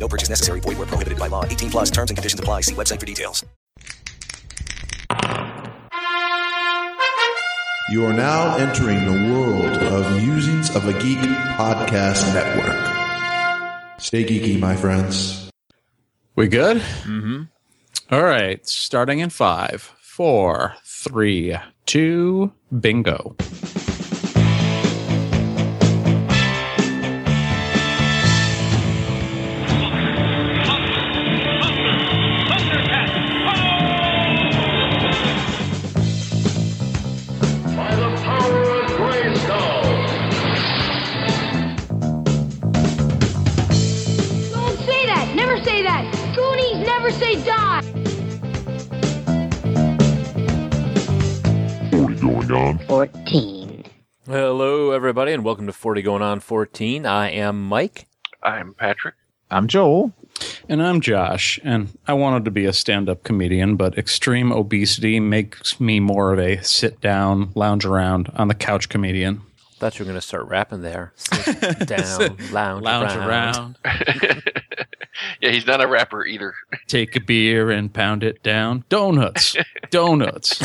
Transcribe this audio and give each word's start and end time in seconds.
No 0.00 0.08
purchase 0.08 0.30
necessary. 0.30 0.60
Void 0.60 0.78
where 0.78 0.86
prohibited 0.86 1.18
by 1.18 1.28
law. 1.28 1.44
18 1.44 1.70
plus 1.70 1.90
terms 1.90 2.10
and 2.10 2.16
conditions 2.16 2.40
apply. 2.40 2.62
See 2.62 2.74
website 2.74 2.98
for 2.98 3.06
details. 3.06 3.44
You 7.90 8.06
are 8.06 8.12
now 8.12 8.56
entering 8.56 9.04
the 9.04 9.34
world 9.34 9.76
of 9.76 10.22
Musings 10.22 10.74
of 10.76 10.86
a 10.86 10.92
Geek 10.92 11.18
podcast 11.58 12.32
network. 12.32 14.00
Stay 14.00 14.24
geeky, 14.24 14.60
my 14.60 14.76
friends. 14.76 15.50
We 16.36 16.46
good? 16.46 16.76
Mm-hmm. 16.76 17.42
All 18.12 18.22
right. 18.22 18.66
Starting 18.66 19.18
in 19.18 19.30
five, 19.30 19.92
four, 20.00 20.76
three, 20.84 21.56
two, 21.84 22.52
bingo. 22.78 23.34
By 23.36 23.69
going 52.50 52.78
on? 52.80 52.86
14. 52.86 53.84
Hello, 54.26 54.90
everybody, 54.90 55.32
and 55.32 55.44
welcome 55.44 55.66
to 55.66 55.72
40 55.72 56.02
Going 56.02 56.22
On 56.22 56.40
14. 56.40 57.06
I 57.06 57.30
am 57.30 57.62
Mike. 57.68 58.08
I'm 58.42 58.74
Patrick. 58.74 59.14
I'm 59.50 59.68
Joel. 59.68 60.12
And 60.68 60.82
I'm 60.82 61.00
Josh, 61.00 61.60
and 61.62 61.96
I 62.08 62.12
wanted 62.14 62.44
to 62.46 62.50
be 62.50 62.64
a 62.64 62.72
stand 62.72 63.08
up 63.08 63.22
comedian, 63.22 63.76
but 63.76 63.96
extreme 63.96 64.50
obesity 64.52 65.20
makes 65.20 65.78
me 65.80 66.00
more 66.00 66.32
of 66.32 66.38
a 66.40 66.62
sit 66.64 67.00
down, 67.00 67.52
lounge 67.54 67.84
around 67.84 68.30
on 68.34 68.48
the 68.48 68.54
couch 68.54 68.88
comedian. 68.88 69.42
Thought 69.78 69.98
you 69.98 70.04
were 70.04 70.10
going 70.10 70.20
to 70.20 70.26
start 70.26 70.46
rapping 70.46 70.82
there. 70.82 71.12
Sit 71.16 71.86
down, 71.86 72.36
lounge, 72.52 72.84
Lounge 72.84 73.12
around. 73.16 73.76
around, 73.82 74.42
yeah, 75.40 75.50
he's 75.52 75.66
not 75.66 75.80
a 75.80 75.86
rapper 75.86 76.26
either. 76.26 76.52
take 76.86 77.16
a 77.16 77.20
beer 77.20 77.70
and 77.70 77.90
pound 77.90 78.22
it 78.22 78.42
down. 78.42 78.84
Donuts. 78.90 79.56
Donuts. 79.90 80.60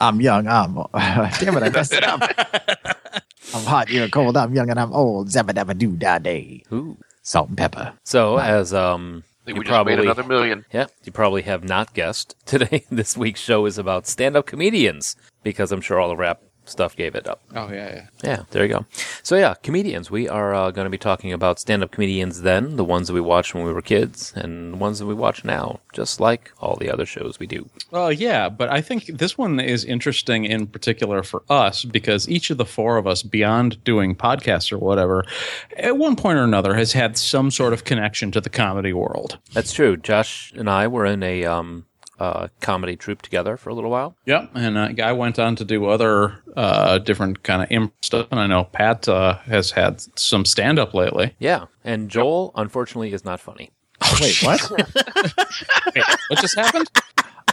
I'm 0.00 0.20
young. 0.20 0.46
I'm 0.46 0.74
damn 1.40 1.56
it. 1.56 1.62
I 1.62 1.70
messed 1.70 1.92
it 1.92 2.04
up. 2.04 2.20
I'm 3.54 3.64
hot. 3.64 3.90
You're 3.90 4.08
cold. 4.08 4.36
I'm 4.36 4.54
young 4.54 4.70
and 4.70 4.78
I'm 4.78 4.92
old. 4.92 5.28
Zabba 5.28 5.52
dabba 5.52 5.76
doo 5.76 5.96
da 5.96 6.18
day. 6.18 6.62
Ooh. 6.72 6.96
Salt 7.22 7.48
and 7.48 7.58
pepper. 7.58 7.92
So, 8.04 8.38
as 8.38 8.72
um, 8.74 9.24
you 9.46 9.54
we 9.54 9.60
just 9.60 9.68
probably 9.70 9.96
made 9.96 10.04
another 10.04 10.22
million. 10.24 10.64
yeah, 10.72 10.86
you 11.04 11.12
probably 11.12 11.42
have 11.42 11.64
not 11.64 11.94
guessed 11.94 12.36
today. 12.46 12.84
This 12.90 13.16
week's 13.16 13.40
show 13.40 13.66
is 13.66 13.78
about 13.78 14.06
stand-up 14.06 14.46
comedians 14.46 15.16
because 15.42 15.72
I'm 15.72 15.80
sure 15.80 15.98
all 15.98 16.08
the 16.08 16.16
rap 16.16 16.40
stuff 16.68 16.96
gave 16.96 17.14
it 17.14 17.28
up. 17.28 17.40
Oh, 17.54 17.68
yeah, 17.70 17.94
yeah. 17.94 18.06
Yeah, 18.22 18.42
there 18.50 18.64
you 18.64 18.68
go. 18.68 18.86
So 19.22 19.36
yeah, 19.36 19.54
comedians. 19.54 20.10
We 20.10 20.28
are 20.28 20.54
uh, 20.54 20.70
going 20.70 20.86
to 20.86 20.90
be 20.90 20.98
talking 20.98 21.32
about 21.32 21.58
stand-up 21.58 21.90
comedians 21.90 22.42
then, 22.42 22.76
the 22.76 22.84
ones 22.84 23.08
that 23.08 23.14
we 23.14 23.20
watched 23.20 23.54
when 23.54 23.64
we 23.64 23.72
were 23.72 23.82
kids, 23.82 24.32
and 24.36 24.74
the 24.74 24.76
ones 24.76 24.98
that 24.98 25.06
we 25.06 25.14
watch 25.14 25.44
now, 25.44 25.80
just 25.92 26.20
like 26.20 26.52
all 26.60 26.76
the 26.76 26.90
other 26.90 27.06
shows 27.06 27.38
we 27.38 27.46
do. 27.46 27.68
Well, 27.90 28.12
yeah, 28.12 28.48
but 28.48 28.70
I 28.70 28.80
think 28.80 29.06
this 29.06 29.38
one 29.38 29.60
is 29.60 29.84
interesting 29.84 30.44
in 30.44 30.66
particular 30.66 31.22
for 31.22 31.42
us 31.48 31.84
because 31.84 32.28
each 32.28 32.50
of 32.50 32.58
the 32.58 32.64
four 32.66 32.96
of 32.96 33.06
us, 33.06 33.22
beyond 33.22 33.82
doing 33.84 34.14
podcasts 34.14 34.72
or 34.72 34.78
whatever, 34.78 35.24
at 35.76 35.96
one 35.96 36.16
point 36.16 36.38
or 36.38 36.44
another 36.44 36.74
has 36.74 36.92
had 36.92 37.16
some 37.16 37.50
sort 37.50 37.72
of 37.72 37.84
connection 37.84 38.30
to 38.32 38.40
the 38.40 38.50
comedy 38.50 38.92
world. 38.92 39.38
That's 39.52 39.72
true. 39.72 39.96
Josh 39.96 40.52
and 40.56 40.68
I 40.68 40.88
were 40.88 41.06
in 41.06 41.22
a 41.22 41.44
um, 41.44 41.86
uh, 42.18 42.48
comedy 42.60 42.96
troupe 42.96 43.22
together 43.22 43.56
for 43.56 43.70
a 43.70 43.74
little 43.74 43.90
while. 43.90 44.16
Yep, 44.26 44.50
and 44.54 44.78
uh, 44.78 45.02
I 45.02 45.12
went 45.12 45.38
on 45.38 45.56
to 45.56 45.64
do 45.64 45.86
other 45.86 46.42
uh, 46.56 46.98
different 46.98 47.42
kind 47.42 47.62
of 47.62 47.70
imp 47.70 47.92
stuff, 48.02 48.28
and 48.30 48.40
I 48.40 48.46
know 48.46 48.64
Pat 48.64 49.08
uh, 49.08 49.34
has 49.38 49.70
had 49.70 50.00
some 50.18 50.44
stand 50.44 50.78
up 50.78 50.94
lately. 50.94 51.34
Yeah, 51.38 51.66
and 51.84 52.08
Joel, 52.08 52.52
unfortunately, 52.54 53.12
is 53.12 53.24
not 53.24 53.40
funny. 53.40 53.70
Wait, 54.20 54.42
what? 54.42 54.70
Wait, 55.94 56.04
what 56.28 56.40
just 56.40 56.54
happened? 56.56 56.90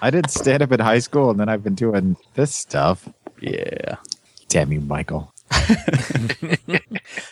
I 0.01 0.09
did 0.09 0.29
stand 0.29 0.61
up 0.61 0.71
in 0.71 0.79
high 0.81 0.99
school 0.99 1.29
and 1.29 1.39
then 1.39 1.47
I've 1.47 1.63
been 1.63 1.75
doing 1.75 2.17
this 2.33 2.53
stuff. 2.53 3.07
Yeah. 3.39 3.95
Damn 4.49 4.73
you, 4.73 4.81
Michael. 4.81 5.33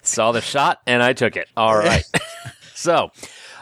Saw 0.02 0.32
the 0.32 0.42
shot 0.42 0.80
and 0.88 1.04
I 1.04 1.12
took 1.14 1.36
it. 1.36 1.50
All 1.58 1.76
right. 1.76 2.04
so, 2.74 3.12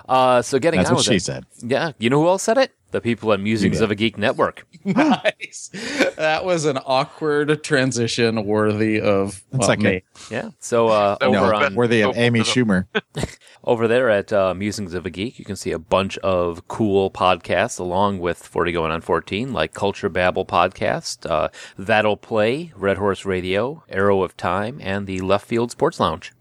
uh, 0.07 0.41
so 0.44 0.59
getting 0.59 0.80
That's 0.80 0.91
on 0.91 0.96
what 0.97 1.07
with 1.07 1.13
she 1.13 1.16
it. 1.16 1.24
said. 1.24 1.46
Yeah, 1.62 1.94
you 1.97 2.09
know 2.12 2.22
who 2.22 2.28
else 2.28 2.44
said 2.44 2.57
it? 2.59 2.72
The 2.92 3.02
people 3.02 3.32
at 3.34 3.40
Musings 3.40 3.78
did. 3.78 3.84
of 3.84 3.92
a 3.92 3.96
Geek 3.96 4.18
Network. 4.18 4.66
Nice. 4.86 5.70
That 6.18 6.46
was 6.46 6.66
an 6.66 6.78
awkward 6.86 7.64
transition 7.64 8.46
worthy 8.46 9.00
of 9.00 9.44
well, 9.52 9.68
like 9.68 9.80
a- 9.80 9.84
me. 9.84 10.04
Yeah. 10.32 10.50
So 10.60 10.88
uh, 10.88 11.18
That 11.20 11.28
over 11.28 11.54
on 11.54 11.76
Worthy 11.76 12.02
of 12.02 12.12
Oh, 12.18 12.20
Amy 12.20 12.40
Schumer. 12.42 12.86
over 13.64 13.88
there 13.88 14.10
at 14.10 14.32
uh, 14.34 14.54
Musings 14.54 14.94
of 14.94 15.06
a 15.06 15.10
Geek, 15.10 15.38
you 15.40 15.46
can 15.46 15.56
see 15.56 15.72
a 15.72 15.80
bunch 15.80 16.18
of 16.20 16.68
cool 16.68 17.12
podcasts 17.12 17.80
along 17.80 18.20
with 18.20 18.38
40 18.40 18.72
Going 18.72 18.92
on 18.92 19.02
14, 19.02 19.54
like 19.54 19.74
Culture 19.74 20.10
Babble 20.10 20.46
Podcast, 20.46 21.30
uh, 21.30 21.50
That'll 21.78 22.18
Play, 22.18 22.72
Red 22.76 22.98
Horse 22.98 23.26
Radio, 23.26 23.84
Arrow 23.90 24.24
of 24.24 24.36
Time, 24.38 24.80
and 24.82 25.06
the 25.08 25.20
Left 25.22 25.46
Field 25.46 25.72
Sports 25.72 26.00
Lounge. 26.00 26.32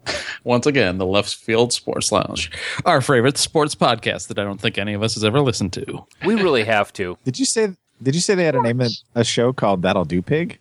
Once 0.43 0.65
again, 0.65 0.97
the 0.97 1.05
Left 1.05 1.33
Field 1.35 1.71
Sports 1.73 2.11
Lounge, 2.11 2.49
our 2.85 3.01
favorite 3.01 3.37
sports 3.37 3.75
podcast 3.75 4.27
that 4.29 4.39
I 4.39 4.43
don't 4.43 4.59
think 4.59 4.77
any 4.77 4.93
of 4.93 5.03
us 5.03 5.13
has 5.15 5.23
ever 5.23 5.41
listened 5.41 5.73
to. 5.73 6.05
We 6.25 6.35
really 6.43 6.63
have 6.75 6.91
to. 6.93 7.17
Did 7.23 7.39
you 7.39 7.45
say 7.45 7.75
did 8.01 8.15
you 8.15 8.21
say 8.21 8.35
they 8.35 8.45
had 8.45 8.55
a 8.55 8.61
name 8.61 8.79
of 8.81 8.91
a 9.15 9.23
show 9.23 9.51
called 9.53 9.81
That'll 9.81 10.05
Do 10.05 10.21
Pig? 10.21 10.59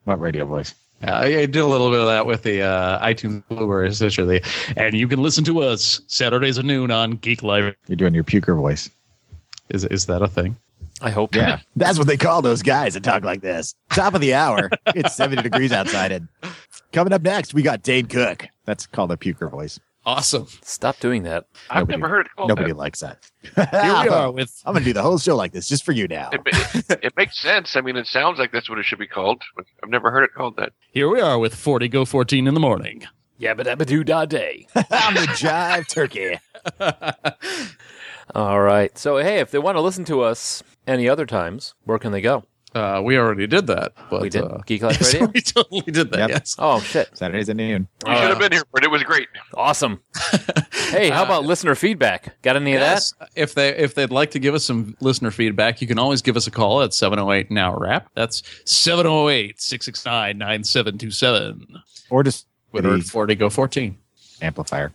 What 0.04 0.20
radio 0.20 0.46
voice? 0.46 0.76
Yeah, 1.04 1.18
I, 1.18 1.26
I 1.26 1.46
did 1.46 1.58
a 1.58 1.66
little 1.66 1.92
bit 1.92 2.00
of 2.00 2.08
that 2.08 2.26
with 2.26 2.44
the 2.44 2.62
uh, 2.62 3.06
iTunes 3.06 3.44
Blubrry, 3.50 3.94
Stitcher. 3.94 4.26
The, 4.26 4.42
and 4.78 4.96
you 4.96 5.08
can 5.08 5.22
listen 5.22 5.44
to 5.44 5.60
us 5.60 6.02
Saturdays 6.08 6.58
at 6.58 6.66
noon 6.66 6.92
on 6.92 7.18
Geek 7.18 7.44
Live. 7.44 7.76
You're 7.88 7.98
doing 7.98 8.14
your 8.14 8.24
puker 8.24 8.56
voice. 8.56 8.90
Is 9.70 9.84
is 9.86 10.06
that 10.06 10.22
a 10.22 10.28
thing? 10.28 10.56
I 11.02 11.10
hope. 11.10 11.36
Yeah, 11.36 11.60
that's 11.76 11.98
what 11.98 12.08
they 12.08 12.16
call 12.16 12.42
those 12.42 12.62
guys 12.62 12.94
that 12.94 13.04
talk 13.04 13.24
like 13.24 13.42
this. 13.42 13.76
Top 13.90 14.14
of 14.14 14.22
the 14.22 14.34
hour. 14.34 14.70
It's 14.88 15.14
70 15.16 15.42
degrees 15.42 15.74
outside. 15.74 16.14
And 16.14 16.30
coming 16.94 17.12
up 17.12 17.22
next, 17.22 17.54
we 17.54 17.64
got 17.64 17.84
Dane 17.84 18.06
Cook. 18.06 18.48
That's 18.66 18.88
called 18.88 19.12
a 19.12 19.18
puker 19.18 19.52
voice. 19.52 19.80
Awesome. 20.06 20.48
Stop 20.64 21.00
doing 21.00 21.24
that. 21.24 21.46
I've 21.70 21.82
Nobody- 21.88 21.98
never 21.98 22.10
heard 22.10 22.26
it 22.26 22.32
called 22.36 22.50
Nobody 22.50 22.70
that. 22.72 22.78
likes 22.78 23.00
that. 23.00 23.24
Here 23.56 24.04
we 24.04 24.10
are 24.10 24.32
with 24.32 24.62
I'm 24.66 24.74
going 24.74 24.84
to 24.84 24.90
do 24.90 24.94
the 24.94 25.02
whole 25.02 25.18
show 25.18 25.36
like 25.36 25.54
this 25.54 25.68
just 25.70 25.86
for 25.86 25.94
you 25.94 26.08
now. 26.10 26.30
It, 26.34 26.42
it, 26.46 27.00
it 27.06 27.14
makes 27.18 27.40
sense. 27.40 27.76
I 27.78 27.82
mean, 27.82 27.96
it 27.96 28.08
sounds 28.08 28.38
like 28.38 28.52
that's 28.52 28.70
what 28.70 28.80
it 28.80 28.84
should 28.86 29.00
be 29.00 29.08
called. 29.08 29.42
I've 29.82 29.90
never 29.90 30.12
heard 30.12 30.24
it 30.26 30.34
called 30.36 30.58
that. 30.58 30.74
here 30.92 31.08
we 31.10 31.22
are 31.22 31.40
with 31.40 31.56
40 31.56 31.88
Go 31.88 32.04
14 32.06 32.48
in 32.48 32.54
the 32.54 32.60
morning. 32.60 33.04
Yabba 33.40 33.62
dabba 33.66 33.86
doo 33.86 34.04
da 34.04 34.26
day. 34.26 34.68
I'm 34.76 35.14
the 35.16 35.22
jive 35.22 35.88
turkey. 35.88 36.38
All 38.36 38.62
right. 38.62 38.98
So, 38.98 39.18
hey, 39.18 39.40
if 39.40 39.52
they 39.52 39.60
want 39.60 39.76
to 39.78 39.82
listen 39.82 40.06
to 40.06 40.22
us 40.22 40.64
any 40.88 41.08
other 41.10 41.26
times, 41.26 41.74
where 41.84 42.00
can 42.00 42.12
they 42.12 42.22
go? 42.22 42.44
Uh, 42.76 43.02
we 43.04 43.18
already 43.18 43.46
did 43.48 43.68
that. 43.68 43.94
But, 44.10 44.22
We 44.22 44.30
did? 44.30 44.42
Uh, 44.44 44.58
Geek 44.66 44.82
Life 44.82 44.98
yes, 45.02 45.14
Radio? 45.14 45.30
we 45.34 45.42
totally 45.42 45.82
did 45.82 46.10
that. 46.12 46.20
Yep. 46.20 46.30
Yes. 46.30 46.56
Oh, 46.58 46.80
shit. 46.80 47.16
Saturdays 47.16 47.50
at 47.50 47.56
noon. 47.56 47.88
You 48.08 48.16
should 48.16 48.30
have 48.30 48.40
been 48.40 48.52
here, 48.52 48.64
but 48.74 48.84
it 48.84 48.90
was 48.90 49.04
great. 49.04 49.28
Awesome. 49.54 50.02
hey, 50.90 51.10
how 51.10 51.24
about 51.24 51.46
listener 51.46 51.76
feedback? 51.76 52.42
Got 52.42 52.56
any 52.56 52.74
of 52.74 52.80
that? 52.82 53.04
If 53.36 53.54
they 53.54 53.70
if 53.76 53.94
they'd 53.96 54.12
like 54.12 54.32
to 54.32 54.40
give 54.40 54.56
us 54.56 54.64
some 54.66 54.96
listener 55.02 55.30
feedback, 55.32 55.82
you 55.82 55.88
can 55.88 56.00
always 56.00 56.22
give 56.24 56.36
us 56.36 56.48
a 56.48 56.52
call 56.52 56.82
at 56.82 56.94
708 56.94 57.52
now 57.52 57.78
rap. 57.78 58.10
That's 58.16 58.42
708-669-9727. 58.66 61.66
Or 62.10 62.24
just 62.24 62.48
With 62.72 62.86
our 62.86 63.00
40 63.00 63.36
go 63.36 63.50
14. 63.50 63.98
amplifier. 64.42 64.92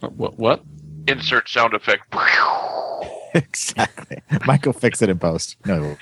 What 0.00 0.38
what? 0.38 0.62
Insert 1.08 1.48
sound 1.48 1.74
effect. 1.74 2.14
exactly. 3.34 4.22
Michael 4.46 4.72
fix 4.72 5.02
it 5.02 5.08
in 5.08 5.18
post. 5.18 5.56
No. 5.66 5.96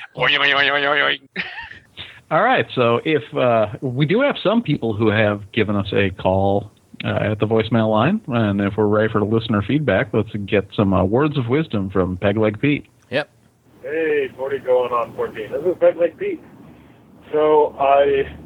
All 2.31 2.43
right. 2.43 2.67
So 2.75 3.01
if 3.05 3.23
uh, 3.35 3.77
we 3.81 4.07
do 4.07 4.21
have 4.21 4.37
some 4.43 4.63
people 4.63 4.95
who 4.95 5.09
have 5.09 5.51
given 5.53 5.77
us 5.77 5.93
a 5.93 6.11
call 6.11 6.71
uh, 7.05 7.33
at 7.33 7.41
the 7.41 7.47
voicemail 7.47 7.91
line, 7.91 8.21
and 8.29 8.61
if 8.61 8.77
we're 8.77 8.87
ready 8.87 9.13
for 9.13 9.21
the 9.21 9.27
listener 9.27 9.63
feedback, 9.63 10.13
let's 10.13 10.31
get 10.47 10.69
some 10.75 10.95
uh, 10.95 11.05
words 11.05 11.37
of 11.37 11.49
wisdom 11.49 11.91
from 11.91 12.17
Pegleg 12.19 12.61
Pete. 12.61 12.87
Yep. 13.11 13.29
Hey, 13.83 14.29
40 14.37 14.59
going 14.61 14.93
on 14.93 15.15
14. 15.17 15.51
This 15.51 15.61
is 15.65 15.79
Ben 15.81 15.99
Lake 15.99 16.17
Pete. 16.19 16.41
So 17.33 17.75
I 17.79 18.37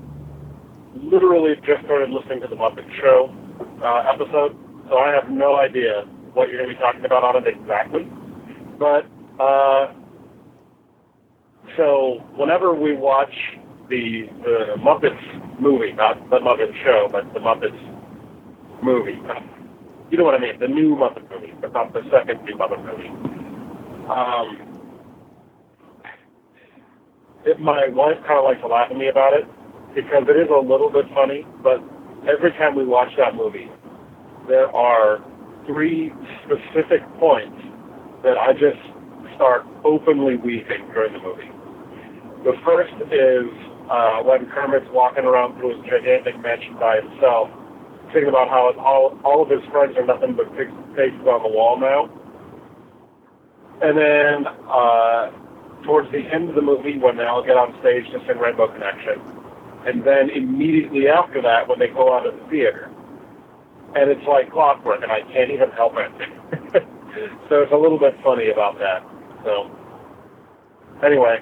literally 0.94 1.54
just 1.66 1.84
started 1.84 2.10
listening 2.10 2.40
to 2.40 2.46
the 2.46 2.56
Muppet 2.56 2.88
Show 3.00 3.34
uh, 3.82 4.12
episode, 4.12 4.56
so 4.88 4.98
I 4.98 5.12
have 5.12 5.30
no 5.30 5.56
idea 5.56 6.04
what 6.34 6.48
you're 6.48 6.58
going 6.58 6.70
to 6.70 6.74
be 6.74 6.80
talking 6.80 7.04
about 7.04 7.24
on 7.24 7.36
it 7.36 7.46
exactly. 7.46 8.08
But, 8.78 9.06
uh, 9.40 9.92
so 11.76 12.22
whenever 12.36 12.74
we 12.74 12.94
watch 12.94 13.32
the, 13.88 14.28
the 14.42 14.76
Muppets 14.78 15.60
movie, 15.60 15.92
not 15.92 16.18
the 16.30 16.38
Muppet 16.38 16.72
Show, 16.82 17.08
but 17.10 17.32
the 17.34 17.40
Muppets 17.40 18.82
movie, 18.82 19.18
you 20.10 20.18
know 20.18 20.24
what 20.24 20.34
I 20.34 20.38
mean, 20.38 20.58
the 20.60 20.68
new 20.68 20.94
Muppet 20.94 21.30
movie, 21.30 21.52
but 21.60 21.72
not 21.72 21.92
the 21.92 22.02
second 22.10 22.44
new 22.44 22.56
Muppet 22.56 22.84
movie. 22.84 23.08
Um, 24.08 24.74
it, 27.46 27.60
my 27.60 27.88
wife 27.88 28.16
kind 28.26 28.38
of 28.38 28.44
likes 28.44 28.60
to 28.60 28.66
laugh 28.66 28.90
at 28.90 28.96
me 28.96 29.08
about 29.08 29.32
it 29.34 29.44
because 29.94 30.24
it 30.28 30.36
is 30.36 30.48
a 30.50 30.60
little 30.60 30.90
bit 30.90 31.06
funny, 31.14 31.46
but 31.62 31.82
every 32.28 32.50
time 32.52 32.74
we 32.74 32.84
watch 32.84 33.10
that 33.18 33.34
movie, 33.34 33.70
there 34.48 34.68
are 34.74 35.24
three 35.66 36.12
specific 36.44 37.00
points 37.18 37.56
that 38.24 38.40
I 38.40 38.52
just 38.52 38.80
start 39.36 39.66
openly 39.84 40.36
weeping 40.36 40.88
during 40.92 41.12
the 41.12 41.20
movie. 41.20 41.50
The 42.42 42.56
first 42.64 42.94
is 43.12 43.48
uh, 43.90 44.24
when 44.24 44.48
Kermit's 44.50 44.88
walking 44.92 45.24
around 45.24 45.60
through 45.60 45.76
his 45.76 45.84
gigantic 45.84 46.40
mansion 46.40 46.74
by 46.80 47.00
himself, 47.00 47.48
thinking 48.12 48.28
about 48.28 48.48
how 48.48 48.72
all, 48.80 49.18
all 49.24 49.42
of 49.44 49.50
his 49.50 49.60
friends 49.70 49.96
are 49.96 50.06
nothing 50.06 50.34
but 50.36 50.48
faces 50.56 51.26
on 51.28 51.44
the 51.44 51.52
wall 51.52 51.78
now. 51.78 52.08
And 53.82 53.98
then 53.98 54.46
uh, 54.68 55.30
towards 55.84 56.10
the 56.12 56.24
end 56.32 56.48
of 56.48 56.54
the 56.54 56.62
movie 56.62 56.98
when 56.98 57.16
they 57.16 57.24
all 57.24 57.44
get 57.44 57.56
on 57.56 57.76
stage 57.80 58.08
to 58.12 58.24
sing 58.26 58.38
Rainbow 58.40 58.72
Connection. 58.72 59.20
And 59.84 60.00
then 60.00 60.30
immediately 60.30 61.08
after 61.08 61.42
that 61.42 61.68
when 61.68 61.78
they 61.78 61.88
go 61.88 62.14
out 62.16 62.26
of 62.26 62.32
the 62.32 62.44
theater. 62.48 62.88
And 63.94 64.10
it's 64.10 64.24
like 64.26 64.50
clockwork 64.50 65.02
and 65.02 65.12
I 65.12 65.20
can't 65.32 65.50
even 65.50 65.70
help 65.76 65.92
it. 65.96 66.88
so 67.48 67.62
it's 67.62 67.72
a 67.72 67.76
little 67.76 67.98
bit 67.98 68.14
funny 68.22 68.50
about 68.50 68.78
that. 68.78 69.02
So 69.44 69.70
anyway, 71.04 71.38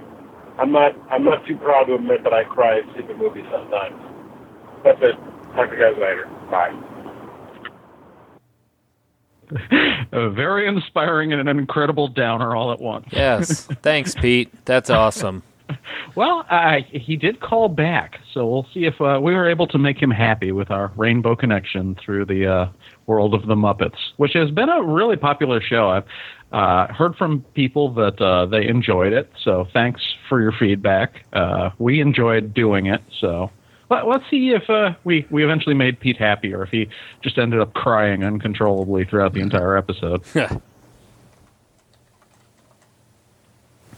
I'm 0.58 0.72
not 0.72 0.92
I'm 1.10 1.24
not 1.24 1.46
too 1.46 1.56
proud 1.56 1.84
to 1.84 1.94
admit 1.94 2.24
that 2.24 2.32
I 2.32 2.44
cry 2.44 2.78
at 2.78 2.84
stupid 2.94 3.18
movies 3.18 3.44
sometimes. 3.50 4.00
That's 4.84 4.98
it. 5.02 5.16
Talk 5.54 5.70
to 5.70 5.76
you 5.76 5.82
guys 5.82 5.94
later. 6.00 6.28
Bye. 6.50 6.72
Uh, 10.12 10.28
very 10.28 10.68
inspiring 10.68 11.32
and 11.32 11.48
an 11.48 11.58
incredible 11.58 12.06
downer 12.06 12.54
all 12.54 12.70
at 12.70 12.78
once. 12.80 13.06
Yes. 13.12 13.66
Thanks, 13.82 14.14
Pete. 14.14 14.52
That's 14.66 14.90
awesome. 14.90 15.42
Well, 16.14 16.44
I, 16.50 16.84
he 16.90 17.16
did 17.16 17.40
call 17.40 17.68
back, 17.68 18.18
so 18.34 18.46
we'll 18.46 18.66
see 18.74 18.84
if 18.84 19.00
uh, 19.00 19.18
we 19.22 19.32
were 19.32 19.48
able 19.48 19.66
to 19.68 19.78
make 19.78 20.00
him 20.00 20.10
happy 20.10 20.52
with 20.52 20.70
our 20.70 20.92
Rainbow 20.96 21.34
Connection 21.36 21.94
through 21.94 22.26
the 22.26 22.46
uh, 22.46 22.68
world 23.06 23.32
of 23.32 23.46
the 23.46 23.54
Muppets, 23.54 23.96
which 24.18 24.34
has 24.34 24.50
been 24.50 24.68
a 24.68 24.82
really 24.82 25.16
popular 25.16 25.62
show. 25.62 25.88
I've 25.88 26.04
uh, 26.52 26.92
heard 26.92 27.16
from 27.16 27.40
people 27.54 27.94
that 27.94 28.20
uh, 28.20 28.44
they 28.46 28.66
enjoyed 28.66 29.14
it, 29.14 29.32
so 29.42 29.66
thanks 29.72 30.02
for 30.28 30.42
your 30.42 30.52
feedback. 30.52 31.24
Uh, 31.32 31.70
we 31.78 32.00
enjoyed 32.00 32.52
doing 32.52 32.86
it, 32.86 33.00
so 33.18 33.50
let, 33.90 34.06
let's 34.06 34.24
see 34.30 34.50
if 34.50 34.68
uh, 34.68 34.90
we 35.04 35.26
we 35.30 35.44
eventually 35.44 35.74
made 35.74 35.98
Pete 36.00 36.18
happy, 36.18 36.52
or 36.52 36.62
if 36.62 36.70
he 36.70 36.88
just 37.22 37.38
ended 37.38 37.60
up 37.60 37.72
crying 37.74 38.22
uncontrollably 38.24 39.04
throughout 39.04 39.32
the 39.32 39.40
entire 39.40 39.76
episode. 39.76 40.24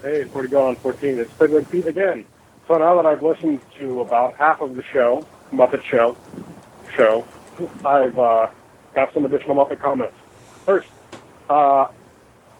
Hey, 0.04 0.24
40 0.24 0.48
going 0.48 0.66
on 0.66 0.76
14. 0.82 1.18
It's 1.18 1.32
Pegleg 1.32 1.70
Pete 1.70 1.86
again. 1.86 2.26
So 2.68 2.76
now 2.76 2.94
that 2.96 3.06
I've 3.06 3.22
listened 3.22 3.62
to 3.78 4.02
about 4.02 4.36
half 4.36 4.60
of 4.60 4.76
the 4.76 4.82
show, 4.82 5.26
Muppet 5.50 5.82
Show, 5.82 6.14
show, 6.94 7.26
I've 7.86 8.18
uh, 8.18 8.50
got 8.94 9.14
some 9.14 9.24
additional 9.24 9.56
Muppet 9.56 9.80
comments. 9.80 10.14
First, 10.66 10.88
uh, 11.48 11.86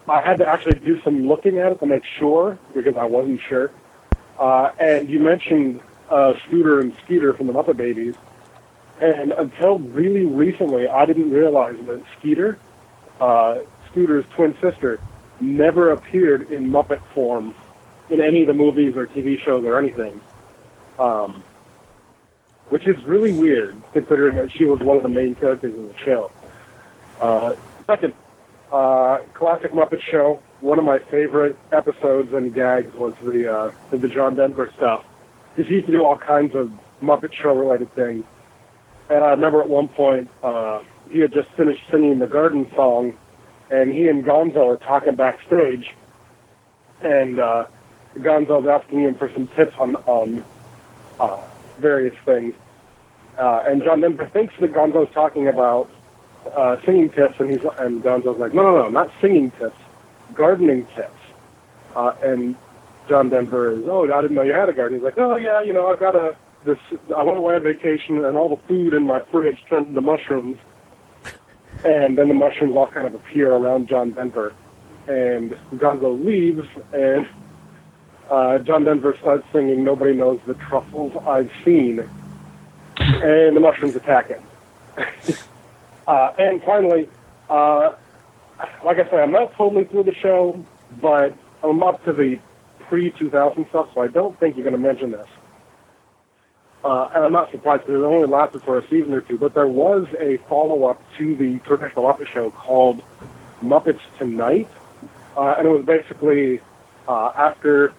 I 0.09 0.21
had 0.21 0.39
to 0.39 0.47
actually 0.47 0.79
do 0.79 0.99
some 1.03 1.27
looking 1.27 1.59
at 1.59 1.71
it 1.71 1.79
to 1.81 1.85
make 1.85 2.03
sure 2.17 2.57
because 2.73 2.97
I 2.97 3.05
wasn't 3.05 3.39
sure. 3.47 3.69
Uh, 4.39 4.71
and 4.79 5.07
you 5.07 5.19
mentioned 5.19 5.81
uh, 6.09 6.33
Scooter 6.47 6.79
and 6.79 6.95
Skeeter 7.05 7.35
from 7.35 7.45
the 7.45 7.53
Muppet 7.53 7.77
Babies, 7.77 8.15
and 8.99 9.33
until 9.33 9.77
really 9.77 10.25
recently, 10.25 10.87
I 10.87 11.05
didn't 11.05 11.29
realize 11.29 11.77
that 11.85 12.01
Skeeter, 12.17 12.57
uh, 13.21 13.59
Scooter's 13.91 14.25
twin 14.33 14.57
sister, 14.59 14.99
never 15.39 15.91
appeared 15.91 16.51
in 16.51 16.69
Muppet 16.69 17.01
form 17.13 17.53
in 18.09 18.21
any 18.21 18.41
of 18.41 18.47
the 18.47 18.53
movies 18.53 18.95
or 18.95 19.07
TV 19.07 19.39
shows 19.39 19.63
or 19.63 19.77
anything. 19.77 20.19
Um, 20.99 21.43
which 22.69 22.87
is 22.87 23.01
really 23.03 23.31
weird, 23.31 23.79
considering 23.93 24.37
that 24.37 24.51
she 24.51 24.65
was 24.65 24.79
one 24.79 24.97
of 24.97 25.03
the 25.03 25.09
main 25.09 25.35
characters 25.35 25.73
in 25.73 25.87
the 25.87 25.97
show. 25.99 26.31
Uh, 27.21 27.55
second, 27.85 28.13
uh, 28.71 29.19
classic 29.33 29.71
Muppet 29.71 30.01
Show. 30.01 30.41
One 30.61 30.79
of 30.79 30.85
my 30.85 30.99
favorite 30.99 31.57
episodes 31.71 32.33
and 32.33 32.53
gags 32.53 32.93
was 32.95 33.13
the 33.23 33.53
uh, 33.53 33.71
the 33.91 34.07
John 34.07 34.35
Denver 34.35 34.71
stuff. 34.75 35.05
Because 35.55 35.69
he 35.69 35.75
used 35.75 35.85
to 35.87 35.91
do 35.91 36.03
all 36.03 36.17
kinds 36.17 36.55
of 36.55 36.71
Muppet 37.01 37.33
Show 37.33 37.55
related 37.55 37.93
things. 37.93 38.25
And 39.09 39.23
I 39.23 39.29
remember 39.29 39.61
at 39.61 39.69
one 39.69 39.87
point 39.87 40.29
uh, 40.41 40.81
he 41.11 41.19
had 41.19 41.31
just 41.33 41.49
finished 41.51 41.83
singing 41.91 42.19
the 42.19 42.27
Garden 42.27 42.69
song, 42.75 43.15
and 43.69 43.91
he 43.91 44.07
and 44.07 44.23
Gonzo 44.23 44.73
are 44.73 44.77
talking 44.77 45.15
backstage, 45.15 45.93
and 47.01 47.39
uh, 47.39 47.65
Gonzo's 48.17 48.67
asking 48.67 49.01
him 49.01 49.15
for 49.15 49.31
some 49.33 49.47
tips 49.49 49.75
on 49.79 49.95
on 49.95 50.43
uh, 51.19 51.41
various 51.79 52.15
things. 52.25 52.53
Uh, 53.37 53.63
and 53.67 53.83
John 53.83 54.01
Denver 54.01 54.27
thinks 54.27 54.53
that 54.59 54.71
Gonzo's 54.73 55.13
talking 55.13 55.47
about 55.47 55.89
uh, 56.55 56.77
singing 56.85 57.09
tips, 57.09 57.39
and 57.39 57.51
he's 57.51 57.61
and 57.79 58.01
Gonzo's 58.03 58.39
like, 58.39 58.53
no, 58.53 58.63
no, 58.63 58.83
no, 58.83 58.89
not 58.89 59.11
singing 59.19 59.51
tips, 59.51 59.77
gardening 60.33 60.85
tips. 60.95 61.11
Uh, 61.95 62.13
and 62.23 62.55
John 63.07 63.29
Denver 63.29 63.71
is, 63.71 63.83
oh, 63.87 64.11
I 64.11 64.21
didn't 64.21 64.35
know 64.35 64.41
you 64.41 64.53
had 64.53 64.69
a 64.69 64.73
garden. 64.73 64.97
He's 64.97 65.03
like, 65.03 65.17
oh 65.17 65.35
yeah, 65.35 65.61
you 65.61 65.73
know, 65.73 65.87
I've 65.87 65.99
got 65.99 66.15
a 66.15 66.35
this. 66.65 66.77
I 67.15 67.23
went 67.23 67.37
away 67.37 67.55
on 67.55 67.63
vacation, 67.63 68.23
and 68.25 68.37
all 68.37 68.49
the 68.49 68.61
food 68.67 68.93
in 68.93 69.03
my 69.03 69.21
fridge 69.31 69.63
turned 69.69 69.87
into 69.87 70.01
mushrooms. 70.01 70.57
And 71.85 72.17
then 72.17 72.27
the 72.27 72.33
mushrooms 72.33 72.75
all 72.75 72.87
kind 72.87 73.05
of 73.05 73.13
appear 73.13 73.53
around 73.53 73.87
John 73.87 74.11
Denver, 74.11 74.53
and 75.07 75.51
Gonzo 75.75 76.23
leaves, 76.25 76.67
and 76.91 77.27
uh, 78.29 78.57
John 78.59 78.85
Denver 78.85 79.15
starts 79.21 79.45
singing 79.53 79.83
"Nobody 79.83 80.13
Knows 80.13 80.39
the 80.47 80.55
Truffles 80.55 81.13
I've 81.27 81.51
Seen," 81.63 81.99
and 82.97 83.55
the 83.55 83.59
mushrooms 83.59 83.95
attack 83.95 84.29
him. 84.29 84.43
uh, 86.07 86.33
and 86.39 86.63
finally, 86.63 87.07
uh, 87.49 87.93
like 88.83 88.97
I 88.97 89.03
said, 89.09 89.19
I'm 89.19 89.31
not 89.31 89.53
totally 89.53 89.83
through 89.83 90.03
the 90.03 90.15
show, 90.15 90.65
but 90.99 91.37
I'm 91.63 91.83
up 91.83 92.03
to 92.05 92.13
the 92.13 92.39
pre-2000 92.87 93.69
stuff, 93.69 93.89
so 93.93 94.01
I 94.01 94.07
don't 94.07 94.39
think 94.39 94.55
you're 94.55 94.63
going 94.63 94.81
to 94.81 94.87
mention 94.87 95.11
this. 95.11 95.27
Uh, 96.85 97.09
and 97.15 97.25
I'm 97.25 97.31
not 97.33 97.49
surprised 97.49 97.81
because 97.87 97.99
it 97.99 98.05
only 98.05 98.27
lasted 98.27 98.61
for 98.61 98.77
a 98.77 98.87
season 98.87 99.11
or 99.11 99.21
two, 99.21 99.39
but 99.39 99.55
there 99.55 99.67
was 99.67 100.05
a 100.19 100.37
follow-up 100.47 101.01
to 101.17 101.35
the 101.35 101.57
traditional 101.59 102.05
Muppet 102.05 102.27
Show 102.27 102.51
called 102.51 103.01
Muppets 103.63 104.01
Tonight, 104.19 104.67
uh, 105.35 105.55
and 105.57 105.67
it 105.67 105.71
was 105.71 105.83
basically 105.83 106.61
uh, 107.07 107.31
after 107.35 107.91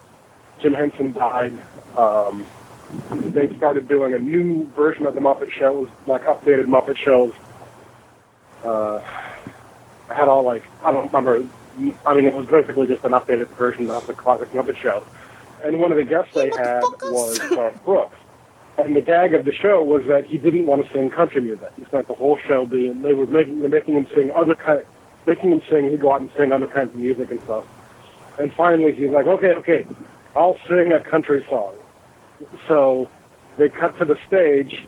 Jim 0.61 0.73
Henson 0.73 1.11
died, 1.11 1.51
um, 1.97 2.45
they 3.11 3.53
started 3.57 3.89
doing 3.89 4.13
a 4.13 4.19
new 4.19 4.65
version 4.73 5.05
of 5.05 5.15
the 5.15 5.19
Muppet 5.19 5.51
Shows, 5.51 5.89
like 6.05 6.23
updated 6.23 6.67
Muppet 6.67 6.95
Shows. 6.95 7.33
Uh, 8.63 9.01
I 10.09 10.13
had 10.13 10.29
all 10.29 10.43
like 10.43 10.63
I 10.81 10.93
don't 10.93 11.07
remember. 11.07 11.45
I 12.05 12.13
mean, 12.13 12.23
it 12.23 12.33
was 12.33 12.45
basically 12.45 12.87
just 12.87 13.03
an 13.03 13.11
updated 13.11 13.49
version 13.49 13.89
of 13.89 14.07
the 14.07 14.13
classic 14.13 14.49
Muppet 14.53 14.77
Show. 14.77 15.05
And 15.61 15.77
one 15.77 15.91
of 15.91 15.97
the 15.97 16.05
guests 16.05 16.33
they 16.33 16.51
had 16.51 16.83
was 17.03 17.37
Garth 17.49 17.83
Brooks. 17.83 18.15
And 18.77 18.95
the 18.95 19.01
gag 19.01 19.33
of 19.33 19.45
the 19.45 19.51
show 19.51 19.83
was 19.83 20.03
that 20.07 20.25
he 20.25 20.37
didn't 20.37 20.67
want 20.67 20.85
to 20.85 20.93
sing 20.93 21.09
country 21.09 21.41
music. 21.41 21.71
He 21.77 21.85
spent 21.85 22.07
the 22.07 22.13
whole 22.13 22.37
show 22.47 22.65
being 22.65 23.01
they 23.01 23.13
were 23.13 23.25
making 23.25 23.61
they're 23.61 23.69
making 23.69 23.95
him 23.95 24.07
sing 24.13 24.31
other 24.35 24.53
kind, 24.53 24.85
making 25.25 25.51
him 25.51 25.61
sing. 25.69 25.89
He'd 25.89 26.01
go 26.01 26.13
out 26.13 26.21
and 26.21 26.29
sing 26.37 26.51
other 26.51 26.67
kinds 26.67 26.93
of 26.93 26.95
music 26.95 27.31
and 27.31 27.41
stuff. 27.41 27.65
And 28.37 28.53
finally, 28.53 28.93
he's 28.93 29.09
like, 29.09 29.25
okay, 29.25 29.53
okay, 29.55 29.85
I'll 30.35 30.59
sing 30.67 30.93
a 30.93 30.99
country 30.99 31.43
song. 31.49 31.73
So 32.67 33.09
they 33.57 33.67
cut 33.67 33.97
to 33.97 34.05
the 34.05 34.17
stage, 34.27 34.87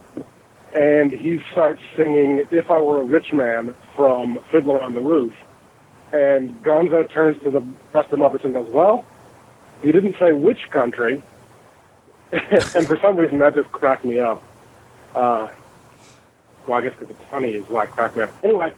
and 0.76 1.12
he 1.12 1.42
starts 1.52 1.82
singing 1.98 2.46
"If 2.52 2.70
I 2.70 2.80
Were 2.80 3.02
a 3.02 3.06
Rich 3.06 3.34
Man" 3.34 3.74
from 3.96 4.40
Fiddler 4.52 4.80
on 4.80 4.94
the 4.94 5.02
Roof. 5.02 5.34
And 6.14 6.64
Gonzo 6.64 7.12
turns 7.12 7.42
to 7.44 7.50
the 7.50 7.62
rest 7.94 8.12
of 8.12 8.12
the 8.12 8.18
Muppets 8.18 8.44
and 8.46 8.54
goes, 8.54 8.70
"Well, 8.70 9.04
he 9.82 9.92
didn't 9.92 10.16
say 10.20 10.32
which 10.32 10.70
country." 10.70 11.24
and 12.76 12.88
for 12.88 12.98
some 13.02 13.16
reason, 13.16 13.40
that 13.40 13.56
just 13.56 13.72
cracked 13.72 14.06
me 14.06 14.20
up. 14.20 14.44
Uh, 15.16 15.48
well, 16.68 16.80
I 16.80 16.82
guess 16.82 16.94
because 17.00 17.16
it's 17.16 17.30
funny 17.30 17.52
is 17.52 17.68
why 17.68 17.86
it 17.86 17.92
cracked 17.92 18.16
me 18.16 18.24
up. 18.24 18.32
Anyway, 18.44 18.74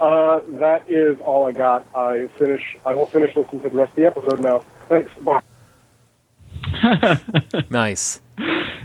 uh, 0.00 0.40
that 0.48 0.88
is 0.88 1.18
all 1.20 1.46
I 1.46 1.52
got. 1.52 1.86
I 1.94 2.28
finish. 2.38 2.76
I 2.86 2.94
will 2.94 3.06
finish 3.06 3.36
listening 3.36 3.62
to 3.62 3.68
the 3.68 3.76
rest 3.76 3.90
of 3.90 3.96
the 3.96 4.06
episode 4.06 4.40
now. 4.40 4.64
Thanks. 4.88 5.10
Bye. 5.20 5.40
nice. 7.70 8.20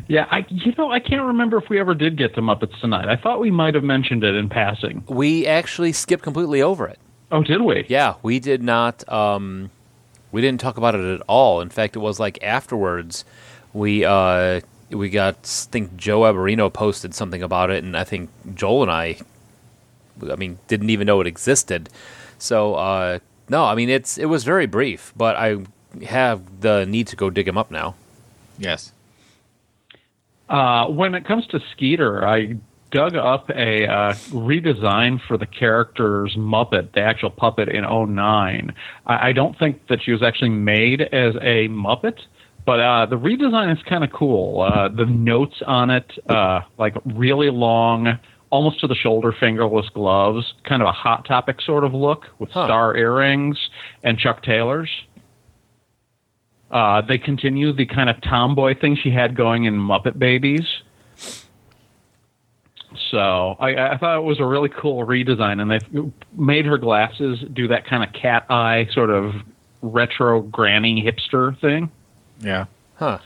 Yeah, 0.07 0.27
I 0.29 0.45
you 0.49 0.73
know 0.77 0.91
I 0.91 0.99
can't 0.99 1.23
remember 1.23 1.57
if 1.57 1.69
we 1.69 1.79
ever 1.79 1.93
did 1.93 2.17
get 2.17 2.35
to 2.35 2.41
Muppets 2.41 2.79
Tonight. 2.81 3.07
I 3.07 3.15
thought 3.15 3.39
we 3.39 3.51
might 3.51 3.75
have 3.75 3.83
mentioned 3.83 4.23
it 4.23 4.35
in 4.35 4.49
passing. 4.49 5.03
We 5.07 5.47
actually 5.47 5.93
skipped 5.93 6.23
completely 6.23 6.61
over 6.61 6.87
it. 6.87 6.99
Oh, 7.31 7.43
did 7.43 7.61
we? 7.61 7.85
Yeah, 7.87 8.15
we 8.23 8.39
did 8.39 8.63
not. 8.63 9.07
Um, 9.11 9.69
we 10.31 10.41
didn't 10.41 10.59
talk 10.59 10.77
about 10.77 10.95
it 10.95 11.05
at 11.05 11.21
all. 11.27 11.61
In 11.61 11.69
fact, 11.69 11.95
it 11.95 11.99
was 11.99 12.19
like 12.19 12.43
afterwards 12.43 13.23
we 13.73 14.05
uh, 14.05 14.61
we 14.89 15.09
got. 15.09 15.35
I 15.35 15.71
think 15.71 15.95
Joe 15.95 16.21
Aberino 16.21 16.71
posted 16.71 17.13
something 17.13 17.43
about 17.43 17.69
it, 17.69 17.83
and 17.83 17.95
I 17.95 18.03
think 18.03 18.29
Joel 18.55 18.83
and 18.83 18.91
I, 18.91 19.17
I 20.31 20.35
mean, 20.35 20.59
didn't 20.67 20.89
even 20.89 21.07
know 21.07 21.21
it 21.21 21.27
existed. 21.27 21.89
So 22.37 22.75
uh, 22.75 23.19
no, 23.49 23.65
I 23.65 23.75
mean 23.75 23.89
it's 23.89 24.17
it 24.17 24.25
was 24.25 24.43
very 24.43 24.65
brief, 24.65 25.13
but 25.15 25.35
I 25.35 25.57
have 26.05 26.61
the 26.61 26.85
need 26.85 27.07
to 27.07 27.15
go 27.15 27.29
dig 27.29 27.47
him 27.47 27.57
up 27.57 27.71
now. 27.71 27.95
Yes. 28.57 28.93
Uh, 30.47 30.87
when 30.87 31.13
it 31.13 31.25
comes 31.25 31.45
to 31.47 31.59
Skeeter, 31.71 32.27
I 32.27 32.57
dug 32.91 33.15
up 33.15 33.49
a 33.51 33.85
uh, 33.85 34.13
redesign 34.31 35.21
for 35.27 35.37
the 35.37 35.45
character's 35.45 36.35
Muppet, 36.35 36.93
the 36.93 37.01
actual 37.01 37.29
puppet 37.29 37.69
in 37.69 37.83
09. 37.83 38.73
I, 39.05 39.29
I 39.29 39.31
don't 39.31 39.57
think 39.59 39.87
that 39.87 40.01
she 40.01 40.11
was 40.11 40.23
actually 40.23 40.49
made 40.49 41.01
as 41.01 41.35
a 41.35 41.67
Muppet, 41.67 42.19
but 42.69 42.79
uh, 42.79 43.07
the 43.07 43.15
redesign 43.15 43.75
is 43.75 43.81
kind 43.89 44.03
of 44.03 44.11
cool. 44.11 44.61
Uh, 44.61 44.89
the 44.89 45.07
notes 45.07 45.55
on 45.65 45.89
it, 45.89 46.05
uh, 46.29 46.59
like 46.77 46.93
really 47.03 47.49
long, 47.49 48.19
almost 48.51 48.79
to 48.81 48.85
the 48.85 48.93
shoulder 48.93 49.33
fingerless 49.39 49.89
gloves, 49.89 50.53
kind 50.65 50.83
of 50.83 50.87
a 50.87 50.91
Hot 50.91 51.25
Topic 51.25 51.61
sort 51.61 51.83
of 51.83 51.95
look 51.95 52.27
with 52.37 52.51
star 52.51 52.95
earrings 52.95 53.57
and 54.03 54.19
Chuck 54.19 54.43
Taylors. 54.43 54.87
Uh, 56.69 57.01
they 57.01 57.17
continue 57.17 57.73
the 57.73 57.87
kind 57.87 58.07
of 58.07 58.21
tomboy 58.21 58.79
thing 58.79 58.95
she 58.95 59.09
had 59.09 59.35
going 59.35 59.63
in 59.63 59.73
Muppet 59.73 60.19
Babies. 60.19 60.67
So 63.09 63.55
I, 63.59 63.93
I 63.93 63.97
thought 63.97 64.15
it 64.15 64.23
was 64.23 64.39
a 64.39 64.45
really 64.45 64.69
cool 64.69 65.07
redesign, 65.07 65.59
and 65.59 65.71
they 65.71 65.79
made 66.37 66.67
her 66.67 66.77
glasses 66.77 67.39
do 67.51 67.67
that 67.69 67.87
kind 67.87 68.03
of 68.03 68.13
cat 68.13 68.45
eye 68.51 68.87
sort 68.93 69.09
of 69.09 69.33
retro 69.81 70.43
granny 70.43 71.03
hipster 71.03 71.59
thing. 71.59 71.89
Yeah. 72.39 72.65
Huh. 72.95 73.19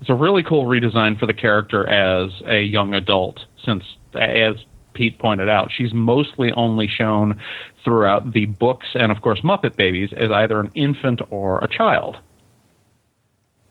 It's 0.00 0.10
a 0.10 0.14
really 0.14 0.42
cool 0.42 0.64
redesign 0.64 1.18
for 1.18 1.26
the 1.26 1.32
character 1.32 1.86
as 1.88 2.30
a 2.46 2.60
young 2.60 2.94
adult, 2.94 3.44
since, 3.64 3.84
as 4.14 4.56
Pete 4.92 5.18
pointed 5.18 5.48
out, 5.48 5.70
she's 5.72 5.92
mostly 5.92 6.52
only 6.52 6.86
shown 6.86 7.40
throughout 7.84 8.32
the 8.32 8.46
books 8.46 8.88
and, 8.94 9.12
of 9.12 9.20
course, 9.20 9.40
Muppet 9.40 9.76
Babies 9.76 10.12
as 10.12 10.30
either 10.30 10.60
an 10.60 10.70
infant 10.74 11.20
or 11.30 11.58
a 11.58 11.68
child. 11.68 12.16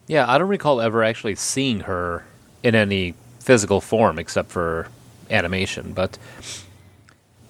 Yeah, 0.08 0.30
I 0.30 0.38
don't 0.38 0.50
recall 0.50 0.82
ever 0.82 1.04
actually 1.04 1.36
seeing 1.36 1.82
her 1.82 2.26
in 2.62 2.76
any 2.76 3.16
physical 3.40 3.82
form 3.82 4.20
except 4.20 4.50
for 4.50 4.88
animation, 5.30 5.94
but 5.94 6.18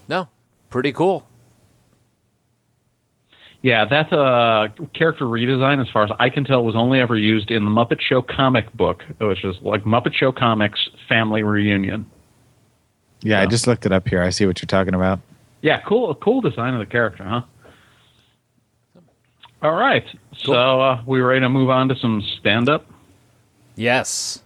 no, 0.07 0.27
pretty 0.69 0.91
cool. 0.91 1.25
Yeah, 3.63 3.85
that's 3.85 4.11
a 4.11 4.73
character 4.93 5.23
redesign, 5.23 5.81
as 5.81 5.89
far 5.89 6.03
as 6.03 6.11
I 6.19 6.29
can 6.29 6.43
tell, 6.43 6.65
was 6.65 6.75
only 6.75 6.99
ever 6.99 7.15
used 7.15 7.49
in 7.49 7.63
the 7.63 7.71
Muppet 7.71 8.01
Show 8.01 8.21
comic 8.21 8.71
book, 8.73 9.03
which 9.21 9.45
is 9.45 9.55
like 9.61 9.85
Muppet 9.85 10.13
Show 10.13 10.33
Comics 10.33 10.89
Family 11.07 11.43
Reunion. 11.43 12.05
Yeah, 13.21 13.39
I 13.39 13.45
just 13.45 13.65
looked 13.65 13.85
it 13.85 13.93
up 13.93 14.05
here. 14.05 14.21
I 14.21 14.31
see 14.31 14.45
what 14.45 14.61
you're 14.61 14.67
talking 14.67 14.93
about. 14.93 15.21
Yeah, 15.61 15.79
cool, 15.87 16.13
cool 16.15 16.41
design 16.41 16.73
of 16.73 16.81
the 16.81 16.85
character, 16.85 17.23
huh? 17.23 17.41
All 19.61 19.75
right, 19.75 20.05
so 20.37 20.81
uh, 20.81 21.01
we 21.07 21.21
ready 21.21 21.39
to 21.39 21.47
move 21.47 21.69
on 21.69 21.87
to 21.87 21.95
some 21.95 22.21
stand 22.37 22.67
up? 22.67 22.85
Yes. 23.77 24.41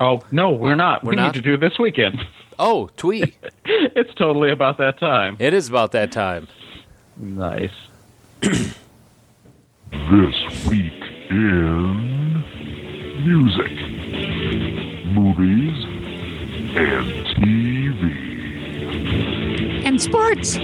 Oh 0.00 0.22
no, 0.32 0.50
we're 0.52 0.74
not. 0.74 1.04
We're 1.04 1.10
we 1.10 1.16
not? 1.16 1.34
need 1.34 1.42
to 1.42 1.42
do 1.42 1.58
this 1.58 1.78
weekend. 1.78 2.18
Oh, 2.58 2.88
twee. 2.96 3.34
it's 3.66 4.14
totally 4.14 4.50
about 4.50 4.78
that 4.78 4.98
time. 4.98 5.36
It 5.38 5.52
is 5.52 5.68
about 5.68 5.92
that 5.92 6.12
time. 6.12 6.48
Nice. 7.18 7.70
This 10.10 10.66
week 10.66 10.92
in 11.30 12.44
music, 13.24 13.72
movies, 15.06 15.84
and 16.76 17.26
TV. 17.38 18.02
And 19.86 20.00
sports. 20.02 20.58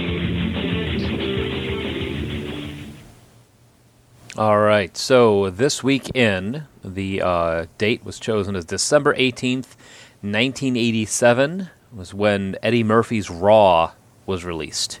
All 4.37 4.59
right. 4.59 4.95
So 4.95 5.49
this 5.49 5.83
week 5.83 6.15
in, 6.15 6.65
the 6.83 7.21
uh, 7.21 7.65
date 7.77 8.05
was 8.05 8.19
chosen 8.19 8.55
as 8.55 8.65
December 8.65 9.15
18th, 9.15 9.75
1987, 10.21 11.69
was 11.91 12.13
when 12.13 12.57
Eddie 12.61 12.83
Murphy's 12.83 13.29
Raw 13.29 13.93
was 14.25 14.45
released. 14.45 14.99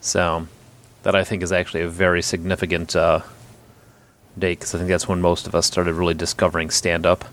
So 0.00 0.48
that 1.02 1.14
I 1.14 1.24
think 1.24 1.42
is 1.42 1.52
actually 1.52 1.82
a 1.82 1.88
very 1.88 2.22
significant 2.22 2.94
uh, 2.96 3.20
date 4.38 4.58
because 4.60 4.74
I 4.74 4.78
think 4.78 4.90
that's 4.90 5.08
when 5.08 5.20
most 5.20 5.46
of 5.46 5.54
us 5.54 5.66
started 5.66 5.94
really 5.94 6.14
discovering 6.14 6.70
stand 6.70 7.06
up. 7.06 7.24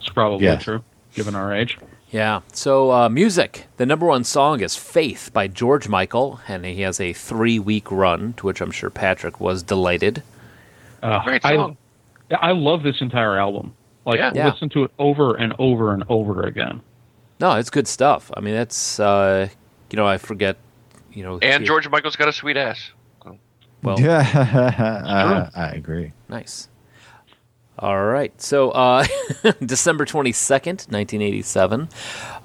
It's 0.00 0.08
probably 0.08 0.46
Yeah. 0.46 0.56
true, 0.56 0.82
given 1.14 1.34
our 1.34 1.54
age. 1.54 1.78
Yeah. 2.10 2.40
So, 2.52 2.92
uh, 2.92 3.08
music. 3.08 3.66
The 3.78 3.86
number 3.86 4.06
one 4.06 4.22
song 4.24 4.60
is 4.60 4.76
Faith 4.76 5.30
by 5.32 5.48
George 5.48 5.88
Michael, 5.88 6.40
and 6.46 6.64
he 6.64 6.82
has 6.82 7.00
a 7.00 7.12
three 7.12 7.58
week 7.58 7.90
run, 7.90 8.34
to 8.34 8.46
which 8.46 8.60
I'm 8.60 8.70
sure 8.70 8.90
Patrick 8.90 9.40
was 9.40 9.62
delighted. 9.62 10.22
Uh, 11.02 11.22
Great 11.24 11.44
I, 11.44 11.56
song. 11.56 11.76
yeah, 12.30 12.38
I 12.40 12.52
love 12.52 12.82
this 12.82 13.00
entire 13.00 13.36
album. 13.38 13.74
Like, 14.04 14.18
Yeah. 14.18 14.32
Yeah. 14.34 14.48
listen 14.50 14.68
to 14.70 14.84
it 14.84 14.92
over 14.98 15.34
and 15.34 15.52
over 15.58 15.92
and 15.92 16.04
over 16.08 16.42
again. 16.44 16.80
No, 17.40 17.56
it's 17.56 17.70
good 17.70 17.88
stuff. 17.88 18.30
I 18.36 18.40
mean, 18.40 18.54
that's, 18.54 18.98
uh, 19.00 19.48
you 19.90 19.96
know, 19.96 20.06
I 20.06 20.16
forget, 20.16 20.56
you 21.12 21.22
know. 21.24 21.38
And 21.42 21.62
he- 21.62 21.66
George 21.66 21.88
Michael's 21.88 22.16
got 22.16 22.28
a 22.28 22.32
sweet 22.32 22.56
ass. 22.56 22.90
Well, 23.82 24.00
yeah, 24.00 25.50
uh, 25.54 25.58
I 25.58 25.68
agree. 25.70 26.12
Nice. 26.28 26.68
All 27.78 28.04
right. 28.06 28.32
So, 28.40 28.70
uh, 28.70 29.04
December 29.64 30.06
22nd, 30.06 30.90
1987, 30.90 31.88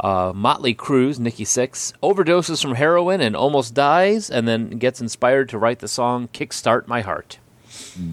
uh, 0.01 0.33
Motley 0.35 0.73
Crue's 0.73 1.19
Nikki 1.21 1.45
Sixx 1.45 1.93
overdoses 2.03 2.61
from 2.61 2.75
heroin 2.75 3.21
and 3.21 3.33
almost 3.35 3.73
dies, 3.73 4.29
and 4.29 4.45
then 4.47 4.71
gets 4.71 4.99
inspired 4.99 5.47
to 5.49 5.57
write 5.57 5.79
the 5.79 5.87
song 5.87 6.27
Kickstart 6.33 6.87
My 6.87 6.99
Heart. 7.01 7.39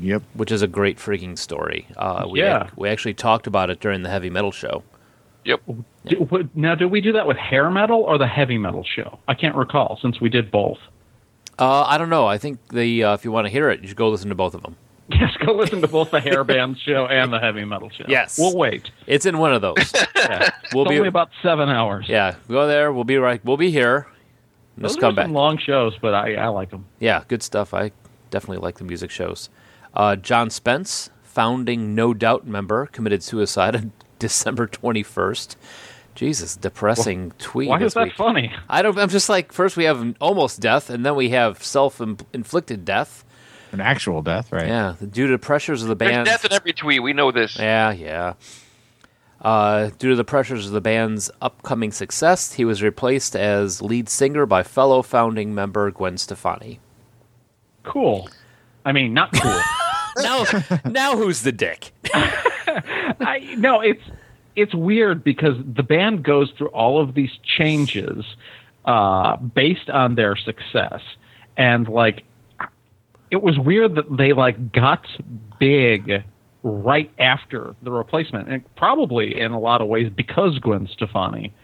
Yep. 0.00 0.22
Which 0.34 0.52
is 0.52 0.62
a 0.62 0.68
great 0.68 0.98
freaking 0.98 1.36
story. 1.36 1.86
Uh, 1.96 2.26
we, 2.30 2.40
Yeah. 2.40 2.70
we 2.76 2.88
actually 2.88 3.14
talked 3.14 3.48
about 3.48 3.68
it 3.68 3.80
during 3.80 4.02
the 4.02 4.10
heavy 4.10 4.30
metal 4.30 4.52
show. 4.52 4.84
Yep. 5.44 5.62
Do, 6.06 6.16
what, 6.28 6.56
now, 6.56 6.76
did 6.76 6.90
we 6.90 7.00
do 7.00 7.12
that 7.12 7.26
with 7.26 7.36
hair 7.36 7.68
metal 7.68 8.02
or 8.02 8.16
the 8.18 8.26
heavy 8.28 8.58
metal 8.58 8.84
show? 8.84 9.18
I 9.26 9.34
can't 9.34 9.56
recall 9.56 9.98
since 10.00 10.20
we 10.20 10.28
did 10.28 10.50
both. 10.52 10.78
Uh, 11.58 11.82
I 11.82 11.98
don't 11.98 12.10
know. 12.10 12.26
I 12.26 12.38
think 12.38 12.68
the 12.68 13.04
uh, 13.04 13.14
if 13.14 13.24
you 13.24 13.32
want 13.32 13.46
to 13.46 13.50
hear 13.50 13.68
it, 13.70 13.80
you 13.80 13.88
should 13.88 13.96
go 13.96 14.08
listen 14.10 14.28
to 14.28 14.34
both 14.34 14.54
of 14.54 14.62
them. 14.62 14.76
Yes, 15.10 15.34
go 15.38 15.54
listen 15.54 15.80
to 15.80 15.88
both 15.88 16.10
the 16.10 16.20
hair 16.20 16.44
band 16.44 16.78
show 16.78 17.06
and 17.06 17.32
the 17.32 17.38
heavy 17.38 17.64
metal 17.64 17.88
show. 17.88 18.04
Yes. 18.06 18.38
we'll 18.38 18.54
wait. 18.54 18.90
It's 19.06 19.24
in 19.24 19.38
one 19.38 19.54
of 19.54 19.62
those. 19.62 19.90
Yeah. 20.16 20.50
We'll 20.74 20.82
it's 20.84 20.90
be- 20.90 20.96
only 20.98 21.08
about 21.08 21.30
seven 21.42 21.70
hours. 21.70 22.04
yeah, 22.10 22.34
go 22.48 22.66
there. 22.66 22.92
We'll 22.92 23.04
be 23.04 23.16
right. 23.16 23.42
We'll 23.42 23.56
be 23.56 23.70
here. 23.70 24.06
Those 24.76 24.96
come 24.96 25.14
back. 25.14 25.28
long 25.30 25.56
shows, 25.56 25.96
but 26.02 26.12
I, 26.12 26.34
I 26.34 26.48
like 26.48 26.68
them. 26.68 26.84
Yeah, 27.00 27.22
good 27.26 27.42
stuff. 27.42 27.72
I 27.72 27.90
definitely 28.30 28.62
like 28.62 28.76
the 28.76 28.84
music 28.84 29.10
shows. 29.10 29.48
Uh, 29.94 30.14
John 30.16 30.50
Spence, 30.50 31.08
founding 31.22 31.94
No 31.94 32.12
Doubt 32.12 32.46
member, 32.46 32.84
committed 32.86 33.22
suicide 33.22 33.74
on 33.74 33.92
December 34.18 34.66
21st. 34.68 35.56
Jesus, 36.18 36.56
depressing 36.56 37.30
tweet. 37.38 37.68
Why 37.68 37.80
is 37.80 37.94
that 37.94 38.06
week. 38.06 38.16
funny? 38.16 38.52
I 38.68 38.82
don't. 38.82 38.98
I'm 38.98 39.08
just 39.08 39.28
like 39.28 39.52
first 39.52 39.76
we 39.76 39.84
have 39.84 40.16
almost 40.20 40.58
death, 40.58 40.90
and 40.90 41.06
then 41.06 41.14
we 41.14 41.28
have 41.28 41.62
self-inflicted 41.62 42.84
death. 42.84 43.24
An 43.70 43.80
actual 43.80 44.20
death, 44.20 44.50
right? 44.50 44.66
Yeah, 44.66 44.96
due 44.98 45.26
to 45.26 45.32
the 45.32 45.38
pressures 45.38 45.80
of 45.82 45.88
the 45.88 45.94
band. 45.94 46.26
There's 46.26 46.26
band. 46.26 46.42
death 46.42 46.44
in 46.44 46.52
every 46.52 46.72
tweet. 46.72 47.04
We 47.04 47.12
know 47.12 47.30
this. 47.30 47.56
Yeah, 47.56 47.92
yeah. 47.92 48.34
Uh, 49.40 49.90
due 50.00 50.08
to 50.08 50.16
the 50.16 50.24
pressures 50.24 50.66
of 50.66 50.72
the 50.72 50.80
band's 50.80 51.30
upcoming 51.40 51.92
success, 51.92 52.54
he 52.54 52.64
was 52.64 52.82
replaced 52.82 53.36
as 53.36 53.80
lead 53.80 54.08
singer 54.08 54.44
by 54.44 54.64
fellow 54.64 55.02
founding 55.02 55.54
member 55.54 55.88
Gwen 55.92 56.18
Stefani. 56.18 56.80
Cool. 57.84 58.28
I 58.84 58.90
mean, 58.90 59.14
not 59.14 59.32
cool. 59.34 59.60
now, 60.18 60.44
now 60.84 61.16
who's 61.16 61.42
the 61.42 61.52
dick? 61.52 61.92
I 62.12 63.54
no, 63.56 63.80
it's 63.80 64.02
it's 64.58 64.74
weird 64.74 65.22
because 65.22 65.54
the 65.64 65.82
band 65.82 66.24
goes 66.24 66.50
through 66.58 66.68
all 66.68 67.00
of 67.00 67.14
these 67.14 67.30
changes 67.44 68.24
uh, 68.84 69.36
based 69.36 69.88
on 69.88 70.16
their 70.16 70.36
success, 70.36 71.00
and 71.56 71.88
like 71.88 72.24
it 73.30 73.42
was 73.42 73.58
weird 73.58 73.94
that 73.94 74.16
they 74.16 74.32
like 74.32 74.72
got 74.72 75.06
big 75.60 76.24
right 76.62 77.10
after 77.18 77.76
the 77.82 77.92
replacement, 77.92 78.48
and 78.48 78.74
probably 78.74 79.38
in 79.38 79.52
a 79.52 79.60
lot 79.60 79.80
of 79.80 79.86
ways 79.86 80.10
because 80.14 80.58
Gwen 80.58 80.88
Stefani 80.92 81.54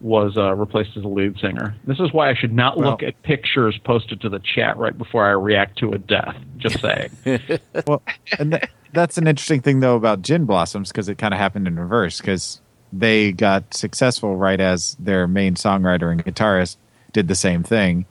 was 0.00 0.36
uh, 0.36 0.54
replaced 0.54 0.96
as 0.96 1.04
a 1.04 1.08
lead 1.08 1.38
singer. 1.40 1.74
This 1.84 1.98
is 1.98 2.12
why 2.12 2.30
I 2.30 2.34
should 2.34 2.52
not 2.52 2.78
look 2.78 3.02
at 3.02 3.20
pictures 3.22 3.78
posted 3.84 4.20
to 4.20 4.28
the 4.28 4.38
chat 4.38 4.76
right 4.76 4.96
before 4.96 5.26
I 5.26 5.30
react 5.30 5.78
to 5.78 5.92
a 5.92 5.98
death. 5.98 6.36
Just 6.56 6.80
saying. 6.80 7.10
well, 7.86 8.02
and 8.38 8.52
th- 8.52 8.64
that's 8.92 9.18
an 9.18 9.26
interesting 9.26 9.60
thing 9.60 9.80
though 9.80 9.96
about 9.96 10.22
Gin 10.22 10.44
Blossoms 10.44 10.88
because 10.90 11.08
it 11.08 11.18
kind 11.18 11.34
of 11.34 11.38
happened 11.38 11.66
in 11.66 11.78
reverse 11.78 12.20
because 12.20 12.60
they 12.92 13.32
got 13.32 13.74
successful 13.74 14.36
right 14.36 14.60
as 14.60 14.96
their 14.98 15.26
main 15.26 15.54
songwriter 15.54 16.10
and 16.10 16.24
guitarist 16.24 16.76
did 17.12 17.28
the 17.28 17.34
same 17.34 17.62
thing, 17.62 18.06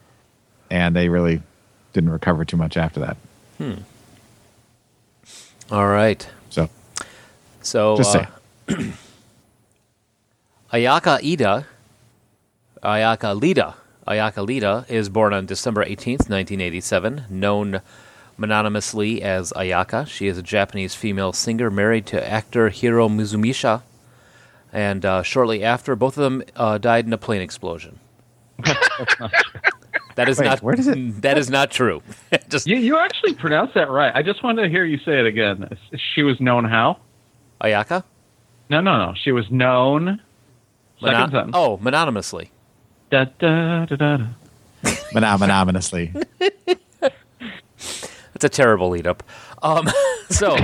and 0.70 0.94
they 0.94 1.08
really 1.08 1.42
didn't 1.92 2.10
recover 2.10 2.44
too 2.44 2.56
much 2.56 2.76
after 2.76 3.00
that. 3.00 3.16
Hmm. 3.58 3.74
All 5.70 5.88
right. 5.88 6.26
So, 6.50 6.68
So, 7.60 7.96
Just 7.96 8.16
uh, 8.16 8.26
Ayaka 10.72 11.22
Ida, 11.22 11.66
Ayaka 12.82 13.40
Lida, 13.40 13.74
Ayaka 14.06 14.46
Lida 14.46 14.86
is 14.88 15.08
born 15.08 15.34
on 15.34 15.46
December 15.46 15.84
18th, 15.84 16.30
1987, 16.30 17.24
known 17.28 17.80
mononymously 18.38 19.22
as 19.22 19.52
Ayaka. 19.52 20.06
She 20.06 20.26
is 20.28 20.38
a 20.38 20.42
Japanese 20.42 20.94
female 20.94 21.32
singer 21.32 21.70
married 21.70 22.06
to 22.06 22.26
actor 22.28 22.68
Hiro 22.70 23.08
Mizumisha, 23.08 23.82
and 24.72 25.04
uh, 25.04 25.22
shortly 25.22 25.62
after, 25.64 25.94
both 25.96 26.16
of 26.16 26.22
them 26.24 26.42
uh, 26.56 26.78
died 26.78 27.06
in 27.06 27.12
a 27.12 27.18
plane 27.18 27.42
explosion. 27.42 27.98
that 30.16 30.28
is 30.28 30.38
Wait, 30.38 30.46
not 30.46 30.62
where 30.62 30.74
does 30.74 30.88
it- 30.88 31.22
that 31.22 31.38
is 31.38 31.50
not 31.50 31.70
true. 31.70 32.02
Just 32.48 32.66
You, 32.66 32.76
you 32.76 32.98
actually 32.98 33.34
pronounced 33.34 33.74
that 33.74 33.88
right. 33.90 34.12
I 34.14 34.22
just 34.22 34.42
wanted 34.42 34.62
to 34.62 34.68
hear 34.68 34.84
you 34.84 34.98
say 34.98 35.20
it 35.20 35.26
again. 35.26 35.68
She 36.14 36.22
was 36.22 36.40
known 36.40 36.64
how? 36.64 36.98
Ayaka? 37.60 38.04
No, 38.70 38.80
no, 38.80 39.06
no. 39.06 39.14
She 39.14 39.32
was 39.32 39.50
known. 39.50 40.20
Second 41.00 41.14
Mono- 41.18 41.30
sentence. 41.30 41.50
oh, 41.54 41.76
mononymously. 41.78 42.50
Da, 43.10 43.24
da, 43.38 43.86
da, 43.86 43.96
da, 43.96 44.16
da. 44.16 44.26
Mononymously. 45.14 46.12
That's 48.38 48.56
a 48.56 48.62
terrible 48.62 48.90
lead 48.90 49.08
up. 49.08 49.24
Um, 49.64 49.88
so, 50.30 50.56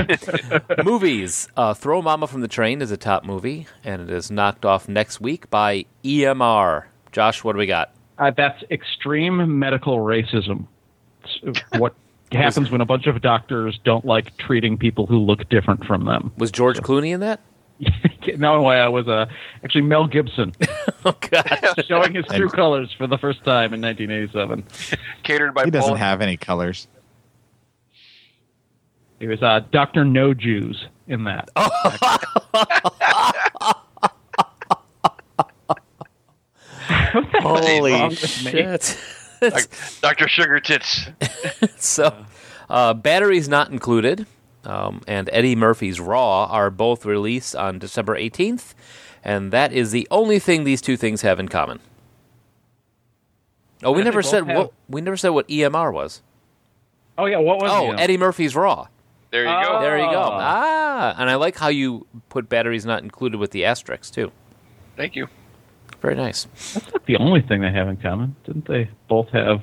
movies. 0.84 1.48
Uh, 1.56 1.74
Throw 1.74 2.00
Mama 2.02 2.28
from 2.28 2.40
the 2.40 2.46
Train 2.46 2.80
is 2.80 2.92
a 2.92 2.96
top 2.96 3.24
movie, 3.24 3.66
and 3.82 4.00
it 4.00 4.10
is 4.10 4.30
knocked 4.30 4.64
off 4.64 4.88
next 4.88 5.20
week 5.20 5.50
by 5.50 5.84
EMR. 6.04 6.84
Josh, 7.10 7.42
what 7.42 7.54
do 7.54 7.58
we 7.58 7.66
got? 7.66 7.92
Uh, 8.16 8.30
that's 8.30 8.62
extreme 8.70 9.58
medical 9.58 9.98
racism. 9.98 10.68
It's 11.42 11.60
what 11.78 11.96
happens 12.32 12.70
when 12.70 12.80
a 12.80 12.86
bunch 12.86 13.08
of 13.08 13.20
doctors 13.20 13.80
don't 13.82 14.04
like 14.04 14.36
treating 14.36 14.78
people 14.78 15.06
who 15.06 15.18
look 15.18 15.48
different 15.48 15.84
from 15.84 16.04
them. 16.04 16.30
Was 16.38 16.52
George 16.52 16.78
Clooney 16.78 17.12
in 17.12 17.18
that? 17.20 17.40
no, 18.38 18.62
way. 18.62 18.76
I 18.76 18.86
was 18.86 19.08
uh, 19.08 19.26
actually 19.64 19.82
Mel 19.82 20.06
Gibson. 20.06 20.54
oh 21.04 21.16
God, 21.28 21.74
showing 21.88 22.14
his 22.14 22.24
true 22.26 22.48
colors 22.48 22.94
for 22.96 23.08
the 23.08 23.18
first 23.18 23.42
time 23.42 23.74
in 23.74 23.80
1987. 23.82 24.64
Catered 25.24 25.54
by 25.54 25.64
he 25.64 25.72
doesn't 25.72 25.88
Paul. 25.88 25.96
have 25.96 26.20
any 26.20 26.36
colors. 26.36 26.86
He 29.20 29.26
was 29.26 29.42
uh, 29.42 29.60
Doctor 29.70 30.04
No 30.04 30.34
Jews 30.34 30.86
in 31.06 31.24
that. 31.24 31.48
What 37.12 37.30
the 37.32 37.40
hell 37.40 37.56
is 37.86 37.92
wrong 37.92 38.08
with 38.10 38.44
me? 38.44 38.50
shit. 38.50 38.98
Dr. 40.02 40.28
Sugar 40.28 40.60
Tits. 40.60 41.06
so, 41.76 42.24
uh, 42.68 42.94
batteries 42.94 43.48
not 43.48 43.70
included, 43.70 44.26
um, 44.64 45.02
and 45.06 45.28
Eddie 45.32 45.56
Murphy's 45.56 46.00
Raw 46.00 46.46
are 46.46 46.70
both 46.70 47.04
released 47.04 47.54
on 47.54 47.78
December 47.78 48.16
18th, 48.18 48.74
and 49.22 49.52
that 49.52 49.72
is 49.72 49.92
the 49.92 50.08
only 50.10 50.38
thing 50.38 50.64
these 50.64 50.80
two 50.80 50.96
things 50.96 51.22
have 51.22 51.38
in 51.38 51.48
common. 51.48 51.80
Oh, 53.82 53.92
we 53.92 53.98
Yeah, 54.00 54.04
never 54.04 54.22
said 54.22 54.46
have- 54.46 54.56
what 54.56 54.72
we 54.88 55.00
never 55.00 55.16
said 55.16 55.30
what 55.30 55.46
EMR 55.48 55.92
was. 55.92 56.22
Oh 57.16 57.26
yeah, 57.26 57.38
what 57.38 57.60
was 57.60 57.70
Oh, 57.72 57.92
he? 57.92 57.98
Eddie 57.98 58.16
Murphy's 58.16 58.56
Raw. 58.56 58.88
There 59.34 59.42
you 59.42 59.66
go. 59.66 59.80
There 59.80 59.98
you 59.98 60.04
go. 60.12 60.22
Oh. 60.22 60.38
Ah, 60.40 61.16
and 61.18 61.28
I 61.28 61.34
like 61.34 61.58
how 61.58 61.66
you 61.66 62.06
put 62.28 62.48
batteries 62.48 62.86
not 62.86 63.02
included 63.02 63.38
with 63.38 63.50
the 63.50 63.64
asterisks 63.64 64.08
too. 64.08 64.30
Thank 64.96 65.16
you. 65.16 65.26
Very 66.00 66.14
nice. 66.14 66.44
That's 66.72 66.92
not 66.92 67.04
the 67.06 67.16
only 67.16 67.42
thing 67.42 67.60
they 67.60 67.72
have 67.72 67.88
in 67.88 67.96
common. 67.96 68.36
Didn't 68.44 68.68
they 68.68 68.88
both 69.08 69.30
have 69.30 69.62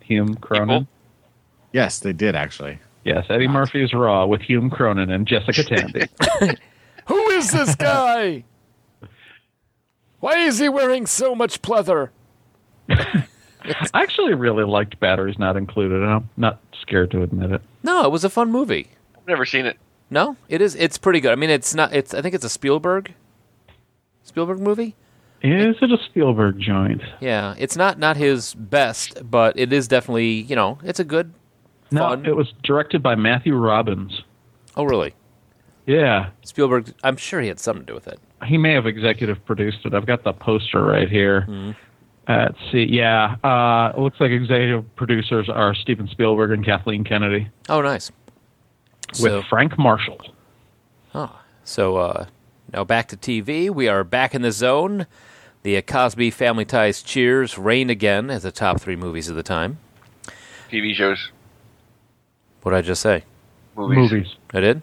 Hume 0.00 0.34
Cronyn? 0.34 0.88
Yes, 1.72 2.00
they 2.00 2.12
did 2.12 2.34
actually. 2.34 2.80
Yes, 3.04 3.26
Eddie 3.28 3.46
Murphy's 3.46 3.92
Raw 3.94 4.26
with 4.26 4.40
Hume 4.40 4.68
Cronyn 4.68 5.12
and 5.12 5.28
Jessica 5.28 5.62
Tandy. 5.62 6.08
Who 7.06 7.28
is 7.30 7.52
this 7.52 7.76
guy? 7.76 8.42
Why 10.18 10.38
is 10.38 10.58
he 10.58 10.68
wearing 10.68 11.06
so 11.06 11.36
much 11.36 11.62
pleather? 11.62 12.08
I 12.88 13.24
actually 13.94 14.34
really 14.34 14.64
liked 14.64 14.98
Batteries 14.98 15.38
Not 15.38 15.56
Included. 15.56 16.02
I'm 16.02 16.28
not 16.36 16.58
scared 16.80 17.12
to 17.12 17.22
admit 17.22 17.52
it. 17.52 17.62
No, 17.82 18.04
it 18.04 18.10
was 18.12 18.24
a 18.24 18.30
fun 18.30 18.50
movie. 18.50 18.88
I've 19.16 19.26
never 19.26 19.44
seen 19.44 19.66
it. 19.66 19.76
No, 20.10 20.36
it 20.48 20.60
is. 20.60 20.74
It's 20.76 20.98
pretty 20.98 21.20
good. 21.20 21.32
I 21.32 21.36
mean, 21.36 21.50
it's 21.50 21.74
not. 21.74 21.92
It's. 21.94 22.12
I 22.14 22.20
think 22.22 22.34
it's 22.34 22.44
a 22.44 22.48
Spielberg. 22.50 23.14
Spielberg 24.22 24.60
movie. 24.60 24.94
Is 25.42 25.74
it 25.82 25.90
a 25.90 25.98
Spielberg 26.06 26.60
joint? 26.60 27.02
Yeah, 27.20 27.54
it's 27.58 27.76
not 27.76 27.98
not 27.98 28.16
his 28.16 28.54
best, 28.54 29.28
but 29.28 29.58
it 29.58 29.72
is 29.72 29.88
definitely. 29.88 30.42
You 30.42 30.54
know, 30.54 30.78
it's 30.84 31.00
a 31.00 31.04
good. 31.04 31.32
No, 31.90 32.08
Fun. 32.10 32.24
it 32.26 32.36
was 32.36 32.52
directed 32.62 33.02
by 33.02 33.14
Matthew 33.16 33.54
Robbins. 33.54 34.22
Oh, 34.76 34.84
really? 34.84 35.14
Yeah, 35.86 36.30
Spielberg. 36.42 36.94
I'm 37.04 37.16
sure 37.16 37.40
he 37.40 37.48
had 37.48 37.60
something 37.60 37.84
to 37.84 37.90
do 37.90 37.94
with 37.94 38.06
it. 38.08 38.18
he 38.46 38.56
may 38.56 38.72
have 38.72 38.86
executive 38.86 39.44
produced 39.44 39.84
it. 39.84 39.92
I've 39.92 40.06
got 40.06 40.24
the 40.24 40.32
poster 40.32 40.82
right 40.82 41.08
here. 41.10 41.42
Hmm. 41.42 41.70
Uh, 42.28 42.46
let's 42.50 42.58
see. 42.70 42.84
Yeah, 42.88 43.34
uh, 43.42 43.92
it 43.96 44.00
looks 44.00 44.20
like 44.20 44.30
executive 44.30 44.84
producers 44.96 45.48
are 45.48 45.74
Steven 45.74 46.06
Spielberg 46.08 46.52
and 46.52 46.64
Kathleen 46.64 47.02
Kennedy 47.04 47.48
Oh, 47.68 47.80
nice. 47.82 48.10
with 49.08 49.16
So, 49.18 49.42
Frank 49.48 49.76
Marshall. 49.78 50.20
oh, 51.14 51.40
so 51.64 51.96
uh, 51.96 52.26
now 52.72 52.84
back 52.84 53.08
to 53.08 53.16
TV. 53.16 53.70
We 53.70 53.88
are 53.88 54.04
back 54.04 54.34
in 54.34 54.42
the 54.42 54.52
zone. 54.52 55.06
The 55.64 55.76
uh, 55.76 55.82
Cosby 55.82 56.30
Family 56.30 56.64
Ties 56.64 57.02
Cheers 57.02 57.58
reign 57.58 57.90
again 57.90 58.30
as 58.30 58.42
the 58.44 58.52
top 58.52 58.80
three 58.80 58.96
movies 58.96 59.28
of 59.28 59.34
the 59.36 59.42
time. 59.42 59.78
TV 60.70 60.94
shows. 60.94 61.30
What 62.62 62.70
did 62.72 62.78
I 62.78 62.82
just 62.82 63.02
say? 63.02 63.24
Movies. 63.76 63.96
Movies. 64.12 64.34
I 64.54 64.60
did. 64.60 64.82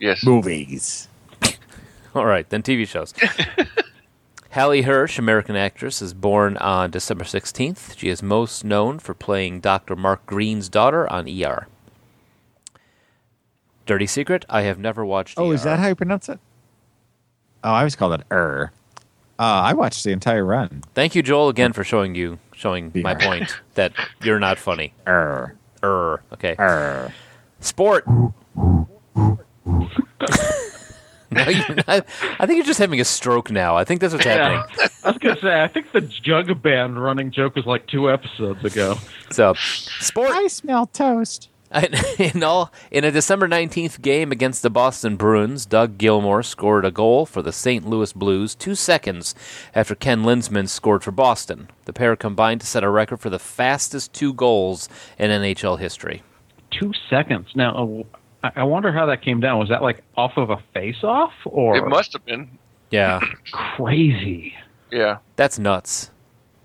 Yes. 0.00 0.24
Movies. 0.24 1.08
All 2.14 2.26
right, 2.26 2.48
then 2.48 2.62
TV 2.62 2.86
shows. 2.86 3.12
Hallee 4.56 4.84
Hirsh, 4.84 5.18
American 5.18 5.54
actress, 5.54 6.00
is 6.00 6.14
born 6.14 6.56
on 6.56 6.90
December 6.90 7.24
16th. 7.24 7.98
She 7.98 8.08
is 8.08 8.22
most 8.22 8.64
known 8.64 8.98
for 8.98 9.12
playing 9.12 9.60
Dr. 9.60 9.94
Mark 9.94 10.24
Green's 10.24 10.70
daughter 10.70 11.06
on 11.12 11.28
ER. 11.28 11.66
Dirty 13.84 14.06
Secret, 14.06 14.46
I 14.48 14.62
have 14.62 14.78
never 14.78 15.04
watched 15.04 15.38
Oh, 15.38 15.50
ER. 15.50 15.54
is 15.54 15.62
that 15.64 15.78
how 15.78 15.88
you 15.88 15.94
pronounce 15.94 16.30
it? 16.30 16.40
Oh, 17.62 17.70
I 17.70 17.80
always 17.80 17.96
called 17.96 18.14
it 18.14 18.22
er. 18.32 18.72
Uh, 19.38 19.42
I 19.42 19.74
watched 19.74 20.04
the 20.04 20.12
entire 20.12 20.46
run. 20.46 20.82
Thank 20.94 21.14
you, 21.14 21.22
Joel, 21.22 21.50
again 21.50 21.74
for 21.74 21.84
showing 21.84 22.14
you 22.14 22.38
showing 22.54 22.90
my 22.94 23.12
ER. 23.12 23.18
point 23.18 23.60
that 23.74 23.92
you're 24.22 24.40
not 24.40 24.58
funny. 24.58 24.94
Er. 25.06 25.54
Er, 25.84 26.22
okay. 26.32 26.56
Er. 26.58 27.12
Sport. 27.60 28.06
no, 31.36 31.48
you're 31.48 31.76
not. 31.86 32.06
I 32.38 32.46
think 32.46 32.56
you're 32.56 32.66
just 32.66 32.80
having 32.80 33.00
a 33.00 33.04
stroke 33.04 33.50
now. 33.50 33.76
I 33.76 33.84
think 33.84 34.00
that's 34.00 34.12
what's 34.12 34.24
happening. 34.26 34.62
I 35.04 35.08
was 35.10 35.18
gonna 35.18 35.40
say, 35.40 35.62
I 35.62 35.68
think 35.68 35.92
the 35.92 36.00
Jug 36.00 36.62
Band 36.62 37.02
running 37.02 37.30
joke 37.30 37.54
was 37.56 37.66
like 37.66 37.86
two 37.86 38.10
episodes 38.10 38.64
ago. 38.64 38.96
So, 39.30 39.54
sport. 39.54 40.30
I 40.30 40.46
smell 40.48 40.86
toast. 40.86 41.50
In 42.18 42.44
all, 42.44 42.72
in 42.92 43.02
a 43.02 43.10
December 43.10 43.48
19th 43.48 44.00
game 44.00 44.30
against 44.30 44.62
the 44.62 44.70
Boston 44.70 45.16
Bruins, 45.16 45.66
Doug 45.66 45.98
Gilmour 45.98 46.44
scored 46.44 46.84
a 46.84 46.92
goal 46.92 47.26
for 47.26 47.42
the 47.42 47.52
St. 47.52 47.84
Louis 47.86 48.12
Blues 48.12 48.54
two 48.54 48.76
seconds 48.76 49.34
after 49.74 49.96
Ken 49.96 50.22
Linseman 50.22 50.68
scored 50.68 51.02
for 51.02 51.10
Boston. 51.10 51.68
The 51.84 51.92
pair 51.92 52.14
combined 52.14 52.60
to 52.60 52.66
set 52.66 52.84
a 52.84 52.88
record 52.88 53.18
for 53.18 53.30
the 53.30 53.40
fastest 53.40 54.12
two 54.12 54.32
goals 54.32 54.88
in 55.18 55.30
NHL 55.30 55.78
history. 55.80 56.22
Two 56.70 56.92
seconds. 57.10 57.48
Now, 57.56 57.74
uh, 57.74 58.18
I 58.56 58.60
I 58.60 58.64
wonder 58.64 58.92
how 58.92 59.06
that 59.06 59.22
came 59.22 59.40
down. 59.40 59.58
Was 59.58 59.68
that 59.68 59.82
like 59.82 60.02
off 60.16 60.36
of 60.36 60.50
a 60.50 60.58
face-off, 60.74 61.32
or 61.44 61.76
It 61.76 61.88
must 61.88 62.12
have 62.12 62.24
been. 62.24 62.48
Yeah, 62.90 63.20
crazy? 63.52 64.54
Yeah. 64.90 65.18
that's 65.36 65.58
nuts. 65.58 66.10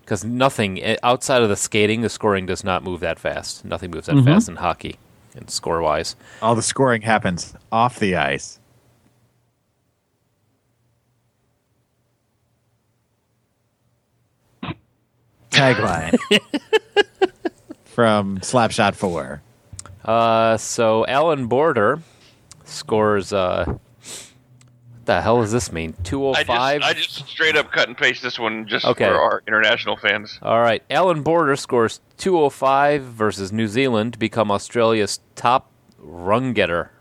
Because 0.00 0.24
nothing 0.24 0.82
eh, 0.82 0.96
outside 1.02 1.42
of 1.42 1.48
the 1.48 1.56
skating, 1.56 2.00
the 2.02 2.08
scoring 2.08 2.46
does 2.46 2.62
not 2.64 2.82
move 2.84 3.00
that 3.00 3.18
fast. 3.18 3.64
Nothing 3.64 3.90
moves 3.90 4.06
that 4.06 4.16
Mhm. 4.16 4.24
fast 4.24 4.48
in 4.48 4.56
hockey, 4.56 4.96
and 5.36 5.48
score 5.50 5.80
wise. 5.82 6.14
All 6.40 6.54
the 6.54 6.62
scoring 6.62 7.02
happens 7.02 7.54
off 7.72 7.98
the 7.98 8.14
ice. 8.16 8.58
Tagline 15.50 16.18
from 17.84 18.38
Slapshot 18.38 18.94
4. 18.94 19.42
Uh, 20.04 20.56
so 20.56 21.06
Allan 21.06 21.46
Border 21.46 22.00
scores. 22.64 23.32
Uh, 23.32 23.64
what 23.66 23.78
the 25.04 25.20
hell 25.20 25.40
does 25.40 25.52
this 25.52 25.72
mean? 25.72 25.94
Two 26.04 26.24
oh 26.26 26.34
five. 26.34 26.82
I 26.82 26.92
just, 26.92 27.26
straight 27.28 27.56
up 27.56 27.72
cut 27.72 27.88
and 27.88 27.96
paste 27.96 28.22
this 28.22 28.38
one 28.38 28.66
just 28.68 28.84
Okay. 28.84 29.04
for 29.06 29.20
our 29.20 29.42
international 29.48 29.96
fans. 29.96 30.38
All 30.42 30.60
right, 30.60 30.82
Allan 30.90 31.22
Border 31.22 31.56
scores 31.56 32.00
205 32.18 33.02
versus 33.02 33.52
New 33.52 33.66
Zealand 33.68 34.12
to 34.14 34.18
become 34.18 34.50
Australia's 34.50 35.20
top 35.34 35.70
run 35.98 36.52
getter. 36.52 36.92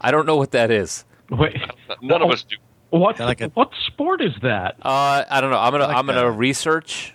I 0.00 0.10
don't 0.10 0.26
know 0.26 0.36
what 0.36 0.50
that 0.52 0.70
is. 0.70 1.04
Wait, 1.30 1.56
None 2.02 2.22
of 2.22 2.30
us 2.30 2.42
do. 2.42 2.56
what? 2.90 3.18
like 3.20 3.40
a- 3.40 3.48
what 3.50 3.70
sport 3.86 4.20
is 4.22 4.32
that? 4.42 4.76
Uh, 4.82 5.24
I 5.30 5.40
don't 5.40 5.50
know. 5.50 5.58
I'm 5.58 5.72
gonna 5.72 5.86
like 5.86 5.96
I'm 5.96 6.06
gonna 6.06 6.22
that. 6.22 6.30
research. 6.32 7.14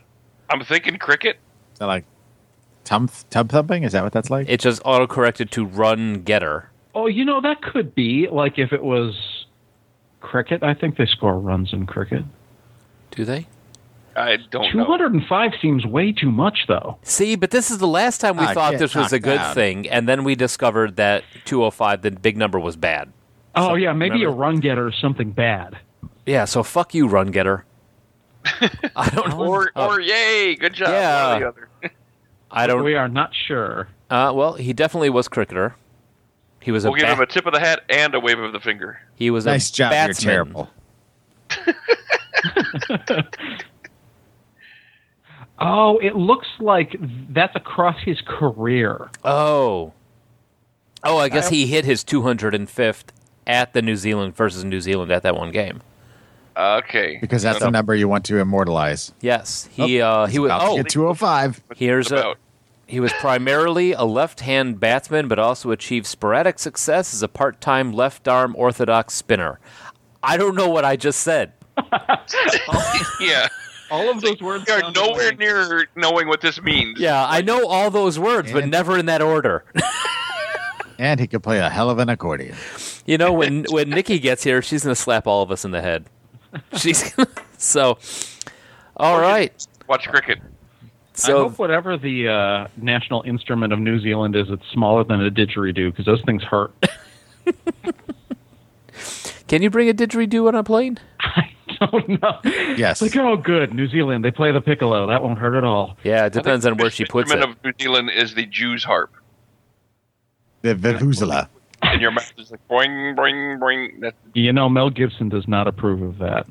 I'm 0.50 0.64
thinking 0.64 0.98
cricket. 0.98 1.38
Is 1.74 1.80
that 1.80 1.86
like 1.88 2.06
tub, 2.86 3.12
tub 3.30 3.50
thumping? 3.50 3.84
Is 3.84 3.92
that 3.92 4.04
what 4.04 4.14
that's 4.14 4.30
like? 4.30 4.48
It 4.48 4.62
just 4.62 4.82
auto 4.86 5.06
corrected 5.08 5.52
to 5.52 5.66
run 5.66 6.22
getter. 6.24 6.70
Oh, 6.94 7.08
you 7.08 7.26
know 7.26 7.42
that 7.42 7.62
could 7.62 7.94
be 7.94 8.28
like 8.32 8.58
if 8.58 8.72
it 8.72 8.84
was 8.84 9.46
cricket. 10.22 10.64
I 10.64 10.74
think 10.74 10.96
they 10.98 11.06
score 11.06 11.38
runs 11.38 11.74
in 11.74 11.86
cricket. 11.86 12.24
Do 13.12 13.26
they? 13.26 13.48
I 14.18 14.38
don't 14.38 14.72
205 14.72 14.76
know. 14.76 14.86
hundred 14.86 15.14
and 15.14 15.26
five 15.28 15.52
seems 15.62 15.86
way 15.86 16.14
too 16.14 16.32
much, 16.32 16.60
though. 16.70 16.98
See, 17.04 17.36
but 17.36 17.52
this 17.52 17.70
is 17.70 17.80
the 17.80 17.88
last 17.88 18.22
time 18.22 18.38
we 18.38 18.46
Ah, 18.46 18.54
thought 18.54 18.78
this 18.78 18.96
was 18.96 19.12
a 19.12 19.20
good 19.20 19.36
down. 19.40 19.54
thing, 19.56 19.90
and 19.90 20.08
then 20.08 20.24
we 20.24 20.36
discovered 20.36 20.96
that 20.96 21.24
205, 21.44 22.02
the 22.02 22.12
big 22.12 22.38
number, 22.38 22.58
was 22.58 22.78
bad. 22.78 23.12
Oh 23.56 23.76
yeah, 23.76 23.92
maybe 23.92 24.20
remember- 24.20 24.34
a 24.34 24.38
run 24.40 24.60
getter 24.62 24.88
is 24.88 24.96
something 25.02 25.32
bad. 25.32 25.78
Yeah, 26.26 26.46
so 26.46 26.64
fuck 26.64 26.94
you, 26.96 27.08
run 27.08 27.32
getter. 27.32 27.66
I 28.96 29.10
don't 29.10 29.30
know. 29.30 29.46
Or, 29.46 29.72
or 29.76 30.00
yay, 30.00 30.56
good 30.56 30.74
job. 30.74 30.90
Yeah. 30.90 31.34
One 31.34 31.36
or 31.36 31.40
the 31.40 31.48
other. 31.50 31.70
I 32.56 32.68
don't. 32.68 32.84
We 32.84 32.96
are 32.96 33.08
not 33.08 33.32
sure. 33.36 33.88
Uh, 34.10 34.32
well, 34.36 34.54
he 34.54 34.74
definitely 34.74 35.10
was 35.10 35.28
cricketer. 35.28 35.76
He 36.62 36.72
was. 36.72 36.84
We'll 36.84 36.94
give 36.94 37.08
ba- 37.08 37.14
him 37.14 37.20
a 37.22 37.26
tip 37.28 37.46
of 37.46 37.54
the 37.54 37.60
hat 37.60 37.82
and 37.90 38.16
a 38.16 38.20
wave 38.20 38.40
of 38.40 38.54
the 38.54 38.60
finger. 38.60 39.00
he 39.16 39.30
was 39.30 39.46
nice 39.46 39.70
a 39.70 39.74
job. 39.74 39.92
batsman. 39.92 40.34
You're 40.34 40.46
terrible. 40.46 40.70
Oh, 45.58 45.98
it 46.00 46.16
looks 46.16 46.48
like 46.60 46.96
that's 47.30 47.56
across 47.56 47.96
his 48.04 48.20
career. 48.28 49.10
Oh. 49.24 49.94
Oh, 51.04 51.18
I 51.18 51.30
guess 51.30 51.48
he 51.50 51.68
hit 51.68 51.86
his 51.86 52.04
205th 52.04 53.04
at 53.48 53.74
the 53.74 53.82
New 53.82 53.96
Zealand 53.96 54.36
versus 54.36 54.64
New 54.66 54.82
Zealand 54.82 55.12
at 55.12 55.24
that 55.24 55.36
one 55.36 55.52
game. 55.52 55.82
Okay. 56.58 57.20
Because 57.22 57.42
that's 57.44 57.60
the 57.60 57.70
number 57.72 57.96
you 57.96 58.08
want 58.10 58.26
to 58.26 58.38
immortalize. 58.40 59.14
Yes, 59.22 59.70
he 59.72 60.02
uh, 60.02 60.26
he 60.26 60.40
was. 60.40 60.50
About 60.50 60.60
to 60.62 60.66
Oh, 60.72 60.76
get 60.78 60.90
205. 60.90 61.64
here's 61.76 62.12
a. 62.12 62.36
about. 62.86 62.92
He 62.92 63.00
was 63.00 63.12
primarily 63.14 63.94
a 63.94 64.04
left-hand 64.04 64.80
batsman, 64.80 65.28
but 65.28 65.40
also 65.40 65.72
achieved 65.72 66.06
sporadic 66.06 66.60
success 66.60 67.14
as 67.14 67.22
a 67.22 67.28
part-time 67.28 67.92
left-arm 67.92 68.56
orthodox 68.58 69.14
spinner. 69.14 69.60
I 70.24 70.38
don't 70.38 70.56
know 70.56 70.70
what 70.70 70.86
I 70.86 70.96
just 70.96 71.20
said. 71.22 71.54
yeah. 73.20 73.48
All 73.92 74.10
of 74.10 74.22
those 74.22 74.42
words 74.42 74.66
We 74.68 74.74
are 74.74 74.92
nowhere 74.92 75.28
like- 75.30 75.40
near 75.40 75.88
knowing 75.96 76.28
what 76.28 76.42
this 76.42 76.60
means. 76.62 77.00
Yeah, 77.00 77.26
I 77.28 77.42
know 77.42 77.68
all 77.68 77.92
those 77.92 78.18
words, 78.18 78.52
but 78.52 78.68
never 78.68 78.98
in 78.98 79.06
that 79.08 79.22
order. 79.22 79.64
And 80.98 81.20
he 81.20 81.28
could 81.28 81.44
play 81.44 81.60
a 81.60 81.70
hell 81.70 81.90
of 81.90 82.00
an 82.00 82.08
accordion. 82.08 82.56
You 83.06 83.18
know, 83.18 83.34
when 83.34 83.66
when 83.70 83.90
Nikki 83.90 84.18
gets 84.18 84.46
here, 84.46 84.62
she's 84.62 84.84
gonna 84.84 84.96
slap 84.96 85.28
all 85.28 85.42
of 85.44 85.52
us 85.52 85.66
in 85.66 85.72
the 85.72 85.82
head. 85.82 86.06
She's 86.78 87.12
gonna, 87.12 87.28
so. 87.58 87.98
All 88.96 89.20
right. 89.20 89.52
Watch 89.90 90.08
cricket. 90.08 90.40
I 91.24 91.32
hope 91.32 91.58
whatever 91.60 91.98
the 91.98 92.28
uh, 92.28 92.68
national 92.78 93.24
instrument 93.24 93.74
of 93.74 93.80
New 93.80 94.00
Zealand 94.00 94.36
is, 94.36 94.48
it's 94.50 94.66
smaller 94.74 95.04
than 95.04 95.26
a 95.26 95.32
didgeridoo 95.32 95.92
because 95.92 96.06
those 96.06 96.22
things 96.26 96.44
hurt. 96.44 96.74
can 99.48 99.62
you 99.62 99.70
bring 99.70 99.90
a 99.90 99.94
didgeridoo 99.94 100.48
on 100.48 100.56
a 100.56 100.64
plane? 100.64 100.98
I 101.20 101.50
don't 101.80 102.22
know. 102.22 102.40
Yes. 102.78 103.02
It's 103.02 103.16
like, 103.16 103.26
oh, 103.26 103.38
good. 103.38 103.74
New 103.74 103.88
Zealand, 103.88 104.24
they 104.24 104.32
play 104.32 104.52
the 104.52 104.62
piccolo. 104.62 105.08
That 105.08 105.24
won't 105.24 105.40
hurt 105.40 105.56
at 105.56 105.64
all. 105.64 105.98
Yeah, 106.04 106.26
it 106.26 106.34
depends 106.34 106.66
on 106.66 106.78
where 106.78 106.90
she 106.90 107.06
puts 107.06 107.32
it. 107.32 107.36
The 107.36 107.48
instrument 107.48 107.60
of 107.60 107.66
New 107.66 107.84
Zealand 107.84 108.12
is 108.16 108.36
the 108.36 108.46
Jew's 108.46 108.84
harp. 108.84 109.14
The 110.62 110.76
Vuvuzela. 110.76 111.48
And 111.82 112.02
your 112.02 112.12
mouth 112.12 112.32
is 112.38 112.52
like 112.52 112.68
boing, 112.68 113.16
boing, 113.16 113.60
boing. 113.60 114.00
That's, 114.00 114.16
You 114.34 114.52
know, 114.52 114.70
Mel 114.70 114.90
Gibson 114.90 115.30
does 115.30 115.48
not 115.48 115.68
approve 115.68 116.02
of 116.02 116.18
that. 116.18 116.48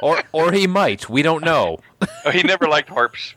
or 0.00 0.22
or 0.32 0.52
he 0.52 0.66
might. 0.66 1.08
We 1.08 1.22
don't 1.22 1.44
know. 1.44 1.78
oh, 2.24 2.30
he 2.30 2.42
never 2.42 2.68
liked 2.68 2.88
harps. 2.88 3.34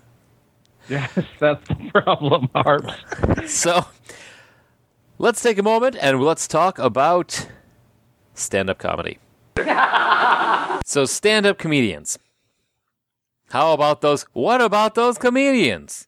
Yes, 0.91 1.09
that's 1.39 1.65
the 1.69 1.89
problem, 1.93 2.49
harps. 2.53 2.93
So 3.47 3.85
let's 5.17 5.41
take 5.41 5.57
a 5.57 5.63
moment 5.63 5.95
and 6.01 6.21
let's 6.21 6.49
talk 6.49 6.77
about 6.79 7.47
stand-up 8.33 8.77
comedy. 8.77 9.17
so 10.85 11.05
stand-up 11.05 11.57
comedians. 11.57 12.19
How 13.51 13.71
about 13.71 14.01
those? 14.01 14.25
What 14.33 14.61
about 14.61 14.95
those 14.95 15.17
comedians? 15.17 16.07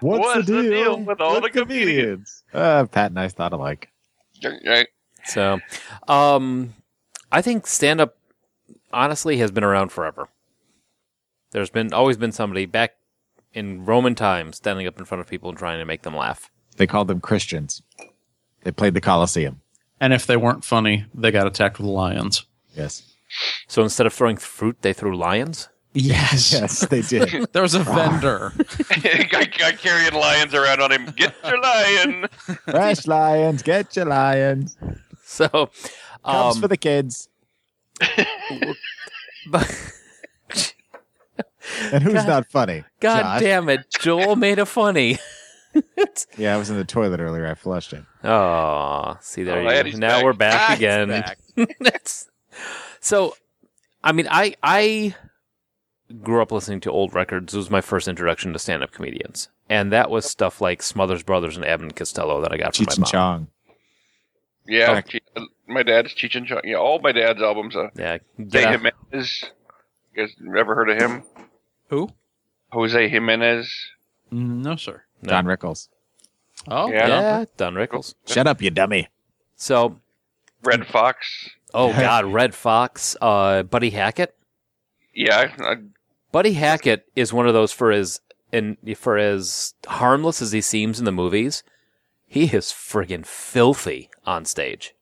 What's, 0.00 0.24
What's 0.24 0.46
the 0.46 0.62
deal 0.62 1.00
with 1.00 1.20
all 1.20 1.42
the 1.42 1.50
comedians? 1.50 2.44
Uh, 2.52 2.86
Pat 2.86 3.10
and 3.10 3.20
I 3.20 3.28
thought 3.28 3.52
alike. 3.52 3.90
Right. 4.42 4.88
So, 5.24 5.60
um, 6.08 6.74
I 7.30 7.42
think 7.42 7.66
stand 7.66 8.00
up 8.00 8.16
honestly 8.90 9.36
has 9.38 9.50
been 9.50 9.64
around 9.64 9.92
forever. 9.92 10.28
There's 11.56 11.70
been 11.70 11.94
always 11.94 12.18
been 12.18 12.32
somebody 12.32 12.66
back 12.66 12.96
in 13.54 13.86
Roman 13.86 14.14
times 14.14 14.58
standing 14.58 14.86
up 14.86 14.98
in 14.98 15.06
front 15.06 15.22
of 15.22 15.26
people 15.26 15.48
and 15.48 15.56
trying 15.56 15.78
to 15.78 15.86
make 15.86 16.02
them 16.02 16.14
laugh. 16.14 16.50
They 16.76 16.86
called 16.86 17.08
them 17.08 17.18
Christians. 17.18 17.80
They 18.62 18.72
played 18.72 18.92
the 18.92 19.00
Colosseum. 19.00 19.62
And 19.98 20.12
if 20.12 20.26
they 20.26 20.36
weren't 20.36 20.66
funny, 20.66 21.06
they 21.14 21.30
got 21.30 21.46
attacked 21.46 21.78
with 21.78 21.86
lions. 21.86 22.44
Yes. 22.74 23.10
So 23.68 23.82
instead 23.82 24.06
of 24.06 24.12
throwing 24.12 24.36
fruit, 24.36 24.82
they 24.82 24.92
threw 24.92 25.16
lions. 25.16 25.70
Yes. 25.94 26.52
Yes, 26.60 26.86
they 26.88 27.00
did. 27.00 27.46
There 27.54 27.62
was 27.62 27.72
a 27.72 27.82
vendor. 27.82 28.52
guy, 29.30 29.44
guy 29.44 29.72
carrying 29.72 30.12
lions 30.12 30.52
around 30.52 30.82
on 30.82 30.92
him. 30.92 31.06
Get 31.16 31.34
your 31.42 31.58
lion. 31.58 32.26
Fresh 32.64 33.06
lions, 33.06 33.62
get 33.62 33.96
your 33.96 34.04
lions. 34.04 34.76
So, 35.24 35.48
Comes 36.22 36.56
um, 36.56 36.60
for 36.60 36.68
the 36.68 36.76
kids. 36.76 37.30
but, 39.50 39.95
And 41.92 42.02
who's 42.02 42.24
not 42.26 42.46
funny? 42.50 42.84
God 43.00 43.22
Josh? 43.22 43.40
damn 43.40 43.68
it, 43.68 43.86
Joel 43.98 44.36
made 44.36 44.58
a 44.58 44.66
funny. 44.66 45.18
Yeah, 46.38 46.54
I 46.54 46.56
was 46.56 46.70
in 46.70 46.78
the 46.78 46.86
toilet 46.86 47.20
earlier. 47.20 47.46
I 47.46 47.52
flushed 47.52 47.92
it. 47.92 48.02
Oh, 48.24 49.18
see 49.20 49.42
there 49.42 49.58
Oh, 49.58 49.60
you 49.84 49.92
go. 49.92 49.98
Now 49.98 50.08
back. 50.08 50.24
we're 50.24 50.32
back 50.32 50.70
Ah, 50.70 50.74
again. 50.74 51.08
back. 51.08 51.38
That's- 51.80 52.30
so, 52.98 53.36
I 54.02 54.12
mean, 54.12 54.26
I 54.30 54.54
I 54.62 55.14
grew 56.22 56.40
up 56.40 56.50
listening 56.50 56.80
to 56.80 56.90
old 56.90 57.12
records. 57.12 57.52
It 57.52 57.58
was 57.58 57.68
my 57.68 57.82
first 57.82 58.08
introduction 58.08 58.54
to 58.54 58.58
stand-up 58.58 58.90
comedians, 58.92 59.50
and 59.68 59.92
that 59.92 60.08
was 60.08 60.24
stuff 60.24 60.62
like 60.62 60.82
Smothers 60.82 61.22
Brothers 61.22 61.56
and 61.58 61.66
Abbott 61.66 61.82
and 61.84 61.96
Costello 61.96 62.40
that 62.40 62.52
I 62.52 62.56
got 62.56 62.74
from 62.74 62.86
Cheech 62.86 62.88
my 62.88 62.92
and 62.94 63.00
mom. 63.00 63.10
Chong. 63.10 63.48
Yeah, 64.66 64.96
Okay. 64.98 65.20
My 65.68 65.82
dad's 65.82 66.14
Cheech 66.14 66.36
and 66.36 66.46
Chong. 66.46 66.62
Yeah, 66.64 66.76
all 66.76 67.00
my 67.00 67.12
dad's 67.12 67.42
albums. 67.42 67.76
Uh, 67.76 67.88
Yeah, 67.96 68.16
Jose 68.38 68.48
get 68.50 68.64
out- 68.64 68.72
Jimenez. 69.12 69.44
You 70.14 70.22
guys 70.26 70.34
ever 70.58 70.74
heard 70.74 70.88
of 70.88 70.98
him? 70.98 71.22
Who? 71.88 72.10
Jose 72.72 73.08
Jimenez. 73.08 73.72
No, 74.30 74.76
sir. 74.76 75.02
No. 75.22 75.30
Don 75.30 75.44
Rickles. 75.46 75.88
Oh, 76.68 76.90
Yeah. 76.90 77.06
yeah, 77.08 77.44
Don 77.56 77.74
Rickles. 77.74 78.14
Shut 78.26 78.46
up, 78.46 78.60
you 78.60 78.70
dummy. 78.70 79.08
So, 79.56 80.00
Redd 80.62 80.86
Foxx. 80.86 81.50
oh 81.74 81.92
God, 81.92 82.24
Redd 82.26 82.54
Foxx, 82.54 83.16
uh, 83.20 83.62
Buddy 83.62 83.90
Hackett. 83.90 84.34
Yeah, 85.14 85.52
I, 85.58 85.76
Buddy 86.32 86.52
Hackett 86.54 87.06
is 87.14 87.32
one 87.32 87.46
of 87.46 87.54
those 87.54 87.72
for 87.72 87.90
his 87.90 88.20
and 88.52 88.76
for 88.96 89.16
as 89.16 89.74
harmless 89.86 90.40
as 90.42 90.52
he 90.52 90.60
seems 90.60 90.98
in 90.98 91.04
the 91.04 91.12
movies, 91.12 91.62
he 92.26 92.44
is 92.44 92.66
friggin' 92.66 93.24
filthy 93.26 94.10
on 94.24 94.44
stage. 94.44 94.94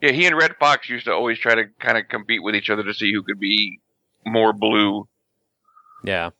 Yeah, 0.00 0.12
he 0.12 0.26
and 0.26 0.36
Redd 0.36 0.56
Foxx 0.58 0.88
used 0.88 1.04
to 1.06 1.12
always 1.12 1.38
try 1.38 1.54
to 1.54 1.64
kind 1.78 1.98
of 1.98 2.08
compete 2.08 2.42
with 2.42 2.54
each 2.54 2.70
other 2.70 2.82
to 2.82 2.94
see 2.94 3.12
who 3.12 3.22
could 3.22 3.38
be 3.38 3.80
more 4.26 4.52
blue. 4.52 5.08
Yeah. 6.04 6.30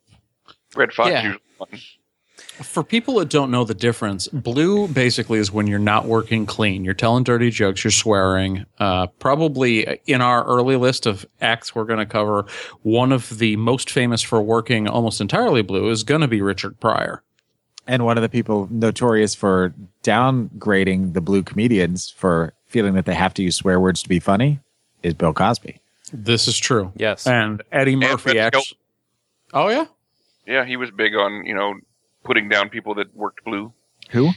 Redd 0.74 0.92
Foxx 0.92 1.10
Yeah. 1.10 1.22
usually. 1.24 1.82
For 2.62 2.82
people 2.82 3.18
that 3.18 3.28
don't 3.28 3.50
know 3.50 3.64
the 3.64 3.74
difference, 3.74 4.28
blue 4.28 4.88
basically 4.88 5.38
is 5.38 5.50
when 5.52 5.66
you're 5.66 5.78
not 5.78 6.06
working 6.06 6.46
clean. 6.46 6.84
You're 6.84 6.94
telling 6.94 7.24
dirty 7.24 7.50
jokes, 7.50 7.84
you're 7.84 7.90
swearing. 7.90 8.66
Uh, 8.78 9.06
probably 9.18 9.98
in 10.06 10.20
our 10.20 10.44
early 10.44 10.76
list 10.76 11.06
of 11.06 11.26
acts 11.40 11.74
we're 11.74 11.84
going 11.84 11.98
to 11.98 12.06
cover, 12.06 12.46
one 12.82 13.12
of 13.12 13.38
the 13.38 13.56
most 13.56 13.90
famous 13.90 14.20
for 14.22 14.40
working 14.42 14.88
almost 14.88 15.20
entirely 15.20 15.62
blue 15.62 15.90
is 15.90 16.02
going 16.02 16.20
to 16.20 16.28
be 16.28 16.42
Richard 16.42 16.78
Pryor. 16.80 17.22
And 17.86 18.04
one 18.04 18.18
of 18.18 18.22
the 18.22 18.28
people 18.28 18.68
notorious 18.70 19.34
for 19.34 19.74
downgrading 20.02 21.14
the 21.14 21.20
blue 21.20 21.42
comedians 21.42 22.10
for 22.10 22.52
feeling 22.68 22.94
that 22.94 23.04
they 23.06 23.14
have 23.14 23.34
to 23.34 23.42
use 23.42 23.56
swear 23.56 23.80
words 23.80 24.02
to 24.02 24.08
be 24.08 24.20
funny 24.20 24.60
is 25.02 25.14
Bill 25.14 25.32
Cosby. 25.32 25.80
This 26.12 26.48
is 26.48 26.58
true. 26.58 26.92
Yes. 26.96 27.26
And 27.26 27.62
Eddie 27.72 27.96
Murphy 27.96 28.30
Red 28.30 28.54
actually. 28.54 28.78
Oh, 29.52 29.68
yeah? 29.68 29.86
Yeah, 30.46 30.64
he 30.64 30.76
was 30.76 30.90
big 30.90 31.14
on 31.14 31.44
you 31.46 31.54
know 31.54 31.74
putting 32.24 32.48
down 32.48 32.68
people 32.68 32.94
that 32.96 33.14
worked 33.14 33.44
blue. 33.44 33.72
Who? 34.10 34.30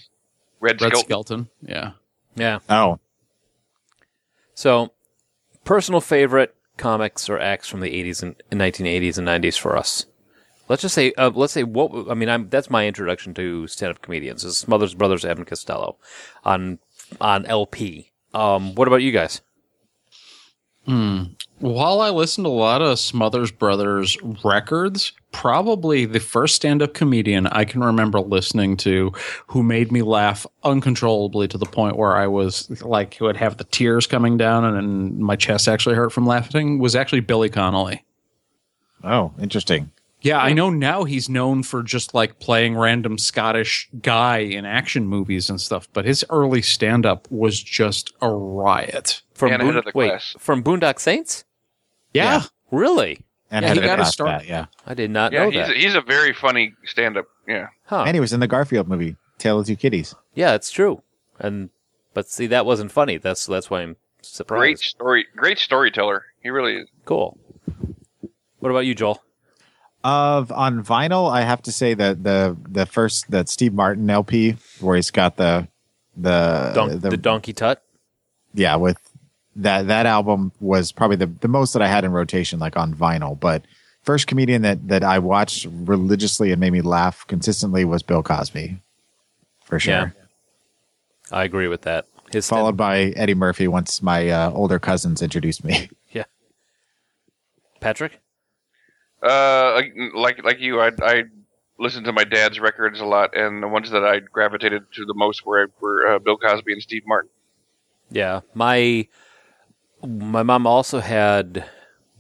Red, 0.59 0.81
Red 0.81 0.95
Skelton. 0.95 1.05
Skelton. 1.05 1.49
Yeah. 1.61 1.91
Yeah. 2.35 2.59
Oh, 2.69 2.99
So, 4.55 4.93
personal 5.65 6.01
favorite 6.01 6.55
comics 6.77 7.29
or 7.29 7.39
acts 7.39 7.67
from 7.67 7.81
the 7.81 7.89
80s 7.89 8.23
and, 8.23 8.35
and 8.49 8.59
1980s 8.59 9.17
and 9.17 9.27
90s 9.27 9.57
for 9.59 9.77
us. 9.77 10.05
Let's 10.69 10.81
just 10.81 10.95
say, 10.95 11.11
uh, 11.17 11.31
let's 11.35 11.53
say 11.53 11.63
what 11.63 12.09
I 12.09 12.13
mean. 12.13 12.29
I'm 12.29 12.49
that's 12.49 12.69
my 12.69 12.87
introduction 12.87 13.33
to 13.33 13.67
stand-up 13.67 14.01
comedians. 14.01 14.43
Is 14.45 14.57
Smothers 14.57 14.93
Brothers, 14.93 15.25
Evan 15.25 15.43
Costello, 15.45 15.97
on 16.45 16.79
on 17.19 17.45
LP. 17.45 18.11
Um, 18.33 18.73
what 18.73 18.87
about 18.87 19.01
you 19.03 19.11
guys? 19.11 19.41
Hmm. 20.85 21.23
While 21.63 22.01
I 22.01 22.09
listened 22.09 22.43
to 22.43 22.49
a 22.49 22.51
lot 22.51 22.81
of 22.81 22.99
Smothers 22.99 23.49
Brothers 23.49 24.17
records, 24.43 25.13
probably 25.31 26.03
the 26.05 26.19
first 26.19 26.57
stand 26.57 26.81
up 26.81 26.93
comedian 26.93 27.47
I 27.47 27.63
can 27.63 27.81
remember 27.81 28.19
listening 28.19 28.75
to 28.77 29.13
who 29.47 29.63
made 29.63 29.89
me 29.89 30.01
laugh 30.01 30.45
uncontrollably 30.65 31.47
to 31.47 31.57
the 31.57 31.65
point 31.65 31.95
where 31.95 32.17
I 32.17 32.27
was 32.27 32.69
like, 32.81 33.17
would 33.21 33.37
have 33.37 33.55
the 33.55 33.63
tears 33.63 34.07
coming 34.07 34.35
down 34.35 34.65
and, 34.65 34.75
and 34.75 35.19
my 35.19 35.37
chest 35.37 35.69
actually 35.69 35.95
hurt 35.95 36.11
from 36.11 36.25
laughing 36.25 36.79
was 36.79 36.97
actually 36.97 37.21
Billy 37.21 37.47
Connolly. 37.47 38.03
oh, 39.05 39.31
interesting. 39.39 39.89
Yeah, 40.19 40.39
I 40.39 40.51
know 40.51 40.69
now 40.69 41.05
he's 41.05 41.29
known 41.29 41.63
for 41.63 41.81
just 41.81 42.13
like 42.13 42.39
playing 42.39 42.75
random 42.77 43.17
Scottish 43.17 43.89
guy 44.01 44.39
in 44.39 44.65
action 44.65 45.07
movies 45.07 45.49
and 45.49 45.61
stuff, 45.61 45.87
but 45.93 46.03
his 46.03 46.25
early 46.29 46.61
stand 46.61 47.05
up 47.05 47.31
was 47.31 47.63
just 47.63 48.13
a 48.21 48.29
riot. 48.29 49.21
From 49.33 49.53
And 49.53 49.61
ahead 49.61 49.73
Boon- 49.75 49.79
of 49.79 49.85
the 49.85 49.91
wait, 49.95 50.21
from 50.37 50.61
Boondock 50.61 50.99
Saints? 50.99 51.45
Yeah. 52.13 52.43
Really? 52.71 53.19
And 53.51 53.63
Yeah, 53.65 53.73
he 53.75 53.79
got 53.81 53.99
his 53.99 54.05
pass 54.07 54.13
start- 54.13 54.29
that, 54.41 54.47
yeah. 54.47 54.65
I 54.87 54.93
did 54.93 55.11
not 55.11 55.31
Yeah, 55.31 55.43
know 55.45 55.49
he's 55.51 55.67
that. 55.67 55.75
a, 55.75 55.79
he's 55.79 55.95
a 55.95 56.01
very 56.01 56.33
funny 56.33 56.73
stand-up. 56.85 57.25
Yeah, 57.47 57.67
huh? 57.85 58.03
And 58.07 58.15
he 58.15 58.19
was 58.21 58.33
in 58.33 58.39
the 58.39 58.47
Garfield 58.47 58.87
movie, 58.87 59.15
Tale 59.37 59.59
of 59.59 59.67
Two 59.67 59.75
Kitties. 59.75 60.15
yeah, 60.33 60.53
it's 60.55 60.71
true. 60.71 61.03
And 61.39 61.69
but 62.13 62.27
see, 62.29 62.47
that 62.47 62.65
wasn't 62.65 62.91
funny. 62.91 63.17
That's 63.17 63.45
that's 63.45 63.69
why 63.69 63.81
I'm 63.81 63.95
surprised. 64.21 64.59
great 64.61 64.79
story, 64.79 65.25
great 65.35 65.59
storyteller. 65.59 66.25
He 66.41 66.49
really 66.49 66.77
is. 66.77 66.87
Cool. 67.05 67.37
What 68.59 68.69
about 68.69 68.85
you, 68.85 68.95
Joel? 68.95 69.21
Of 70.05 70.51
on 70.51 70.83
vinyl, 70.83 71.31
I 71.31 71.41
have 71.41 71.61
to 71.63 71.71
say 71.71 71.93
that 71.93 72.23
the 72.23 72.57
the 72.67 72.85
first 72.85 73.29
that 73.31 73.47
Steve 73.49 73.73
Martin 73.73 74.09
LP 74.09 74.55
where 74.81 74.95
he's 74.95 75.11
got 75.11 75.37
the 75.37 75.67
the 76.17 76.71
Don- 76.75 76.99
the, 76.99 77.09
the 77.11 77.17
Donkey 77.17 77.53
Tut. 77.53 77.81
yeah 78.53 78.75
with 78.75 78.97
that 79.55 79.87
that 79.87 80.05
album 80.05 80.51
was 80.59 80.91
probably 80.91 81.17
the 81.17 81.27
the 81.27 81.47
most 81.47 81.73
that 81.73 81.81
I 81.81 81.87
had 81.87 82.03
in 82.03 82.11
rotation 82.11 82.59
like 82.59 82.77
on 82.77 82.93
vinyl. 82.93 83.39
But 83.39 83.63
first 84.03 84.27
comedian 84.27 84.61
that 84.63 84.87
that 84.87 85.03
I 85.03 85.19
watched 85.19 85.67
religiously 85.69 86.51
and 86.51 86.59
made 86.59 86.73
me 86.73 86.81
laugh 86.81 87.25
consistently 87.27 87.85
was 87.85 88.03
Bill 88.03 88.23
Cosby, 88.23 88.77
for 89.63 89.79
sure. 89.79 89.93
Yeah. 89.93 90.09
I 91.31 91.43
agree 91.43 91.67
with 91.67 91.81
that. 91.83 92.05
His 92.31 92.47
Followed 92.49 92.77
by 92.77 93.13
Eddie 93.15 93.35
Murphy 93.35 93.67
once 93.67 94.01
my 94.01 94.29
uh, 94.29 94.51
older 94.51 94.79
cousins 94.79 95.21
introduced 95.21 95.63
me. 95.63 95.89
yeah. 96.11 96.23
Patrick. 97.79 98.19
Uh, 99.21 99.73
like 99.73 99.93
like 100.15 100.43
like 100.43 100.59
you, 100.59 100.81
I 100.81 100.91
I 101.01 101.23
listened 101.77 102.05
to 102.05 102.11
my 102.11 102.23
dad's 102.23 102.59
records 102.59 102.99
a 102.99 103.05
lot, 103.05 103.37
and 103.37 103.61
the 103.61 103.67
ones 103.67 103.91
that 103.91 104.03
I 104.03 104.19
gravitated 104.19 104.91
to 104.93 105.05
the 105.05 105.13
most 105.13 105.45
were 105.45 105.69
were 105.79 106.15
uh, 106.15 106.19
Bill 106.19 106.37
Cosby 106.37 106.73
and 106.73 106.81
Steve 106.81 107.03
Martin. 107.05 107.29
Yeah, 108.09 108.41
my 108.53 109.07
my 110.05 110.43
mom 110.43 110.67
also 110.67 110.99
had 110.99 111.65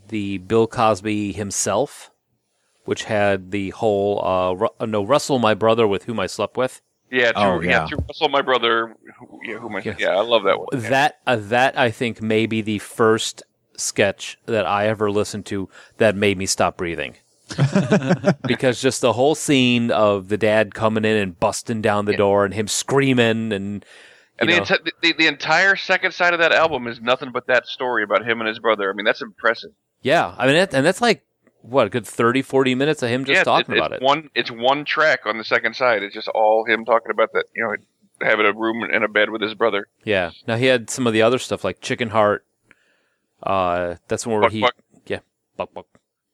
the 0.07 0.37
Bill 0.39 0.67
Cosby 0.67 1.31
himself, 1.33 2.11
which 2.85 3.03
had 3.05 3.51
the 3.51 3.71
whole 3.71 4.23
uh, 4.25 4.53
Ru- 4.53 4.69
uh, 4.79 4.85
no 4.85 5.03
Russell, 5.05 5.39
my 5.39 5.53
brother 5.53 5.87
with 5.87 6.03
whom 6.05 6.19
I 6.19 6.27
slept 6.27 6.57
with. 6.57 6.81
Yeah, 7.11 7.31
Oh, 7.35 7.59
yeah. 7.61 7.69
yeah, 7.69 7.87
true. 7.87 7.99
Russell, 8.07 8.29
my 8.29 8.41
brother. 8.41 8.95
Who, 9.19 9.39
yeah, 9.43 9.57
who 9.57 9.69
am 9.69 9.75
I? 9.75 9.81
Yes. 9.83 9.97
Yeah, 9.99 10.09
I 10.17 10.21
love 10.21 10.43
that 10.43 10.57
one. 10.57 10.67
That 10.71 11.19
uh, 11.27 11.35
that 11.35 11.77
I 11.77 11.91
think 11.91 12.21
may 12.21 12.45
be 12.47 12.61
the 12.61 12.79
first 12.79 13.43
sketch 13.77 14.37
that 14.45 14.65
I 14.65 14.87
ever 14.87 15.11
listened 15.11 15.45
to 15.47 15.69
that 15.97 16.15
made 16.15 16.37
me 16.37 16.45
stop 16.45 16.77
breathing. 16.77 17.15
because 18.47 18.81
just 18.81 19.01
the 19.01 19.13
whole 19.13 19.35
scene 19.35 19.91
of 19.91 20.29
the 20.29 20.37
dad 20.37 20.73
coming 20.73 21.05
in 21.05 21.17
and 21.17 21.39
busting 21.39 21.81
down 21.81 22.05
the 22.05 22.15
door 22.17 22.45
and 22.45 22.53
him 22.53 22.67
screaming 22.67 23.51
and 23.51 23.85
And 24.39 24.49
the, 24.49 24.53
enti- 24.53 24.91
the 25.01 25.13
the 25.13 25.27
entire 25.27 25.75
second 25.75 26.13
side 26.13 26.33
of 26.33 26.39
that 26.39 26.51
album 26.51 26.87
is 26.87 26.99
nothing 26.99 27.31
but 27.31 27.47
that 27.47 27.67
story 27.67 28.03
about 28.03 28.27
him 28.27 28.39
and 28.39 28.47
his 28.47 28.59
brother. 28.59 28.89
I 28.89 28.93
mean, 28.93 29.05
that's 29.05 29.21
impressive. 29.21 29.71
yeah, 30.01 30.33
I 30.37 30.47
mean, 30.47 30.55
that, 30.55 30.73
and 30.73 30.85
that's 30.85 31.01
like 31.01 31.23
what 31.61 31.87
a 31.87 31.89
good 31.89 32.05
30, 32.05 32.41
40 32.41 32.75
minutes 32.75 33.01
of 33.03 33.09
him 33.09 33.23
just 33.25 33.37
yeah, 33.37 33.43
talking 33.43 33.75
it's, 33.75 33.79
about 33.79 33.93
it's 33.93 34.01
it. 34.01 34.05
One, 34.05 34.29
it's 34.35 34.51
one 34.51 34.85
track 34.85 35.21
on 35.25 35.37
the 35.37 35.43
second 35.43 35.75
side. 35.75 36.03
It's 36.03 36.13
just 36.13 36.27
all 36.27 36.65
him 36.65 36.83
talking 36.83 37.11
about 37.11 37.31
that. 37.33 37.45
You 37.55 37.63
know, 37.63 37.75
having 38.27 38.45
a 38.45 38.53
room 38.53 38.83
and 38.83 39.03
a 39.03 39.07
bed 39.07 39.29
with 39.29 39.41
his 39.41 39.53
brother. 39.53 39.87
Yeah. 40.03 40.31
Now 40.47 40.57
he 40.57 40.65
had 40.65 40.89
some 40.89 41.07
of 41.07 41.13
the 41.13 41.21
other 41.21 41.39
stuff 41.39 41.63
like 41.63 41.79
Chicken 41.79 42.09
Heart. 42.09 42.45
Uh, 43.41 43.95
that's 44.07 44.25
one 44.25 44.35
where 44.35 44.43
Buck, 44.43 44.51
he, 44.51 44.61
buck. 44.61 44.75
yeah, 45.05 45.19
buck 45.57 45.73
buck. 45.73 45.85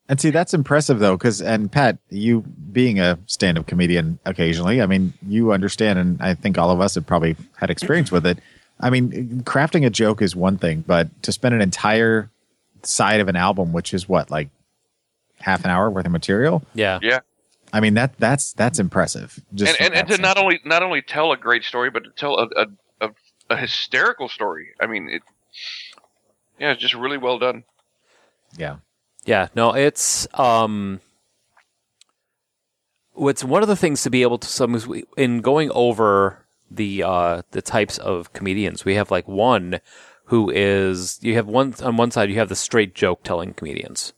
And 0.09 0.19
see, 0.19 0.31
that's 0.31 0.55
impressive 0.55 0.97
though, 0.99 1.15
because 1.15 1.39
and 1.41 1.71
Pat, 1.71 1.99
you 2.09 2.41
being 2.71 2.99
a 2.99 3.17
stand-up 3.27 3.67
comedian 3.67 4.17
occasionally, 4.25 4.81
I 4.81 4.87
mean, 4.87 5.13
you 5.25 5.53
understand, 5.53 5.99
and 5.99 6.19
I 6.21 6.33
think 6.33 6.57
all 6.57 6.71
of 6.71 6.81
us 6.81 6.95
have 6.95 7.05
probably 7.05 7.35
had 7.57 7.69
experience 7.69 8.11
with 8.11 8.25
it. 8.25 8.39
I 8.79 8.89
mean, 8.89 9.43
crafting 9.45 9.85
a 9.85 9.89
joke 9.91 10.21
is 10.23 10.35
one 10.35 10.57
thing, 10.57 10.83
but 10.87 11.21
to 11.23 11.31
spend 11.31 11.53
an 11.53 11.61
entire 11.61 12.31
side 12.81 13.19
of 13.19 13.27
an 13.27 13.35
album, 13.35 13.71
which 13.71 13.93
is 13.93 14.09
what, 14.09 14.31
like 14.31 14.49
half 15.41 15.63
an 15.63 15.69
hour 15.69 15.89
worth 15.91 16.05
of 16.07 16.11
material, 16.11 16.63
Yeah. 16.73 16.97
Yeah, 17.03 17.19
I 17.71 17.79
mean 17.79 17.93
that 17.93 18.17
that's 18.17 18.53
that's 18.53 18.79
impressive. 18.79 19.39
Just 19.53 19.79
and 19.79 19.93
and, 19.93 19.99
and 19.99 20.09
that 20.09 20.15
to 20.15 20.21
not 20.21 20.37
only 20.39 20.59
not 20.65 20.81
only 20.81 21.03
tell 21.03 21.31
a 21.31 21.37
great 21.37 21.63
story, 21.63 21.91
but 21.91 22.03
to 22.05 22.09
tell 22.15 22.39
a 22.39 22.47
a, 22.55 22.65
a, 23.07 23.09
a 23.51 23.57
hysterical 23.57 24.27
story. 24.27 24.69
I 24.81 24.87
mean, 24.87 25.07
it. 25.07 25.21
Yeah, 26.59 26.71
it's 26.71 26.81
just 26.81 26.95
really 26.95 27.17
well 27.17 27.37
done. 27.37 27.63
yeah, 28.57 28.77
Yeah, 29.25 29.47
no, 29.55 29.73
it's 29.73 30.27
um 30.33 31.01
what's 33.13 33.43
one 33.43 33.61
of 33.61 33.67
the 33.67 33.75
things 33.75 34.03
to 34.03 34.09
be 34.09 34.21
able 34.21 34.37
to 34.37 34.47
some 34.47 34.81
in 35.17 35.41
going 35.41 35.71
over 35.71 36.45
the 36.71 37.03
uh 37.03 37.41
the 37.51 37.61
types 37.61 37.97
of 37.97 38.31
comedians, 38.33 38.85
we 38.85 38.95
have 38.95 39.11
like 39.11 39.27
one 39.27 39.79
who 40.25 40.49
is 40.49 41.19
you 41.21 41.35
have 41.35 41.47
one 41.47 41.73
on 41.83 41.97
one 41.97 42.11
side 42.11 42.29
you 42.29 42.37
have 42.37 42.49
the 42.49 42.55
straight 42.55 42.95
joke 42.95 43.23
telling 43.23 43.53
comedians. 43.53 44.13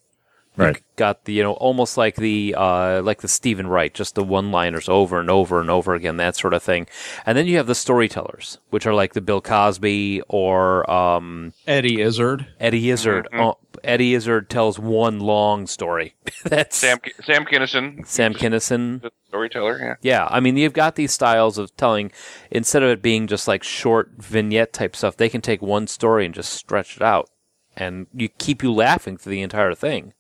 Right. 0.58 0.82
Got 0.98 1.26
the 1.26 1.34
you 1.34 1.44
know 1.44 1.54
almost 1.54 1.98
like 1.98 2.16
the 2.18 2.54
uh 2.58 3.02
like 3.04 3.22
the 3.22 3.28
Steven 3.28 3.68
Wright, 3.68 3.94
just 3.94 4.16
the 4.16 4.24
one 4.24 4.52
liners 4.52 4.90
over 4.90 5.20
and 5.20 5.30
over 5.30 5.62
and 5.62 5.70
over 5.70 5.96
again, 5.96 6.18
that 6.18 6.36
sort 6.36 6.54
of 6.54 6.62
thing. 6.62 6.88
And 7.26 7.38
then 7.38 7.48
you 7.48 7.58
have 7.58 7.68
the 7.68 7.76
storytellers, 7.76 8.60
which 8.70 8.86
are 8.86 8.94
like 8.94 9.14
the 9.14 9.22
Bill 9.22 9.42
Cosby 9.42 10.22
or 10.28 10.90
um 10.92 11.54
Eddie 11.66 12.02
Izzard. 12.02 12.48
Eddie 12.60 12.90
Izzard. 12.90 13.28
Mm-hmm. 13.32 13.42
Oh, 13.42 13.58
Eddie 13.84 14.14
Izzard 14.14 14.50
tells 14.50 14.78
one 14.78 15.20
long 15.22 15.68
story. 15.68 16.16
That's 16.44 16.76
Sam 16.76 17.00
Sam 17.24 17.46
Kinison, 17.46 18.06
Sam 18.06 18.34
Kinison. 18.34 19.10
storyteller. 19.30 19.80
Yeah, 19.80 19.96
Yeah, 20.02 20.28
I 20.30 20.42
mean, 20.42 20.58
you've 20.58 20.74
got 20.74 20.96
these 20.96 21.14
styles 21.14 21.58
of 21.58 21.76
telling. 21.78 22.12
Instead 22.52 22.84
of 22.84 22.90
it 22.90 23.02
being 23.02 23.28
just 23.28 23.48
like 23.48 23.64
short 23.64 24.12
vignette 24.18 24.74
type 24.74 24.98
stuff, 24.98 25.16
they 25.16 25.30
can 25.30 25.42
take 25.42 25.62
one 25.62 25.88
story 25.88 26.26
and 26.26 26.36
just 26.36 26.52
stretch 26.54 26.98
it 26.98 27.02
out, 27.02 27.30
and 27.76 28.08
you 28.14 28.28
keep 28.28 28.62
you 28.62 28.74
laughing 28.74 29.16
through 29.16 29.32
the 29.32 29.42
entire 29.42 29.74
thing. 29.74 30.14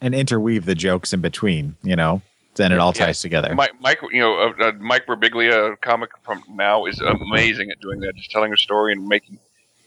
And 0.00 0.14
interweave 0.14 0.64
the 0.66 0.74
jokes 0.74 1.12
in 1.12 1.20
between. 1.20 1.76
You 1.82 1.96
know, 1.96 2.20
then 2.56 2.72
it 2.72 2.78
all 2.78 2.92
Yeah. 2.94 3.06
ties 3.06 3.20
together. 3.20 3.54
Mike, 3.54 3.72
Mike, 3.80 4.00
you 4.12 4.20
know, 4.20 4.34
uh, 4.60 4.64
uh, 4.64 4.72
Mike 4.78 5.06
Birbiglia, 5.06 5.80
comic 5.80 6.10
from 6.24 6.42
now, 6.50 6.84
is 6.86 7.00
amazing 7.00 7.70
at 7.70 7.80
doing 7.80 8.00
that. 8.00 8.14
Just 8.16 8.30
telling 8.30 8.52
a 8.52 8.56
story 8.56 8.92
and 8.92 9.06
making, 9.06 9.38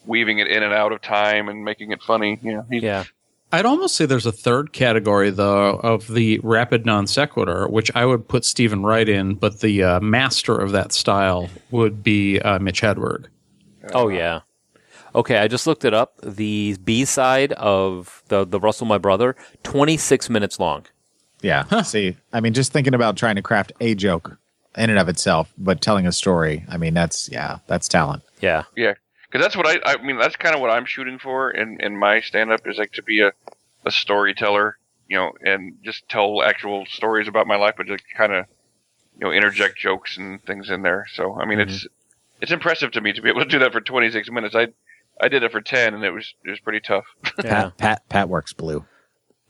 weaving 0.05 0.39
it 0.39 0.47
in 0.47 0.63
and 0.63 0.73
out 0.73 0.91
of 0.91 1.01
time 1.01 1.49
and 1.49 1.63
making 1.63 1.91
it 1.91 2.01
funny. 2.01 2.39
You 2.41 2.53
know, 2.55 2.65
he's, 2.69 2.81
Yeah, 2.83 3.03
I'd 3.51 3.65
almost 3.65 3.95
say 3.95 4.05
there's 4.05 4.25
a 4.25 4.31
third 4.31 4.73
category 4.73 5.29
though 5.29 5.75
of 5.75 6.07
the 6.07 6.39
rapid 6.43 6.85
non 6.85 7.05
sequitur, 7.07 7.67
which 7.67 7.91
I 7.95 8.05
would 8.05 8.27
put 8.27 8.43
Steven 8.43 8.83
Wright 8.83 9.07
in, 9.07 9.35
but 9.35 9.59
the 9.61 9.83
uh, 9.83 9.99
master 9.99 10.57
of 10.57 10.71
that 10.71 10.91
style 10.93 11.49
would 11.71 12.01
be 12.03 12.39
uh, 12.41 12.59
Mitch 12.59 12.81
Hedberg. 12.81 13.25
Oh 13.93 14.09
yeah. 14.09 14.39
Okay, 15.17 15.39
I 15.39 15.47
just 15.47 15.65
looked 15.65 15.83
it 15.83 15.95
up. 15.95 16.13
The 16.21 16.77
B 16.83 17.03
side 17.03 17.51
of 17.53 18.21
the 18.27 18.45
the 18.45 18.59
Russell 18.59 18.85
My 18.85 18.99
Brother, 18.99 19.35
twenty 19.63 19.97
six 19.97 20.29
minutes 20.29 20.59
long. 20.59 20.85
Yeah. 21.41 21.63
Huh. 21.63 21.81
See, 21.81 22.15
I 22.31 22.39
mean, 22.39 22.53
just 22.53 22.71
thinking 22.71 22.93
about 22.93 23.17
trying 23.17 23.35
to 23.35 23.41
craft 23.41 23.71
a 23.81 23.95
joke 23.95 24.37
in 24.77 24.91
and 24.91 24.99
of 24.99 25.09
itself, 25.09 25.51
but 25.57 25.81
telling 25.81 26.05
a 26.05 26.11
story. 26.11 26.63
I 26.69 26.77
mean, 26.77 26.93
that's 26.93 27.29
yeah, 27.29 27.57
that's 27.65 27.87
talent. 27.87 28.21
Yeah. 28.41 28.65
Yeah, 28.75 28.93
because 29.23 29.43
that's 29.43 29.57
what 29.57 29.65
I. 29.65 29.93
I 29.93 30.03
mean, 30.03 30.19
that's 30.19 30.35
kind 30.35 30.53
of 30.53 30.61
what 30.61 30.69
I'm 30.69 30.85
shooting 30.85 31.17
for 31.17 31.49
in 31.49 31.81
in 31.81 31.97
my 31.97 32.21
stand 32.21 32.51
up 32.51 32.67
is 32.67 32.77
like 32.77 32.91
to 32.93 33.01
be 33.01 33.21
a 33.21 33.31
a 33.87 33.91
storyteller, 33.91 34.77
you 35.07 35.17
know, 35.17 35.31
and 35.41 35.79
just 35.81 36.07
tell 36.09 36.43
actual 36.43 36.85
stories 36.85 37.27
about 37.27 37.47
my 37.47 37.55
life, 37.55 37.73
but 37.75 37.87
just 37.87 38.03
kind 38.15 38.33
of 38.33 38.45
you 39.19 39.25
know 39.25 39.31
interject 39.31 39.79
jokes 39.79 40.17
and 40.17 40.43
things 40.43 40.69
in 40.69 40.83
there. 40.83 41.07
So 41.13 41.39
I 41.39 41.45
mean, 41.45 41.57
mm-hmm. 41.57 41.71
it's 41.71 41.87
it's 42.39 42.51
impressive 42.51 42.91
to 42.91 43.01
me 43.01 43.13
to 43.13 43.21
be 43.23 43.29
able 43.29 43.41
to 43.41 43.47
do 43.47 43.57
that 43.59 43.73
for 43.73 43.81
26 43.81 44.29
minutes. 44.29 44.53
I 44.55 44.67
I 45.21 45.27
did 45.29 45.43
it 45.43 45.51
for 45.51 45.61
10, 45.61 45.93
and 45.93 46.03
it 46.03 46.11
was 46.11 46.33
it 46.45 46.49
was 46.49 46.59
pretty 46.59 46.79
tough. 46.79 47.05
Pat, 47.39 47.77
Pat 47.77 48.09
Pat 48.09 48.29
works 48.29 48.53
blue. 48.53 48.85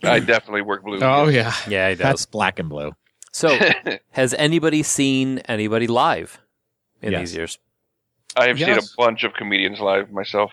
I 0.04 0.20
definitely 0.20 0.62
work 0.62 0.84
blue. 0.84 1.00
Oh 1.02 1.28
yeah, 1.28 1.54
Yeah, 1.68 1.90
he 1.90 1.96
does. 1.96 2.04
Pat's 2.04 2.26
black 2.26 2.60
and 2.60 2.70
blue. 2.70 2.92
So, 3.32 3.58
has 4.12 4.34
anybody 4.36 4.84
seen 4.84 5.40
anybody 5.40 5.88
live 5.88 6.40
in 7.02 7.12
Yes. 7.12 7.22
these 7.22 7.36
years? 7.36 7.60
I 8.36 8.48
have 8.48 8.58
Yes. 8.60 8.68
seen 8.68 8.78
a 8.78 9.06
bunch 9.06 9.24
of 9.24 9.34
comedians 9.34 9.80
live 9.80 10.12
myself. 10.12 10.52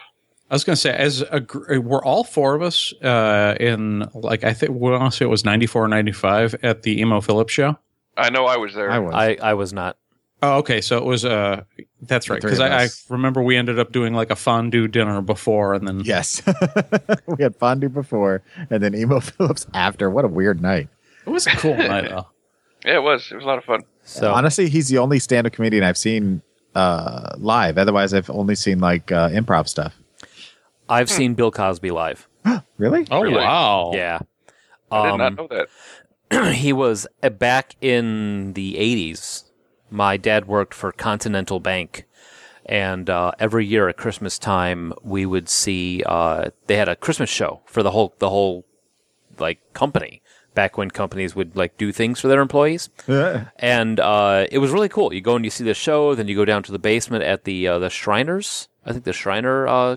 I 0.50 0.54
was 0.54 0.64
going 0.64 0.74
to 0.74 0.80
say, 0.80 0.94
as 0.94 1.22
a, 1.30 1.40
gr- 1.40 1.78
were 1.80 2.04
all 2.04 2.22
four 2.24 2.54
of 2.54 2.62
us 2.62 2.92
uh, 3.02 3.56
in 3.60 4.06
like 4.14 4.44
I 4.44 4.52
think 4.52 4.72
we 4.72 4.90
want 4.90 5.10
to 5.12 5.16
say 5.16 5.24
it 5.24 5.28
was 5.28 5.44
94 5.44 5.84
or 5.84 5.88
95 5.88 6.56
at 6.62 6.82
the 6.82 7.00
Emo 7.00 7.20
Phillips 7.20 7.52
show. 7.52 7.78
I 8.16 8.30
know 8.30 8.46
I 8.46 8.56
was 8.58 8.74
there. 8.74 8.90
I 8.90 8.98
was. 8.98 9.14
I, 9.14 9.36
I 9.42 9.54
was 9.54 9.72
not. 9.72 9.96
Oh, 10.44 10.58
okay. 10.58 10.80
So 10.80 10.98
it 10.98 11.04
was. 11.04 11.24
Uh, 11.24 11.62
that's 12.02 12.28
right. 12.28 12.40
Because 12.40 12.60
I, 12.60 12.84
I 12.84 12.88
remember 13.08 13.42
we 13.42 13.56
ended 13.56 13.78
up 13.78 13.92
doing 13.92 14.12
like 14.14 14.30
a 14.30 14.36
fondue 14.36 14.88
dinner 14.88 15.20
before, 15.22 15.74
and 15.74 15.86
then 15.88 16.00
yes. 16.00 16.42
we 17.26 17.42
had 17.42 17.56
fondue 17.56 17.88
before, 17.88 18.42
and 18.70 18.82
then 18.82 18.94
emo 18.94 19.20
Phillips 19.30 19.66
after. 19.74 20.10
What 20.10 20.24
a 20.24 20.28
weird 20.28 20.60
night. 20.60 20.88
it 21.26 21.30
was 21.30 21.46
a 21.46 21.50
cool 21.50 21.76
night. 21.76 22.08
Though. 22.10 22.26
Yeah, 22.84 22.96
it 22.96 23.02
was. 23.02 23.30
It 23.32 23.36
was 23.36 23.44
a 23.44 23.46
lot 23.46 23.58
of 23.58 23.64
fun. 23.64 23.82
So 24.04 24.32
Honestly, 24.34 24.68
he's 24.68 24.88
the 24.88 24.98
only 24.98 25.18
stand-up 25.18 25.54
comedian 25.54 25.82
I've 25.82 25.96
seen 25.96 26.42
uh, 26.74 27.34
live. 27.38 27.78
Otherwise, 27.78 28.12
I've 28.12 28.28
only 28.28 28.54
seen 28.54 28.80
like 28.80 29.10
uh, 29.10 29.30
improv 29.30 29.68
stuff. 29.68 29.96
I've 30.88 31.08
seen 31.08 31.32
Bill 31.34 31.50
Cosby 31.50 31.90
live. 31.90 32.28
Really? 32.76 33.06
Oh 33.10 33.20
Really? 33.22 33.36
wow! 33.36 33.92
Yeah. 33.94 34.18
I 34.90 35.10
did 35.10 35.16
not 35.16 35.20
Um, 35.20 35.34
know 35.36 35.48
that. 35.48 36.54
he 36.56 36.72
was 36.72 37.06
uh, 37.22 37.30
back 37.30 37.76
in 37.80 38.52
the 38.54 38.74
80s. 38.74 39.44
My 39.94 40.16
dad 40.16 40.46
worked 40.46 40.74
for 40.74 40.90
Continental 40.90 41.60
Bank. 41.60 42.04
And 42.66 43.08
uh, 43.08 43.30
every 43.38 43.64
year 43.64 43.88
at 43.88 43.96
Christmas 43.96 44.38
time, 44.38 44.92
we 45.02 45.24
would 45.24 45.48
see 45.48 46.02
uh, 46.04 46.50
they 46.66 46.76
had 46.76 46.88
a 46.88 46.96
Christmas 46.96 47.30
show 47.30 47.60
for 47.66 47.82
the 47.82 47.92
whole 47.92 48.14
the 48.18 48.30
whole 48.30 48.64
like 49.38 49.60
company. 49.72 50.20
Back 50.54 50.78
when 50.78 50.90
companies 50.90 51.34
would 51.34 51.56
like 51.56 51.76
do 51.76 51.90
things 51.92 52.20
for 52.20 52.28
their 52.28 52.40
employees, 52.40 52.88
and 53.56 53.98
uh, 53.98 54.46
it 54.52 54.58
was 54.58 54.70
really 54.70 54.88
cool. 54.88 55.12
You 55.12 55.20
go 55.20 55.34
and 55.34 55.44
you 55.44 55.50
see 55.50 55.64
the 55.64 55.74
show, 55.74 56.14
then 56.14 56.28
you 56.28 56.36
go 56.36 56.44
down 56.44 56.62
to 56.62 56.72
the 56.72 56.78
basement 56.78 57.24
at 57.24 57.42
the 57.44 57.66
uh, 57.66 57.78
the 57.80 57.90
Shriners. 57.90 58.68
I 58.86 58.92
think 58.92 59.04
the 59.04 59.12
Shriner 59.12 59.66
uh, 59.66 59.96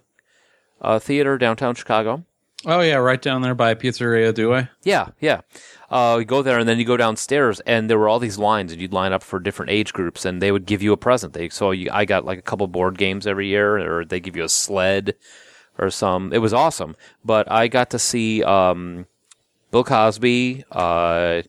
uh, 0.82 0.98
Theater 1.00 1.38
downtown 1.38 1.76
Chicago. 1.76 2.26
Oh 2.66 2.82
yeah, 2.82 2.96
right 2.96 3.22
down 3.22 3.42
there 3.44 3.54
by 3.56 3.76
Pizzeria 3.76 4.34
Due. 4.34 4.68
Yeah, 4.84 5.10
yeah. 5.20 5.42
Uh, 5.90 6.18
you 6.20 6.26
go 6.26 6.42
there 6.42 6.58
and 6.60 6.68
then 6.68 6.80
you 6.80 6.86
go 6.86 6.98
downstairs, 6.98 7.60
and 7.62 7.90
there 7.90 8.00
were 8.00 8.10
all 8.10 8.20
these 8.20 8.38
lines, 8.40 8.72
and 8.72 8.82
you'd 8.82 8.92
line 8.94 9.14
up 9.14 9.24
for 9.24 9.40
different 9.40 9.72
age 9.72 9.94
groups, 9.94 10.26
and 10.26 10.42
they 10.42 10.52
would 10.52 10.66
give 10.66 10.82
you 10.82 10.92
a 10.92 10.98
present. 10.98 11.34
They 11.34 11.50
so 11.50 11.72
you, 11.72 11.90
I 11.94 12.04
got 12.06 12.26
like 12.26 12.40
a 12.40 12.42
couple 12.42 12.68
board 12.68 12.98
games 12.98 13.28
every 13.28 13.48
year, 13.48 13.78
or 13.78 14.04
they 14.04 14.20
give 14.20 14.36
you 14.36 14.44
a 14.44 14.50
sled 14.50 15.14
or 15.78 15.90
some. 15.92 16.34
It 16.34 16.40
was 16.40 16.54
awesome. 16.54 16.96
But 17.24 17.50
I 17.50 17.68
got 17.68 17.92
to 17.92 18.00
see 18.00 18.44
um, 18.44 19.06
Bill 19.72 19.84
Cosby, 19.84 20.66
uh, 20.72 21.44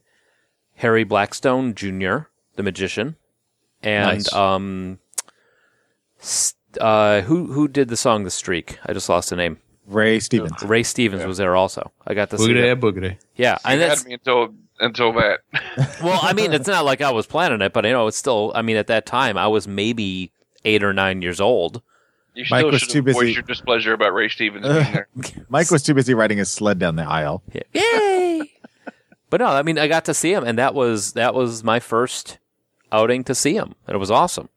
Harry 0.77 1.05
Blackstone 1.05 1.75
Jr., 1.75 2.19
the 2.57 2.63
magician, 2.63 3.17
and 3.83 4.19
Nice. 4.19 4.33
um, 4.35 4.99
uh, 6.81 7.23
who 7.23 7.47
who 7.53 7.67
did 7.67 7.89
the 7.89 7.97
song 7.97 8.25
"The 8.25 8.31
Streak"? 8.31 8.79
I 8.85 8.93
just 8.93 9.09
lost 9.09 9.31
the 9.31 9.37
name. 9.37 9.59
Ray 9.89 10.21
Stevens. 10.21 10.63
Ray 10.63 10.83
Stevens 10.83 11.25
was 11.25 11.39
there 11.39 11.57
also. 11.57 11.91
I 12.07 12.15
got 12.15 12.31
to 12.31 12.39
see. 12.39 12.49
Boogity 12.49 12.81
that. 12.81 12.81
boogity. 12.81 13.17
Yeah, 13.37 13.55
You 13.65 13.71
and 13.73 13.81
that's 13.81 14.05
me 14.05 14.15
until 14.15 14.55
until 14.81 15.13
that. 15.15 15.41
well, 16.03 16.21
I 16.23 16.33
mean, 16.35 16.53
it's 16.53 16.69
not 16.69 16.85
like 16.85 17.01
I 17.01 17.11
was 17.11 17.27
planning 17.27 17.61
it, 17.63 17.73
but 17.73 17.85
you 17.85 17.93
know, 17.93 18.07
it's 18.07 18.17
still. 18.17 18.53
I 18.55 18.63
mean, 18.63 18.77
at 18.77 18.87
that 18.89 19.07
time, 19.07 19.39
I 19.39 19.47
was 19.49 19.67
maybe 19.67 20.31
eight 20.65 20.85
or 20.85 20.93
nine 20.93 21.23
years 21.23 21.41
old. 21.41 21.83
You 22.35 22.45
Mike 22.51 22.61
still 22.61 22.71
was 22.71 22.81
should 22.83 22.91
too 22.91 22.99
have 22.99 23.05
busy- 23.07 23.19
voiced 23.19 23.35
your 23.35 23.43
displeasure 23.43 23.93
about 23.95 24.13
Ray 24.15 24.29
Stevens 24.29 24.67
being 24.67 24.75
there. 24.93 25.09
Mike 25.49 25.71
was 25.71 25.83
too 25.83 25.95
busy 25.95 26.15
riding 26.15 26.39
his 26.39 26.51
sled 26.51 26.79
down 26.79 26.97
the 26.97 27.03
aisle. 27.09 27.43
Yay! 27.73 28.53
but 29.31 29.41
no, 29.41 29.47
I 29.47 29.63
mean, 29.63 29.79
I 29.79 29.89
got 29.89 30.05
to 30.05 30.15
see 30.15 30.33
him, 30.33 30.45
and 30.45 30.59
that 30.59 30.75
was 30.75 31.15
that 31.15 31.35
was 31.35 31.65
my 31.65 31.81
first 31.81 32.39
outing 32.93 33.25
to 33.25 33.35
see 33.35 33.55
him, 33.55 33.75
and 33.87 33.95
it 33.95 33.99
was 33.99 34.11
awesome. 34.11 34.49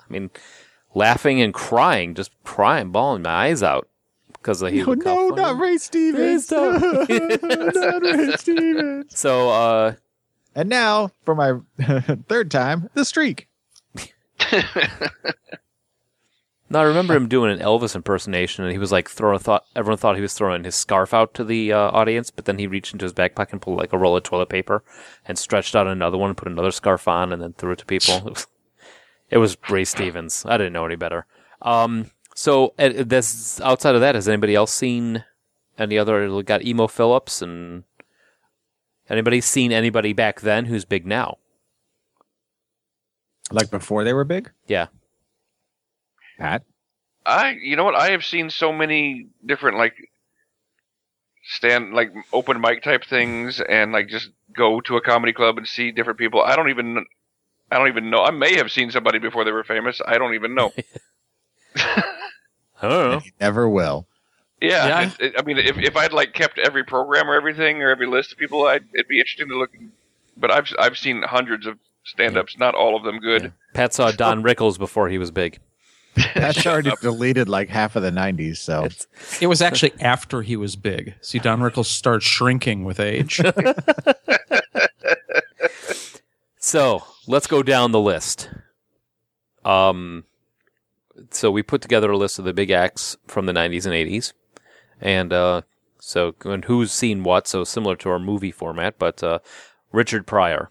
I 0.00 0.12
mean, 0.12 0.30
laughing 0.94 1.40
and 1.42 1.52
crying, 1.52 2.14
just 2.14 2.30
crying, 2.42 2.90
bawling 2.90 3.22
my 3.22 3.30
eyes 3.48 3.62
out 3.62 3.87
because 4.48 4.72
he 4.72 4.82
no, 4.82 4.96
come 4.96 5.34
not. 5.36 5.58
Ray 5.58 5.76
Stevens. 5.76 6.46
Please 6.46 6.80
not 7.74 8.02
Ray 8.02 8.32
Stevens. 8.36 9.18
So, 9.18 9.50
uh, 9.50 9.94
And 10.54 10.70
now, 10.70 11.10
for 11.24 11.34
my 11.34 11.58
third 12.28 12.50
time, 12.50 12.88
the 12.94 13.04
streak. 13.04 13.48
now 16.70 16.80
I 16.80 16.82
remember 16.82 17.14
him 17.14 17.28
doing 17.28 17.52
an 17.52 17.58
Elvis 17.58 17.94
impersonation, 17.94 18.64
and 18.64 18.72
he 18.72 18.78
was 18.78 18.90
like 18.90 19.10
throwing. 19.10 19.38
Thought 19.38 19.64
everyone 19.76 19.98
thought 19.98 20.16
he 20.16 20.22
was 20.22 20.32
throwing 20.32 20.64
his 20.64 20.74
scarf 20.74 21.12
out 21.12 21.34
to 21.34 21.44
the 21.44 21.72
uh, 21.74 21.90
audience, 21.90 22.30
but 22.30 22.46
then 22.46 22.58
he 22.58 22.66
reached 22.66 22.94
into 22.94 23.04
his 23.04 23.12
backpack 23.12 23.52
and 23.52 23.60
pulled 23.60 23.78
like 23.78 23.92
a 23.92 23.98
roll 23.98 24.16
of 24.16 24.22
toilet 24.22 24.48
paper 24.48 24.82
and 25.26 25.38
stretched 25.38 25.76
out 25.76 25.86
another 25.86 26.16
one, 26.16 26.34
put 26.34 26.48
another 26.48 26.70
scarf 26.70 27.06
on, 27.06 27.32
and 27.32 27.42
then 27.42 27.52
threw 27.52 27.72
it 27.72 27.78
to 27.80 27.86
people. 27.86 28.16
It 28.16 28.24
was, 28.24 28.46
it 29.30 29.38
was 29.38 29.56
Ray 29.68 29.84
Stevens. 29.84 30.46
I 30.46 30.56
didn't 30.56 30.72
know 30.72 30.86
any 30.86 30.96
better. 30.96 31.26
Um, 31.60 32.12
so 32.38 32.72
uh, 32.78 32.90
this 32.94 33.60
outside 33.62 33.96
of 33.96 34.00
that, 34.00 34.14
has 34.14 34.28
anybody 34.28 34.54
else 34.54 34.72
seen 34.72 35.24
any 35.76 35.98
other? 35.98 36.32
we 36.32 36.44
Got 36.44 36.64
emo 36.64 36.86
Phillips 36.86 37.42
and 37.42 37.82
anybody 39.10 39.40
seen 39.40 39.72
anybody 39.72 40.12
back 40.12 40.42
then 40.42 40.66
who's 40.66 40.84
big 40.84 41.04
now? 41.04 41.38
Like 43.50 43.72
before 43.72 44.04
they 44.04 44.12
were 44.12 44.22
big? 44.22 44.52
Yeah. 44.68 44.86
Pat? 46.38 46.62
I, 47.26 47.56
you 47.60 47.74
know 47.74 47.82
what? 47.82 47.96
I 47.96 48.12
have 48.12 48.24
seen 48.24 48.50
so 48.50 48.72
many 48.72 49.26
different 49.44 49.76
like 49.76 49.94
stand 51.42 51.92
like 51.92 52.12
open 52.32 52.60
mic 52.60 52.84
type 52.84 53.04
things, 53.04 53.60
and 53.60 53.90
like 53.90 54.06
just 54.06 54.30
go 54.56 54.80
to 54.82 54.96
a 54.96 55.00
comedy 55.00 55.32
club 55.32 55.58
and 55.58 55.66
see 55.66 55.90
different 55.90 56.20
people. 56.20 56.40
I 56.40 56.54
don't 56.54 56.70
even, 56.70 57.04
I 57.72 57.78
don't 57.78 57.88
even 57.88 58.10
know. 58.10 58.22
I 58.22 58.30
may 58.30 58.54
have 58.58 58.70
seen 58.70 58.92
somebody 58.92 59.18
before 59.18 59.44
they 59.44 59.50
were 59.50 59.64
famous. 59.64 60.00
I 60.06 60.18
don't 60.18 60.34
even 60.34 60.54
know. 60.54 60.72
I 62.82 62.88
don't 62.88 63.10
know. 63.10 63.18
He 63.20 63.32
never 63.40 63.68
will. 63.68 64.06
Yeah, 64.60 64.86
Yeah. 64.86 65.02
it- 65.06 65.20
it- 65.20 65.34
I 65.38 65.42
mean, 65.42 65.58
if 65.58 65.78
if 65.78 65.96
I'd 65.96 66.12
like 66.12 66.32
kept 66.34 66.58
every 66.58 66.84
program 66.84 67.30
or 67.30 67.34
everything 67.34 67.82
or 67.82 67.90
every 67.90 68.06
list 68.06 68.32
of 68.32 68.38
people, 68.38 68.66
I'd, 68.66 68.84
it'd 68.94 69.08
be 69.08 69.18
interesting 69.20 69.48
to 69.48 69.56
look. 69.58 69.70
But 70.36 70.50
I've 70.50 70.72
I've 70.78 70.98
seen 70.98 71.22
hundreds 71.22 71.66
of 71.66 71.78
stand-ups, 72.04 72.58
not 72.58 72.74
all 72.74 72.96
of 72.96 73.02
them 73.04 73.18
good. 73.20 73.52
Pat 73.74 73.92
saw 73.94 74.10
Don 74.10 74.42
Rickles 74.42 74.78
before 74.78 75.08
he 75.08 75.18
was 75.18 75.30
big. 75.30 75.58
Pat's 76.16 76.66
already 76.66 76.90
deleted 77.02 77.48
like 77.48 77.68
half 77.68 77.94
of 77.96 78.02
the 78.02 78.10
90s, 78.10 78.56
so. 78.56 78.88
It 79.40 79.46
was 79.46 79.60
actually 79.62 79.92
after 80.00 80.42
he 80.42 80.56
was 80.56 80.74
big. 80.74 81.14
See, 81.20 81.38
Don 81.38 81.60
Rickles 81.60 81.84
starts 81.86 82.24
shrinking 82.24 82.84
with 82.84 82.98
age. 82.98 83.40
So 86.60 87.04
let's 87.26 87.46
go 87.46 87.62
down 87.62 87.92
the 87.92 88.00
list. 88.00 88.50
Um, 89.64 90.24
so 91.30 91.50
we 91.50 91.62
put 91.62 91.80
together 91.82 92.10
a 92.10 92.16
list 92.16 92.38
of 92.38 92.44
the 92.44 92.52
big 92.52 92.70
acts 92.70 93.16
from 93.26 93.46
the 93.46 93.52
90s 93.52 93.84
and 93.86 93.94
80s, 93.94 94.32
and 95.00 95.32
uh, 95.32 95.62
so 95.98 96.34
and 96.44 96.64
who's 96.64 96.92
seen 96.92 97.22
what. 97.24 97.46
So 97.48 97.64
similar 97.64 97.96
to 97.96 98.10
our 98.10 98.18
movie 98.18 98.52
format, 98.52 98.98
but 98.98 99.22
uh, 99.22 99.38
Richard 99.92 100.26
Pryor. 100.26 100.70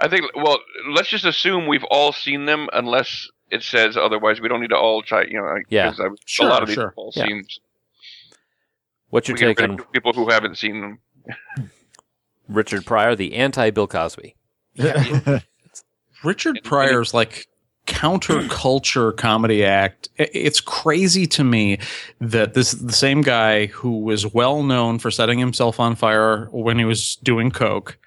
I 0.00 0.08
think. 0.08 0.26
Well, 0.36 0.58
let's 0.90 1.08
just 1.08 1.24
assume 1.24 1.66
we've 1.66 1.84
all 1.90 2.12
seen 2.12 2.46
them, 2.46 2.68
unless 2.72 3.28
it 3.50 3.62
says 3.62 3.96
otherwise. 3.96 4.40
We 4.40 4.48
don't 4.48 4.60
need 4.60 4.70
to 4.70 4.76
all 4.76 5.02
try. 5.02 5.24
You 5.24 5.38
know, 5.40 5.44
like, 5.44 5.64
Yeah. 5.68 5.88
'cause 5.90 6.00
I've- 6.00 6.16
Sure, 6.24 6.46
a 6.46 6.50
lot 6.50 6.62
of 6.62 6.68
these 6.68 6.74
sure. 6.74 6.88
have 6.88 6.94
all 6.96 7.12
Yeah. 7.16 7.26
seen. 7.26 7.46
What's 9.10 9.26
your 9.28 9.36
we 9.36 9.40
take 9.40 9.60
on 9.62 9.78
people 9.92 10.12
who 10.12 10.30
haven't 10.30 10.56
seen 10.58 10.80
them. 10.82 10.98
Richard 12.48 12.84
Pryor, 12.86 13.14
the 13.16 13.34
anti 13.34 13.70
Bill 13.70 13.86
Cosby? 13.88 14.36
Richard 16.24 16.60
Pryor's 16.64 17.14
like 17.14 17.46
counterculture 17.88 19.16
comedy 19.16 19.64
act. 19.64 20.08
It's 20.16 20.60
crazy 20.60 21.26
to 21.28 21.42
me 21.42 21.78
that 22.20 22.54
this 22.54 22.72
the 22.72 22.92
same 22.92 23.22
guy 23.22 23.66
who 23.66 24.00
was 24.00 24.32
well 24.32 24.62
known 24.62 24.98
for 24.98 25.10
setting 25.10 25.38
himself 25.38 25.80
on 25.80 25.96
fire 25.96 26.46
when 26.52 26.78
he 26.78 26.84
was 26.84 27.16
doing 27.16 27.50
coke 27.50 27.98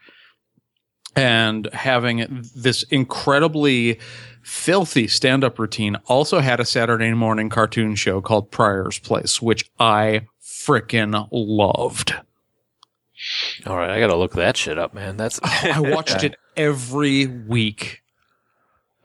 and 1.15 1.67
having 1.73 2.45
this 2.55 2.83
incredibly 2.83 3.99
filthy 4.43 5.07
stand-up 5.07 5.59
routine 5.59 5.97
also 6.05 6.39
had 6.39 6.59
a 6.59 6.65
Saturday 6.65 7.13
morning 7.13 7.49
cartoon 7.49 7.95
show 7.95 8.21
called 8.21 8.51
Pryor's 8.51 8.99
Place, 8.99 9.41
which 9.41 9.69
I 9.79 10.21
frickin' 10.41 11.27
loved. 11.31 12.13
All 13.65 13.75
right, 13.75 13.89
I 13.89 13.99
got 13.99 14.07
to 14.07 14.15
look 14.15 14.33
that 14.33 14.57
shit 14.57 14.77
up, 14.77 14.93
man. 14.93 15.17
That's 15.17 15.39
oh, 15.43 15.59
I 15.63 15.79
watched 15.79 16.23
it 16.23 16.35
every 16.55 17.25
week. 17.25 18.00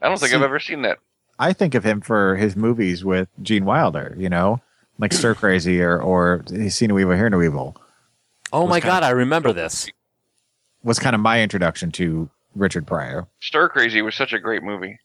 I 0.06 0.08
don't 0.10 0.18
think 0.18 0.30
See- 0.30 0.36
I've 0.36 0.42
ever 0.42 0.60
seen 0.60 0.82
that. 0.82 0.98
I 1.38 1.52
think 1.52 1.74
of 1.74 1.84
him 1.84 2.00
for 2.00 2.36
his 2.36 2.56
movies 2.56 3.04
with 3.04 3.28
Gene 3.42 3.66
Wilder, 3.66 4.14
you 4.16 4.30
know, 4.30 4.60
like 4.98 5.12
Stir 5.12 5.34
Crazy 5.34 5.82
or 5.82 6.00
or 6.00 6.42
He's 6.48 6.74
Seen 6.74 6.88
No 6.88 6.98
Evil, 6.98 7.14
Hear 7.14 7.28
No 7.28 7.42
Evil. 7.42 7.76
Oh 8.54 8.66
my 8.66 8.76
Was 8.76 8.82
kind 8.84 8.92
god, 8.92 9.02
I 9.02 9.10
remember 9.10 9.52
this. 9.52 9.86
Was 10.82 10.98
kind 10.98 11.14
of 11.14 11.20
my 11.20 11.42
introduction 11.42 11.90
to 11.92 12.30
Richard 12.54 12.86
Pryor. 12.86 13.26
Stir 13.40 13.68
Crazy 13.68 14.00
was 14.00 14.14
such 14.14 14.32
a 14.32 14.38
great 14.38 14.62
movie. 14.62 14.98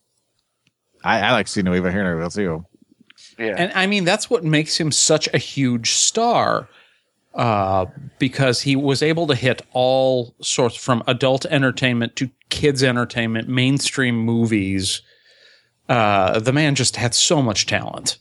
I, 1.03 1.19
I 1.19 1.31
like 1.33 1.49
See 1.49 1.61
No 1.63 1.75
Evil, 1.75 1.91
Hear 1.91 2.03
No 2.03 2.15
Evil 2.17 2.29
too. 2.29 2.65
Yeah. 3.37 3.55
And 3.57 3.73
I 3.73 3.87
mean, 3.87 4.05
that's 4.05 4.29
what 4.29 4.43
makes 4.45 4.79
him 4.79 4.91
such 4.91 5.27
a 5.33 5.37
huge 5.37 5.91
star. 5.91 6.69
Uh, 7.33 7.85
because 8.19 8.61
he 8.61 8.75
was 8.75 9.01
able 9.01 9.25
to 9.27 9.35
hit 9.35 9.61
all 9.71 10.35
sorts 10.41 10.75
from 10.75 11.01
adult 11.07 11.45
entertainment 11.45 12.15
to 12.17 12.29
kids 12.49 12.83
entertainment, 12.83 13.47
mainstream 13.47 14.17
movies. 14.17 15.01
Uh, 15.87 16.39
the 16.39 16.51
man 16.51 16.75
just 16.75 16.97
had 16.97 17.13
so 17.15 17.41
much 17.41 17.65
talent. 17.65 18.17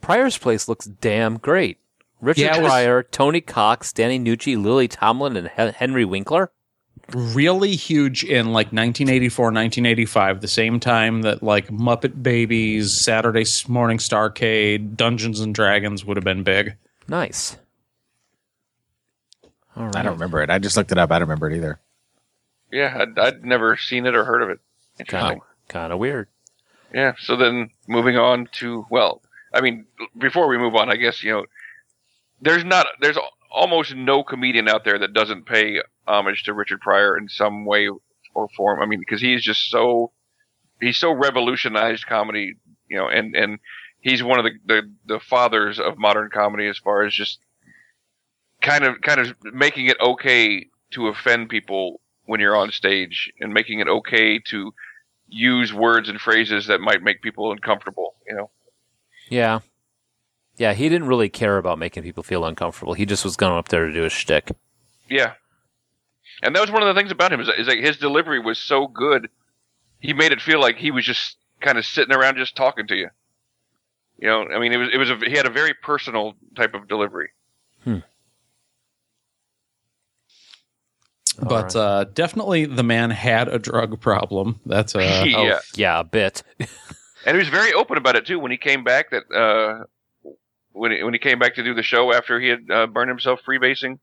Pryor's 0.00 0.38
Place 0.38 0.66
looks 0.68 0.86
damn 0.86 1.36
great. 1.38 1.78
Richard 2.20 2.40
Yeah, 2.42 2.56
it 2.56 2.62
was- 2.62 2.70
Pryor, 2.70 3.02
Tony 3.04 3.40
Cox, 3.40 3.92
Danny 3.92 4.18
Nucci, 4.18 4.60
Lily 4.60 4.88
Tomlin, 4.88 5.36
and 5.36 5.46
Hen- 5.48 5.74
Henry 5.74 6.04
Winkler. 6.04 6.50
Really 7.14 7.76
huge 7.76 8.24
in 8.24 8.46
like 8.52 8.72
1984, 8.72 9.46
1985, 9.46 10.40
the 10.40 10.48
same 10.48 10.80
time 10.80 11.22
that 11.22 11.42
like 11.42 11.68
Muppet 11.68 12.22
Babies, 12.22 12.92
Saturday 12.92 13.44
Morning 13.68 13.98
Starcade, 13.98 14.96
Dungeons 14.96 15.40
and 15.40 15.54
Dragons 15.54 16.04
would 16.04 16.16
have 16.16 16.24
been 16.24 16.42
big. 16.42 16.74
Nice. 17.08 17.56
All 19.76 19.86
right. 19.86 19.96
I 19.96 20.02
don't 20.02 20.14
remember 20.14 20.42
it. 20.42 20.50
I 20.50 20.58
just 20.58 20.76
looked 20.76 20.92
it 20.92 20.98
up. 20.98 21.10
I 21.10 21.18
don't 21.18 21.28
remember 21.28 21.50
it 21.50 21.56
either. 21.56 21.80
Yeah, 22.70 22.98
I'd, 23.00 23.18
I'd 23.18 23.44
never 23.44 23.76
seen 23.76 24.06
it 24.06 24.14
or 24.14 24.24
heard 24.24 24.42
of 24.42 24.50
it. 24.50 24.60
Interesting. 24.98 25.28
Kind 25.28 25.40
of, 25.40 25.68
kind 25.68 25.92
of 25.92 25.98
weird. 25.98 26.28
Yeah. 26.92 27.12
So 27.18 27.36
then 27.36 27.70
moving 27.86 28.16
on 28.16 28.48
to 28.60 28.86
well, 28.90 29.22
I 29.52 29.60
mean, 29.60 29.86
before 30.16 30.48
we 30.48 30.58
move 30.58 30.74
on, 30.74 30.90
I 30.90 30.96
guess 30.96 31.22
you 31.22 31.32
know, 31.32 31.46
there's 32.40 32.64
not 32.64 32.86
there's 33.00 33.18
almost 33.50 33.94
no 33.94 34.22
comedian 34.22 34.68
out 34.68 34.84
there 34.84 34.98
that 34.98 35.12
doesn't 35.12 35.46
pay 35.46 35.80
homage 36.06 36.44
to 36.44 36.54
Richard 36.54 36.80
Pryor 36.80 37.16
in 37.16 37.28
some 37.28 37.64
way 37.64 37.88
or 38.34 38.48
form. 38.56 38.82
I 38.82 38.86
mean, 38.86 39.00
because 39.00 39.20
he's 39.20 39.42
just 39.42 39.70
so 39.70 40.12
he's 40.80 40.96
so 40.96 41.12
revolutionized 41.12 42.06
comedy, 42.06 42.54
you 42.88 42.96
know, 42.96 43.08
and 43.08 43.34
and 43.36 43.58
he's 44.00 44.22
one 44.22 44.38
of 44.38 44.44
the 44.44 44.52
the, 44.66 44.92
the 45.06 45.20
fathers 45.20 45.78
of 45.78 45.98
modern 45.98 46.30
comedy 46.30 46.66
as 46.66 46.78
far 46.78 47.04
as 47.04 47.14
just 47.14 47.38
kind 48.62 48.84
of 48.84 49.00
kind 49.02 49.20
of 49.20 49.34
making 49.52 49.86
it 49.86 49.96
okay 50.00 50.66
to 50.92 51.08
offend 51.08 51.48
people 51.48 52.00
when 52.24 52.40
you're 52.40 52.56
on 52.56 52.70
stage 52.70 53.32
and 53.40 53.52
making 53.52 53.80
it 53.80 53.88
okay 53.88 54.38
to 54.38 54.72
use 55.28 55.72
words 55.72 56.08
and 56.08 56.20
phrases 56.20 56.66
that 56.66 56.80
might 56.80 57.02
make 57.02 57.22
people 57.22 57.50
uncomfortable, 57.52 58.14
you 58.28 58.34
know. 58.34 58.50
Yeah. 59.28 59.60
Yeah, 60.56 60.74
he 60.74 60.88
didn't 60.88 61.08
really 61.08 61.28
care 61.28 61.56
about 61.56 61.78
making 61.78 62.02
people 62.02 62.22
feel 62.22 62.44
uncomfortable. 62.44 62.92
He 62.92 63.06
just 63.06 63.24
was 63.24 63.36
going 63.36 63.56
up 63.56 63.68
there 63.68 63.86
to 63.86 63.92
do 63.92 64.02
his 64.02 64.12
shtick. 64.12 64.52
Yeah. 65.08 65.32
And 66.42 66.54
that 66.54 66.60
was 66.60 66.70
one 66.70 66.82
of 66.82 66.94
the 66.94 66.98
things 66.98 67.10
about 67.10 67.32
him 67.32 67.40
is, 67.40 67.48
is 67.56 67.66
like 67.66 67.78
his 67.78 67.96
delivery 67.96 68.38
was 68.38 68.58
so 68.58 68.86
good. 68.86 69.28
He 69.98 70.12
made 70.12 70.32
it 70.32 70.42
feel 70.42 70.60
like 70.60 70.76
he 70.76 70.90
was 70.90 71.04
just 71.04 71.36
kind 71.60 71.78
of 71.78 71.86
sitting 71.86 72.14
around 72.14 72.36
just 72.36 72.56
talking 72.56 72.86
to 72.88 72.96
you. 72.96 73.08
You 74.18 74.28
know, 74.28 74.46
I 74.54 74.58
mean, 74.58 74.72
it 74.72 74.76
was 74.76 74.88
it 74.92 74.98
was 74.98 75.10
a, 75.10 75.16
he 75.16 75.36
had 75.36 75.46
a 75.46 75.50
very 75.50 75.74
personal 75.74 76.34
type 76.54 76.74
of 76.74 76.86
delivery. 76.86 77.30
Hmm. 77.84 77.98
But 81.48 81.74
uh, 81.76 82.04
definitely 82.14 82.66
the 82.66 82.82
man 82.82 83.10
had 83.10 83.48
a 83.48 83.58
drug 83.58 84.00
problem. 84.00 84.60
That's 84.66 84.94
a 84.94 85.00
Yeah. 85.26 85.58
yeah, 85.74 86.00
a 86.00 86.04
bit. 86.04 86.42
And 87.24 87.36
he 87.36 87.38
was 87.38 87.48
very 87.48 87.72
open 87.72 87.96
about 87.98 88.16
it 88.16 88.26
too 88.26 88.40
when 88.40 88.50
he 88.50 88.56
came 88.56 88.82
back. 88.82 89.10
That 89.10 89.32
uh, 89.32 89.84
when 90.72 90.90
he, 90.90 91.02
when 91.04 91.12
he 91.14 91.20
came 91.20 91.38
back 91.38 91.54
to 91.54 91.62
do 91.62 91.72
the 91.72 91.82
show 91.82 92.12
after 92.12 92.40
he 92.40 92.48
had 92.48 92.70
uh, 92.70 92.86
burned 92.88 93.10
himself 93.10 93.40
freebasing 93.46 94.00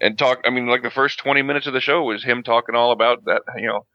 and 0.00 0.16
talk. 0.16 0.42
I 0.44 0.50
mean, 0.50 0.68
like 0.68 0.82
the 0.82 0.90
first 0.90 1.18
twenty 1.18 1.42
minutes 1.42 1.66
of 1.66 1.72
the 1.72 1.80
show 1.80 2.04
was 2.04 2.22
him 2.22 2.42
talking 2.42 2.76
all 2.76 2.92
about 2.92 3.24
that. 3.24 3.42
You 3.56 3.66
know, 3.66 3.86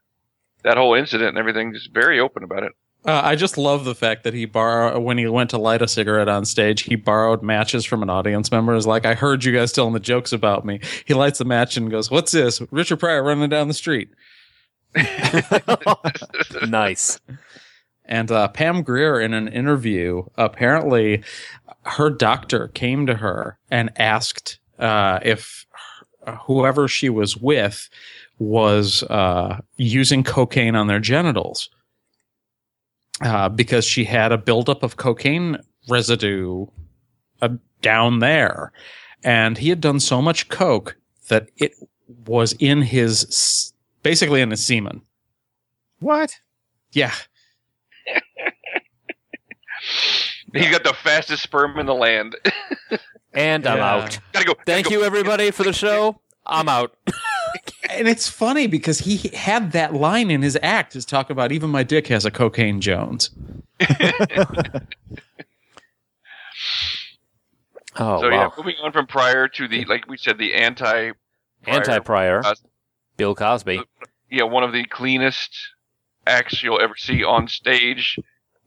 that 0.64 0.76
whole 0.76 0.94
incident 0.94 1.30
and 1.30 1.38
everything. 1.38 1.74
Just 1.74 1.94
very 1.94 2.20
open 2.20 2.44
about 2.44 2.64
it. 2.64 2.74
Uh, 3.06 3.22
I 3.24 3.36
just 3.36 3.58
love 3.58 3.86
the 3.86 3.96
fact 3.96 4.26
that 4.26 4.34
he 4.34 4.46
borrowed 4.46 5.02
when 5.02 5.18
he 5.18 5.26
went 5.28 5.52
to 5.52 5.58
light 5.58 5.82
a 5.82 5.88
cigarette 5.88 6.28
on 6.28 6.44
stage. 6.44 6.84
He 6.84 6.96
borrowed 6.96 7.42
matches 7.42 7.86
from 7.86 8.04
an 8.04 8.10
audience 8.10 8.52
member. 8.52 8.76
Is 8.76 8.86
like, 8.86 9.06
I 9.06 9.14
heard 9.14 9.46
you 9.46 9.54
guys 9.54 9.72
telling 9.72 9.94
the 9.94 10.02
jokes 10.02 10.34
about 10.34 10.66
me. 10.66 10.82
He 11.06 11.14
lights 11.14 11.40
the 11.40 11.46
match 11.46 11.78
and 11.78 11.90
goes, 11.90 12.12
"What's 12.12 12.34
this? 12.34 12.62
Richard 12.72 12.98
Pryor 12.98 13.24
running 13.24 13.50
down 13.50 13.70
the 13.70 13.74
street." 13.74 14.10
nice. 16.68 17.20
And 18.04 18.32
uh, 18.32 18.48
Pam 18.50 18.82
Grier, 18.82 19.20
in 19.22 19.34
an 19.34 19.48
interview, 19.48 20.24
apparently 20.36 21.24
her 21.84 22.10
doctor 22.10 22.68
came 22.70 23.06
to 23.06 23.16
her 23.16 23.60
and 23.72 23.92
asked 23.98 24.60
uh, 24.78 25.20
if 25.22 25.66
whoever 26.46 26.88
she 26.88 27.08
was 27.08 27.38
with 27.38 27.90
was 28.40 29.04
uh, 29.04 29.60
using 29.78 30.24
cocaine 30.24 30.76
on 30.76 30.88
their 30.88 31.00
genitals 31.00 31.70
uh, 33.22 33.50
because 33.50 33.86
she 33.86 34.04
had 34.06 34.32
a 34.32 34.38
buildup 34.38 34.84
of 34.84 34.98
cocaine 34.98 35.58
residue 35.88 36.66
uh, 37.42 37.50
down 37.82 38.20
there. 38.20 38.72
And 39.24 39.58
he 39.58 39.70
had 39.70 39.82
done 39.82 40.00
so 40.00 40.22
much 40.22 40.48
coke 40.50 40.96
that 41.30 41.50
it 41.58 41.74
was 42.26 42.54
in 42.60 42.82
his, 42.84 43.74
basically 44.04 44.42
in 44.42 44.52
his 44.52 44.64
semen. 44.66 45.02
What? 46.00 46.36
Yeah. 46.92 47.14
He 50.54 50.68
got 50.72 50.84
the 50.84 50.94
fastest 50.94 51.44
sperm 51.44 51.78
in 51.80 51.86
the 51.86 51.94
land. 51.94 52.36
And 53.34 53.68
I'm 53.68 53.78
Yeah. 53.78 53.94
out. 53.96 54.20
Gotta 54.34 54.46
go. 54.46 54.56
Thank 54.66 54.90
you, 54.90 55.04
everybody, 55.04 55.52
for 55.52 55.64
the 55.64 55.74
show. 55.74 56.20
I'm 56.46 56.68
out. 56.68 56.96
and 57.90 58.08
it's 58.08 58.28
funny 58.28 58.68
because 58.68 59.00
he 59.00 59.30
had 59.36 59.72
that 59.72 59.94
line 59.94 60.30
in 60.32 60.42
his 60.42 60.58
act 60.62 60.96
is 60.96 61.06
talk 61.06 61.30
about 61.30 61.52
even 61.52 61.70
my 61.70 61.84
dick 61.84 62.08
has 62.08 62.26
a 62.26 62.32
cocaine 62.32 62.82
Jones. 62.82 63.32
Oh, 68.02 68.22
so 68.22 68.30
yeah, 68.30 68.50
moving 68.58 68.76
on 68.82 68.92
from 68.92 69.08
Pryor 69.08 69.48
to 69.50 69.68
the 69.68 69.84
like 69.86 70.08
we 70.08 70.16
said 70.18 70.38
the 70.38 70.54
anti 70.54 71.12
anti 71.66 72.00
Pryor 72.00 72.42
Cos- 72.42 72.64
Bill 73.18 73.36
Cosby. 73.36 73.82
yeah, 74.30 74.44
one 74.44 74.64
of 74.64 74.72
the 74.72 74.86
cleanest 74.86 75.58
acts 76.26 76.64
you'll 76.64 76.80
ever 76.80 76.96
see 76.96 77.24
on 77.24 77.48
stage. 77.48 78.18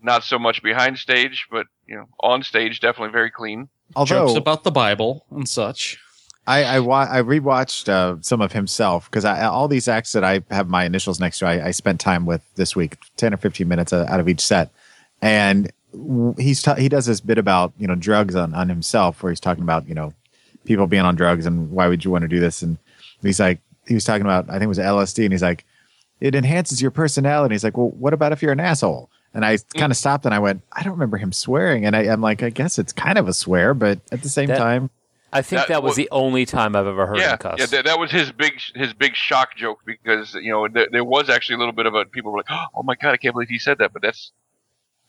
Not 0.02 0.24
so 0.24 0.38
much 0.38 0.62
behind 0.62 0.98
stage, 0.98 1.46
but 1.50 1.66
you 1.86 1.96
know, 1.96 2.06
on 2.20 2.42
stage 2.42 2.80
definitely 2.80 3.12
very 3.12 3.30
clean. 3.30 3.68
Although 3.94 4.26
Jokes 4.26 4.36
about 4.38 4.64
the 4.64 4.72
Bible 4.72 5.24
and 5.30 5.48
such. 5.48 5.98
I 6.46 6.64
I, 6.64 6.80
wa- 6.80 7.06
I 7.08 7.22
rewatched 7.22 7.88
uh, 7.88 8.16
some 8.20 8.40
of 8.40 8.52
himself 8.52 9.08
because 9.10 9.24
I, 9.24 9.44
all 9.44 9.68
these 9.68 9.86
acts 9.88 10.12
that 10.12 10.24
I 10.24 10.42
have 10.50 10.68
my 10.68 10.84
initials 10.84 11.20
next 11.20 11.38
to, 11.38 11.46
I, 11.46 11.66
I 11.68 11.70
spent 11.70 12.00
time 12.00 12.26
with 12.26 12.42
this 12.56 12.74
week, 12.74 12.98
ten 13.16 13.32
or 13.32 13.36
fifteen 13.36 13.68
minutes 13.68 13.92
uh, 13.92 14.06
out 14.08 14.18
of 14.20 14.28
each 14.28 14.40
set, 14.40 14.70
and 15.20 15.70
he's 16.38 16.62
ta- 16.62 16.74
he 16.74 16.88
does 16.88 17.06
this 17.06 17.20
bit 17.20 17.38
about 17.38 17.72
you 17.78 17.86
know 17.86 17.94
drugs 17.94 18.34
on 18.34 18.54
on 18.54 18.68
himself, 18.68 19.22
where 19.22 19.30
he's 19.30 19.40
talking 19.40 19.62
about 19.62 19.88
you 19.88 19.94
know 19.94 20.12
people 20.64 20.86
being 20.86 21.04
on 21.04 21.14
drugs 21.16 21.44
and 21.46 21.70
why 21.70 21.88
would 21.88 22.04
you 22.04 22.10
want 22.10 22.22
to 22.22 22.28
do 22.28 22.40
this, 22.40 22.62
and 22.62 22.76
he's 23.22 23.38
like 23.40 23.60
he 23.86 23.94
was 23.94 24.04
talking 24.04 24.22
about 24.22 24.48
I 24.48 24.54
think 24.54 24.64
it 24.64 24.68
was 24.68 24.78
LSD, 24.78 25.24
and 25.24 25.32
he's 25.32 25.42
like 25.42 25.64
it 26.20 26.34
enhances 26.34 26.80
your 26.80 26.90
personality. 26.92 27.54
He's 27.54 27.64
like, 27.64 27.76
well, 27.76 27.90
what 27.90 28.12
about 28.14 28.30
if 28.32 28.42
you're 28.42 28.52
an 28.52 28.60
asshole? 28.60 29.10
And 29.34 29.44
I 29.44 29.58
kind 29.76 29.90
of 29.90 29.96
stopped 29.96 30.24
and 30.24 30.32
I 30.34 30.38
went, 30.38 30.62
I 30.72 30.82
don't 30.82 30.92
remember 30.92 31.16
him 31.16 31.32
swearing, 31.32 31.84
and 31.86 31.96
I, 31.96 32.02
I'm 32.02 32.20
like, 32.20 32.42
I 32.42 32.50
guess 32.50 32.78
it's 32.78 32.92
kind 32.92 33.16
of 33.18 33.26
a 33.28 33.32
swear, 33.32 33.74
but 33.74 33.98
at 34.12 34.22
the 34.22 34.28
same 34.28 34.48
That- 34.48 34.58
time. 34.58 34.90
I 35.32 35.42
think 35.42 35.62
That- 35.62 35.68
that 35.68 35.82
was 35.82 35.90
well- 35.90 35.96
the 36.04 36.08
only 36.10 36.44
time 36.46 36.76
I've 36.76 36.86
ever 36.86 37.06
heard 37.06 37.18
yeah, 37.18 37.32
him 37.32 37.38
cuss. 37.38 37.58
yeah, 37.58 37.66
that, 37.66 37.84
that 37.86 37.98
was 37.98 38.10
his 38.10 38.32
big 38.32 38.60
his 38.74 38.92
big 38.92 39.14
shock 39.16 39.56
joke 39.56 39.78
because 39.86 40.34
you 40.34 40.50
know 40.52 40.68
there, 40.68 40.88
there 40.92 41.04
was 41.04 41.30
actually 41.30 41.54
a 41.56 41.58
little 41.58 41.72
bit 41.72 41.86
of 41.86 41.94
a 41.94 42.04
people 42.04 42.32
were 42.32 42.38
like, 42.38 42.50
oh 42.74 42.82
my 42.82 42.94
god, 42.94 43.12
I 43.12 43.16
can't 43.16 43.34
believe 43.34 43.48
he 43.48 43.58
said 43.58 43.78
that, 43.78 43.92
but 43.92 44.02
that's 44.02 44.32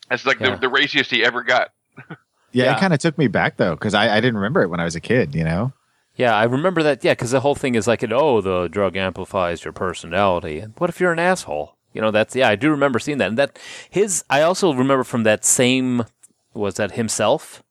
that's 0.10 0.26
like 0.26 0.40
Yeah. 0.40 0.52
the, 0.56 0.62
the 0.62 0.70
raciest 0.70 1.12
he 1.12 1.24
ever 1.26 1.44
got. 1.44 1.70
Yeah, 1.98 2.16
Yeah. 2.52 2.76
it 2.78 2.80
kind 2.80 2.94
of 2.94 3.00
took 3.00 3.18
me 3.18 3.28
back 3.28 3.58
though, 3.58 3.76
because 3.76 3.94
I, 3.94 4.16
I 4.18 4.22
didn't 4.22 4.36
remember 4.38 4.62
it 4.62 4.70
when 4.70 4.80
I 4.80 4.86
was 4.86 4.96
a 4.96 5.02
kid. 5.02 5.36
You 5.36 5.44
know, 5.44 5.74
Yeah, 6.16 6.36
I 6.36 6.44
remember 6.44 6.84
that. 6.84 7.04
Yeah, 7.04 7.14
because 7.14 7.32
the 7.32 7.40
whole 7.42 7.56
thing 7.56 7.76
is 7.76 7.88
like, 7.88 8.04
oh, 8.12 8.40
the 8.42 8.68
drug 8.68 8.96
amplifies 8.96 9.64
your 9.66 9.74
personality. 9.74 10.60
And 10.60 10.74
what 10.78 10.90
if 10.90 11.00
you're 11.00 11.12
an 11.12 11.20
asshole? 11.20 11.76
You 11.94 12.02
know, 12.02 12.12
that's 12.12 12.36
yeah, 12.36 12.50
I 12.50 12.56
do 12.56 12.70
remember 12.72 12.98
seeing 13.00 13.18
that. 13.20 13.28
And 13.30 13.38
that 13.38 13.58
his 13.90 14.24
I 14.30 14.42
also 14.42 14.74
remember 14.74 15.04
from 15.04 15.24
that 15.24 15.44
same 15.46 16.06
was 16.54 16.76
that 16.76 16.92
himself? 16.94 17.62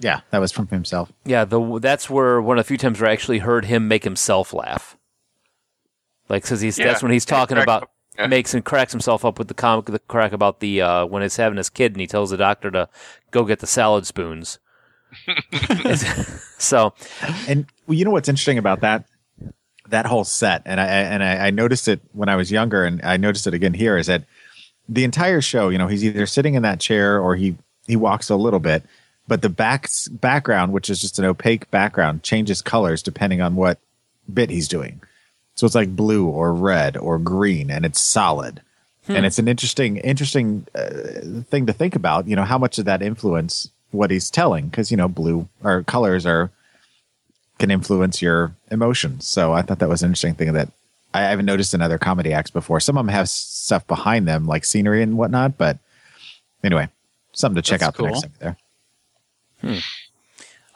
Yeah, 0.00 0.20
that 0.30 0.38
was 0.38 0.52
from 0.52 0.68
himself. 0.68 1.12
Yeah, 1.24 1.44
the 1.44 1.78
that's 1.80 2.08
where 2.08 2.40
one 2.40 2.58
of 2.58 2.64
the 2.64 2.68
few 2.68 2.78
times 2.78 3.00
where 3.00 3.10
I 3.10 3.12
actually 3.12 3.38
heard 3.38 3.64
him 3.64 3.88
make 3.88 4.04
himself 4.04 4.52
laugh. 4.52 4.96
Like, 6.28 6.46
says 6.46 6.60
he's 6.60 6.78
Yeah, 6.78 6.86
that's 6.86 7.02
when 7.02 7.12
he's 7.12 7.24
talking 7.24 7.56
crack 7.56 7.64
about. 7.64 7.90
Yeah. 8.18 8.26
makes 8.26 8.52
and 8.52 8.64
cracks 8.64 8.90
himself 8.90 9.24
up 9.24 9.38
with 9.38 9.46
the 9.46 9.54
comic 9.54 9.86
the 9.86 10.00
crack 10.00 10.32
about 10.32 10.58
the 10.58 10.82
uh, 10.82 11.06
when 11.06 11.22
he's 11.22 11.36
having 11.36 11.56
his 11.56 11.70
kid 11.70 11.92
and 11.92 12.00
he 12.00 12.06
tells 12.08 12.30
the 12.30 12.36
doctor 12.36 12.68
to 12.72 12.88
go 13.30 13.44
get 13.44 13.60
the 13.60 13.66
salad 13.66 14.06
spoons. 14.06 14.58
so, 16.58 16.94
And 17.46 17.66
well, 17.86 17.96
you 17.96 18.04
know 18.04 18.10
what's 18.10 18.28
interesting 18.28 18.58
about 18.58 18.80
that? 18.80 19.04
That 19.88 20.04
whole 20.04 20.24
set, 20.24 20.62
and 20.66 20.80
I 20.80 20.86
and 20.86 21.22
I, 21.24 21.46
I 21.46 21.50
noticed 21.50 21.88
it 21.88 22.00
when 22.12 22.28
I 22.28 22.36
was 22.36 22.52
younger, 22.52 22.84
and 22.84 23.00
I 23.02 23.16
noticed 23.16 23.46
it 23.46 23.54
again 23.54 23.72
here. 23.72 23.96
Is 23.96 24.08
that 24.08 24.24
the 24.86 25.04
entire 25.04 25.40
show? 25.40 25.70
You 25.70 25.78
know, 25.78 25.86
he's 25.86 26.04
either 26.04 26.26
sitting 26.26 26.54
in 26.54 26.62
that 26.62 26.78
chair 26.78 27.18
or 27.18 27.36
he 27.36 27.56
he 27.86 27.96
walks 27.96 28.28
a 28.28 28.36
little 28.36 28.60
bit, 28.60 28.82
but 29.28 29.42
the 29.42 29.48
back 29.48 29.88
background, 30.10 30.72
which 30.72 30.90
is 30.90 31.00
just 31.00 31.18
an 31.18 31.24
opaque 31.24 31.70
background, 31.70 32.22
changes 32.22 32.62
colors 32.62 33.02
depending 33.02 33.40
on 33.40 33.54
what 33.54 33.78
bit 34.32 34.50
he's 34.50 34.68
doing. 34.68 35.00
So 35.54 35.66
it's 35.66 35.74
like 35.74 35.94
blue 35.94 36.26
or 36.26 36.54
red 36.54 36.96
or 36.96 37.18
green, 37.18 37.70
and 37.70 37.84
it's 37.84 38.00
solid. 38.00 38.62
And 39.08 39.24
it's 39.24 39.38
an 39.38 39.48
interesting, 39.48 39.96
interesting 39.96 40.66
uh, 40.74 41.42
thing 41.48 41.64
to 41.64 41.72
think 41.72 41.96
about. 41.96 42.28
You 42.28 42.36
know, 42.36 42.44
how 42.44 42.58
much 42.58 42.76
did 42.76 42.84
that 42.84 43.00
influence 43.00 43.70
what 43.90 44.10
he's 44.10 44.30
telling? 44.30 44.68
Because 44.68 44.90
you 44.90 44.98
know, 44.98 45.08
blue 45.08 45.48
or 45.64 45.82
colors 45.82 46.26
are 46.26 46.50
can 47.58 47.70
influence 47.70 48.20
your 48.20 48.54
emotions. 48.70 49.26
So 49.26 49.54
I 49.54 49.62
thought 49.62 49.78
that 49.78 49.88
was 49.88 50.02
an 50.02 50.08
interesting 50.08 50.34
thing 50.34 50.52
that 50.52 50.68
I 51.14 51.22
haven't 51.22 51.46
noticed 51.46 51.74
in 51.74 51.80
other 51.80 51.98
comedy 51.98 52.32
acts 52.32 52.50
before. 52.50 52.80
Some 52.80 52.98
of 52.98 53.06
them 53.06 53.12
have 53.12 53.28
stuff 53.28 53.86
behind 53.86 54.28
them, 54.28 54.46
like 54.46 54.64
scenery 54.64 55.02
and 55.02 55.16
whatnot. 55.16 55.56
But 55.56 55.78
anyway, 56.62 56.88
something 57.32 57.56
to 57.56 57.62
check 57.62 57.80
That's 57.80 57.88
out 57.88 57.96
the 57.96 58.02
next 58.04 58.14
cool. 58.14 58.22
time 58.22 58.32
there. 58.38 58.56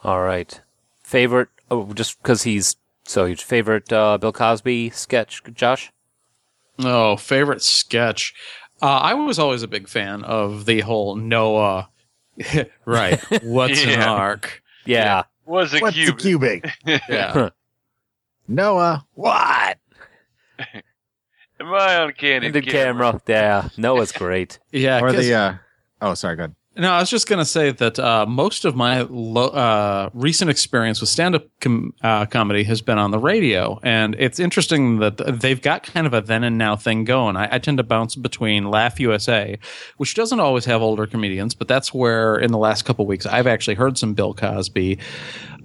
All 0.05 0.20
right, 0.22 0.61
favorite. 1.03 1.49
Oh, 1.70 1.93
just 1.95 2.20
because 2.22 2.43
he's 2.43 2.76
so 3.05 3.24
huge. 3.26 3.43
Favorite 3.45 3.93
uh, 3.93 4.18
Bill 4.18 4.33
Cosby 4.33 4.91
sketch, 4.91 5.43
Josh. 5.55 5.93
Oh, 6.78 7.16
favorite 7.16 7.62
sketch. 7.62 8.35
Uh, 8.80 8.87
I 8.99 9.14
was 9.14 9.39
always 9.39 9.62
a 9.62 9.68
big 9.68 9.89
fan 9.89 10.24
of 10.24 10.64
the 10.66 10.80
whole 10.80 11.14
Noah. 11.16 11.89
right. 12.85 13.20
What's 13.43 13.83
an 13.85 13.89
Yeah. 14.01 14.11
ark? 14.12 14.62
Yeah, 14.85 15.22
Was 15.47 15.72
a 15.74 15.78
What's 15.78 15.95
cube. 15.97 16.14
a 16.14 16.18
cubic? 16.18 16.70
Yeah. 17.09 17.51
Noah, 18.49 19.07
what? 19.14 19.78
Am 20.59 21.72
I 21.72 21.97
on 21.99 22.12
candid 22.14 22.53
the 22.53 22.61
camera. 22.62 23.20
Yeah, 23.28 23.68
Noah's 23.76 24.11
great. 24.11 24.59
Yeah. 24.72 25.01
Or 25.01 25.12
'cause- 25.12 25.24
the 25.24 25.35
uh, 25.35 25.55
oh, 26.01 26.14
sorry, 26.14 26.35
go 26.37 26.43
ahead. 26.45 26.57
No, 26.75 26.91
I 26.91 27.01
was 27.01 27.11
just 27.11 27.29
going 27.29 27.39
to 27.39 27.45
say 27.45 27.70
that 27.70 27.99
uh, 27.99 28.25
most 28.27 28.64
of 28.64 28.75
my 28.75 29.03
lo- 29.03 29.49
uh, 29.49 30.09
recent 30.14 30.51
experience 30.51 31.01
with 31.03 31.11
stand-up 31.11 31.45
com- 31.61 31.93
uh, 32.03 32.25
comedy 32.25 32.64
has 32.64 32.81
been 32.81 32.97
on 32.97 33.11
the 33.11 33.18
radio, 33.18 33.79
and 33.83 34.16
it's 34.18 34.41
interesting 34.41 34.99
that 35.01 35.18
they've 35.18 35.61
got 35.61 35.83
kind 35.83 36.07
of 36.07 36.14
a 36.14 36.23
then 36.23 36.45
and 36.45 36.57
now 36.57 36.75
thing 36.75 37.05
going. 37.05 37.37
I, 37.37 37.57
I 37.57 37.59
tend 37.59 37.77
to 37.77 37.83
bounce 37.83 38.16
between 38.16 38.70
Laugh 38.70 38.99
USA, 39.01 39.59
which 39.99 40.14
doesn't 40.14 40.41
always 40.41 40.64
have 40.64 40.81
older 40.81 41.07
comedians, 41.07 41.55
but 41.55 41.68
that's 41.68 41.93
where 41.93 42.37
in 42.37 42.53
the 42.53 42.59
last 42.59 42.87
couple 42.87 43.05
weeks 43.05 43.27
I've 43.27 43.47
actually 43.47 43.75
heard 43.75 43.99
some 43.99 44.14
Bill 44.14 44.33
Cosby, 44.33 44.99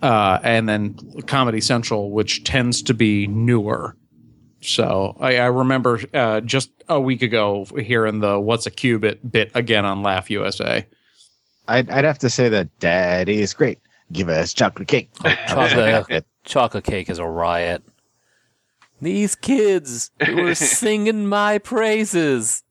uh, 0.01 0.39
and 0.43 0.68
then 0.68 0.97
Comedy 1.26 1.62
Central, 1.62 2.12
which 2.12 2.43
tends 2.43 2.82
to 2.82 2.93
be 2.93 3.28
newer. 3.28 3.95
So 4.60 5.16
I, 5.22 5.38
I 5.38 5.45
remember 5.45 6.01
uh, 6.14 6.41
just 6.41 6.70
a 6.89 6.99
week 6.99 7.22
ago 7.22 7.66
hearing 7.80 8.20
the 8.20 8.38
"What's 8.38 8.66
a 8.66 8.72
Cubit" 8.72 9.32
bit 9.32 9.51
again 9.55 9.86
on 9.86 10.03
Laugh 10.03 10.30
USA. 10.30 10.86
I'd, 11.68 11.89
I'd 11.89 12.05
have 12.05 12.20
to 12.20 12.30
say 12.30 12.49
that 12.49 12.80
Daddy 12.80 13.41
is 13.41 13.53
great. 13.53 13.80
Give 14.11 14.30
us 14.30 14.53
chocolate 14.53 14.88
cake. 14.88 15.09
Chocolate, 15.47 16.26
chocolate 16.45 16.84
cake 16.86 17.09
is 17.09 17.20
a 17.20 17.26
riot. 17.26 17.84
These 19.01 19.36
kids 19.36 20.11
who 20.26 20.43
were 20.43 20.55
singing 20.55 21.28
my 21.28 21.57
praises 21.57 22.63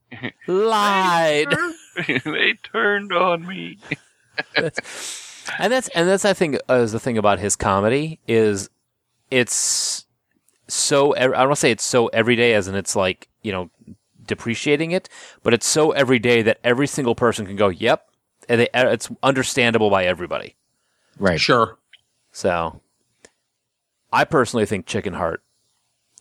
lied. 0.47 1.55
they 2.24 2.55
turned 2.62 3.12
on 3.12 3.47
me. 3.47 3.78
and 4.57 5.72
that's 5.72 5.88
and 5.88 6.09
that's 6.09 6.24
I 6.24 6.32
think 6.32 6.59
uh, 6.68 6.74
is 6.74 6.92
the 6.92 7.01
thing 7.01 7.18
about 7.18 7.38
his 7.38 7.55
comedy 7.55 8.18
is 8.26 8.70
it's 9.30 10.07
so 10.68 11.14
I 11.14 11.20
don't 11.20 11.32
want 11.36 11.53
to 11.53 11.57
say 11.57 11.70
it's 11.70 11.84
so 11.84 12.09
everyday 12.09 12.55
as 12.55 12.66
in 12.66 12.74
it's 12.74 12.97
like 12.97 13.28
you 13.42 13.53
know 13.53 13.70
depreciating 14.26 14.90
it, 14.90 15.09
but 15.42 15.55
it's 15.55 15.66
so 15.66 15.92
everyday 15.92 16.42
that 16.42 16.59
every 16.64 16.86
single 16.86 17.14
person 17.14 17.47
can 17.47 17.57
go, 17.57 17.68
"Yep," 17.68 18.09
and 18.09 18.15
they, 18.49 18.68
uh, 18.68 18.88
it's 18.88 19.11
understandable 19.22 19.90
by 19.90 20.05
everybody. 20.05 20.57
Right. 21.18 21.40
Sure. 21.40 21.78
So, 22.32 22.80
I 24.12 24.24
personally 24.24 24.66
think 24.66 24.86
Chicken 24.86 25.14
Heart 25.14 25.42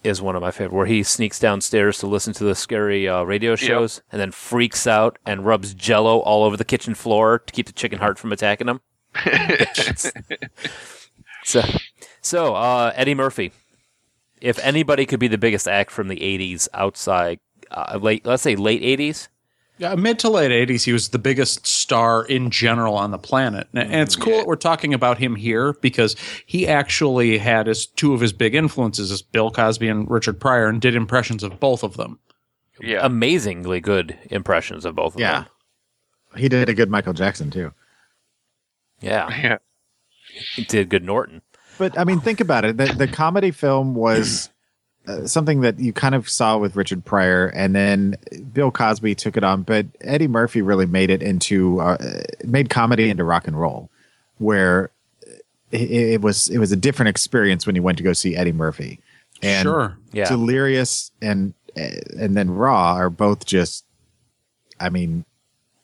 is 0.05 0.21
one 0.21 0.35
of 0.35 0.41
my 0.41 0.51
favorite, 0.51 0.75
where 0.75 0.85
he 0.85 1.01
sneaks 1.03 1.39
downstairs 1.39 1.97
to 1.97 2.07
listen 2.07 2.33
to 2.33 2.43
the 2.43 2.55
scary 2.55 3.07
uh, 3.07 3.23
radio 3.23 3.55
shows 3.55 4.01
and 4.11 4.21
then 4.21 4.31
freaks 4.31 4.85
out 4.85 5.17
and 5.25 5.45
rubs 5.45 5.73
Jello 5.73 6.19
all 6.19 6.43
over 6.43 6.55
the 6.55 6.63
kitchen 6.63 6.93
floor 6.93 7.39
to 7.39 7.53
keep 7.53 7.65
the 7.65 7.73
chicken 7.73 7.99
heart 7.99 8.19
from 8.19 8.31
attacking 8.31 8.67
him. 8.67 8.81
so, 11.43 11.61
so 12.21 12.55
uh, 12.55 12.91
Eddie 12.95 13.15
Murphy. 13.15 13.51
If 14.41 14.59
anybody 14.59 15.05
could 15.05 15.19
be 15.19 15.27
the 15.27 15.37
biggest 15.37 15.67
act 15.67 15.89
from 15.89 16.07
the 16.07 16.17
'80s 16.17 16.67
outside, 16.73 17.39
uh, 17.71 17.97
late, 17.99 18.25
let's 18.25 18.43
say 18.43 18.55
late 18.55 18.81
'80s, 18.81 19.29
Yeah, 19.77 19.93
mid 19.95 20.19
to 20.19 20.29
late 20.29 20.51
80s, 20.51 20.85
he 20.85 20.93
was 20.93 21.09
the 21.09 21.19
biggest 21.19 21.67
star 21.67 22.23
in 22.25 22.49
general 22.49 22.95
on 22.95 23.11
the 23.11 23.17
planet. 23.17 23.67
And 23.73 23.83
and 23.91 24.01
it's 24.01 24.15
mm, 24.15 24.21
cool 24.21 24.37
that 24.37 24.47
we're 24.47 24.55
talking 24.55 24.93
about 24.93 25.17
him 25.17 25.35
here 25.35 25.73
because 25.81 26.15
he 26.45 26.65
actually 26.65 27.37
had 27.37 27.67
his 27.67 27.85
two 27.85 28.13
of 28.13 28.21
his 28.21 28.31
big 28.31 28.55
influences 28.55 29.11
as 29.11 29.21
Bill 29.21 29.51
Cosby 29.51 29.89
and 29.89 30.09
Richard 30.09 30.39
Pryor 30.39 30.67
and 30.67 30.79
did 30.79 30.95
impressions 30.95 31.43
of 31.43 31.59
both 31.59 31.83
of 31.83 31.97
them. 31.97 32.19
Yeah. 32.81 32.99
amazingly 33.05 33.79
good 33.79 34.17
impressions 34.31 34.83
of 34.85 34.95
both 34.95 35.15
of 35.15 35.21
Yeah. 35.21 35.41
them. 35.43 35.49
He 36.37 36.49
did 36.49 36.67
a 36.67 36.73
good 36.73 36.89
Michael 36.89 37.13
Jackson 37.13 37.49
too. 37.49 37.71
Yeah, 39.01 39.29
Yeah. 39.29 39.57
he 40.55 40.63
did 40.63 40.89
good 40.89 41.03
Norton. 41.03 41.41
But 41.77 41.97
I 41.97 42.03
mean, 42.05 42.19
think 42.21 42.39
about 42.41 42.63
it. 42.65 42.77
The, 42.77 42.87
the 42.87 43.07
comedy 43.07 43.51
film 43.51 43.93
was 43.95 44.49
uh, 45.07 45.27
something 45.27 45.61
that 45.61 45.79
you 45.79 45.93
kind 45.93 46.15
of 46.15 46.29
saw 46.29 46.57
with 46.57 46.75
Richard 46.75 47.05
Pryor, 47.05 47.47
and 47.47 47.75
then 47.75 48.15
Bill 48.53 48.71
Cosby 48.71 49.15
took 49.15 49.37
it 49.37 49.43
on. 49.43 49.63
But 49.63 49.85
Eddie 50.01 50.27
Murphy 50.27 50.61
really 50.61 50.85
made 50.85 51.09
it 51.09 51.21
into 51.21 51.79
uh, 51.79 52.23
made 52.43 52.69
comedy 52.69 53.09
into 53.09 53.23
rock 53.23 53.47
and 53.47 53.59
roll, 53.59 53.89
where 54.37 54.91
it, 55.71 55.91
it 55.91 56.21
was 56.21 56.49
it 56.49 56.57
was 56.57 56.71
a 56.71 56.75
different 56.75 57.09
experience 57.09 57.65
when 57.65 57.75
you 57.75 57.83
went 57.83 57.97
to 57.97 58.03
go 58.03 58.13
see 58.13 58.35
Eddie 58.35 58.51
Murphy. 58.51 58.99
And 59.41 59.63
Sure. 59.63 59.97
Yeah. 60.11 60.29
Delirious 60.29 61.11
and 61.21 61.53
and 61.75 62.37
then 62.37 62.51
Raw 62.51 62.95
are 62.95 63.09
both 63.09 63.45
just, 63.45 63.83
I 64.79 64.89
mean, 64.89 65.25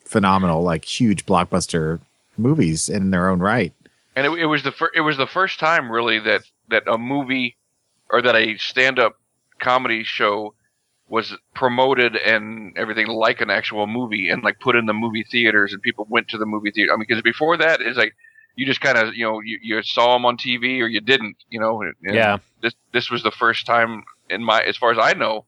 phenomenal, 0.06 0.64
like 0.64 0.86
huge 0.86 1.26
blockbuster 1.26 2.00
movies 2.38 2.88
in 2.88 3.12
their 3.12 3.30
own 3.30 3.40
right. 3.40 3.74
and 4.16 4.26
it, 4.26 4.32
it 4.40 4.46
was 4.46 4.64
the 4.64 4.72
fir- 4.72 4.92
it 4.96 5.02
was 5.02 5.18
the 5.18 5.28
first 5.28 5.60
time 5.60 5.92
really 5.92 6.20
that 6.20 6.42
that 6.70 6.88
a 6.88 6.98
movie 6.98 7.58
or 8.12 8.22
that 8.22 8.36
a 8.36 8.58
stand 8.58 9.00
up 9.00 9.16
comedy 9.60 10.04
show 10.04 10.54
was 11.08 11.36
promoted 11.54 12.16
and 12.16 12.78
everything 12.78 13.08
like 13.08 13.42
an 13.42 13.50
actual 13.50 13.86
movie 13.86 14.30
and 14.30 14.44
like 14.44 14.60
put 14.60 14.76
in 14.76 14.86
the 14.86 14.94
movie 14.94 15.26
theaters 15.30 15.74
and 15.74 15.82
people 15.82 16.08
went 16.10 16.28
to 16.30 16.38
the 16.38 16.46
movie 16.46 16.72
theater. 16.72 16.92
I 16.94 16.96
mean, 16.96 17.06
because 17.08 17.22
before 17.22 17.58
that 17.58 17.82
is 17.82 17.98
like 17.98 18.14
you 18.56 18.66
just 18.66 18.82
kind 18.82 18.98
of 18.98 19.14
you 19.16 19.26
know 19.26 19.40
you, 19.42 19.60
you 19.62 19.82
saw 19.84 20.14
them 20.14 20.26
on 20.26 20.38
TV 20.38 20.82
or 20.82 20.88
you 20.88 21.02
didn't. 21.02 21.36
You 21.50 21.60
know. 21.60 21.82
and- 21.82 21.94
Yeah. 22.16 22.38
This 22.62 22.74
this 22.94 23.10
was 23.10 23.24
the 23.24 23.32
first 23.32 23.66
time 23.66 24.04
in 24.30 24.44
my 24.44 24.62
as 24.62 24.78
far 24.78 24.92
as 24.92 24.98
I 25.02 25.14
know 25.14 25.46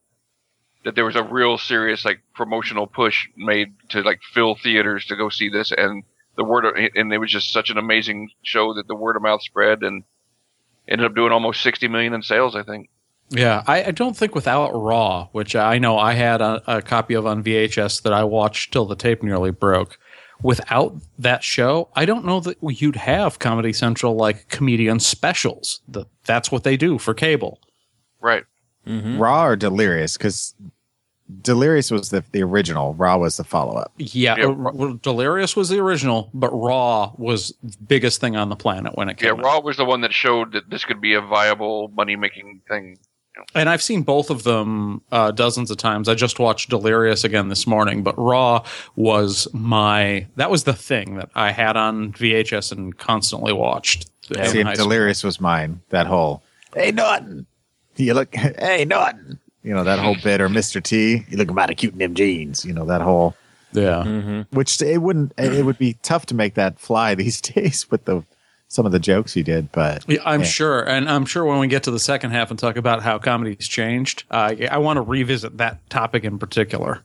that 0.83 0.95
there 0.95 1.05
was 1.05 1.15
a 1.15 1.23
real 1.23 1.57
serious 1.57 2.03
like 2.03 2.19
promotional 2.35 2.87
push 2.87 3.27
made 3.37 3.73
to 3.89 4.01
like 4.01 4.19
fill 4.33 4.55
theaters 4.55 5.05
to 5.05 5.15
go 5.15 5.29
see 5.29 5.47
this 5.49 5.71
and 5.71 6.03
the 6.35 6.43
word 6.43 6.65
of, 6.65 6.73
and 6.95 7.13
it 7.13 7.19
was 7.19 7.31
just 7.31 7.53
such 7.53 7.69
an 7.69 7.77
amazing 7.77 8.29
show 8.41 8.73
that 8.73 8.87
the 8.87 8.95
word 8.95 9.15
of 9.15 9.21
mouth 9.21 9.41
spread 9.43 9.83
and 9.83 10.03
ended 10.87 11.05
up 11.05 11.15
doing 11.15 11.31
almost 11.31 11.61
60 11.61 11.87
million 11.87 12.13
in 12.13 12.21
sales 12.21 12.55
i 12.55 12.63
think 12.63 12.89
Yeah, 13.29 13.63
I, 13.65 13.85
I 13.85 13.91
don't 13.91 14.15
think 14.15 14.35
without 14.35 14.71
Raw, 14.71 15.27
which 15.31 15.55
I 15.55 15.79
know 15.79 15.97
I 15.97 16.13
had 16.13 16.41
a, 16.41 16.61
a 16.67 16.81
copy 16.81 17.15
of 17.15 17.25
on 17.25 17.43
VHS 17.43 18.03
that 18.03 18.13
I 18.13 18.23
watched 18.23 18.71
till 18.71 18.85
the 18.85 18.95
tape 18.95 19.23
nearly 19.23 19.49
broke. 19.49 19.97
Without 20.43 20.95
that 21.17 21.43
show, 21.43 21.89
I 21.95 22.05
don't 22.05 22.25
know 22.25 22.39
that 22.41 22.57
you'd 22.61 22.97
have 22.97 23.39
Comedy 23.39 23.73
Central 23.73 24.15
like 24.15 24.49
comedian 24.49 24.99
specials. 24.99 25.81
The, 25.87 26.05
that's 26.25 26.51
what 26.51 26.63
they 26.63 26.77
do 26.77 26.99
for 26.99 27.13
cable. 27.13 27.59
right 28.19 28.43
mm-hmm. 28.85 29.17
Raw 29.17 29.45
or 29.47 29.55
Delirious? 29.55 30.17
Because 30.17 30.53
Delirious 31.41 31.89
was 31.89 32.09
the, 32.09 32.23
the 32.31 32.43
original. 32.43 32.93
Raw 32.95 33.17
was 33.17 33.37
the 33.37 33.43
follow 33.43 33.75
up. 33.75 33.91
Yeah, 33.97 34.35
Yeah, 34.37 34.45
uh, 34.47 34.51
well, 34.51 34.93
Delirious 34.93 35.55
was 35.55 35.69
the 35.69 35.79
original, 35.79 36.29
but 36.33 36.49
Raw 36.51 37.13
was 37.17 37.53
the 37.63 37.77
biggest 37.87 38.19
thing 38.21 38.35
on 38.35 38.49
the 38.49 38.55
planet 38.55 38.95
when 38.97 39.09
it 39.09 39.21
yeah 39.21 39.29
came. 39.29 39.39
out. 39.39 39.43
raw 39.43 39.59
was 39.59 39.77
the 39.77 39.85
one 39.85 40.01
that 40.01 40.13
showed 40.13 40.51
that 40.53 40.69
this 40.69 40.83
could 40.85 40.99
be 41.01 41.13
a 41.13 41.21
viable 41.21 41.87
money 41.89 42.15
making 42.15 42.61
thing 42.67 42.97
And 43.55 43.69
I've 43.69 43.81
seen 43.81 44.03
both 44.03 44.29
of 44.29 44.43
them 44.43 45.01
uh, 45.11 45.31
dozens 45.31 45.71
of 45.71 45.77
times. 45.77 46.07
I 46.07 46.13
just 46.15 46.39
watched 46.39 46.69
Delirious 46.69 47.23
again 47.23 47.47
this 47.49 47.65
morning, 47.65 48.03
but 48.03 48.15
Raw 48.17 48.63
was 48.95 49.47
my 49.53 50.27
that 50.35 50.51
was 50.51 50.65
the 50.65 50.73
thing 50.73 51.15
that 51.15 51.29
I 51.35 51.51
had 51.51 51.77
on 51.77 52.11
VHS 52.13 52.71
and 52.71 52.95
constantly 52.97 53.53
watched. 53.53 54.09
in 54.29 54.45
See, 54.45 54.61
high 54.61 54.73
school. 54.73 54.85
Delirious 54.85 55.23
was 55.23 55.41
mine. 55.41 55.81
That 55.89 56.05
whole 56.07 56.43
hey 56.75 56.91
Norton, 56.91 57.45
you 57.95 58.13
look 58.13 58.35
hey 58.35 58.85
Norton, 58.85 59.39
you 59.63 59.73
know 59.73 59.83
that 59.83 59.99
whole 59.99 60.15
bit 60.23 60.41
or 60.41 60.49
Mister 60.49 60.81
T, 60.81 61.25
you 61.29 61.37
look 61.37 61.49
about 61.49 61.69
a 61.69 61.75
cute 61.75 61.93
in 61.93 61.99
them 61.99 62.13
jeans. 62.13 62.65
You 62.65 62.73
know 62.73 62.85
that 62.85 63.01
whole 63.01 63.35
yeah. 63.71 64.43
which 64.51 64.81
it 64.81 65.01
wouldn't 65.01 65.33
it 65.37 65.65
would 65.65 65.77
be 65.77 65.97
tough 66.03 66.25
to 66.27 66.35
make 66.35 66.53
that 66.55 66.79
fly 66.79 67.15
these 67.23 67.41
days 67.41 67.89
with 67.89 68.05
the 68.05 68.23
some 68.67 68.87
of 68.87 68.91
the 68.91 68.99
jokes 68.99 69.33
he 69.33 69.43
did, 69.43 69.71
but 69.71 70.03
Yeah, 70.07 70.17
I'm 70.25 70.39
yeah. 70.39 70.47
sure, 70.47 70.81
and 70.81 71.07
I'm 71.07 71.25
sure 71.25 71.45
when 71.45 71.59
we 71.59 71.67
get 71.67 71.83
to 71.83 71.91
the 71.91 71.99
second 71.99 72.31
half 72.31 72.49
and 72.49 72.57
talk 72.57 72.75
about 72.75 73.03
how 73.03 73.19
comedy's 73.19 73.67
changed, 73.67 74.23
uh, 74.31 74.55
I 74.71 74.79
want 74.79 74.97
to 74.97 75.01
revisit 75.01 75.59
that 75.59 75.87
topic 75.91 76.23
in 76.23 76.39
particular. 76.39 77.01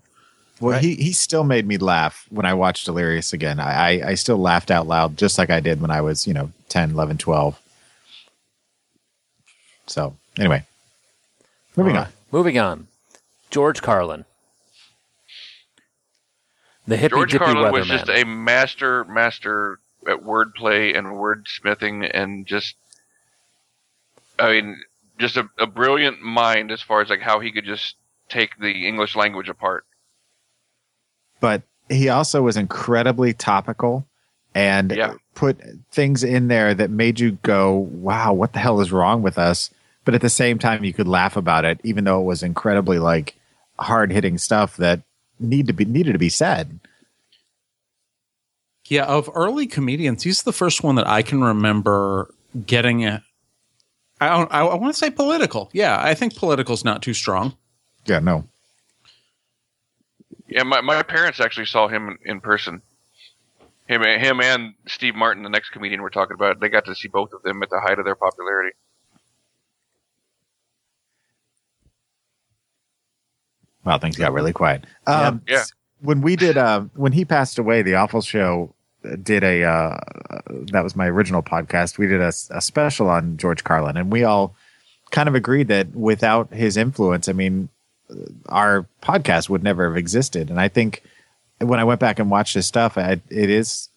Well, 0.60 0.78
he 0.78 0.94
he 0.94 1.12
still 1.12 1.44
made 1.44 1.66
me 1.66 1.76
laugh 1.76 2.26
when 2.30 2.46
I 2.46 2.54
watched 2.54 2.86
Delirious 2.86 3.32
again. 3.32 3.60
I, 3.60 4.00
I 4.00 4.08
I 4.10 4.14
still 4.14 4.38
laughed 4.38 4.70
out 4.70 4.88
loud 4.88 5.16
just 5.16 5.38
like 5.38 5.50
I 5.50 5.60
did 5.60 5.80
when 5.80 5.90
I 5.90 6.00
was 6.00 6.26
you 6.26 6.34
know 6.34 6.50
10, 6.70 6.92
11, 6.92 7.18
12. 7.18 7.60
So 9.86 10.16
anyway, 10.38 10.64
moving 11.76 11.96
All 11.96 12.04
on. 12.04 12.08
Right. 12.30 12.36
Moving 12.36 12.58
on. 12.58 12.88
George 13.50 13.82
Carlin. 13.82 14.24
The 16.86 16.96
hippy 16.96 17.14
George 17.16 17.32
dippy 17.32 17.44
Carlin 17.44 17.72
was 17.72 17.86
just 17.86 18.08
a 18.08 18.24
master, 18.24 19.04
master 19.04 19.78
at 20.06 20.22
wordplay 20.22 20.96
and 20.96 21.08
wordsmithing, 21.08 22.10
and 22.14 22.46
just, 22.46 22.76
I 24.38 24.52
mean, 24.52 24.80
just 25.18 25.36
a, 25.36 25.48
a 25.58 25.66
brilliant 25.66 26.22
mind 26.22 26.70
as 26.70 26.80
far 26.80 27.02
as 27.02 27.10
like 27.10 27.20
how 27.20 27.40
he 27.40 27.52
could 27.52 27.66
just 27.66 27.96
take 28.30 28.58
the 28.58 28.86
English 28.86 29.16
language 29.16 29.48
apart. 29.48 29.84
but 31.40 31.62
he 31.90 32.08
also 32.10 32.42
was 32.42 32.56
incredibly 32.56 33.32
topical 33.32 34.06
and 34.54 34.92
Yeah. 34.92 35.14
put 35.34 35.58
things 35.90 36.22
in 36.22 36.48
there 36.48 36.74
that 36.74 36.90
made 36.90 37.18
you 37.20 37.32
go, 37.42 37.74
"Wow, 37.76 38.34
what 38.34 38.52
the 38.52 38.58
hell 38.58 38.80
is 38.80 38.92
wrong 38.92 39.22
with 39.22 39.38
us?" 39.38 39.70
But 40.08 40.14
at 40.14 40.22
the 40.22 40.30
same 40.30 40.58
time, 40.58 40.84
you 40.84 40.94
could 40.94 41.06
laugh 41.06 41.36
about 41.36 41.66
it, 41.66 41.82
even 41.84 42.04
though 42.04 42.18
it 42.18 42.24
was 42.24 42.42
incredibly 42.42 42.98
like 42.98 43.34
hard 43.78 44.10
hitting 44.10 44.38
stuff 44.38 44.78
that 44.78 45.02
need 45.38 45.66
to 45.66 45.74
be 45.74 45.84
needed 45.84 46.12
to 46.14 46.18
be 46.18 46.30
said. 46.30 46.80
Yeah, 48.86 49.04
of 49.04 49.28
early 49.34 49.66
comedians, 49.66 50.22
he's 50.22 50.44
the 50.44 50.52
first 50.54 50.82
one 50.82 50.94
that 50.94 51.06
I 51.06 51.20
can 51.20 51.44
remember 51.44 52.32
getting. 52.64 53.04
A, 53.04 53.22
I 54.18 54.30
don't, 54.30 54.50
I, 54.50 54.60
I 54.60 54.74
want 54.76 54.94
to 54.94 54.98
say 54.98 55.10
political. 55.10 55.68
Yeah, 55.74 56.00
I 56.00 56.14
think 56.14 56.34
political's 56.36 56.86
not 56.86 57.02
too 57.02 57.12
strong. 57.12 57.54
Yeah, 58.06 58.20
no, 58.20 58.48
Yeah, 60.46 60.62
my, 60.62 60.80
my 60.80 61.02
parents 61.02 61.38
actually 61.38 61.66
saw 61.66 61.86
him 61.86 62.08
in, 62.08 62.36
in 62.36 62.40
person. 62.40 62.80
Him, 63.88 64.00
him 64.04 64.40
and 64.40 64.72
Steve 64.86 65.14
Martin, 65.14 65.42
the 65.42 65.50
next 65.50 65.68
comedian 65.68 66.00
we're 66.00 66.08
talking 66.08 66.34
about, 66.34 66.60
they 66.60 66.70
got 66.70 66.86
to 66.86 66.94
see 66.94 67.08
both 67.08 67.34
of 67.34 67.42
them 67.42 67.62
at 67.62 67.68
the 67.68 67.80
height 67.80 67.98
of 67.98 68.06
their 68.06 68.16
popularity. 68.16 68.74
Wow, 73.88 73.96
things 73.96 74.18
got 74.18 74.34
really 74.34 74.52
quiet. 74.52 74.84
Um, 75.06 75.40
Yeah. 75.48 75.64
When 76.00 76.20
we 76.20 76.36
did, 76.36 76.58
uh, 76.58 76.82
when 76.94 77.12
he 77.12 77.24
passed 77.24 77.58
away, 77.58 77.80
the 77.80 77.94
Awful 77.94 78.20
Show 78.20 78.74
uh, 79.02 79.16
did 79.16 79.42
a, 79.42 79.64
uh, 79.64 79.98
uh, 80.28 80.40
that 80.72 80.84
was 80.84 80.94
my 80.94 81.06
original 81.06 81.42
podcast. 81.42 81.96
We 81.96 82.06
did 82.06 82.20
a, 82.20 82.28
a 82.50 82.60
special 82.60 83.08
on 83.08 83.38
George 83.38 83.64
Carlin, 83.64 83.96
and 83.96 84.12
we 84.12 84.24
all 84.24 84.54
kind 85.10 85.26
of 85.26 85.34
agreed 85.34 85.68
that 85.68 85.94
without 85.94 86.52
his 86.52 86.76
influence, 86.76 87.30
I 87.30 87.32
mean, 87.32 87.70
uh, 88.10 88.14
our 88.46 88.86
podcast 89.02 89.48
would 89.48 89.62
never 89.62 89.88
have 89.88 89.96
existed. 89.96 90.50
And 90.50 90.60
I 90.60 90.68
think 90.68 91.02
when 91.58 91.80
I 91.80 91.84
went 91.84 91.98
back 91.98 92.18
and 92.18 92.30
watched 92.30 92.54
his 92.54 92.66
stuff, 92.66 92.98
I, 92.98 93.22
it 93.30 93.48
is 93.50 93.88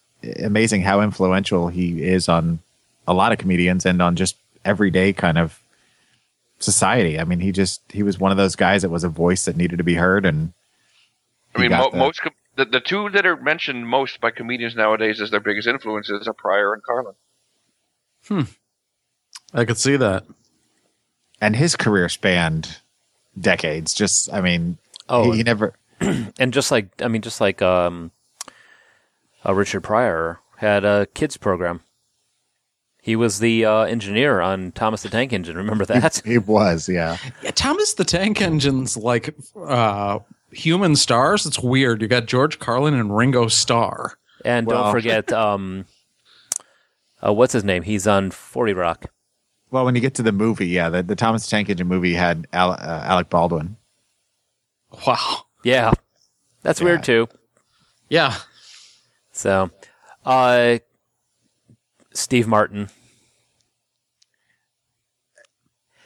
amazing 0.41 0.83
how 0.83 1.01
influential 1.01 1.67
he 1.67 2.01
is 2.01 2.29
on 2.29 2.59
a 3.07 3.13
lot 3.13 3.33
of 3.33 3.39
comedians 3.39 3.85
and 3.85 4.01
on 4.01 4.15
just 4.15 4.37
everyday 4.63 5.11
kind 5.11 5.37
of 5.37 5.60
society. 6.61 7.19
I 7.19 7.23
mean, 7.25 7.39
he 7.39 7.51
just 7.51 7.81
he 7.91 8.03
was 8.03 8.19
one 8.19 8.31
of 8.31 8.37
those 8.37 8.55
guys 8.55 8.81
that 8.83 8.89
was 8.89 9.03
a 9.03 9.09
voice 9.09 9.45
that 9.45 9.55
needed 9.57 9.77
to 9.77 9.83
be 9.83 9.95
heard, 9.95 10.25
and 10.25 10.53
I 11.55 11.61
mean, 11.61 11.71
mo- 11.71 11.89
that. 11.91 11.97
most 11.97 12.21
com- 12.21 12.33
the, 12.55 12.65
the 12.65 12.79
two 12.79 13.09
that 13.09 13.25
are 13.25 13.35
mentioned 13.37 13.87
most 13.87 14.19
by 14.21 14.31
comedians 14.31 14.75
nowadays 14.75 15.21
as 15.21 15.31
their 15.31 15.39
biggest 15.39 15.67
influences 15.67 16.27
are 16.27 16.33
Pryor 16.33 16.73
and 16.73 16.83
Carlin. 16.83 17.15
Hmm, 18.27 18.41
I 19.53 19.65
could 19.65 19.77
see 19.77 19.95
that. 19.97 20.23
and 21.39 21.55
his 21.55 21.75
career 21.75 22.07
spanned 22.09 22.79
decades. 23.39 23.93
Just, 23.93 24.31
I 24.33 24.41
mean, 24.41 24.77
Oh, 25.09 25.31
he, 25.31 25.37
he 25.37 25.43
never. 25.43 25.73
and 25.99 26.53
just 26.53 26.71
like 26.71 26.89
I 27.01 27.07
mean, 27.07 27.21
just 27.21 27.41
like 27.41 27.61
um, 27.61 28.11
uh, 29.45 29.53
Richard 29.53 29.81
Pryor 29.81 30.39
had 30.57 30.85
a 30.85 31.07
kids 31.13 31.37
program. 31.37 31.81
He 33.03 33.15
was 33.15 33.39
the 33.39 33.65
uh, 33.65 33.81
engineer 33.81 34.41
on 34.41 34.71
Thomas 34.73 35.01
the 35.01 35.09
Tank 35.09 35.33
Engine. 35.33 35.57
Remember 35.57 35.85
that? 35.85 36.21
He 36.23 36.37
was, 36.37 36.87
yeah. 36.87 37.17
Yeah, 37.41 37.49
Thomas 37.51 37.95
the 37.95 38.03
Tank 38.05 38.39
Engine's 38.41 38.95
like 38.95 39.33
uh, 39.57 40.19
human 40.51 40.95
stars. 40.95 41.47
It's 41.47 41.59
weird. 41.59 42.03
You 42.03 42.07
got 42.07 42.27
George 42.27 42.59
Carlin 42.59 42.93
and 42.93 43.15
Ringo 43.15 43.47
Starr. 43.47 44.13
And 44.45 44.67
Well- 44.67 44.83
don't 44.83 44.91
forget, 44.91 45.33
um, 45.33 45.85
uh, 47.25 47.33
what's 47.33 47.53
his 47.53 47.63
name? 47.63 47.81
He's 47.83 48.05
on 48.05 48.29
Forty 48.29 48.73
Rock. 48.73 49.05
Well, 49.71 49.85
when 49.85 49.95
you 49.95 50.01
get 50.01 50.13
to 50.15 50.23
the 50.23 50.31
movie, 50.33 50.67
yeah, 50.67 50.89
the, 50.89 51.01
the 51.01 51.15
Thomas 51.15 51.45
the 51.45 51.49
Tank 51.51 51.69
Engine 51.69 51.87
movie 51.87 52.13
had 52.13 52.45
Al, 52.53 52.71
uh, 52.71 52.77
Alec 53.05 53.29
Baldwin. 53.29 53.77
Wow. 55.07 55.45
Yeah, 55.63 55.93
that's 56.61 56.81
weird 56.81 57.03
too. 57.03 57.29
Yeah. 58.09 58.35
So, 59.31 59.71
uh, 60.25 60.79
Steve 62.13 62.47
Martin. 62.47 62.89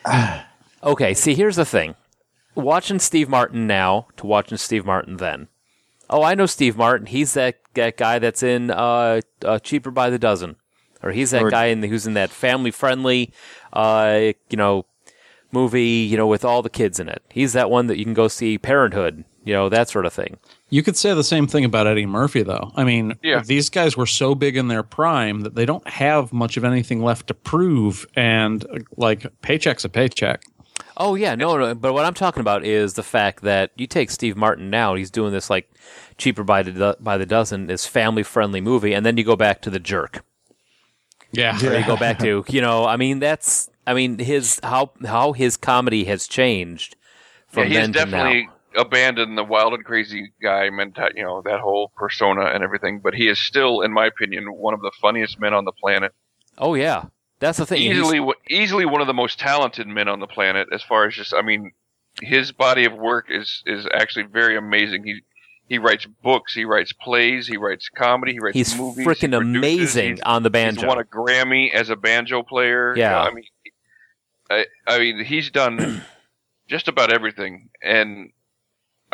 okay, 0.83 1.13
see, 1.13 1.33
here's 1.35 1.55
the 1.55 1.65
thing. 1.65 1.95
Watching 2.53 2.99
Steve 2.99 3.27
Martin 3.27 3.67
now 3.67 4.07
to 4.17 4.25
watching 4.25 4.57
Steve 4.57 4.85
Martin 4.85 5.17
then. 5.17 5.47
Oh, 6.09 6.23
I 6.23 6.35
know 6.35 6.45
Steve 6.45 6.77
Martin. 6.77 7.07
He's 7.07 7.33
that, 7.33 7.59
that 7.73 7.97
guy 7.97 8.19
that's 8.19 8.43
in 8.43 8.69
uh, 8.71 9.21
uh, 9.43 9.59
Cheaper 9.59 9.91
by 9.91 10.09
the 10.09 10.19
Dozen. 10.19 10.55
Or 11.03 11.11
he's 11.11 11.31
that 11.31 11.43
Or- 11.43 11.51
guy 11.51 11.65
in 11.65 11.81
the, 11.81 11.87
who's 11.87 12.07
in 12.07 12.13
that 12.13 12.29
family 12.29 12.71
friendly, 12.71 13.33
uh, 13.73 14.31
you 14.49 14.57
know, 14.57 14.85
movie, 15.51 15.83
you 15.83 16.17
know, 16.17 16.27
with 16.27 16.45
all 16.45 16.61
the 16.61 16.69
kids 16.69 16.99
in 16.99 17.09
it. 17.09 17.23
He's 17.29 17.53
that 17.53 17.69
one 17.69 17.87
that 17.87 17.97
you 17.97 18.05
can 18.05 18.13
go 18.13 18.27
see 18.27 18.57
Parenthood, 18.57 19.25
you 19.45 19.53
know, 19.53 19.69
that 19.69 19.87
sort 19.87 20.05
of 20.05 20.11
thing. 20.13 20.37
You 20.69 20.83
could 20.83 20.97
say 20.97 21.13
the 21.13 21.23
same 21.23 21.47
thing 21.47 21.63
about 21.63 21.87
Eddie 21.87 22.05
Murphy, 22.05 22.43
though. 22.43 22.71
I 22.75 22.83
mean, 22.83 23.13
Yeah. 23.23 23.41
these 23.45 23.69
guys 23.69 23.95
were 23.95 24.05
so 24.07 24.35
big 24.35 24.57
in 24.57 24.67
their 24.67 24.83
prime 24.83 25.41
that 25.41 25.55
they 25.55 25.65
don't 25.65 25.87
have 25.87 26.33
much 26.33 26.57
of 26.57 26.63
anything 26.65 27.01
left 27.03 27.27
to 27.27 27.33
prove. 27.33 28.05
And 28.15 28.65
uh, 28.65 28.79
like, 28.97 29.25
paycheck's 29.41 29.85
a 29.85 29.89
paycheck. 29.89 30.41
Oh 30.97 31.15
yeah, 31.15 31.35
no, 31.35 31.57
no. 31.57 31.75
But 31.75 31.93
what 31.93 32.05
I'm 32.05 32.13
talking 32.13 32.41
about 32.41 32.65
is 32.65 32.93
the 32.95 33.03
fact 33.03 33.43
that 33.43 33.71
you 33.75 33.85
take 33.87 34.09
Steve 34.09 34.35
Martin 34.37 34.69
now; 34.69 34.95
he's 34.95 35.11
doing 35.11 35.31
this 35.33 35.49
like 35.49 35.69
cheaper 36.17 36.43
by 36.43 36.63
the 36.63 36.97
by 36.99 37.17
the 37.17 37.25
dozen, 37.25 37.67
this 37.67 37.85
family 37.85 38.23
friendly 38.23 38.61
movie, 38.61 38.93
and 38.93 39.05
then 39.05 39.17
you 39.17 39.23
go 39.23 39.35
back 39.35 39.61
to 39.63 39.69
the 39.69 39.79
jerk. 39.79 40.23
Yeah. 41.31 41.57
Or 41.65 41.77
you 41.77 41.85
go 41.85 41.97
back 41.97 42.19
to 42.19 42.45
you 42.49 42.61
know, 42.61 42.85
I 42.85 42.95
mean, 42.97 43.19
that's 43.19 43.69
I 43.85 43.93
mean 43.93 44.19
his 44.19 44.59
how 44.63 44.91
how 45.05 45.33
his 45.33 45.57
comedy 45.57 46.05
has 46.05 46.27
changed 46.27 46.95
Yeah, 46.95 47.53
from 47.53 47.67
he's 47.67 47.75
then 47.75 47.93
to 47.93 47.99
definitely 47.99 48.43
now. 48.45 48.53
Abandoned 48.77 49.37
the 49.37 49.43
wild 49.43 49.73
and 49.73 49.83
crazy 49.85 50.33
guy 50.41 50.69
mentality, 50.69 51.19
you 51.19 51.23
know, 51.23 51.41
that 51.43 51.59
whole 51.59 51.91
persona 51.95 52.45
and 52.45 52.63
everything. 52.63 52.99
But 52.99 53.13
he 53.15 53.27
is 53.27 53.39
still, 53.39 53.81
in 53.81 53.91
my 53.91 54.05
opinion, 54.05 54.45
one 54.53 54.73
of 54.73 54.81
the 54.81 54.91
funniest 55.01 55.39
men 55.39 55.53
on 55.53 55.65
the 55.65 55.71
planet. 55.71 56.13
Oh 56.57 56.73
yeah, 56.75 57.05
that's 57.39 57.57
the 57.57 57.65
thing. 57.65 57.81
Easily, 57.81 58.25
easily 58.49 58.85
one 58.85 59.01
of 59.01 59.07
the 59.07 59.13
most 59.13 59.39
talented 59.39 59.87
men 59.87 60.07
on 60.07 60.19
the 60.19 60.27
planet. 60.27 60.67
As 60.71 60.81
far 60.83 61.05
as 61.07 61.13
just, 61.15 61.33
I 61.33 61.41
mean, 61.41 61.71
his 62.21 62.51
body 62.51 62.85
of 62.85 62.93
work 62.93 63.25
is 63.29 63.61
is 63.65 63.85
actually 63.93 64.25
very 64.25 64.55
amazing. 64.57 65.03
He 65.03 65.21
he 65.67 65.79
writes 65.79 66.05
books, 66.23 66.53
he 66.53 66.63
writes 66.63 66.93
plays, 66.93 67.47
he 67.47 67.57
writes 67.57 67.89
comedy, 67.89 68.33
he 68.33 68.39
writes 68.39 68.55
He's 68.55 68.77
movies. 68.77 68.99
he 68.99 69.03
freaking 69.03 69.31
produces, 69.35 69.57
amazing 69.57 70.09
he's- 70.17 70.19
on 70.25 70.43
the 70.43 70.49
He's 70.49 70.53
banjo. 70.53 70.87
won 70.87 70.99
a 70.99 71.03
Grammy 71.03 71.73
as 71.73 71.89
a 71.89 71.95
banjo 71.95 72.43
player. 72.43 72.95
Yeah. 72.95 73.19
I 73.19 73.33
mean, 73.33 73.43
I, 74.49 74.65
I 74.87 74.99
mean, 74.99 75.25
he's 75.25 75.49
done 75.49 76.03
just 76.67 76.87
about 76.87 77.11
everything, 77.11 77.69
and 77.81 78.29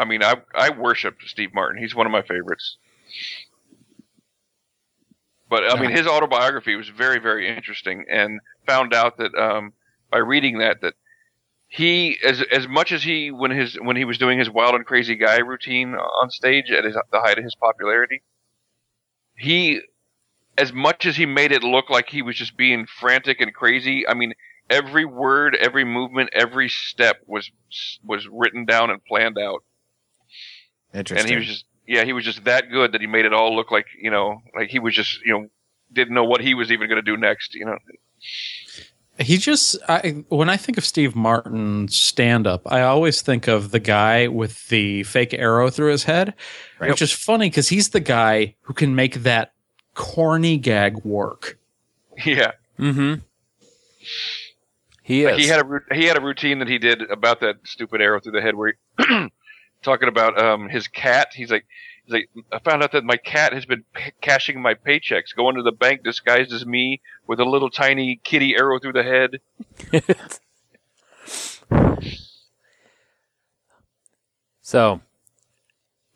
I 0.01 0.05
mean, 0.05 0.23
I 0.23 0.37
I 0.55 0.71
worship 0.71 1.17
Steve 1.27 1.53
Martin. 1.53 1.79
He's 1.79 1.93
one 1.93 2.07
of 2.07 2.11
my 2.11 2.23
favorites. 2.23 2.77
But 5.47 5.69
I 5.69 5.79
mean, 5.79 5.91
his 5.91 6.07
autobiography 6.07 6.75
was 6.75 6.89
very, 6.89 7.19
very 7.19 7.47
interesting, 7.47 8.05
and 8.09 8.39
found 8.65 8.93
out 8.95 9.17
that 9.17 9.35
um, 9.35 9.73
by 10.09 10.17
reading 10.17 10.57
that 10.57 10.81
that 10.81 10.95
he, 11.67 12.17
as 12.25 12.41
as 12.51 12.67
much 12.67 12.91
as 12.91 13.03
he 13.03 13.29
when 13.29 13.51
his 13.51 13.75
when 13.75 13.95
he 13.95 14.05
was 14.05 14.17
doing 14.17 14.39
his 14.39 14.49
wild 14.49 14.73
and 14.73 14.85
crazy 14.85 15.15
guy 15.15 15.37
routine 15.37 15.93
on 15.93 16.31
stage 16.31 16.71
at 16.71 16.83
his, 16.83 16.95
the 17.11 17.19
height 17.19 17.37
of 17.37 17.43
his 17.43 17.53
popularity, 17.53 18.23
he, 19.37 19.81
as 20.57 20.73
much 20.73 21.05
as 21.05 21.15
he 21.15 21.27
made 21.27 21.51
it 21.51 21.63
look 21.63 21.91
like 21.91 22.09
he 22.09 22.23
was 22.23 22.37
just 22.37 22.57
being 22.57 22.87
frantic 22.87 23.39
and 23.39 23.53
crazy, 23.53 24.07
I 24.07 24.15
mean, 24.15 24.33
every 24.67 25.05
word, 25.05 25.55
every 25.55 25.83
movement, 25.83 26.31
every 26.33 26.69
step 26.69 27.17
was 27.27 27.51
was 28.03 28.27
written 28.31 28.65
down 28.65 28.89
and 28.89 29.03
planned 29.05 29.37
out. 29.37 29.63
Interesting. 30.93 31.25
And 31.25 31.29
he 31.31 31.37
was 31.37 31.45
just 31.47 31.65
yeah, 31.87 32.03
he 32.05 32.13
was 32.13 32.23
just 32.25 32.43
that 32.45 32.69
good 32.71 32.91
that 32.93 33.01
he 33.01 33.07
made 33.07 33.25
it 33.25 33.33
all 33.33 33.55
look 33.55 33.71
like 33.71 33.87
you 34.01 34.11
know 34.11 34.41
like 34.55 34.69
he 34.69 34.79
was 34.79 34.93
just 34.95 35.19
you 35.25 35.33
know 35.33 35.47
didn't 35.93 36.13
know 36.13 36.23
what 36.23 36.41
he 36.41 36.53
was 36.53 36.71
even 36.71 36.87
going 36.87 37.03
to 37.03 37.11
do 37.11 37.17
next. 37.17 37.53
You 37.55 37.65
know. 37.65 37.77
He 39.19 39.37
just 39.37 39.77
I, 39.89 40.23
when 40.29 40.49
I 40.49 40.57
think 40.57 40.77
of 40.77 40.85
Steve 40.85 41.15
Martin's 41.15 41.95
stand 41.97 42.47
up, 42.47 42.61
I 42.65 42.81
always 42.81 43.21
think 43.21 43.47
of 43.47 43.71
the 43.71 43.79
guy 43.79 44.27
with 44.27 44.67
the 44.69 45.03
fake 45.03 45.33
arrow 45.33 45.69
through 45.69 45.91
his 45.91 46.05
head, 46.05 46.33
Right. 46.79 46.89
which 46.89 47.01
is 47.01 47.11
funny 47.11 47.49
because 47.49 47.67
he's 47.69 47.89
the 47.89 47.99
guy 47.99 48.55
who 48.61 48.73
can 48.73 48.95
make 48.95 49.15
that 49.23 49.53
corny 49.93 50.57
gag 50.57 51.03
work. 51.05 51.59
Yeah. 52.25 52.51
Mm-hmm. 52.79 53.15
He 55.03 55.25
Like, 55.25 55.39
is. 55.39 55.45
he 55.45 55.47
had 55.51 55.59
a 55.65 55.95
he 55.95 56.05
had 56.05 56.17
a 56.17 56.21
routine 56.21 56.59
that 56.59 56.67
he 56.67 56.77
did 56.77 57.01
about 57.09 57.41
that 57.41 57.55
stupid 57.65 58.01
arrow 58.01 58.19
through 58.19 58.31
the 58.33 58.41
head 58.41 58.55
where 58.55 58.73
he, 58.97 59.03
talking 59.81 60.07
about 60.07 60.39
um 60.39 60.69
his 60.69 60.87
cat. 60.87 61.29
He's 61.33 61.51
like 61.51 61.65
he's 62.05 62.13
like 62.13 62.29
I 62.51 62.59
found 62.59 62.83
out 62.83 62.91
that 62.93 63.03
my 63.03 63.17
cat 63.17 63.53
has 63.53 63.65
been 63.65 63.83
p- 63.93 64.11
cashing 64.21 64.61
my 64.61 64.73
paychecks, 64.73 65.35
going 65.35 65.55
to 65.55 65.63
the 65.63 65.71
bank 65.71 66.03
disguised 66.03 66.51
as 66.53 66.65
me 66.65 67.01
with 67.27 67.39
a 67.39 67.45
little 67.45 67.69
tiny 67.69 68.19
kitty 68.23 68.55
arrow 68.55 68.79
through 68.79 68.93
the 68.93 69.03
head. 69.03 69.39
so, 74.61 75.01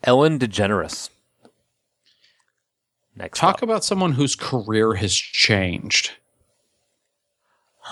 Ellen 0.03 0.39
DeGeneres. 0.39 1.09
Next 3.17 3.39
Talk 3.39 3.55
up. 3.55 3.61
about 3.63 3.83
someone 3.83 4.13
whose 4.13 4.35
career 4.35 4.93
has 4.95 5.15
changed. 5.15 6.11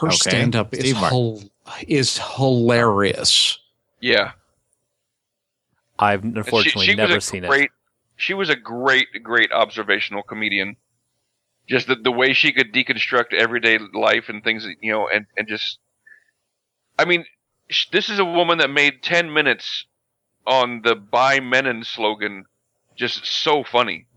Her 0.02 0.08
Okay. 0.08 0.16
stand 0.18 0.56
up 0.56 0.74
is 0.74 0.80
Steve 0.80 0.96
Martin. 0.96 1.18
hil- 1.18 1.44
is 1.88 2.20
hilarious. 2.36 3.58
Yeah, 4.02 4.34
I've 6.00 6.24
And 6.24 6.38
unfortunately 6.38 6.86
she, 6.86 6.92
she 6.92 6.98
never 6.98 7.16
was 7.16 7.26
a 7.26 7.28
seen 7.28 7.44
great, 7.44 7.66
it. 7.66 7.72
She 8.16 8.34
was 8.34 8.50
a 8.50 8.56
great, 8.56 9.08
great 9.24 9.52
observational 9.52 10.24
comedian. 10.24 10.78
Just 11.68 11.88
the, 11.88 11.96
the 11.96 12.12
way 12.12 12.34
she 12.34 12.52
could 12.52 12.74
deconstruct 12.74 13.34
everyday 13.34 13.78
life 13.94 14.28
and 14.28 14.44
things, 14.44 14.64
that, 14.64 14.76
you 14.82 14.92
know, 14.92 15.08
and, 15.08 15.26
and 15.38 15.48
just, 15.48 15.80
I 17.00 17.06
mean, 17.06 17.26
sh- 17.70 17.88
this 17.92 18.10
is 18.10 18.20
a 18.20 18.26
woman 18.26 18.58
that 18.58 18.70
made 18.70 19.02
10 19.02 19.34
minutes 19.34 19.86
on 20.46 20.82
the 20.84 20.96
By 20.96 21.40
Mennen 21.40 21.86
slogan 21.86 22.46
just 22.96 23.26
so 23.26 23.64
funny. 23.64 24.08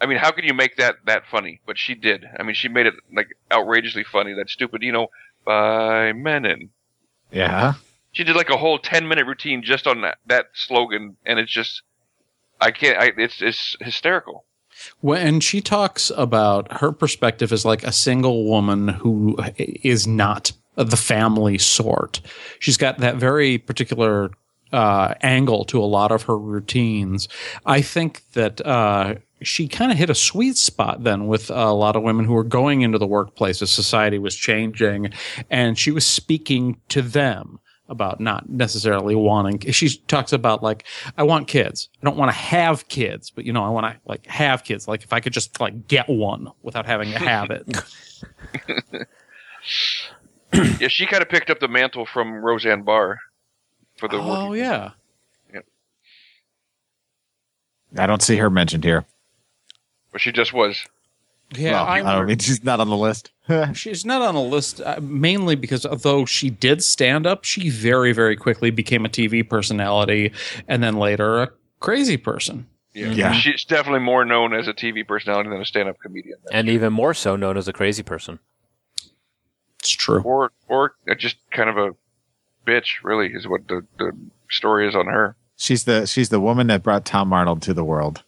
I 0.00 0.06
mean, 0.06 0.18
how 0.18 0.30
could 0.32 0.44
you 0.44 0.54
make 0.54 0.76
that 0.76 0.96
that 1.06 1.26
funny? 1.30 1.60
But 1.66 1.78
she 1.78 1.94
did. 1.94 2.24
I 2.38 2.42
mean, 2.42 2.54
she 2.54 2.68
made 2.68 2.86
it 2.86 2.94
like 3.14 3.28
outrageously 3.52 4.04
funny. 4.04 4.32
That 4.32 4.48
stupid, 4.48 4.82
you 4.82 4.92
know, 4.92 5.08
By 5.44 6.12
Mennen. 6.12 6.70
yeah. 7.30 7.74
She 8.12 8.24
did 8.24 8.36
like 8.36 8.50
a 8.50 8.56
whole 8.56 8.78
10 8.78 9.06
minute 9.06 9.26
routine 9.26 9.62
just 9.62 9.86
on 9.86 10.02
that, 10.02 10.18
that 10.26 10.46
slogan, 10.54 11.16
and 11.24 11.38
it's 11.38 11.52
just, 11.52 11.82
I 12.60 12.70
can't, 12.70 12.98
I, 12.98 13.12
it's, 13.16 13.40
it's 13.40 13.76
hysterical. 13.80 14.44
When 15.00 15.40
she 15.40 15.60
talks 15.60 16.10
about 16.16 16.80
her 16.80 16.92
perspective 16.92 17.52
as 17.52 17.64
like 17.64 17.82
a 17.84 17.92
single 17.92 18.44
woman 18.44 18.88
who 18.88 19.36
is 19.56 20.06
not 20.06 20.52
the 20.74 20.96
family 20.96 21.58
sort, 21.58 22.20
she's 22.58 22.76
got 22.76 22.98
that 22.98 23.16
very 23.16 23.58
particular 23.58 24.30
uh, 24.72 25.14
angle 25.22 25.64
to 25.66 25.82
a 25.82 25.84
lot 25.84 26.12
of 26.12 26.22
her 26.24 26.38
routines. 26.38 27.28
I 27.66 27.82
think 27.82 28.22
that 28.32 28.64
uh, 28.64 29.16
she 29.42 29.68
kind 29.68 29.90
of 29.90 29.98
hit 29.98 30.10
a 30.10 30.14
sweet 30.14 30.56
spot 30.56 31.02
then 31.02 31.26
with 31.26 31.50
a 31.50 31.72
lot 31.72 31.96
of 31.96 32.02
women 32.02 32.24
who 32.24 32.34
were 32.34 32.44
going 32.44 32.82
into 32.82 32.98
the 32.98 33.06
workplace 33.06 33.62
as 33.62 33.70
society 33.70 34.18
was 34.18 34.36
changing, 34.36 35.12
and 35.50 35.78
she 35.78 35.90
was 35.90 36.06
speaking 36.06 36.80
to 36.88 37.02
them 37.02 37.58
about 37.90 38.20
not 38.20 38.48
necessarily 38.48 39.14
wanting 39.14 39.58
she 39.72 39.88
talks 40.06 40.32
about 40.32 40.62
like 40.62 40.84
i 41.18 41.22
want 41.22 41.46
kids 41.48 41.88
i 42.00 42.04
don't 42.04 42.16
want 42.16 42.30
to 42.30 42.36
have 42.36 42.88
kids 42.88 43.30
but 43.30 43.44
you 43.44 43.52
know 43.52 43.62
i 43.64 43.68
want 43.68 43.84
to 43.84 44.00
like 44.06 44.24
have 44.26 44.64
kids 44.64 44.88
like 44.88 45.02
if 45.02 45.12
i 45.12 45.20
could 45.20 45.32
just 45.32 45.60
like 45.60 45.86
get 45.88 46.08
one 46.08 46.48
without 46.62 46.86
having 46.86 47.10
to 47.10 47.18
have 47.18 47.50
it 47.50 47.66
yeah, 50.80 50.88
she 50.88 51.06
kind 51.06 51.22
of 51.22 51.28
picked 51.28 51.50
up 51.50 51.60
the 51.60 51.68
mantle 51.68 52.04
from 52.06 52.32
Roseanne 52.44 52.82
Barr 52.82 53.18
for 53.98 54.08
the 54.08 54.16
oh 54.16 54.48
working- 54.50 54.62
yeah 54.64 54.90
I 57.98 58.06
don't 58.06 58.22
see 58.22 58.36
her 58.36 58.48
mentioned 58.50 58.84
here. 58.84 59.04
but 60.12 60.20
she 60.20 60.30
just 60.30 60.52
was. 60.52 60.78
yeah 61.56 61.72
Well, 61.72 61.84
I, 61.84 61.96
I 61.98 62.14
don't 62.16 62.26
mean 62.26 62.38
she's 62.38 62.62
not 62.62 62.78
on 62.78 62.88
the 62.88 62.96
list. 62.96 63.32
she's 63.74 64.04
not 64.04 64.22
on 64.22 64.34
a 64.34 64.42
list 64.42 64.80
uh, 64.80 64.98
mainly 65.02 65.54
because 65.56 65.84
although 65.86 66.24
she 66.24 66.50
did 66.50 66.82
stand 66.84 67.26
up 67.26 67.44
she 67.44 67.68
very 67.70 68.12
very 68.12 68.36
quickly 68.36 68.70
became 68.70 69.04
a 69.04 69.08
tv 69.08 69.48
personality 69.48 70.32
and 70.68 70.82
then 70.82 70.96
later 70.96 71.42
a 71.42 71.50
crazy 71.80 72.16
person 72.16 72.66
Yeah. 72.92 73.08
Yeah. 73.12 73.32
she's 73.32 73.64
definitely 73.64 74.00
more 74.00 74.24
known 74.24 74.52
as 74.54 74.66
a 74.68 74.72
TV 74.74 75.06
personality 75.06 75.48
than 75.50 75.60
a 75.60 75.64
stand-up 75.64 75.98
comedian, 76.00 76.38
And 76.52 76.68
even 76.68 76.92
more 76.92 77.14
so 77.14 77.36
known 77.36 77.56
as 77.56 77.68
a 77.68 77.72
crazy 77.72 78.02
person. 78.02 78.38
it's 79.78 79.90
true 79.90 80.20
or 80.22 80.52
or 80.68 80.94
just 81.16 81.36
kind 81.52 81.70
of 81.70 81.76
a 81.78 81.90
bitch. 82.66 83.02
Really, 83.02 83.28
is 83.32 83.46
what 83.48 83.66
the 83.68 83.86
the 83.98 84.12
story 84.50 84.86
is 84.88 84.94
on 84.94 85.06
her. 85.06 85.36
she's 85.56 85.84
the 85.84 86.06
she's 86.06 86.28
the 86.28 86.40
woman 86.40 86.66
that 86.66 86.82
brought 86.82 87.04
Tom 87.06 87.32
Arnold 87.32 87.62
to 87.62 87.72
the 87.72 87.84
world. 87.84 88.22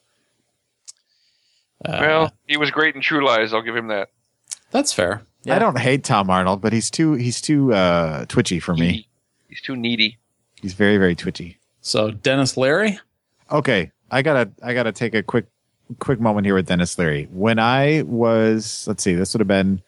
Uh, 1.85 1.99
well, 2.01 2.33
he 2.47 2.57
was 2.57 2.71
great 2.71 2.95
in 2.95 3.01
True 3.03 3.27
Lies. 3.27 3.53
I'll 3.53 3.63
give 3.63 3.77
him 3.77 3.89
that. 3.89 4.09
That's 4.73 4.93
fair 4.93 5.23
Yeah. 5.45 5.57
I 5.57 5.59
don't 5.61 5.79
hate 5.79 6.03
Tom 6.05 6.29
Arnold, 6.29 6.61
but 6.61 6.73
he's 6.73 6.91
too 6.91 7.13
he's 7.15 7.41
too 7.41 7.73
uh, 7.73 8.25
twitchy 8.27 8.59
for 8.59 8.75
me. 8.75 9.07
He's 9.49 9.61
too 9.61 9.77
needy. 9.77 10.19
He's 10.61 10.75
very 10.75 10.99
very 10.99 11.15
twitchy. 11.15 11.59
so 11.81 12.11
denis 12.11 12.57
leary 12.57 12.99
Okay, 13.51 13.91
I 14.11 14.23
gotta 14.23 14.51
I 14.63 14.75
gotta 14.75 14.93
take 14.93 15.15
a 15.15 15.23
quick 15.23 15.47
quick 15.99 16.21
moment 16.21 16.47
here 16.47 16.55
with 16.55 16.67
Denis 16.67 16.99
Leary. 16.99 17.29
When 17.31 17.59
I 17.59 18.03
was 18.03 18.85
let's 18.87 19.03
see, 19.03 19.15
this 19.15 19.35
would 19.35 19.41
have 19.41 19.49
been 19.49 19.83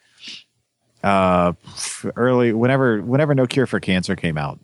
uh 1.03 1.53
early 2.16 2.53
whenever 2.53 3.01
whenever 3.03 3.35
No 3.35 3.47
Cure 3.47 3.66
for 3.66 3.80
Cancer 3.80 4.16
came 4.16 4.39
out. 4.39 4.59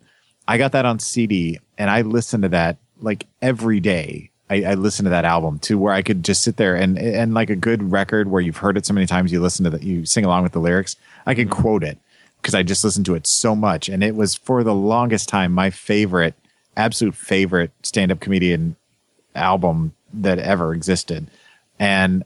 I 0.47 0.57
got 0.57 0.71
that 0.73 0.85
on 0.85 0.99
CD 0.99 1.59
and 1.77 1.89
I 1.89 2.01
listened 2.01 2.43
to 2.43 2.49
that 2.49 2.77
like 2.99 3.27
every 3.41 3.79
day. 3.79 4.30
I, 4.51 4.71
I 4.71 4.73
listened 4.73 5.05
to 5.05 5.11
that 5.11 5.23
album 5.23 5.59
to 5.59 5.77
where 5.77 5.93
I 5.93 6.01
could 6.01 6.25
just 6.25 6.43
sit 6.43 6.57
there 6.57 6.75
and 6.75 6.99
and 6.99 7.33
like 7.33 7.49
a 7.49 7.55
good 7.55 7.91
record 7.91 8.29
where 8.29 8.41
you've 8.41 8.57
heard 8.57 8.75
it 8.75 8.85
so 8.85 8.93
many 8.93 9.07
times, 9.07 9.31
you 9.31 9.39
listen 9.39 9.63
to 9.63 9.69
that, 9.69 9.83
you 9.83 10.05
sing 10.05 10.25
along 10.25 10.43
with 10.43 10.51
the 10.51 10.59
lyrics. 10.59 10.97
I 11.25 11.35
can 11.35 11.47
quote 11.47 11.83
it 11.83 11.97
because 12.41 12.53
I 12.53 12.61
just 12.61 12.83
listened 12.83 13.05
to 13.05 13.15
it 13.15 13.25
so 13.25 13.55
much, 13.55 13.87
and 13.87 14.03
it 14.03 14.13
was 14.13 14.35
for 14.35 14.63
the 14.63 14.75
longest 14.75 15.29
time 15.29 15.53
my 15.53 15.69
favorite, 15.69 16.35
absolute 16.75 17.15
favorite 17.15 17.71
stand 17.83 18.11
up 18.11 18.19
comedian 18.19 18.75
album 19.35 19.93
that 20.13 20.37
ever 20.37 20.73
existed. 20.73 21.27
And 21.79 22.25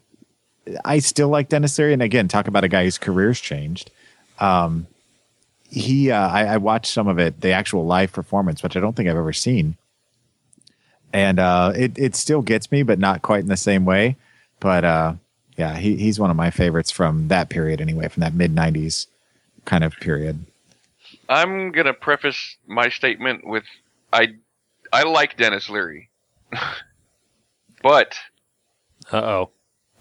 I 0.83 0.99
still 0.99 1.29
like 1.29 1.49
Denis 1.49 1.77
Leary. 1.77 1.93
And 1.93 2.01
again, 2.01 2.27
talk 2.27 2.47
about 2.47 2.63
a 2.63 2.67
guy 2.67 2.85
whose 2.85 2.97
career's 2.97 3.39
changed. 3.39 3.91
Um, 4.39 4.87
he, 5.69 6.09
uh, 6.09 6.27
I, 6.27 6.45
I 6.45 6.57
watched 6.57 6.91
some 6.91 7.07
of 7.07 7.19
it, 7.19 7.41
the 7.41 7.51
actual 7.51 7.85
live 7.85 8.11
performance, 8.11 8.63
which 8.63 8.75
I 8.75 8.79
don't 8.79 8.95
think 8.95 9.07
I've 9.07 9.15
ever 9.15 9.33
seen. 9.33 9.77
And 11.15 11.39
uh, 11.39 11.71
it, 11.73 11.97
it 11.97 12.13
still 12.13 12.41
gets 12.41 12.73
me, 12.73 12.83
but 12.83 12.99
not 12.99 13.21
quite 13.21 13.39
in 13.39 13.47
the 13.47 13.55
same 13.55 13.85
way. 13.85 14.17
But 14.59 14.83
uh, 14.83 15.13
yeah, 15.55 15.77
he, 15.77 15.95
he's 15.95 16.19
one 16.19 16.29
of 16.29 16.35
my 16.35 16.51
favorites 16.51 16.91
from 16.91 17.29
that 17.29 17.47
period, 17.47 17.79
anyway, 17.79 18.09
from 18.09 18.19
that 18.19 18.33
mid 18.33 18.53
90s 18.53 19.07
kind 19.63 19.85
of 19.85 19.93
period. 19.93 20.45
I'm 21.29 21.71
gonna 21.71 21.93
preface 21.93 22.57
my 22.67 22.89
statement 22.89 23.47
with 23.47 23.63
I 24.11 24.35
I 24.91 25.03
like 25.03 25.37
Denis 25.37 25.69
Leary, 25.69 26.09
but 27.81 28.15
Uh 29.09 29.21
oh. 29.21 29.51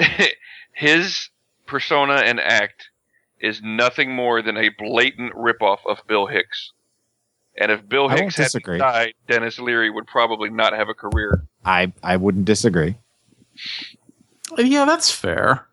his 0.73 1.31
persona 1.67 2.15
and 2.15 2.41
act 2.41 2.91
is 3.41 3.63
nothing 3.63 4.13
more 4.13 4.43
than 4.43 4.57
a 4.57 4.71
blatant 4.71 5.33
ripoff 5.35 5.79
of 5.87 5.99
Bill 6.09 6.27
Hicks. 6.27 6.73
And 7.61 7.71
if 7.71 7.89
Bill 7.89 8.09
Hicks 8.09 8.37
had 8.37 8.45
disagree. 8.45 8.79
died, 8.79 9.15
Denis 9.29 9.59
Leary 9.59 9.91
would 9.91 10.07
probably 10.07 10.51
not 10.51 10.73
have 10.73 10.89
a 10.89 10.95
career. 10.95 11.45
I, 11.65 11.93
I 12.03 12.17
wouldn't 12.17 12.45
disagree. 12.45 12.97
yeah 14.59 14.85
that's 14.85 15.11
fair 15.11 15.67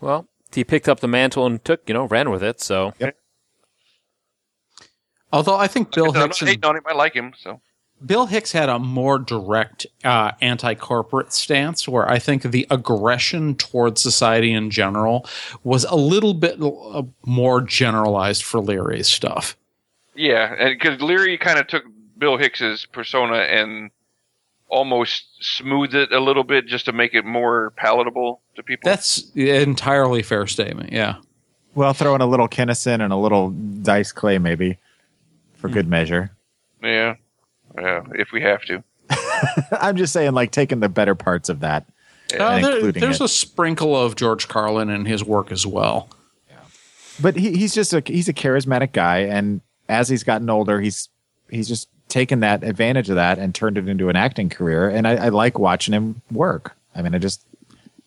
Well, 0.00 0.26
he 0.52 0.64
picked 0.64 0.88
up 0.88 1.00
the 1.00 1.08
mantle 1.08 1.46
and 1.46 1.64
took, 1.64 1.88
you 1.88 1.94
know, 1.94 2.06
ran 2.06 2.30
with 2.30 2.42
it. 2.42 2.60
So 2.60 2.92
although 5.32 5.56
i 5.56 5.66
think 5.66 5.92
bill 5.92 6.08
I'm 6.08 6.14
not 6.14 6.22
hicks 6.28 6.40
and 6.42 6.48
hating 6.48 6.64
on 6.64 6.76
him. 6.76 6.82
I 6.86 6.92
like 6.94 7.14
him. 7.14 7.32
So 7.36 7.60
Bill 8.04 8.26
Hicks 8.26 8.52
had 8.52 8.68
a 8.68 8.78
more 8.78 9.18
direct 9.18 9.86
uh, 10.04 10.32
anti 10.40 10.74
corporate 10.74 11.32
stance 11.32 11.88
where 11.88 12.08
I 12.08 12.18
think 12.18 12.42
the 12.42 12.66
aggression 12.70 13.54
towards 13.54 14.02
society 14.02 14.52
in 14.52 14.70
general 14.70 15.26
was 15.62 15.84
a 15.84 15.96
little 15.96 16.34
bit 16.34 16.60
uh, 16.60 17.02
more 17.24 17.60
generalized 17.60 18.42
for 18.42 18.60
Leary's 18.60 19.08
stuff. 19.08 19.56
yeah, 20.14 20.54
and 20.58 20.78
because 20.78 21.00
Leary 21.00 21.38
kind 21.38 21.58
of 21.58 21.66
took 21.66 21.84
Bill 22.18 22.36
Hicks's 22.36 22.86
persona 22.86 23.36
and 23.36 23.90
almost 24.68 25.24
smoothed 25.40 25.94
it 25.94 26.12
a 26.12 26.20
little 26.20 26.44
bit 26.44 26.66
just 26.66 26.86
to 26.86 26.92
make 26.92 27.14
it 27.14 27.24
more 27.24 27.72
palatable 27.76 28.40
to 28.56 28.62
people. 28.62 28.88
That's 28.90 29.30
an 29.34 29.46
entirely 29.46 30.22
fair 30.22 30.46
statement. 30.46 30.92
Yeah. 30.92 31.16
Well, 31.74 31.92
throw 31.92 32.14
in 32.14 32.20
a 32.20 32.26
little 32.26 32.48
Kinison 32.48 33.02
and 33.02 33.12
a 33.12 33.16
little 33.16 33.50
Dice 33.50 34.12
Clay, 34.12 34.38
maybe, 34.38 34.78
for 35.54 35.68
good 35.68 35.88
measure. 35.88 36.30
Yeah, 36.82 37.14
yeah. 37.78 38.02
If 38.12 38.32
we 38.32 38.40
have 38.42 38.62
to. 38.64 38.82
I'm 39.80 39.96
just 39.96 40.12
saying, 40.12 40.32
like, 40.32 40.50
taking 40.50 40.80
the 40.80 40.88
better 40.88 41.14
parts 41.14 41.48
of 41.48 41.60
that. 41.60 41.86
Uh, 42.38 42.60
there- 42.60 42.92
there's 42.92 43.20
it. 43.20 43.24
a 43.24 43.28
sprinkle 43.28 43.94
of 43.96 44.16
George 44.16 44.48
Carlin 44.48 44.90
in 44.90 45.04
his 45.04 45.22
work 45.24 45.52
as 45.52 45.66
well. 45.66 46.08
but 47.20 47.36
he, 47.36 47.56
he's 47.56 47.74
just 47.74 47.92
a 47.92 48.02
he's 48.04 48.28
a 48.28 48.32
charismatic 48.32 48.92
guy, 48.92 49.18
and 49.18 49.60
as 49.88 50.08
he's 50.08 50.24
gotten 50.24 50.48
older, 50.50 50.80
he's 50.80 51.08
he's 51.50 51.68
just 51.68 51.88
taken 52.08 52.40
that 52.40 52.62
advantage 52.64 53.08
of 53.10 53.16
that 53.16 53.38
and 53.38 53.54
turned 53.54 53.76
it 53.78 53.88
into 53.88 54.08
an 54.08 54.16
acting 54.16 54.48
career. 54.48 54.88
And 54.88 55.06
I, 55.06 55.26
I 55.26 55.28
like 55.30 55.58
watching 55.58 55.92
him 55.94 56.22
work. 56.30 56.74
I 56.94 57.02
mean, 57.02 57.14
I 57.14 57.18
just 57.18 57.44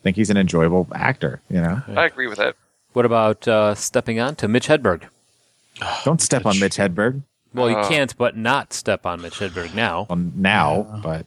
think 0.04 0.16
he's 0.16 0.30
an 0.30 0.38
enjoyable 0.38 0.88
actor. 0.94 1.42
You 1.50 1.62
know, 1.62 1.82
I 1.96 2.06
agree 2.06 2.28
with 2.28 2.38
that. 2.38 2.56
What 2.94 3.06
about 3.06 3.48
uh, 3.48 3.76
stepping 3.76 4.20
on 4.20 4.36
to 4.38 4.48
Mitch 4.48 4.68
Hedberg? 4.68 5.04
don't 6.04 6.22
step 6.22 6.46
on 6.48 6.60
Mitch 6.60 6.78
Hedberg 6.78 7.22
Well, 7.58 7.70
you 7.70 7.78
Uh. 7.78 7.88
can't 7.90 8.16
but 8.18 8.38
not 8.38 8.72
step 8.74 9.06
on 9.06 9.22
Mitch 9.22 9.40
Hedberg 9.40 9.74
now. 9.74 10.06
on 10.10 10.32
now, 10.36 11.00
but 11.04 11.26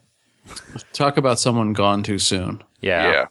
Talk 0.92 1.16
about 1.16 1.38
someone 1.38 1.72
gone 1.72 2.02
too 2.02 2.18
soon. 2.18 2.62
Yeah, 2.80 3.10
Yeah. 3.12 3.24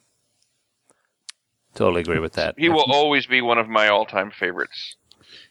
totally 1.76 2.02
agree 2.02 2.20
with 2.20 2.34
that. 2.34 2.56
He 2.58 2.70
will 2.70 2.86
always 2.92 3.26
be 3.26 3.42
one 3.42 3.58
of 3.58 3.68
my 3.68 3.88
all-time 3.90 4.32
favorites. 4.32 4.96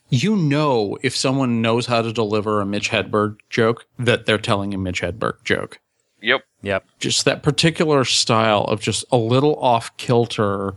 You 0.09 0.35
know, 0.35 0.97
if 1.03 1.15
someone 1.15 1.61
knows 1.61 1.85
how 1.85 2.01
to 2.01 2.11
deliver 2.11 2.61
a 2.61 2.65
Mitch 2.65 2.89
Hedberg 2.89 3.37
joke, 3.49 3.85
that 3.99 4.25
they're 4.25 4.39
telling 4.39 4.73
a 4.73 4.77
Mitch 4.77 5.01
Hedberg 5.01 5.43
joke. 5.43 5.79
Yep. 6.21 6.41
Yep. 6.63 6.85
Just 6.99 7.25
that 7.25 7.43
particular 7.43 8.03
style 8.03 8.63
of 8.65 8.81
just 8.81 9.05
a 9.11 9.17
little 9.17 9.55
off 9.59 9.95
kilter, 9.97 10.73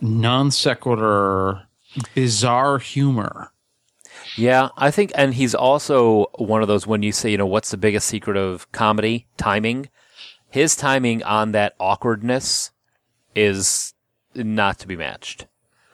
non 0.00 0.50
sequitur, 0.52 1.62
bizarre 2.14 2.78
humor. 2.78 3.51
Yeah, 4.36 4.70
I 4.76 4.90
think, 4.90 5.12
and 5.14 5.34
he's 5.34 5.54
also 5.54 6.26
one 6.36 6.62
of 6.62 6.68
those 6.68 6.86
when 6.86 7.02
you 7.02 7.12
say, 7.12 7.30
you 7.30 7.38
know, 7.38 7.46
what's 7.46 7.70
the 7.70 7.76
biggest 7.76 8.06
secret 8.08 8.36
of 8.36 8.70
comedy? 8.72 9.26
Timing. 9.36 9.88
His 10.48 10.76
timing 10.76 11.22
on 11.22 11.52
that 11.52 11.74
awkwardness 11.78 12.70
is 13.34 13.94
not 14.34 14.78
to 14.80 14.86
be 14.86 14.96
matched. 14.96 15.46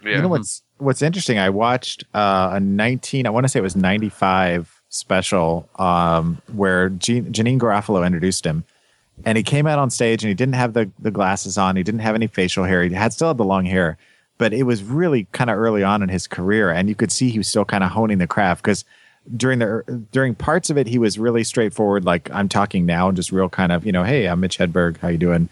Yeah. 0.05 0.16
you 0.16 0.22
know 0.22 0.28
what's 0.28 0.62
what's 0.78 1.03
interesting? 1.03 1.39
I 1.39 1.51
watched 1.51 2.05
uh, 2.14 2.51
a 2.55 2.61
19, 2.61 3.26
I 3.26 3.30
want 3.30 3.45
to 3.45 3.49
say 3.49 3.59
it 3.59 3.62
was 3.62 3.76
95 3.76 4.82
special 4.89 5.68
um, 5.76 6.41
where 6.53 6.89
Jean, 6.91 7.32
Janeane 7.32 7.59
Garofalo 7.59 8.07
introduced 8.07 8.45
him. 8.45 8.64
And 9.24 9.36
he 9.36 9.43
came 9.43 9.66
out 9.66 9.80
on 9.80 9.91
stage 9.91 10.22
and 10.22 10.28
he 10.28 10.34
didn't 10.34 10.55
have 10.55 10.74
the, 10.74 10.91
the 11.01 11.11
glasses 11.11 11.59
on. 11.59 11.74
He 11.74 11.82
didn't 11.82 12.01
have 12.01 12.14
any 12.14 12.28
facial 12.28 12.64
hair. 12.64 12.84
He 12.84 12.95
had 12.95 13.12
still 13.12 13.28
had 13.28 13.36
the 13.36 13.45
long 13.45 13.64
hair, 13.64 13.99
but 14.39 14.53
it 14.53 14.62
was 14.62 14.82
really 14.82 15.24
kind 15.32 15.51
of 15.51 15.59
early 15.59 15.82
on 15.82 16.03
in 16.03 16.09
his 16.09 16.26
career. 16.26 16.70
And 16.70 16.89
you 16.89 16.95
could 16.95 17.12
see 17.12 17.28
he 17.28 17.39
was 17.39 17.49
still 17.49 17.64
kind 17.64 17.84
of 17.84 17.91
honing 17.91 18.18
the 18.18 18.26
craft 18.26 18.62
because 18.62 18.84
during 19.36 19.59
the 19.59 20.07
during 20.12 20.34
parts 20.34 20.70
of 20.70 20.78
it, 20.78 20.86
he 20.86 20.99
was 20.99 21.18
really 21.18 21.45
straightforward. 21.45 22.05
Like 22.05 22.30
I'm 22.30 22.49
talking 22.49 22.86
now, 22.86 23.09
and 23.09 23.16
just 23.16 23.32
real 23.32 23.49
kind 23.49 23.72
of 23.72 23.84
you 23.84 23.93
know, 23.93 24.05
hey, 24.05 24.26
I'm 24.26 24.41
Mitch 24.41 24.59
Hedberg. 24.59 24.99
How 24.99 25.09
you 25.09 25.18
doing? 25.18 25.49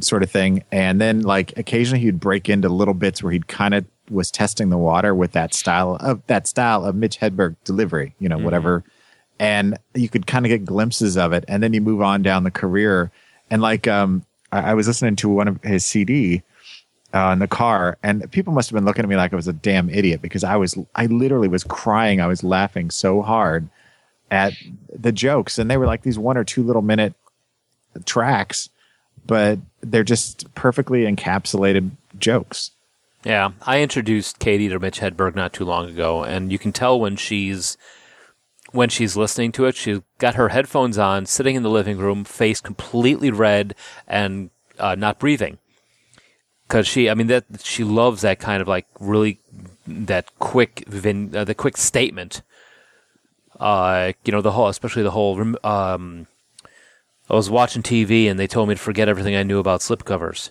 Sort 0.00 0.22
of 0.22 0.30
thing. 0.30 0.62
And 0.70 1.00
then 1.00 1.22
like 1.22 1.56
occasionally 1.56 2.00
he'd 2.00 2.20
break 2.20 2.48
into 2.48 2.68
little 2.68 2.94
bits 2.94 3.22
where 3.22 3.32
he'd 3.32 3.48
kind 3.48 3.74
of 3.74 3.84
was 4.10 4.30
testing 4.30 4.68
the 4.68 4.78
water 4.78 5.14
with 5.14 5.32
that 5.32 5.54
style 5.54 5.96
of 6.00 6.24
that 6.26 6.46
style 6.46 6.84
of 6.84 6.94
Mitch 6.94 7.18
Hedberg 7.18 7.56
delivery. 7.64 8.14
You 8.18 8.28
know, 8.28 8.38
whatever. 8.38 8.84
And 9.38 9.78
you 9.94 10.08
could 10.08 10.26
kind 10.26 10.46
of 10.46 10.50
get 10.50 10.64
glimpses 10.64 11.16
of 11.16 11.32
it, 11.32 11.44
and 11.48 11.62
then 11.62 11.72
you 11.72 11.80
move 11.80 12.00
on 12.00 12.22
down 12.22 12.44
the 12.44 12.50
career. 12.50 13.10
And 13.50 13.60
like 13.60 13.86
um, 13.86 14.24
I, 14.52 14.70
I 14.70 14.74
was 14.74 14.86
listening 14.86 15.16
to 15.16 15.28
one 15.28 15.48
of 15.48 15.62
his 15.62 15.84
CD 15.84 16.42
uh, 17.16 17.32
in 17.32 17.38
the 17.38 17.48
car, 17.48 17.96
and 18.02 18.30
people 18.30 18.52
must 18.52 18.68
have 18.68 18.74
been 18.74 18.84
looking 18.84 19.04
at 19.04 19.08
me 19.08 19.16
like 19.16 19.32
I 19.32 19.36
was 19.36 19.48
a 19.48 19.52
damn 19.52 19.88
idiot 19.88 20.20
because 20.20 20.44
I 20.44 20.56
was, 20.56 20.76
I 20.94 21.06
literally 21.06 21.48
was 21.48 21.64
crying. 21.64 22.20
I 22.20 22.26
was 22.26 22.44
laughing 22.44 22.90
so 22.90 23.22
hard 23.22 23.68
at 24.30 24.52
the 24.92 25.12
jokes, 25.12 25.58
and 25.58 25.70
they 25.70 25.78
were 25.78 25.86
like 25.86 26.02
these 26.02 26.18
one 26.18 26.36
or 26.36 26.44
two 26.44 26.62
little 26.62 26.82
minute 26.82 27.14
tracks, 28.04 28.68
but 29.26 29.58
they're 29.80 30.04
just 30.04 30.54
perfectly 30.54 31.04
encapsulated 31.04 31.92
jokes. 32.18 32.72
Yeah, 33.24 33.52
I 33.62 33.80
introduced 33.80 34.38
Katie 34.38 34.68
to 34.68 34.78
Mitch 34.78 35.00
Hedberg 35.00 35.34
not 35.34 35.52
too 35.52 35.64
long 35.64 35.88
ago, 35.88 36.22
and 36.22 36.52
you 36.52 36.58
can 36.58 36.72
tell 36.72 37.00
when 37.00 37.16
she's 37.16 37.78
when 38.72 38.90
she's 38.90 39.16
listening 39.16 39.52
to 39.52 39.64
it. 39.64 39.74
She's 39.74 40.00
got 40.18 40.34
her 40.34 40.50
headphones 40.50 40.98
on, 40.98 41.24
sitting 41.24 41.56
in 41.56 41.62
the 41.62 41.70
living 41.70 41.96
room, 41.96 42.24
face 42.24 42.60
completely 42.60 43.30
red 43.30 43.74
and 44.06 44.50
uh, 44.78 44.94
not 44.96 45.18
breathing. 45.18 45.58
Because 46.66 46.86
she, 46.86 47.08
I 47.08 47.14
mean, 47.14 47.28
that 47.28 47.44
she 47.62 47.84
loves 47.84 48.22
that 48.22 48.40
kind 48.40 48.60
of 48.60 48.68
like 48.68 48.86
really 48.98 49.38
that 49.86 50.26
quick, 50.38 50.84
vin, 50.88 51.34
uh, 51.34 51.44
the 51.44 51.54
quick 51.54 51.76
statement. 51.76 52.42
Uh, 53.60 54.12
you 54.24 54.32
know, 54.32 54.42
the 54.42 54.52
whole, 54.52 54.68
especially 54.68 55.02
the 55.02 55.12
whole. 55.12 55.40
Um, 55.64 56.26
I 57.30 57.34
was 57.34 57.50
watching 57.50 57.82
TV 57.82 58.30
and 58.30 58.38
they 58.38 58.46
told 58.46 58.68
me 58.68 58.74
to 58.74 58.80
forget 58.80 59.08
everything 59.08 59.36
I 59.36 59.42
knew 59.42 59.58
about 59.58 59.80
slipcovers 59.80 60.50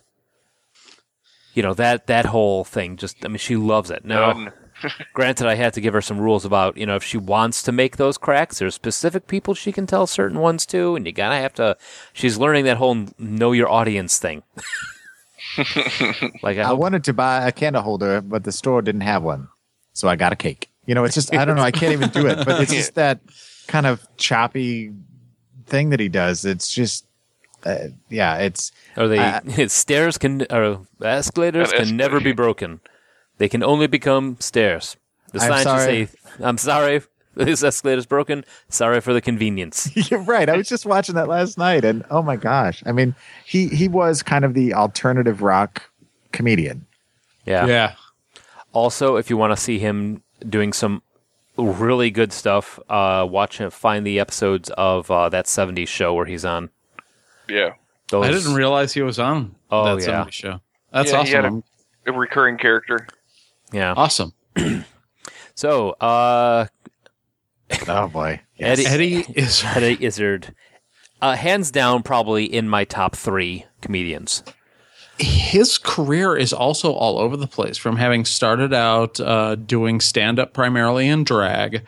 you 1.55 1.63
know 1.63 1.74
that 1.74 2.05
that 2.05 2.28
whole 2.28 2.63
thing 2.63 2.97
just 2.97 3.26
i 3.26 3.28
mean 3.28 3.38
she 3.38 3.55
loves 3.55 3.89
it 3.89 4.05
now 4.05 4.51
granted 5.13 5.47
i 5.47 5.55
had 5.55 5.74
to 5.74 5.82
give 5.82 5.93
her 5.93 6.01
some 6.01 6.20
rules 6.20 6.45
about 6.45 6.78
you 6.78 6.86
know 6.86 6.95
if 6.95 7.03
she 7.03 7.18
wants 7.18 7.63
to 7.63 7.72
make 7.72 7.97
those 7.97 8.18
cracks 8.18 8.59
there's 8.59 8.76
specific 8.76 9.26
people 9.26 9.55
she 9.55 9.72
can 9.72 9.88
tell 9.88 10.05
certain 10.05 10.39
ones 10.39 10.66
to 10.66 10.95
and 10.95 11.07
you 11.07 11.11
gotta 11.11 11.36
have 11.38 11.53
to 11.53 11.76
she's 12.13 12.38
learning 12.38 12.66
that 12.66 12.78
whole 12.78 13.07
know 13.18 13.53
your 13.53 13.70
audience 13.70 14.20
thing 14.20 14.43
like 16.43 16.58
i, 16.58 16.62
I 16.70 16.74
wanted 16.74 17.04
to 17.06 17.14
buy 17.14 17.48
a 17.48 17.52
candle 17.52 17.82
holder, 17.82 18.22
but 18.22 18.43
the 18.43 18.52
store 18.52 18.82
didn't 18.82 19.02
have 19.02 19.24
one, 19.24 19.48
so 19.93 20.08
I 20.08 20.16
got 20.16 20.34
a 20.34 20.36
cake. 20.36 20.70
You 20.86 20.96
know, 20.96 21.04
it's 21.04 21.16
just 21.16 21.34
I 21.34 21.46
don't 21.46 21.56
know. 21.56 21.64
I 21.64 21.72
can't 21.72 21.93
even 21.93 22.10
do 22.10 22.28
it, 22.28 22.46
but 22.46 22.62
it's 22.62 22.74
just 22.74 22.96
that 22.96 23.20
kind 23.68 23.86
of 23.86 24.06
choppy 24.18 24.91
thing 25.66 25.89
that 25.89 26.00
he 26.00 26.10
does. 26.10 26.46
It's 26.46 26.72
just, 26.72 27.08
uh, 27.66 27.88
yeah, 28.10 28.38
it's 28.38 28.72
or 28.98 29.08
they 29.08 29.18
uh, 29.20 29.39
stairs 29.68 30.18
can 30.18 30.46
or 30.52 30.86
escalators 31.02 31.72
An 31.72 31.86
can 31.88 31.98
never 31.98 32.20
be 32.20 32.32
broken 32.34 32.82
they 33.38 33.50
can 33.50 33.64
only 33.64 33.88
become 33.88 34.38
stairs 34.39 34.98
the 35.34 35.41
I'm 35.41 35.48
scientists 35.50 35.84
sorry. 35.84 36.06
say 36.06 36.18
i'm 36.41 36.58
sorry 36.58 37.02
this 37.46 37.64
escalator's 37.64 38.06
broken 38.06 38.44
sorry 38.70 39.02
for 39.02 39.14
the 39.14 39.22
convenience 39.22 39.90
You're 40.12 40.22
right. 40.22 40.48
I 40.50 40.56
was 40.58 40.68
just 40.70 40.86
watching 40.86 41.16
that 41.16 41.28
last 41.28 41.58
night, 41.58 41.84
and 41.86 42.04
oh 42.10 42.22
my 42.22 42.36
gosh! 42.36 42.82
I 42.86 42.92
mean, 42.92 43.16
he 43.46 43.68
he 43.68 43.88
was 43.88 44.24
kind 44.24 44.46
of 44.46 44.54
the 44.54 44.74
alternative 44.74 45.42
rock 45.42 45.84
comedian. 46.32 46.86
yeah 47.46 47.66
Yeah. 47.66 47.96
Also, 48.74 49.16
if 49.16 49.30
you 49.30 49.38
want 49.38 49.52
to 49.56 49.58
see 49.62 49.80
him 49.80 50.22
doing 50.50 50.74
some 50.74 51.02
really 51.58 52.12
good 52.12 52.34
stuff, 52.34 52.78
uh, 52.90 53.26
watch 53.30 53.58
him 53.60 53.70
find 53.70 54.06
the 54.06 54.20
episodes 54.20 54.70
of 54.72 55.10
uh, 55.10 55.30
that 55.30 55.46
'70s 55.46 55.88
show 55.88 56.14
where 56.14 56.26
he's 56.26 56.44
on. 56.44 56.70
Yeah. 57.48 57.74
Those, 58.10 58.26
I 58.26 58.32
didn't 58.32 58.54
realize 58.54 58.94
he 58.94 59.02
was 59.02 59.18
on 59.18 59.56
Oh, 59.72 59.96
that 59.96 60.06
yeah. 60.08 60.26
70s 60.26 60.32
show. 60.32 60.62
That's 60.92 61.12
Yeah, 61.12 61.24
he 61.24 61.32
had 61.32 61.46
awesome. 61.46 61.64
A 62.06 62.12
recurring 62.12 62.58
character. 62.58 63.08
Yeah. 63.72 63.94
Awesome. 63.96 64.34
So, 65.58 65.92
uh, 66.02 66.68
Oh 67.88 68.07
boy, 68.07 68.41
Eddie, 68.59 68.86
Eddie 68.86 69.26
is 69.36 69.63
Eddie 69.66 69.97
Izzard, 70.03 70.53
uh, 71.22 71.36
hands 71.36 71.72
down, 71.72 72.03
probably 72.03 72.45
in 72.45 72.70
my 72.70 72.84
top 72.84 73.16
three 73.16 73.66
comedians. 73.82 74.43
his 75.18 75.78
career 75.78 76.36
is 76.36 76.51
also 76.53 76.91
all 76.91 77.18
over 77.20 77.38
the 77.38 77.47
place 77.47 77.78
from 77.78 77.95
having 77.95 78.26
started 78.26 78.74
out 78.74 79.20
uh, 79.20 79.55
doing 79.55 79.99
stand 80.01 80.39
up 80.39 80.53
primarily 80.53 81.07
in 81.07 81.24
drag 81.24 81.86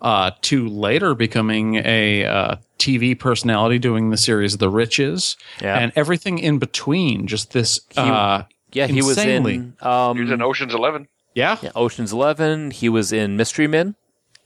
uh, 0.00 0.30
to 0.42 0.68
later 0.68 1.14
becoming 1.14 1.74
a 1.84 2.24
uh, 2.24 2.56
TV 2.78 3.18
personality 3.18 3.78
doing 3.80 4.10
the 4.10 4.16
series 4.16 4.56
The 4.58 4.70
Riches 4.70 5.36
Yeah. 5.60 5.76
and 5.76 5.92
everything 5.96 6.38
in 6.38 6.58
between. 6.58 7.26
Just 7.26 7.50
this. 7.52 7.80
He- 7.90 8.00
uh, 8.00 8.44
Yeah, 8.72 8.86
he 8.86 9.02
was 9.02 9.18
in 9.18 9.74
um, 9.80 10.16
He 10.16 10.22
was 10.22 10.30
in 10.30 10.40
Ocean's 10.40 10.72
Eleven. 10.74 11.08
Yeah. 11.34 11.58
yeah, 11.60 11.72
Ocean's 11.74 12.12
Eleven. 12.12 12.70
He 12.70 12.88
was 12.88 13.12
in 13.12 13.36
Mystery 13.36 13.66
Men. 13.66 13.96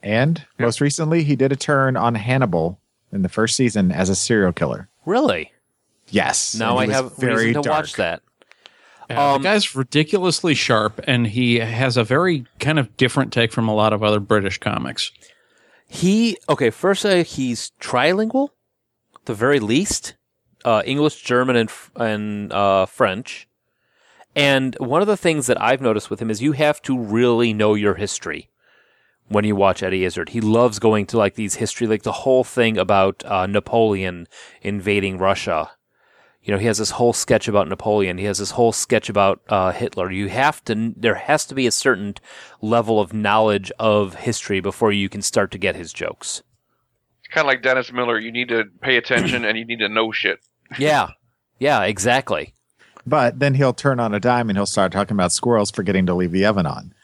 And 0.03 0.44
most 0.59 0.80
recently, 0.80 1.22
he 1.24 1.36
did 1.36 1.53
a 1.53 1.57
turn 1.57 1.96
on 1.96 2.14
Hannibal 2.14 2.78
in 3.12 3.22
the 3.22 3.28
first 3.28 3.57
season 3.57 3.92
as 3.92 4.09
a 4.09 4.16
serial 4.16 4.53
killer. 4.53 4.88
Really? 5.05 5.53
Yes, 6.09 6.55
Now 6.55 6.78
I 6.78 6.84
and 6.84 6.92
he 6.92 7.00
was 7.00 7.12
have 7.12 7.36
reason 7.36 7.62
to 7.62 7.70
watch 7.70 7.94
that. 7.94 8.22
Yeah, 9.09 9.34
Um, 9.34 9.42
the 9.42 9.48
guy's 9.48 9.74
ridiculously 9.74 10.55
sharp, 10.55 11.00
and 11.07 11.26
he 11.26 11.61
has 11.61 11.96
a 11.96 12.05
very 12.05 12.46
kind 12.61 12.78
of 12.78 12.96
different 12.96 13.32
take 13.32 13.53
from 13.53 13.68
a 13.68 13.74
lot 13.74 13.92
of 13.92 14.03
other 14.03 14.20
British 14.20 14.59
comics. 14.59 15.11
He 15.86 16.38
okay. 16.48 16.70
First, 16.70 17.05
uh, 17.05 17.22
he's 17.22 17.72
trilingual, 17.80 18.50
the 19.26 19.34
very 19.34 19.61
least, 19.61 20.14
uh, 20.64 20.82
English, 20.84 21.22
German, 21.22 21.57
and 21.57 21.70
and 21.96 22.53
uh, 22.53 22.86
French. 22.86 23.48
And 24.34 24.74
one 24.78 25.03
of 25.03 25.09
the 25.09 25.16
things 25.16 25.46
that 25.46 25.61
I've 25.61 25.82
noticed 25.82 26.09
with 26.09 26.20
him 26.20 26.30
is 26.30 26.40
you 26.40 26.53
have 26.53 26.80
to 26.82 26.98
really 26.98 27.53
know 27.53 27.74
your 27.74 27.94
history 27.94 28.48
when 29.32 29.44
you 29.44 29.56
watch 29.56 29.82
Eddie 29.82 30.04
Izzard. 30.04 30.30
He 30.30 30.40
loves 30.40 30.78
going 30.78 31.06
to 31.06 31.18
like 31.18 31.34
these 31.34 31.56
history, 31.56 31.86
like 31.86 32.02
the 32.02 32.12
whole 32.12 32.44
thing 32.44 32.78
about 32.78 33.24
uh, 33.24 33.46
Napoleon 33.46 34.28
invading 34.60 35.18
Russia. 35.18 35.70
You 36.42 36.52
know, 36.52 36.58
he 36.58 36.66
has 36.66 36.78
this 36.78 36.92
whole 36.92 37.12
sketch 37.12 37.46
about 37.46 37.68
Napoleon. 37.68 38.18
He 38.18 38.24
has 38.24 38.38
this 38.38 38.52
whole 38.52 38.72
sketch 38.72 39.08
about 39.08 39.42
uh, 39.48 39.70
Hitler. 39.70 40.10
You 40.10 40.28
have 40.28 40.64
to. 40.64 40.92
There 40.96 41.14
has 41.14 41.46
to 41.46 41.54
be 41.54 41.66
a 41.66 41.72
certain 41.72 42.14
level 42.60 42.98
of 42.98 43.12
knowledge 43.12 43.70
of 43.78 44.16
history 44.16 44.60
before 44.60 44.90
you 44.90 45.08
can 45.08 45.22
start 45.22 45.52
to 45.52 45.58
get 45.58 45.76
his 45.76 45.92
jokes. 45.92 46.42
It's 47.20 47.32
kind 47.32 47.46
of 47.46 47.48
like 47.48 47.62
Dennis 47.62 47.92
Miller. 47.92 48.18
You 48.18 48.32
need 48.32 48.48
to 48.48 48.64
pay 48.80 48.96
attention 48.96 49.44
and 49.44 49.56
you 49.56 49.64
need 49.64 49.78
to 49.78 49.88
know 49.88 50.12
shit. 50.12 50.40
Yeah, 50.78 51.10
yeah, 51.58 51.82
exactly. 51.82 52.54
But 53.06 53.38
then 53.40 53.52
he'll 53.52 53.74
turn 53.74 54.00
on 54.00 54.14
a 54.14 54.20
dime 54.20 54.48
and 54.48 54.56
he'll 54.56 54.64
start 54.64 54.90
talking 54.90 55.14
about 55.14 55.32
squirrels 55.32 55.70
forgetting 55.70 56.06
to 56.06 56.14
leave 56.14 56.32
the 56.32 56.46
oven 56.46 56.64
on. 56.64 56.94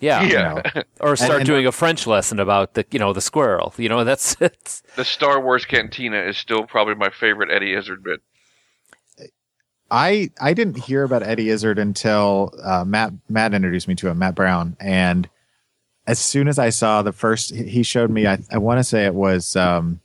Yeah, 0.00 0.22
You 0.22 0.32
Yeah. 0.32 0.62
know. 0.74 0.82
or 1.00 1.16
start 1.16 1.38
and- 1.40 1.46
doing 1.46 1.66
a 1.66 1.72
French 1.72 2.06
lesson 2.06 2.38
about 2.40 2.74
the 2.74 2.84
you 2.90 2.98
know 2.98 3.12
the 3.12 3.20
squirrel. 3.20 3.74
You 3.76 3.88
know, 3.88 4.04
that's 4.04 4.36
it's, 4.40 4.82
The 4.96 5.04
Star 5.04 5.40
Wars 5.40 5.64
Cantina 5.64 6.20
is 6.22 6.36
still 6.38 6.64
probably 6.64 6.94
my 6.94 7.10
favorite 7.10 7.50
Eddie 7.50 7.74
Izzard 7.74 8.02
bit. 8.04 8.20
I 9.90 10.30
I 10.40 10.52
didn't 10.52 10.78
hear 10.84 11.02
about 11.02 11.22
Eddie 11.22 11.48
Izzard 11.48 11.78
until 11.78 12.52
uh, 12.62 12.84
Matt 12.84 13.12
Matt 13.28 13.54
introduced 13.54 13.88
me 13.88 13.94
to 13.96 14.08
him, 14.08 14.18
Matt 14.18 14.34
Brown, 14.34 14.76
and 14.80 15.28
as 16.06 16.18
soon 16.18 16.46
as 16.48 16.58
I 16.58 16.68
saw 16.70 17.02
the 17.02 17.12
first, 17.12 17.54
he 17.54 17.82
showed 17.82 18.10
me. 18.10 18.26
I 18.26 18.38
I 18.52 18.58
want 18.58 18.78
to 18.80 18.84
say 18.84 19.06
it 19.06 19.14
was, 19.14 19.56
um, 19.56 20.00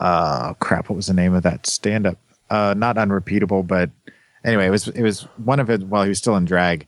uh, 0.00 0.52
crap. 0.54 0.88
What 0.90 0.96
was 0.96 1.06
the 1.06 1.14
name 1.14 1.34
of 1.34 1.42
that 1.44 1.66
stand 1.66 2.06
up? 2.06 2.18
Uh, 2.50 2.74
not 2.76 2.98
unrepeatable, 2.98 3.62
but 3.62 3.90
anyway, 4.44 4.66
it 4.66 4.70
was 4.70 4.88
it 4.88 5.02
was 5.02 5.22
one 5.42 5.60
of 5.60 5.70
it 5.70 5.82
while 5.84 6.02
he 6.02 6.10
was 6.10 6.18
still 6.18 6.36
in 6.36 6.44
drag, 6.44 6.86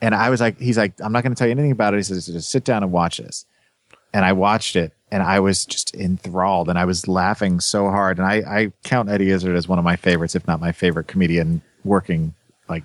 and 0.00 0.14
I 0.14 0.30
was 0.30 0.40
like, 0.40 0.58
he's 0.58 0.78
like, 0.78 0.94
I'm 1.00 1.12
not 1.12 1.22
going 1.22 1.34
to 1.34 1.38
tell 1.38 1.48
you 1.48 1.52
anything 1.52 1.72
about 1.72 1.94
it. 1.94 1.98
He 1.98 2.02
says, 2.04 2.26
just 2.26 2.50
sit 2.50 2.64
down 2.64 2.82
and 2.82 2.92
watch 2.92 3.18
this, 3.18 3.44
and 4.12 4.24
I 4.24 4.32
watched 4.32 4.76
it, 4.76 4.92
and 5.10 5.22
I 5.22 5.40
was 5.40 5.64
just 5.66 5.94
enthralled, 5.94 6.68
and 6.68 6.78
I 6.78 6.84
was 6.84 7.08
laughing 7.08 7.60
so 7.60 7.90
hard, 7.90 8.18
and 8.18 8.26
I 8.26 8.34
I 8.60 8.72
count 8.84 9.08
Eddie 9.08 9.30
Izzard 9.30 9.56
as 9.56 9.68
one 9.68 9.78
of 9.78 9.84
my 9.84 9.96
favorites, 9.96 10.34
if 10.34 10.46
not 10.46 10.60
my 10.60 10.72
favorite 10.72 11.08
comedian 11.08 11.62
working 11.84 12.34
like 12.68 12.84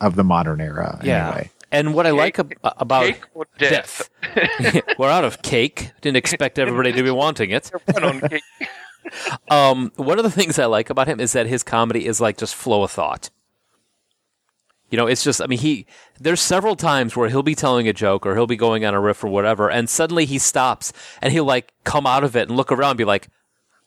of 0.00 0.16
the 0.16 0.24
modern 0.24 0.60
era. 0.60 0.98
yeah. 1.02 1.28
Anyway. 1.28 1.50
And 1.72 1.92
what 1.92 2.06
I 2.06 2.10
like 2.12 2.38
ab- 2.38 2.52
about 2.62 3.04
Cake 3.06 3.24
or 3.34 3.46
death? 3.58 4.08
we're 4.98 5.10
out 5.10 5.24
of 5.24 5.42
cake. 5.42 5.90
Didn't 6.02 6.16
expect 6.18 6.56
everybody 6.60 6.92
to 6.92 7.02
be 7.02 7.10
wanting 7.10 7.50
it. 7.50 7.68
Run 7.94 8.04
on 8.04 8.20
cake. 8.20 8.42
Um, 9.50 9.92
one 9.96 10.18
of 10.18 10.24
the 10.24 10.30
things 10.30 10.58
I 10.58 10.64
like 10.64 10.88
about 10.88 11.06
him 11.08 11.20
is 11.20 11.32
that 11.34 11.46
his 11.46 11.62
comedy 11.62 12.06
is 12.06 12.22
like 12.22 12.38
just 12.38 12.54
flow 12.54 12.84
of 12.84 12.90
thought. 12.90 13.28
You 14.94 14.96
know, 14.96 15.08
it's 15.08 15.24
just, 15.24 15.42
I 15.42 15.48
mean, 15.48 15.58
he, 15.58 15.86
there's 16.20 16.40
several 16.40 16.76
times 16.76 17.16
where 17.16 17.28
he'll 17.28 17.42
be 17.42 17.56
telling 17.56 17.88
a 17.88 17.92
joke 17.92 18.24
or 18.24 18.36
he'll 18.36 18.46
be 18.46 18.54
going 18.54 18.84
on 18.84 18.94
a 18.94 19.00
riff 19.00 19.24
or 19.24 19.26
whatever, 19.26 19.68
and 19.68 19.90
suddenly 19.90 20.24
he 20.24 20.38
stops 20.38 20.92
and 21.20 21.32
he'll 21.32 21.44
like 21.44 21.72
come 21.82 22.06
out 22.06 22.22
of 22.22 22.36
it 22.36 22.46
and 22.46 22.56
look 22.56 22.70
around 22.70 22.90
and 22.90 22.98
be 22.98 23.04
like, 23.04 23.26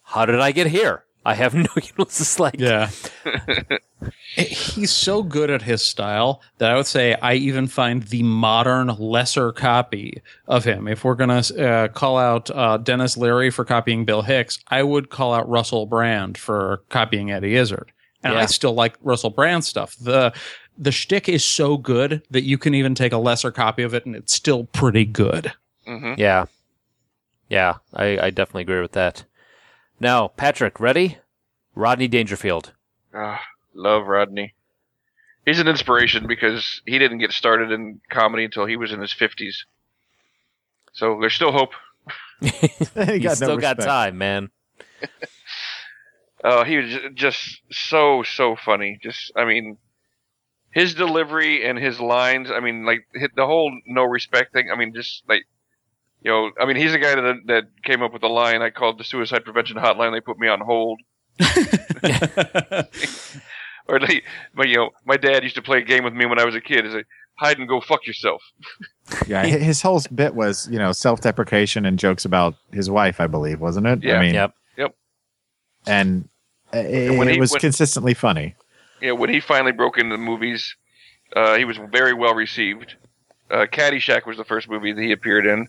how 0.03 0.25
did 0.25 0.41
I 0.41 0.51
get 0.51 0.67
here? 0.67 1.05
I 1.25 1.33
have 1.35 1.53
no, 1.55 1.61
you 1.61 1.91
know, 1.97 2.01
it's 2.03 2.17
just 2.17 2.41
like, 2.41 2.59
Yeah. 2.59 2.89
He's 4.35 4.91
so 4.91 5.23
good 5.23 5.49
at 5.49 5.61
his 5.61 5.81
style 5.81 6.41
that 6.57 6.71
I 6.71 6.75
would 6.75 6.87
say 6.87 7.13
I 7.13 7.35
even 7.35 7.67
find 7.67 8.03
the 8.03 8.23
modern 8.23 8.87
lesser 8.87 9.53
copy 9.53 10.21
of 10.45 10.65
him. 10.65 10.89
If 10.89 11.05
we're 11.05 11.15
going 11.15 11.41
to 11.41 11.69
uh, 11.69 11.87
call 11.87 12.17
out 12.17 12.51
uh, 12.51 12.75
Denis 12.79 13.15
Leary 13.15 13.49
for 13.49 13.63
copying 13.63 14.03
Bill 14.03 14.23
Hicks, 14.23 14.59
I 14.67 14.83
would 14.83 15.09
call 15.09 15.33
out 15.33 15.47
Russell 15.47 15.85
Brand 15.85 16.37
for 16.37 16.83
copying 16.89 17.31
Eddie 17.31 17.55
Izzard. 17.55 17.93
And 18.23 18.33
Yeah. 18.33 18.41
I 18.41 18.45
still 18.47 18.73
like 18.73 18.95
Russell 19.01 19.29
Brand 19.29 19.63
stuff. 19.63 19.95
The 19.99 20.33
the 20.77 20.91
shtick 20.91 21.27
is 21.27 21.43
so 21.43 21.77
good 21.77 22.21
that 22.29 22.43
you 22.43 22.57
can 22.57 22.73
even 22.73 22.95
take 22.95 23.11
a 23.13 23.17
lesser 23.17 23.51
copy 23.51 23.83
of 23.83 23.93
it 23.93 24.05
and 24.05 24.15
it's 24.15 24.33
still 24.33 24.65
pretty 24.65 25.05
good. 25.05 25.53
hmm 25.85 26.13
yeah. 26.17 26.45
Yeah, 27.49 27.75
I, 27.93 28.19
I 28.19 28.29
definitely 28.29 28.63
agree 28.63 28.81
with 28.81 28.91
that. 28.91 29.23
Now, 30.01 30.27
Patrick, 30.27 30.79
ready? 30.81 31.17
Rodney 31.75 32.09
Dangerfield. 32.09 32.73
Ah, 33.13 33.41
love 33.73 34.07
Rodney. 34.07 34.53
He's 35.45 35.59
an 35.59 35.67
inspiration 35.69 36.27
because 36.27 36.81
he 36.85 36.99
didn't 36.99 37.19
get 37.19 37.31
started 37.31 37.71
in 37.71 38.01
comedy 38.09 38.43
until 38.43 38.65
he 38.65 38.75
was 38.75 38.91
in 38.91 38.99
his 38.99 39.13
fifties. 39.13 39.65
So 40.91 41.19
there's 41.21 41.33
still 41.35 41.53
hope. 41.53 41.71
he 42.41 42.49
You 43.13 43.19
got 43.21 43.37
still 43.37 43.49
no 43.55 43.57
got 43.57 43.79
time, 43.79 44.17
man. 44.17 44.49
Uh, 46.43 46.65
he 46.65 46.77
was 46.77 46.97
just 47.13 47.61
so 47.71 48.23
so 48.23 48.55
funny. 48.57 48.99
Just 49.01 49.31
I 49.35 49.45
mean, 49.45 49.77
his 50.79 50.93
delivery 50.93 51.65
and 51.67 51.77
his 51.77 51.99
lines. 51.99 52.49
I 52.51 52.59
mean, 52.59 52.85
like 52.85 53.01
hit 53.13 53.31
the 53.35 53.45
whole 53.45 53.71
no 53.85 54.03
respect 54.03 54.53
thing. 54.53 54.69
I 54.71 54.75
mean, 54.77 54.93
just 54.93 55.23
like 55.27 55.43
you 56.21 56.31
know, 56.31 56.51
I 56.59 56.65
mean, 56.65 56.75
he's 56.75 56.91
the 56.91 56.99
guy 56.99 57.15
that 57.15 57.35
that 57.47 57.63
came 57.83 58.01
up 58.03 58.13
with 58.13 58.21
the 58.21 58.27
line. 58.29 58.61
I 58.61 58.69
called 58.69 58.97
the 58.99 59.03
suicide 59.03 59.43
prevention 59.43 59.77
hotline. 59.77 60.11
They 60.13 60.21
put 60.21 60.37
me 60.39 60.47
on 60.47 60.59
hold. 60.61 60.99
Or 63.89 64.01
like, 64.01 64.25
my, 64.53 64.65
you 64.65 64.75
know, 64.75 64.89
my 65.05 65.15
dad 65.15 65.43
used 65.43 65.55
to 65.55 65.61
play 65.61 65.77
a 65.77 65.81
game 65.81 66.03
with 66.03 66.13
me 66.13 66.25
when 66.25 66.39
I 66.39 66.43
was 66.43 66.55
a 66.55 66.59
kid. 66.59 66.85
Is 66.85 66.93
like 66.93 67.07
hide 67.35 67.57
and 67.57 67.69
go 67.69 67.79
fuck 67.81 68.05
yourself. 68.05 68.41
Yeah, 69.25 69.45
his 69.45 69.81
whole 69.81 70.01
bit 70.13 70.35
was 70.35 70.67
you 70.69 70.77
know 70.77 70.91
self 70.91 71.21
deprecation 71.21 71.85
and 71.85 71.97
jokes 71.97 72.25
about 72.25 72.55
his 72.73 72.89
wife, 72.89 73.21
I 73.21 73.27
believe, 73.27 73.61
wasn't 73.61 73.87
it? 73.87 74.03
Yeah. 74.03 74.17
I 74.17 74.21
mean, 74.21 74.33
Yep. 74.33 74.53
Yep. 74.77 74.95
and 75.87 76.27
uh, 76.73 76.79
it, 76.79 77.11
And 77.11 77.17
when 77.17 77.29
it 77.29 77.39
was 77.39 77.51
when- 77.51 77.61
consistently 77.61 78.13
funny. 78.13 78.55
Yeah, 79.01 79.11
when 79.11 79.29
he 79.29 79.39
finally 79.39 79.71
broke 79.71 79.97
into 79.97 80.15
the 80.15 80.21
movies, 80.21 80.75
uh, 81.35 81.55
he 81.57 81.65
was 81.65 81.77
very 81.91 82.13
well 82.13 82.33
received. 82.33 82.95
Uh, 83.49 83.65
Caddyshack 83.71 84.25
was 84.25 84.37
the 84.37 84.43
first 84.43 84.69
movie 84.69 84.91
that 84.91 85.01
he 85.01 85.11
appeared 85.11 85.45
in. 85.45 85.67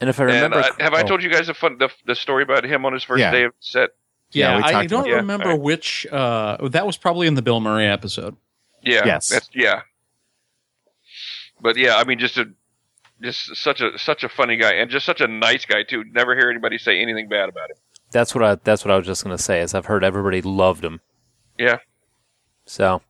And 0.00 0.10
if 0.10 0.18
I 0.20 0.24
And 0.24 0.32
remember, 0.32 0.58
uh, 0.58 0.72
have 0.80 0.94
I 0.94 1.02
oh, 1.02 1.06
told 1.06 1.22
you 1.22 1.30
guys 1.30 1.46
the 1.46 1.54
fun 1.54 1.78
the, 1.78 1.90
the 2.06 2.14
story 2.14 2.42
about 2.42 2.64
him 2.64 2.84
on 2.86 2.92
his 2.92 3.02
first 3.04 3.20
Yeah. 3.20 3.30
day 3.30 3.44
of 3.44 3.52
set? 3.60 3.90
Yeah, 4.32 4.50
Yeah, 4.50 4.56
we 4.56 4.62
I 4.62 4.86
don't 4.86 5.06
about 5.06 5.16
remember 5.16 5.44
Yeah, 5.46 5.50
alright. 5.52 5.62
which. 5.64 6.06
Uh, 6.10 6.68
that 6.68 6.86
was 6.86 6.96
probably 6.96 7.26
in 7.26 7.34
the 7.34 7.42
Bill 7.42 7.60
Murray 7.60 7.86
episode. 7.86 8.36
Yeah. 8.82 9.04
Yes. 9.04 9.28
That's, 9.28 9.48
yeah. 9.54 9.82
But 11.60 11.76
yeah, 11.76 11.96
I 11.96 12.04
mean, 12.04 12.18
just 12.18 12.38
a 12.38 12.46
just 13.22 13.54
such 13.56 13.80
a 13.82 13.98
such 13.98 14.24
a 14.24 14.28
funny 14.28 14.56
guy 14.56 14.72
and 14.74 14.90
just 14.90 15.04
such 15.04 15.20
a 15.20 15.26
nice 15.26 15.66
guy 15.66 15.82
too. 15.82 16.04
Never 16.04 16.34
hear 16.36 16.48
anybody 16.50 16.78
say 16.78 17.00
anything 17.00 17.28
bad 17.28 17.48
about 17.50 17.70
him. 17.70 17.76
that's 18.12 18.34
what 18.34 18.42
I 18.42 18.54
that's 18.56 18.82
what 18.84 18.90
I 18.92 18.96
was 18.96 19.06
just 19.06 19.22
gonna 19.22 19.36
say. 19.38 19.60
Is 19.60 19.74
I've 19.74 19.86
heard 19.86 20.02
everybody 20.02 20.40
loved 20.40 20.82
him. 20.84 21.00
Yeah. 21.58 21.78
So 22.70 23.02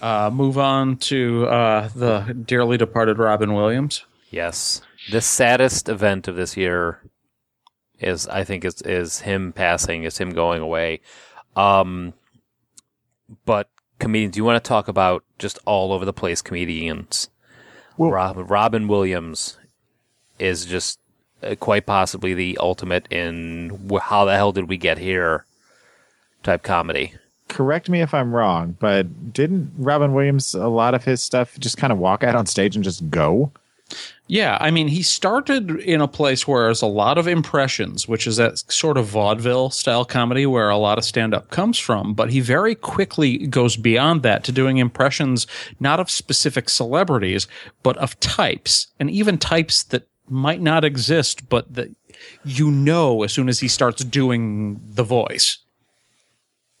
Uh, 0.00 0.30
move 0.32 0.58
on 0.58 0.96
to 0.96 1.46
uh, 1.46 1.88
the 1.94 2.34
dearly 2.46 2.76
departed 2.76 3.18
Robin 3.18 3.52
Williams. 3.54 4.04
yes, 4.30 4.80
the 5.10 5.20
saddest 5.20 5.88
event 5.88 6.26
of 6.28 6.36
this 6.36 6.56
year 6.56 7.00
is 8.00 8.26
I 8.28 8.44
think 8.44 8.64
is 8.64 8.82
is 8.82 9.20
him 9.20 9.52
passing, 9.52 10.04
is 10.04 10.18
him 10.18 10.30
going 10.30 10.60
away. 10.62 11.00
Um, 11.56 12.14
but 13.44 13.68
comedians, 13.98 14.36
you 14.36 14.44
want 14.44 14.62
to 14.62 14.68
talk 14.68 14.88
about 14.88 15.22
just 15.38 15.58
all 15.66 15.92
over 15.92 16.04
the 16.04 16.12
place 16.12 16.42
comedians? 16.42 17.28
Well- 17.96 18.10
Rob, 18.10 18.50
Robin 18.50 18.88
Williams 18.88 19.58
is 20.38 20.64
just 20.66 20.98
uh, 21.42 21.54
quite 21.56 21.86
possibly 21.86 22.34
the 22.34 22.58
ultimate 22.58 23.06
in 23.12 23.88
wh- 23.90 24.00
how 24.02 24.24
the 24.24 24.34
hell 24.36 24.52
did 24.52 24.68
we 24.68 24.76
get 24.76 24.98
here 24.98 25.44
type 26.42 26.62
comedy. 26.62 27.14
Correct 27.52 27.90
me 27.90 28.00
if 28.00 28.14
I'm 28.14 28.34
wrong, 28.34 28.78
but 28.80 29.34
didn't 29.34 29.72
Robin 29.76 30.14
Williams 30.14 30.54
a 30.54 30.68
lot 30.68 30.94
of 30.94 31.04
his 31.04 31.22
stuff 31.22 31.58
just 31.58 31.76
kind 31.76 31.92
of 31.92 31.98
walk 31.98 32.24
out 32.24 32.34
on 32.34 32.46
stage 32.46 32.74
and 32.74 32.82
just 32.82 33.10
go? 33.10 33.52
Yeah, 34.26 34.56
I 34.58 34.70
mean, 34.70 34.88
he 34.88 35.02
started 35.02 35.70
in 35.80 36.00
a 36.00 36.08
place 36.08 36.48
where 36.48 36.64
there's 36.64 36.80
a 36.80 36.86
lot 36.86 37.18
of 37.18 37.28
impressions, 37.28 38.08
which 38.08 38.26
is 38.26 38.38
that 38.38 38.56
sort 38.72 38.96
of 38.96 39.04
vaudeville 39.04 39.68
style 39.68 40.06
comedy 40.06 40.46
where 40.46 40.70
a 40.70 40.78
lot 40.78 40.96
of 40.96 41.04
stand 41.04 41.34
up 41.34 41.50
comes 41.50 41.78
from. 41.78 42.14
But 42.14 42.30
he 42.30 42.40
very 42.40 42.74
quickly 42.74 43.46
goes 43.46 43.76
beyond 43.76 44.22
that 44.22 44.44
to 44.44 44.52
doing 44.52 44.78
impressions 44.78 45.46
not 45.78 46.00
of 46.00 46.10
specific 46.10 46.70
celebrities, 46.70 47.46
but 47.82 47.98
of 47.98 48.18
types, 48.20 48.86
and 48.98 49.10
even 49.10 49.36
types 49.36 49.82
that 49.82 50.08
might 50.26 50.62
not 50.62 50.86
exist, 50.86 51.50
but 51.50 51.74
that 51.74 51.90
you 52.46 52.70
know 52.70 53.24
as 53.24 53.32
soon 53.34 53.50
as 53.50 53.60
he 53.60 53.68
starts 53.68 54.02
doing 54.04 54.80
the 54.94 55.04
voice. 55.04 55.58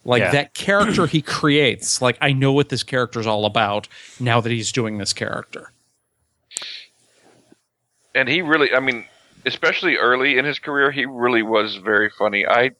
Like 0.04 0.20
Yeah. 0.20 0.32
that 0.32 0.54
character 0.54 1.06
he 1.06 1.22
creates, 1.22 2.02
like, 2.02 2.18
I 2.20 2.32
know 2.32 2.52
what 2.52 2.68
this 2.68 2.82
character 2.82 3.20
is 3.20 3.26
all 3.26 3.44
about 3.44 3.88
now 4.18 4.40
that 4.40 4.50
he's 4.50 4.72
doing 4.72 4.98
this 4.98 5.12
character. 5.12 5.72
And 8.14 8.28
he 8.28 8.42
really, 8.42 8.74
I 8.74 8.80
mean, 8.80 9.06
especially 9.46 9.96
early 9.96 10.38
in 10.38 10.44
his 10.44 10.58
career, 10.58 10.90
he 10.90 11.06
really 11.06 11.42
was 11.42 11.76
very 11.76 12.10
funny. 12.10 12.46
I 12.46 12.72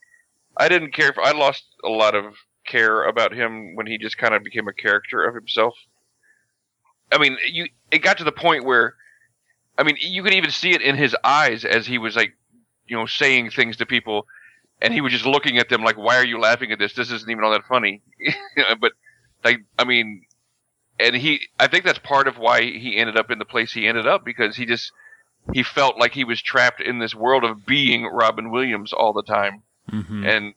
I 0.57 0.69
didn't 0.69 0.93
care 0.93 1.09
if 1.09 1.19
I 1.19 1.33
lost 1.33 1.65
a 1.85 1.89
lot 1.89 2.15
of 2.15 2.35
care 2.67 3.05
about 3.05 3.33
him 3.33 3.75
when 3.75 3.87
he 3.87 3.99
just 3.99 4.19
kind 4.19 4.35
of 4.35 4.45
became 4.45 4.69
a 4.69 4.73
character 4.73 5.25
of 5.25 5.35
himself. 5.35 5.75
I 7.11 7.19
mean, 7.19 7.39
you 7.51 7.67
it 7.91 7.99
got 7.99 8.19
to 8.19 8.25
the 8.25 8.33
point 8.33 8.65
where 8.65 8.95
I 9.79 9.85
mean, 9.85 9.97
you 10.01 10.23
could 10.23 10.35
even 10.35 10.51
see 10.51 10.73
it 10.73 10.83
in 10.83 10.97
his 10.97 11.17
eyes 11.25 11.65
as 11.65 11.87
he 11.87 11.99
was 11.99 12.15
like, 12.15 12.35
you 12.87 12.97
know, 12.97 13.07
saying 13.07 13.51
things 13.51 13.79
to 13.79 13.87
people 13.87 14.27
and 14.83 14.93
he 14.93 15.01
was 15.01 15.13
just 15.13 15.25
looking 15.25 15.57
at 15.57 15.71
them 15.71 15.83
like, 15.83 15.97
"Why 15.97 16.17
are 16.17 16.25
you 16.25 16.39
laughing 16.39 16.73
at 16.73 16.79
this? 16.79 16.93
This 16.93 17.11
isn't 17.11 17.31
even 17.31 17.43
all 17.45 17.53
that 17.53 17.65
funny." 17.67 18.03
but 18.81 18.93
like, 19.45 19.61
I 19.79 19.85
mean, 19.85 20.27
and 21.01 21.17
he, 21.17 21.41
I 21.59 21.69
think 21.69 21.85
that's 21.85 21.99
part 21.99 22.29
of 22.29 22.37
why 22.37 22.61
he 22.63 22.97
ended 22.99 23.17
up 23.17 23.31
in 23.31 23.39
the 23.39 23.45
place 23.47 23.73
he 23.73 23.87
ended 23.89 24.07
up 24.07 24.25
because 24.25 24.57
he 24.57 24.67
just 24.67 24.93
he 25.55 25.63
felt 25.63 25.99
like 25.99 26.13
he 26.13 26.25
was 26.25 26.43
trapped 26.43 26.81
in 26.81 26.99
this 26.99 27.15
world 27.15 27.43
of 27.45 27.65
being 27.67 28.05
Robin 28.05 28.51
Williams 28.51 28.93
all 28.93 29.13
the 29.15 29.23
time, 29.23 29.63
Mm-hmm. 29.91 30.25
and 30.25 30.55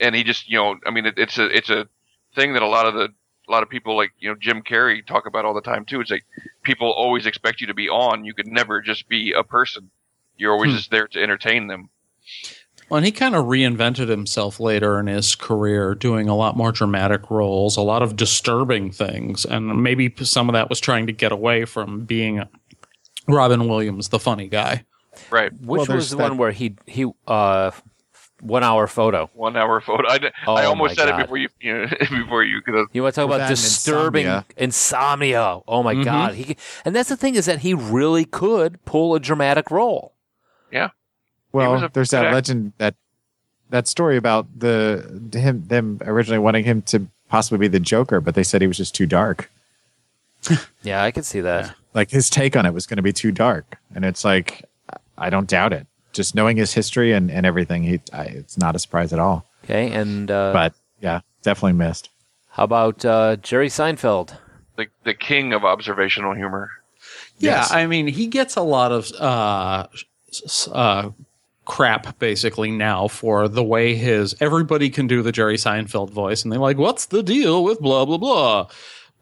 and 0.00 0.14
he 0.14 0.24
just 0.24 0.50
you 0.50 0.58
know 0.58 0.76
I 0.86 0.90
mean 0.90 1.06
it, 1.06 1.14
it's 1.18 1.38
a 1.38 1.46
it's 1.46 1.70
a 1.70 1.88
thing 2.34 2.52
that 2.54 2.62
a 2.62 2.68
lot 2.68 2.86
of 2.86 2.94
the 2.94 3.08
a 3.48 3.50
lot 3.52 3.62
of 3.62 3.68
people 3.70 3.96
like 3.96 4.10
you 4.18 4.28
know 4.28 4.34
Jim 4.38 4.62
Carrey 4.62 5.06
talk 5.06 5.24
about 5.26 5.44
all 5.44 5.54
the 5.54 5.60
time 5.62 5.84
too. 5.86 6.00
It's 6.00 6.10
like 6.10 6.24
people 6.62 6.90
always 6.92 7.24
expect 7.26 7.60
you 7.60 7.68
to 7.68 7.74
be 7.74 7.88
on. 7.88 8.24
You 8.24 8.34
could 8.34 8.48
never 8.48 8.82
just 8.82 9.08
be 9.08 9.32
a 9.32 9.42
person. 9.44 9.90
You're 10.36 10.52
always 10.52 10.72
Hmm. 10.72 10.76
just 10.76 10.90
there 10.90 11.08
to 11.08 11.22
entertain 11.22 11.68
them. 11.68 11.88
Well, 12.88 12.98
and 12.98 13.04
he 13.06 13.10
kind 13.12 13.34
of 13.34 13.46
reinvented 13.46 14.08
himself 14.08 14.60
later 14.60 15.00
in 15.00 15.06
his 15.08 15.34
career, 15.34 15.94
doing 15.94 16.28
a 16.28 16.36
lot 16.36 16.56
more 16.56 16.70
dramatic 16.72 17.30
roles, 17.30 17.76
a 17.76 17.80
lot 17.82 18.02
of 18.02 18.14
disturbing 18.16 18.92
things, 18.92 19.44
and 19.44 19.82
maybe 19.82 20.12
some 20.22 20.48
of 20.48 20.52
that 20.52 20.68
was 20.68 20.78
trying 20.78 21.06
to 21.08 21.12
get 21.12 21.32
away 21.32 21.64
from 21.64 22.04
being 22.04 22.42
Robin 23.26 23.66
Williams, 23.68 24.10
the 24.10 24.20
funny 24.20 24.46
guy. 24.48 24.84
Right. 25.30 25.52
Which 25.52 25.88
Well, 25.88 25.96
was 25.96 26.10
the 26.10 26.16
that- 26.16 26.22
one 26.22 26.36
where 26.38 26.52
he 26.52 26.76
he 26.86 27.06
uh 27.26 27.70
one 28.42 28.62
hour 28.62 28.86
photo. 28.86 29.30
One 29.32 29.56
hour 29.56 29.80
photo. 29.80 30.06
I, 30.06 30.30
Oh, 30.46 30.54
I 30.54 30.66
almost 30.66 30.94
said 30.94 31.08
God. 31.08 31.20
it 31.20 31.22
before 31.24 31.38
you, 31.38 31.48
you 31.58 31.72
know, 31.86 31.86
before 32.22 32.44
you 32.44 32.60
could 32.60 32.74
have. 32.74 32.86
You 32.92 33.02
want 33.02 33.14
to 33.14 33.22
talk 33.22 33.30
about 33.34 33.48
disturbing 33.48 34.26
insomnia. 34.26 34.44
insomnia. 34.58 35.60
Oh 35.66 35.82
my 35.82 35.94
Mhm. 35.94 36.04
god. 36.04 36.34
He 36.34 36.56
and 36.84 36.94
that's 36.94 37.08
the 37.08 37.16
thing 37.16 37.34
is 37.34 37.46
that 37.46 37.60
he 37.60 37.72
really 37.74 38.26
could 38.26 38.84
pull 38.84 39.14
a 39.14 39.20
dramatic 39.20 39.70
role. 39.70 40.12
was 40.70 40.90
Well, 41.56 41.84
a 41.84 41.88
there's 41.88 42.10
that 42.10 42.26
actor. 42.26 42.34
legend 42.34 42.72
that 42.78 42.94
that 43.70 43.88
story 43.88 44.16
about 44.16 44.46
the 44.58 45.28
him 45.34 45.64
them 45.66 45.98
originally 46.04 46.38
wanting 46.38 46.64
him 46.64 46.82
to 46.82 47.06
possibly 47.28 47.58
be 47.58 47.68
the 47.68 47.80
Joker, 47.80 48.20
but 48.20 48.34
they 48.34 48.42
said 48.44 48.60
he 48.60 48.66
was 48.68 48.76
just 48.76 48.94
too 48.94 49.06
dark. 49.06 49.50
Yeah, 50.82 51.02
I 51.02 51.10
could 51.10 51.24
see 51.24 51.40
that. 51.40 51.74
Like 51.94 52.10
his 52.10 52.30
take 52.30 52.54
on 52.56 52.66
it 52.66 52.72
was 52.74 52.86
going 52.86 52.98
to 52.98 53.02
be 53.02 53.12
too 53.12 53.32
dark, 53.32 53.78
and 53.94 54.04
it's 54.04 54.24
like 54.24 54.64
I 55.18 55.30
don't 55.30 55.48
doubt 55.48 55.72
it. 55.72 55.86
Just 56.12 56.34
knowing 56.34 56.56
his 56.56 56.72
history 56.72 57.12
and, 57.12 57.30
and 57.30 57.44
everything, 57.44 57.82
he 57.82 58.00
I, 58.12 58.24
it's 58.26 58.56
not 58.56 58.76
a 58.76 58.78
surprise 58.78 59.12
at 59.12 59.18
all. 59.18 59.44
Okay, 59.64 59.90
and 59.90 60.30
uh 60.30 60.52
But 60.52 60.74
yeah, 61.00 61.20
definitely 61.42 61.72
missed. 61.72 62.10
how 62.50 62.62
about 62.64 63.04
uh 63.04 63.36
Jerry 63.36 63.68
Seinfeld? 63.68 64.36
The 64.76 64.86
the 65.04 65.14
king 65.14 65.52
of 65.52 65.64
observational 65.64 66.34
humor. 66.34 66.70
Yeah, 67.38 67.56
Yes. 67.56 67.72
I 67.72 67.86
mean, 67.86 68.06
he 68.06 68.28
gets 68.28 68.54
a 68.56 68.62
lot 68.62 68.92
of 68.92 69.10
uh, 69.20 69.86
uh, 70.72 71.10
crap 71.66 72.18
basically 72.18 72.70
now 72.70 73.08
for 73.08 73.48
the 73.48 73.64
way 73.64 73.94
his 73.94 74.34
everybody 74.40 74.88
can 74.88 75.06
do 75.06 75.22
the 75.22 75.32
Jerry 75.32 75.56
Seinfeld 75.56 76.10
voice, 76.10 76.42
and 76.42 76.52
they're 76.52 76.58
like, 76.58 76.78
"What's 76.78 77.06
the 77.06 77.22
deal 77.22 77.62
with 77.62 77.80
blah 77.80 78.04
blah 78.06 78.18
blah?" 78.18 78.68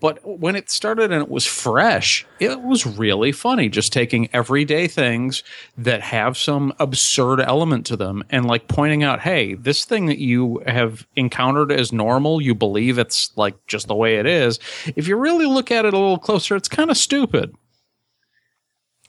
But 0.00 0.18
when 0.22 0.54
it 0.54 0.68
started 0.68 1.12
and 1.12 1.22
it 1.22 1.30
was 1.30 1.46
fresh, 1.46 2.26
it 2.38 2.60
was 2.60 2.86
really 2.86 3.32
funny. 3.32 3.70
Just 3.70 3.90
taking 3.90 4.28
everyday 4.34 4.86
things 4.86 5.42
that 5.78 6.02
have 6.02 6.36
some 6.36 6.74
absurd 6.78 7.40
element 7.40 7.86
to 7.86 7.96
them 7.96 8.22
and 8.28 8.44
like 8.44 8.68
pointing 8.68 9.02
out, 9.02 9.20
hey, 9.20 9.54
this 9.54 9.86
thing 9.86 10.04
that 10.06 10.18
you 10.18 10.62
have 10.66 11.06
encountered 11.16 11.72
as 11.72 11.90
normal, 11.90 12.42
you 12.42 12.54
believe 12.54 12.98
it's 12.98 13.34
like 13.36 13.54
just 13.66 13.86
the 13.88 13.94
way 13.94 14.16
it 14.16 14.26
is. 14.26 14.58
If 14.94 15.08
you 15.08 15.16
really 15.16 15.46
look 15.46 15.70
at 15.70 15.86
it 15.86 15.94
a 15.94 15.98
little 15.98 16.18
closer, 16.18 16.54
it's 16.54 16.68
kind 16.68 16.90
of 16.90 16.98
stupid. 16.98 17.54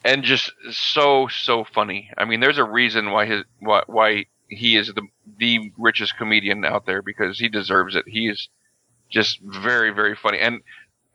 And 0.05 0.23
just 0.23 0.51
so 0.71 1.27
so 1.27 1.65
funny. 1.65 2.11
I 2.17 2.23
mean, 2.23 2.39
there's 2.39 2.59
a 2.59 2.63
reason 2.63 3.11
why 3.11 3.25
his 3.25 3.43
why, 3.59 3.81
why 3.87 4.25
he 4.47 4.77
is 4.77 4.93
the 4.93 5.01
the 5.37 5.71
richest 5.77 6.15
comedian 6.17 6.63
out 6.63 6.85
there 6.85 7.01
because 7.01 7.39
he 7.39 7.49
deserves 7.49 7.95
it. 7.95 8.05
He 8.07 8.29
is 8.29 8.47
just 9.09 9.39
very 9.41 9.89
very 9.89 10.15
funny, 10.15 10.39
and 10.39 10.61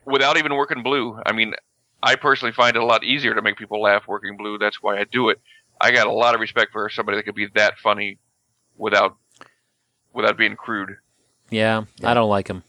without 0.04 0.36
even 0.36 0.54
working 0.56 0.82
blue. 0.82 1.18
I 1.24 1.32
mean, 1.32 1.54
I 2.02 2.16
personally 2.16 2.52
find 2.52 2.76
it 2.76 2.82
a 2.82 2.84
lot 2.84 3.04
easier 3.04 3.34
to 3.34 3.42
make 3.42 3.56
people 3.56 3.80
laugh 3.80 4.08
working 4.08 4.36
blue. 4.36 4.58
That's 4.58 4.82
why 4.82 4.98
I 4.98 5.04
do 5.04 5.28
it. 5.28 5.40
I 5.80 5.92
got 5.92 6.08
a 6.08 6.12
lot 6.12 6.34
of 6.34 6.40
respect 6.40 6.72
for 6.72 6.90
somebody 6.90 7.16
that 7.16 7.22
could 7.22 7.36
be 7.36 7.46
that 7.54 7.78
funny 7.78 8.18
without 8.76 9.16
without 10.12 10.36
being 10.36 10.56
crude. 10.56 10.96
Yeah, 11.48 11.84
I 12.02 12.14
don't 12.14 12.28
like 12.28 12.48
him. 12.48 12.64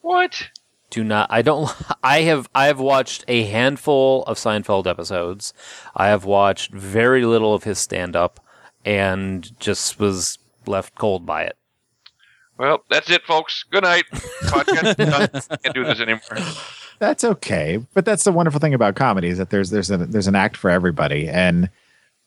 What? 0.00 0.48
Do 0.92 1.02
not 1.02 1.26
I 1.30 1.40
don't 1.40 1.74
I 2.02 2.20
have 2.20 2.48
I 2.54 2.66
have 2.66 2.78
watched 2.78 3.24
a 3.26 3.44
handful 3.44 4.24
of 4.24 4.36
Seinfeld 4.36 4.86
episodes. 4.86 5.54
I 5.96 6.08
have 6.08 6.26
watched 6.26 6.70
very 6.72 7.24
little 7.24 7.54
of 7.54 7.64
his 7.64 7.78
stand 7.78 8.14
up 8.14 8.38
and 8.84 9.58
just 9.58 9.98
was 9.98 10.38
left 10.66 10.94
cold 10.94 11.24
by 11.24 11.44
it. 11.44 11.56
Well, 12.58 12.84
that's 12.90 13.10
it, 13.10 13.24
folks. 13.24 13.64
Good 13.70 13.84
night. 13.84 14.04
Can't 14.12 15.74
do 15.74 15.84
this 15.84 16.00
anymore. 16.00 16.20
That's 16.98 17.24
okay, 17.24 17.84
but 17.94 18.04
that's 18.04 18.22
the 18.22 18.30
wonderful 18.30 18.60
thing 18.60 18.74
about 18.74 18.94
comedy 18.94 19.26
is 19.26 19.38
that 19.38 19.50
there's 19.50 19.70
there's 19.70 19.90
a, 19.90 19.96
there's 19.96 20.28
an 20.28 20.36
act 20.36 20.56
for 20.56 20.70
everybody, 20.70 21.28
and 21.28 21.68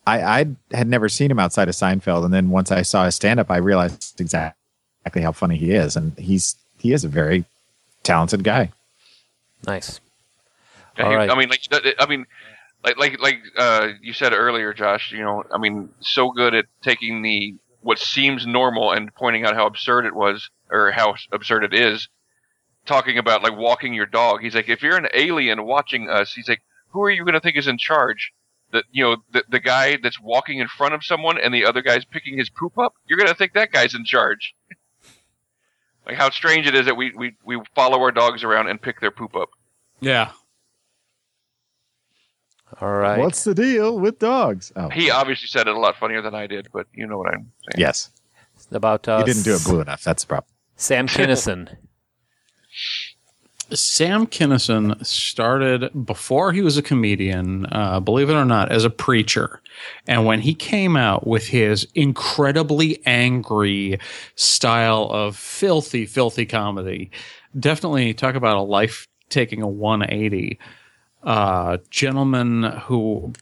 I 0.06 0.22
I 0.22 0.46
had 0.76 0.90
never 0.90 1.08
seen 1.08 1.32
him 1.32 1.40
outside 1.40 1.70
of 1.70 1.76
Seinfeld, 1.76 2.26
and 2.26 2.34
then 2.34 2.50
once 2.50 2.74
I 2.74 2.82
saw 2.82 3.06
his 3.06 3.16
stand 3.16 3.40
up, 3.40 3.50
I 3.50 3.56
realized 3.56 4.20
exactly 4.20 5.22
how 5.22 5.32
funny 5.32 5.56
he 5.56 5.72
is, 5.72 5.96
and 5.96 6.18
he's 6.20 6.58
he 6.78 6.92
is 6.92 7.06
a 7.06 7.08
very 7.08 7.46
talented 8.06 8.44
guy. 8.44 8.72
Nice. 9.68 10.00
Yeah, 10.98 11.10
he- 11.10 11.16
right. 11.16 11.30
I 11.30 11.36
mean, 11.38 11.50
like, 11.50 11.62
I 12.00 12.06
mean, 12.06 12.26
like, 12.84 12.98
like, 12.98 13.20
like 13.20 13.40
uh, 13.58 13.90
you 14.02 14.14
said 14.14 14.32
earlier, 14.32 14.74
Josh. 14.74 15.12
You 15.12 15.24
know, 15.24 15.44
I 15.54 15.58
mean, 15.58 15.90
so 16.00 16.32
good 16.32 16.54
at 16.56 16.66
taking 16.82 17.22
the 17.22 17.56
what 17.82 18.00
seems 18.00 18.48
normal 18.48 18.92
and 18.92 19.14
pointing 19.14 19.46
out 19.46 19.56
how 19.56 19.68
absurd 19.68 20.06
it 20.06 20.16
was 20.16 20.50
or 20.72 20.92
how 20.92 21.16
absurd 21.32 21.64
it 21.66 21.74
is. 21.74 22.08
Talking 22.86 23.18
about 23.18 23.42
like 23.44 23.58
walking 23.58 23.94
your 23.94 24.06
dog. 24.06 24.42
He's 24.42 24.54
like, 24.56 24.70
if 24.70 24.84
you're 24.84 24.96
an 24.96 25.08
alien 25.14 25.66
watching 25.66 26.08
us, 26.08 26.34
he's 26.34 26.48
like, 26.48 26.62
who 26.90 27.02
are 27.02 27.10
you 27.10 27.24
going 27.26 27.34
to 27.34 27.40
think 27.40 27.58
is 27.58 27.68
in 27.68 27.80
charge? 27.80 28.32
The 28.72 28.84
you 28.92 29.04
know 29.04 29.18
the 29.32 29.44
the 29.50 29.60
guy 29.60 29.98
that's 30.02 30.22
walking 30.22 30.60
in 30.60 30.68
front 30.68 30.94
of 30.94 31.04
someone 31.04 31.40
and 31.40 31.54
the 31.54 31.66
other 31.66 31.82
guy's 31.82 32.06
picking 32.06 32.38
his 32.38 32.50
poop 32.50 32.78
up. 32.78 32.94
You're 33.08 33.18
going 33.18 33.30
to 33.30 33.36
think 33.36 33.54
that 33.54 33.72
guy's 33.72 33.96
in 33.96 34.06
charge. 34.06 34.54
like 36.06 36.16
how 36.16 36.30
strange 36.30 36.68
it 36.68 36.76
is 36.76 36.86
that 36.86 36.96
we 36.96 37.12
we 37.16 37.36
we 37.44 37.62
follow 37.76 38.00
our 38.02 38.12
dogs 38.12 38.44
around 38.44 38.68
and 38.68 38.82
pick 38.82 39.02
their 39.02 39.12
poop 39.12 39.36
up. 39.36 39.50
Yeah. 40.00 40.32
All 42.82 42.92
right. 42.92 43.20
What's 43.20 43.44
the 43.44 43.54
deal 43.56 44.00
with 44.00 44.20
dogs? 44.20 44.72
Oh, 44.76 44.90
He 44.90 45.10
obviously 45.10 45.48
said 45.48 45.68
it 45.68 45.76
a 45.76 45.80
lot 45.80 45.96
funnier 45.98 46.22
than 46.22 46.36
I 46.36 46.48
did, 46.48 46.68
but 46.74 46.88
you 46.94 47.08
know 47.08 47.18
what 47.18 47.28
I'm 47.30 47.52
saying. 47.72 47.78
yes, 47.80 48.10
about 48.72 49.08
uh, 49.08 49.20
he 49.20 49.24
didn't 49.24 49.44
do 49.44 49.56
it 49.56 49.64
blue 49.64 49.82
enough. 49.82 50.04
That's 50.04 50.24
the 50.24 50.28
problem. 50.28 50.52
Sam 50.76 51.08
Kinison. 51.08 51.76
Sam 53.72 54.28
Kinison 54.28 55.04
started 55.06 56.06
before 56.06 56.52
he 56.52 56.62
was 56.62 56.78
a 56.78 56.82
comedian, 56.82 57.66
uh, 57.72 58.00
believe 58.00 58.30
it 58.30 58.36
or 58.36 58.46
not, 58.46 58.72
as 58.72 58.84
a 58.84 58.90
preacher. 58.90 59.62
And 60.08 60.26
when 60.26 60.42
he 60.42 60.54
came 60.54 60.96
out 60.96 61.26
with 61.26 61.48
his 61.48 61.88
incredibly 61.96 63.02
angry 63.06 64.00
style 64.36 65.10
of 65.12 65.36
filthy, 65.36 66.06
filthy 66.06 66.46
comedy, 66.46 67.12
definitely 67.60 68.14
talk 68.14 68.36
about 68.36 68.58
a 68.58 68.62
life 68.62 69.08
taking 69.30 69.62
a 69.62 69.68
180. 69.68 70.60
Uh, 71.24 71.78
gentleman 71.90 72.64
who 72.64 73.34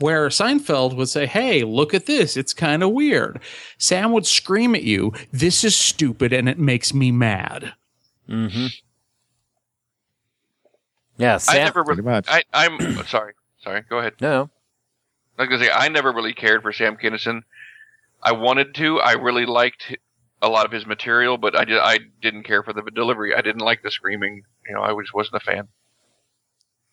where 0.00 0.28
Seinfeld 0.28 0.96
would 0.96 1.08
say, 1.08 1.26
Hey, 1.26 1.62
look 1.62 1.94
at 1.94 2.06
this. 2.06 2.36
It's 2.36 2.52
kind 2.52 2.82
of 2.82 2.90
weird. 2.90 3.40
Sam 3.78 4.12
would 4.12 4.26
scream 4.26 4.74
at 4.74 4.82
you, 4.82 5.12
This 5.32 5.64
is 5.64 5.76
stupid 5.76 6.32
and 6.32 6.48
it 6.48 6.58
makes 6.58 6.92
me 6.92 7.12
mad. 7.12 7.74
Mm-hmm. 8.28 8.66
Yeah, 11.16 11.38
I 11.48 11.58
never 11.58 11.82
really. 11.82 12.02
I, 12.28 12.42
I'm 12.52 13.04
sorry. 13.06 13.34
Sorry. 13.62 13.82
Go 13.88 13.98
ahead. 13.98 14.14
no, 14.20 14.50
I 15.38 15.42
was 15.42 15.48
gonna 15.48 15.64
say 15.64 15.70
I 15.70 15.88
never 15.88 16.12
really 16.12 16.34
cared 16.34 16.62
for 16.62 16.72
Sam 16.72 16.96
Kinison. 16.96 17.42
I 18.22 18.32
wanted 18.32 18.74
to. 18.76 19.00
I 19.00 19.12
really 19.12 19.46
liked 19.46 19.96
a 20.42 20.48
lot 20.48 20.66
of 20.66 20.72
his 20.72 20.86
material, 20.86 21.38
but 21.38 21.56
I 21.58 21.64
did. 21.64 21.78
I 21.78 21.98
didn't 22.20 22.44
care 22.44 22.62
for 22.62 22.72
the 22.72 22.82
delivery. 22.94 23.34
I 23.34 23.40
didn't 23.40 23.62
like 23.62 23.82
the 23.82 23.90
screaming. 23.90 24.42
You 24.68 24.74
know, 24.74 24.82
I 24.82 24.94
just 25.00 25.14
wasn't 25.14 25.36
a 25.36 25.40
fan. 25.40 25.68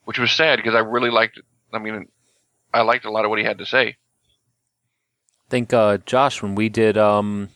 Which 0.06 0.20
was 0.20 0.32
sad 0.32 0.58
because 0.58 0.76
I 0.76 0.80
really 0.80 1.10
liked. 1.10 1.40
I 1.74 1.80
mean, 1.80 2.08
I 2.74 2.82
liked 2.82 3.06
a 3.06 3.12
lot 3.12 3.26
of 3.26 3.30
what 3.30 3.40
he 3.40 3.46
had 3.46 3.60
to 3.60 3.66
say. 3.66 3.88
I 3.88 5.50
think 5.50 5.74
uh, 5.74 5.98
Josh 6.06 6.42
when 6.42 6.56
we 6.56 6.70
did 6.70 6.98
um, 6.98 7.50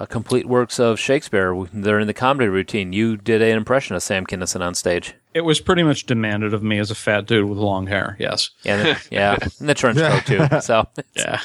a 0.00 0.06
complete 0.06 0.46
works 0.46 0.80
of 0.80 0.98
Shakespeare 0.98 1.54
They're 1.74 2.00
in 2.00 2.06
the 2.06 2.14
comedy 2.14 2.48
routine, 2.48 2.92
you 2.94 3.18
did 3.18 3.42
an 3.42 3.56
impression 3.56 3.94
of 3.94 4.02
Sam 4.02 4.24
Kinison 4.26 4.62
on 4.62 4.74
stage. 4.74 5.14
It 5.34 5.42
was 5.42 5.60
pretty 5.60 5.82
much 5.82 6.06
demanded 6.06 6.54
of 6.54 6.62
me 6.62 6.78
as 6.78 6.90
a 6.90 6.94
fat 6.94 7.26
dude 7.26 7.48
with 7.48 7.58
long 7.58 7.86
hair. 7.86 8.16
Yes. 8.18 8.50
Yeah, 8.62 8.98
yeah, 9.10 9.36
and 9.60 9.68
the 9.68 9.74
trench 9.74 9.98
coat 9.98 10.24
too. 10.26 10.60
So, 10.62 10.88
Yeah. 11.14 11.40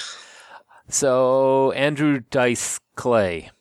so 0.87 1.73
Andrew 1.73 2.21
Dice 2.31 2.79
Clay. 2.95 3.51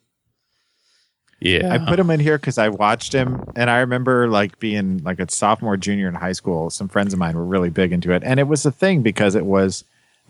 Yeah. 1.40 1.74
I 1.74 1.78
put 1.78 1.98
him 1.98 2.08
in 2.10 2.20
here 2.20 2.38
because 2.38 2.56
I 2.56 2.68
watched 2.68 3.12
him, 3.12 3.44
and 3.56 3.68
I 3.68 3.80
remember 3.80 4.28
like 4.28 4.58
being 4.60 5.02
like 5.02 5.18
a 5.18 5.30
sophomore, 5.30 5.76
junior 5.76 6.08
in 6.08 6.14
high 6.14 6.32
school. 6.32 6.70
Some 6.70 6.88
friends 6.88 7.12
of 7.12 7.18
mine 7.18 7.36
were 7.36 7.44
really 7.44 7.68
big 7.68 7.92
into 7.92 8.12
it, 8.12 8.22
and 8.24 8.38
it 8.40 8.46
was 8.48 8.64
a 8.64 8.72
thing 8.72 9.02
because 9.02 9.34
it 9.34 9.44
was 9.44 9.84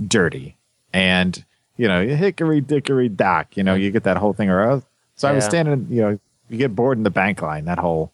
dirty 0.08 0.56
and 0.92 1.44
you 1.76 1.88
know 1.88 2.06
hickory 2.06 2.60
dickory 2.60 3.08
dock. 3.08 3.56
You 3.56 3.62
know, 3.64 3.74
you 3.74 3.90
get 3.90 4.04
that 4.04 4.16
whole 4.16 4.32
thing 4.32 4.48
around. 4.50 4.84
So 5.16 5.28
I 5.28 5.32
was 5.32 5.44
standing, 5.44 5.86
you 5.90 6.00
know, 6.02 6.18
you 6.48 6.58
get 6.58 6.74
bored 6.74 6.98
in 6.98 7.04
the 7.04 7.10
bank 7.10 7.40
line. 7.42 7.64
That 7.66 7.78
whole 7.78 8.12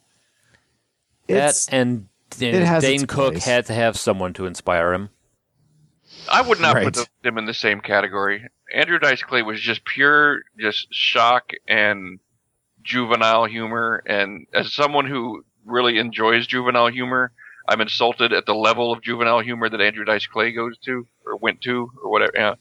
That 1.29 1.35
It's- 1.37 1.69
and 1.71 2.09
it 2.41 2.63
has 2.65 2.83
Dane 2.83 3.07
Cook 3.07 3.33
place. 3.35 3.45
had 3.45 3.67
to 3.67 3.73
have 3.73 3.97
someone 3.99 4.33
to 4.35 4.47
inspire 4.47 4.93
him. 4.93 5.11
I 6.31 6.43
would 6.43 6.61
not 6.61 6.75
Right. 6.75 6.85
put 6.93 7.09
them 7.23 7.39
in 7.39 7.45
the 7.47 7.55
same 7.55 7.81
category. 7.81 8.47
Andrew 8.75 8.99
Dice 8.99 9.23
Clay 9.23 9.43
was 9.43 9.61
just 9.61 9.85
pure, 9.85 10.43
just 10.59 10.93
shock 10.93 11.51
and 11.69 12.19
juvenile 12.83 13.47
humor. 13.47 14.03
And 14.07 14.47
as 14.53 14.73
someone 14.73 15.07
who 15.07 15.45
really 15.65 15.99
enjoys 15.99 16.47
juvenile 16.47 16.89
humor, 16.89 17.33
I'm 17.69 17.81
insulted 17.81 18.33
at 18.33 18.47
the 18.47 18.55
level 18.55 18.93
of 18.93 19.03
juvenile 19.03 19.41
humor 19.41 19.69
that 19.69 19.81
Andrew 19.81 20.05
Dice 20.05 20.27
Clay 20.27 20.53
goes 20.53 20.77
to 20.79 21.07
or 21.25 21.37
went 21.37 21.61
to 21.63 21.91
or 22.03 22.11
whatever. 22.11 22.33
You 22.35 22.41
know, 22.41 22.55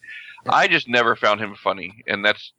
I 0.48 0.68
just 0.68 0.88
never 0.88 1.16
found 1.16 1.42
him 1.42 1.56
funny, 1.56 2.04
and 2.08 2.24
that's 2.24 2.54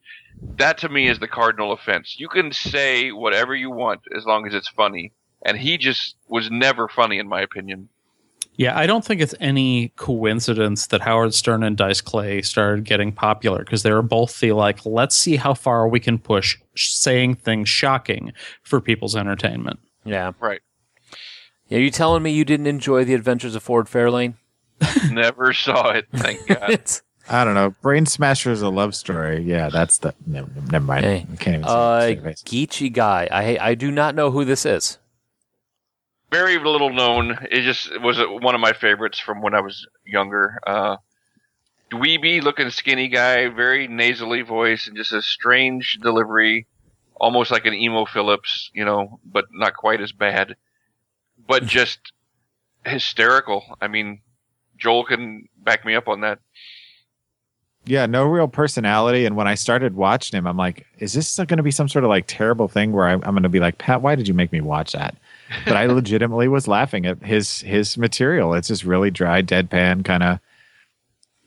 that 0.57 0.79
to 0.79 0.89
me 0.89 1.09
is 1.09 1.19
the 1.19 1.29
cardinal 1.29 1.73
offense. 1.73 2.17
You 2.19 2.29
can 2.29 2.53
say 2.53 3.13
whatever 3.13 3.55
you 3.55 3.71
want 3.71 4.01
as 4.17 4.25
long 4.25 4.47
as 4.47 4.55
it's 4.55 4.69
funny, 4.69 5.13
and 5.45 5.59
he 5.59 5.79
just 5.79 6.17
was 6.29 6.51
never 6.51 6.89
funny 6.89 7.19
in 7.19 7.29
my 7.29 7.41
opinion. 7.41 7.89
Yeah, 8.57 8.79
I 8.79 8.87
don't 8.87 9.05
think 9.05 9.23
it's 9.23 9.35
any 9.41 9.89
coincidence 9.97 10.89
that 10.89 11.01
Howard 11.01 11.33
Stern 11.33 11.63
and 11.63 11.77
Dice 11.77 12.03
Clay 12.03 12.43
started 12.43 12.85
getting 12.85 13.11
popular 13.11 13.61
because 13.61 13.83
they 13.83 13.93
were 13.93 14.03
both 14.03 14.39
the 14.39 14.53
like, 14.53 14.85
let's 14.85 15.17
see 15.17 15.37
how 15.37 15.55
far 15.55 15.89
we 15.89 15.99
can 15.99 16.19
push 16.19 16.59
saying 16.77 17.37
things 17.37 17.71
shocking 17.71 18.35
for 18.63 18.81
people's 18.81 19.17
entertainment. 19.17 19.79
Yeah. 20.05 20.33
Right. 20.41 20.61
Are 21.71 21.79
you 21.79 21.91
telling 21.91 22.23
me 22.23 22.33
you 22.33 22.45
didn't 22.45 22.67
enjoy 22.67 23.05
the 23.05 23.15
adventures 23.15 23.55
of 23.55 23.63
Ford 23.63 23.87
Fairlane? 23.87 24.35
Never 25.11 25.55
saw 25.55 25.91
it. 25.91 26.07
Thank 26.13 26.47
God. 26.47 26.83
It's- 27.31 27.41
I 27.41 27.45
don't 27.45 27.55
know. 27.55 27.71
Brain 27.83 28.07
Smasher 28.07 28.51
is 28.51 28.63
a 28.63 28.69
love 28.69 28.95
story. 28.95 29.43
Yeah, 29.43 29.69
that's 29.69 29.99
the. 29.99 30.15
Never, 30.27 30.51
never 30.71 30.85
mind. 30.85 31.05
Hey. 31.05 31.27
I 31.33 31.37
can't 31.37 31.55
even 31.57 31.65
say 31.65 31.71
uh, 31.71 32.29
it. 32.31 32.43
Geechy 32.45 32.93
Guy. 32.93 33.29
I 33.31 33.59
I 33.71 33.75
do 33.75 33.91
not 33.91 34.15
know 34.15 34.31
who 34.31 34.45
this 34.45 34.67
is. 34.67 34.99
very 36.31 36.59
little 36.59 36.91
known. 36.93 37.39
It 37.51 37.63
just 37.63 37.91
was 38.01 38.19
one 38.19 38.55
of 38.55 38.61
my 38.61 38.73
favorites 38.73 39.19
from 39.19 39.43
when 39.43 39.55
I 39.55 39.61
was 39.61 39.87
younger. 40.05 40.61
Uh, 40.67 40.97
dweeby 41.91 42.43
looking 42.43 42.71
skinny 42.71 43.09
guy, 43.09 43.49
very 43.49 43.89
nasally 43.89 44.43
voice, 44.43 44.87
and 44.87 44.97
just 44.97 45.13
a 45.13 45.23
strange 45.23 45.99
delivery, 46.03 46.67
almost 47.17 47.51
like 47.51 47.67
an 47.67 47.75
emo 47.75 48.05
Philips, 48.05 48.71
you 48.75 48.85
know, 48.85 49.19
but 49.25 49.47
not 49.53 49.75
quite 49.75 50.01
as 50.01 50.13
bad. 50.13 50.57
But 51.49 51.65
just 51.65 51.99
hysterical. 52.87 53.65
I 53.81 53.89
mean, 53.89 54.21
Joel 54.79 55.05
can 55.05 55.49
back 55.59 55.85
me 55.85 55.95
up 55.97 56.07
on 56.09 56.21
that. 56.21 56.39
Yeah, 57.91 58.07
no 58.07 58.25
real 58.25 58.47
personality. 58.49 59.27
And 59.27 59.35
when 59.37 59.49
I 59.49 59.55
started 59.57 59.97
watching 59.97 60.39
him, 60.39 60.47
I'm 60.47 60.57
like, 60.57 60.87
is 61.01 61.13
this 61.13 61.37
going 61.37 61.57
to 61.57 61.63
be 61.63 61.71
some 61.73 61.89
sort 61.89 62.05
of 62.05 62.09
like 62.09 62.25
terrible 62.29 62.69
thing 62.69 62.93
where 62.93 63.07
I, 63.09 63.13
I'm 63.15 63.21
going 63.21 63.43
to 63.43 63.49
be 63.49 63.61
like, 63.61 63.79
Pat, 63.79 64.01
why 64.01 64.15
did 64.15 64.29
you 64.29 64.35
make 64.35 64.53
me 64.53 64.61
watch 64.61 64.93
that? 64.93 65.17
But 65.65 65.77
I 65.77 65.87
legitimately 66.01 66.49
was 66.49 66.69
laughing 66.69 67.05
at 67.07 67.23
his 67.23 67.61
his 67.63 67.99
material. 67.99 68.55
It's 68.55 68.69
just 68.69 68.85
really 68.85 69.11
dry, 69.11 69.43
deadpan, 69.43 70.05
kind 70.05 70.23
of 70.23 70.39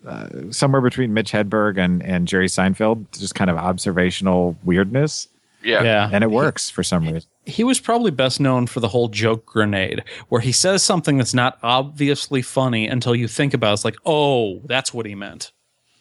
uh, 0.06 0.52
somewhere 0.52 0.82
between 0.82 1.14
Mitch 1.14 1.32
Hedberg 1.32 1.78
and 1.78 2.04
and 2.04 2.28
Jerry 2.28 2.48
Seinfeld, 2.48 3.06
just 3.18 3.36
kind 3.36 3.50
of 3.50 3.56
observational 3.56 4.58
weirdness, 4.64 5.30
Yeah. 5.64 5.84
Yeah. 5.84 6.10
and 6.12 6.24
it 6.26 6.32
works 6.32 6.70
for 6.70 6.84
some 6.84 7.06
reason. 7.06 7.30
he 7.46 7.64
was 7.64 7.80
probably 7.80 8.12
best 8.12 8.40
known 8.42 8.68
for 8.68 8.82
the 8.82 8.90
whole 8.90 9.08
joke 9.08 9.46
grenade, 9.46 10.04
where 10.28 10.42
he 10.42 10.52
says 10.52 10.84
something 10.84 11.18
that's 11.18 11.34
not 11.34 11.58
obviously 11.64 12.42
funny 12.42 12.86
until 12.88 13.16
you 13.16 13.30
think 13.30 13.54
about 13.54 13.70
it. 13.72 13.74
It's 13.76 13.86
like, 13.86 13.98
oh, 14.06 14.60
that's 14.66 14.94
what 14.94 15.06
he 15.06 15.16
meant. 15.16 15.54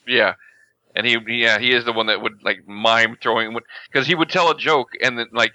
Yeah. 0.07 0.35
And 0.95 1.07
he, 1.07 1.17
yeah, 1.29 1.59
he 1.59 1.73
is 1.75 1.85
the 1.85 1.93
one 1.93 2.07
that 2.07 2.21
would 2.21 2.43
like 2.43 2.67
mime 2.67 3.17
throwing, 3.23 3.57
because 3.91 4.07
he 4.07 4.15
would 4.15 4.29
tell 4.29 4.51
a 4.51 4.57
joke 4.57 4.91
and 5.03 5.19
then 5.19 5.27
like 5.33 5.53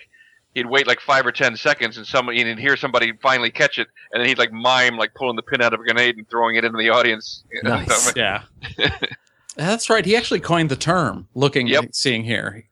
he'd 0.56 0.66
wait 0.66 0.88
like 0.88 1.00
five 1.00 1.28
or 1.28 1.32
ten 1.32 1.56
seconds 1.56 1.98
and 1.98 2.08
somebody 2.08 2.40
and 2.42 2.50
he'd 2.50 2.58
hear 2.60 2.76
somebody 2.76 3.14
finally 3.22 3.52
catch 3.52 3.78
it 3.78 3.88
and 4.12 4.20
then 4.20 4.28
he'd 4.28 4.40
like 4.40 4.52
mime 4.52 4.98
like 4.98 5.14
pulling 5.14 5.36
the 5.36 5.44
pin 5.44 5.62
out 5.62 5.74
of 5.76 5.80
a 5.80 5.84
grenade 5.84 6.18
and 6.18 6.28
throwing 6.30 6.56
it 6.56 6.66
into 6.66 6.78
the 6.78 6.90
audience. 6.90 7.44
Nice. 7.64 8.16
Yeah. 8.16 8.44
that's 9.56 9.90
right. 9.90 10.06
He 10.06 10.16
actually 10.16 10.40
coined 10.40 10.70
the 10.70 10.76
term 10.76 11.28
looking, 11.36 11.68
Yep. 11.68 11.90
seeing 11.92 12.24
here. 12.24 12.64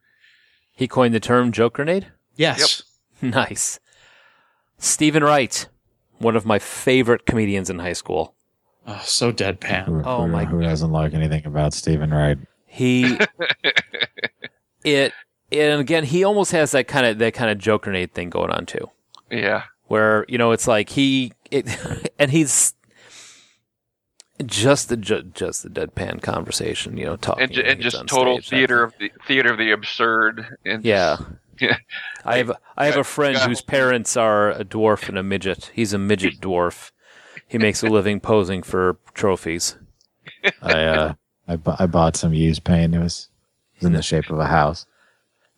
He 0.72 0.88
coined 0.88 1.14
the 1.14 1.20
term 1.20 1.52
joke 1.52 1.76
grenade. 1.76 2.08
Yes. 2.36 2.84
Nice. 3.22 3.80
Steven 4.78 5.24
Wright, 5.24 5.68
one 6.18 6.36
of 6.36 6.46
my 6.46 6.60
favorite 6.60 7.26
comedians 7.26 7.70
in 7.70 7.80
high 7.80 7.94
school. 7.94 8.35
Oh, 8.88 9.02
so 9.04 9.32
deadpan. 9.34 9.86
Who, 9.86 10.02
Oh 10.06 10.22
who- 10.24 10.28
my- 10.32 10.46
Who 10.46 10.62
doesn't 10.62 10.92
like 10.92 11.14
anything 11.14 11.46
about 11.46 11.74
Steven 11.74 12.12
Wright? 12.14 12.38
He 12.66 13.18
it 14.84 15.14
and 15.52 15.80
again 15.80 16.04
he 16.04 16.24
almost 16.24 16.52
has 16.52 16.72
that 16.72 16.88
kind 16.88 17.06
of 17.06 17.18
that 17.20 17.34
kind 17.34 17.50
of 17.50 17.58
joke 17.58 17.84
grenade 17.84 18.14
thing 18.14 18.30
going 18.30 18.52
on 18.52 18.66
too. 18.66 18.90
yeah. 19.32 19.64
Where, 19.88 20.26
you 20.28 20.38
know, 20.40 20.52
it's 20.52 20.68
like 20.68 20.90
he 20.90 21.32
it 21.52 21.66
and 22.20 22.32
he's 22.32 22.74
just 24.46 24.90
the 24.90 24.98
ju- 24.98 25.24
just 25.34 25.64
the 25.64 25.70
deadpan 25.70 26.22
conversation, 26.22 26.98
you 26.98 27.06
know, 27.06 27.16
talking 27.16 27.44
And, 27.44 27.52
ju- 27.54 27.62
and 27.66 27.80
just 27.82 27.96
total 28.08 28.38
stage, 28.42 28.50
theater 28.50 28.84
of 28.84 28.94
the 29.00 29.12
theater 29.28 29.52
of 29.52 29.58
the 29.58 29.72
absurd. 29.72 30.58
And 30.66 30.84
Yeah. 30.84 31.18
Yeah. 31.62 31.78
I 32.26 32.38
have 32.40 32.52
I 32.76 32.88
have 32.88 32.98
a 32.98 33.04
friend 33.06 33.38
whose 33.38 33.62
parents 33.62 34.18
are 34.18 34.52
a 34.52 34.66
dwarf 34.66 35.08
and 35.08 35.18
a 35.18 35.24
midget. 35.24 35.72
He's 35.74 35.94
a 35.94 35.98
midget 35.98 36.42
dwarf. 36.42 36.92
He 37.48 37.58
makes 37.58 37.84
a 37.84 37.88
living 37.88 38.20
posing 38.20 38.64
for 38.64 38.98
trophies. 39.14 39.78
I 40.62 40.84
uh, 40.84 41.14
I, 41.48 41.56
bu- 41.58 41.76
I 41.80 41.86
bought 41.86 42.16
some 42.18 42.34
used 42.34 42.64
paint. 42.64 42.96
It 42.96 43.00
was, 43.00 43.30
it 43.76 43.80
was 43.82 43.88
in 43.88 43.94
the 43.94 44.02
shape 44.02 44.30
of 44.30 44.40
a 44.40 44.48
house. 44.48 44.86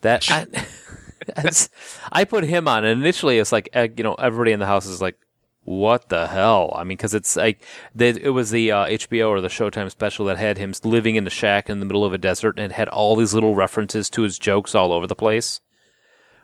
That 0.01 0.29
I, 0.29 0.45
that's- 1.27 1.69
I 2.11 2.23
put 2.25 2.43
him 2.43 2.67
on, 2.67 2.83
and 2.85 3.01
initially 3.01 3.39
it's 3.39 3.51
like 3.51 3.69
eh, 3.73 3.87
you 3.95 4.03
know 4.03 4.15
everybody 4.15 4.51
in 4.51 4.59
the 4.59 4.65
house 4.65 4.85
is 4.85 5.01
like, 5.01 5.17
"What 5.63 6.09
the 6.09 6.27
hell?" 6.27 6.73
I 6.75 6.83
mean, 6.83 6.97
because 6.97 7.13
it's 7.13 7.35
like 7.37 7.61
they, 7.95 8.09
it 8.09 8.29
was 8.29 8.51
the 8.51 8.71
uh, 8.71 8.85
HBO 8.87 9.29
or 9.29 9.39
the 9.41 9.47
Showtime 9.47 9.89
special 9.89 10.25
that 10.25 10.37
had 10.37 10.57
him 10.57 10.73
living 10.83 11.15
in 11.15 11.25
a 11.25 11.29
shack 11.31 11.69
in 11.69 11.79
the 11.79 11.85
middle 11.85 12.03
of 12.05 12.13
a 12.13 12.17
desert 12.17 12.57
and 12.59 12.71
it 12.71 12.75
had 12.75 12.89
all 12.89 13.15
these 13.15 13.33
little 13.33 13.55
references 13.55 14.09
to 14.11 14.23
his 14.23 14.37
jokes 14.37 14.75
all 14.75 14.91
over 14.91 15.07
the 15.07 15.15
place. 15.15 15.61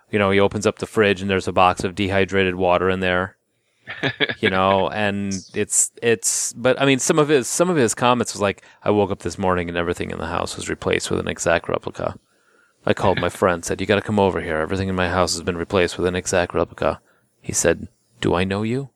You 0.10 0.20
know, 0.20 0.32
he 0.32 0.40
opens 0.40 0.66
up 0.68 0.80
the 0.80 0.86
fridge 0.86 1.22
and 1.22 1.30
there's 1.30 1.48
a 1.48 1.52
box 1.54 1.84
of 1.84 1.96
dehydrated 1.96 2.56
water 2.56 2.90
in 2.90 3.00
there. 3.02 3.36
You 4.40 4.50
know, 4.50 4.90
and 4.90 5.34
it's 5.54 5.92
it's 6.02 6.54
but 6.54 6.82
I 6.82 6.86
mean 6.86 7.00
some 7.00 7.20
of 7.20 7.28
his 7.30 7.48
some 7.48 7.70
of 7.70 7.76
his 7.78 7.94
comments 7.94 8.34
was 8.34 8.42
like, 8.42 8.64
I 8.84 8.90
woke 8.92 9.12
up 9.12 9.20
this 9.20 9.38
morning 9.38 9.70
and 9.70 9.78
everything 9.78 10.12
in 10.12 10.20
the 10.20 10.28
house 10.28 10.56
was 10.56 10.70
replaced 10.70 11.10
with 11.10 11.20
an 11.20 11.28
exact 11.28 11.68
replica. 11.70 12.18
I 12.86 12.94
called 12.94 13.20
my 13.20 13.30
friend, 13.30 13.64
said, 13.64 13.80
You 13.80 13.88
gotta 13.88 14.02
come 14.02 14.20
over 14.20 14.42
here. 14.42 14.58
Everything 14.58 14.90
in 14.90 14.96
my 14.96 15.10
house 15.10 15.34
has 15.34 15.44
been 15.44 15.58
replaced 15.58 15.98
with 15.98 16.06
an 16.08 16.16
exact 16.16 16.54
replica. 16.54 17.02
He 17.42 17.54
said, 17.54 17.88
Do 18.22 18.34
I 18.36 18.44
know 18.44 18.64
you? 18.64 18.90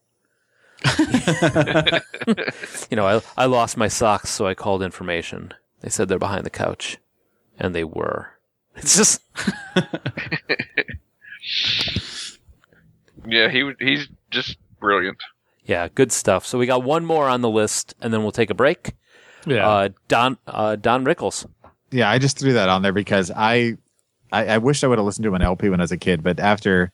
you 2.90 2.96
know, 2.96 3.08
I 3.08 3.22
I 3.36 3.46
lost 3.46 3.78
my 3.78 3.88
socks, 3.88 4.30
so 4.30 4.46
I 4.46 4.54
called 4.54 4.84
information. 4.84 5.54
They 5.82 5.90
said 5.90 6.08
they're 6.08 6.20
behind 6.20 6.46
the 6.46 6.50
couch. 6.50 6.98
And 7.60 7.74
they 7.74 7.84
were. 7.84 8.34
It's 8.76 8.96
just 8.96 9.22
Yeah, 13.26 13.50
he 13.50 13.72
he's 13.80 14.08
just 14.30 14.58
brilliant. 14.80 15.18
yeah, 15.66 15.88
good 15.94 16.12
stuff. 16.12 16.46
So 16.46 16.58
we 16.58 16.66
got 16.66 16.84
one 16.84 17.06
more 17.06 17.28
on 17.28 17.42
the 17.42 17.50
list 17.50 17.96
and 18.02 18.14
then 18.14 18.24
we'll 18.24 18.32
take 18.32 18.50
a 18.50 18.56
break. 18.56 18.94
Yeah. 19.46 19.68
Uh 19.68 19.90
Don 20.08 20.38
uh 20.48 20.76
Don 20.76 21.06
Rickles. 21.06 21.46
Yeah, 21.92 22.10
I 22.10 22.20
just 22.20 22.38
threw 22.38 22.54
that 22.54 22.68
on 22.70 22.82
there 22.82 22.92
because 22.92 23.32
I, 23.32 23.78
I, 24.32 24.46
I 24.48 24.58
wish 24.58 24.84
I 24.84 24.88
would 24.88 24.98
have 24.98 25.06
listened 25.06 25.24
to 25.24 25.36
an 25.36 25.42
LP 25.42 25.70
when 25.70 25.80
I 25.80 25.84
was 25.84 25.92
a 25.94 25.98
kid, 25.98 26.22
but 26.22 26.40
after 26.40 26.92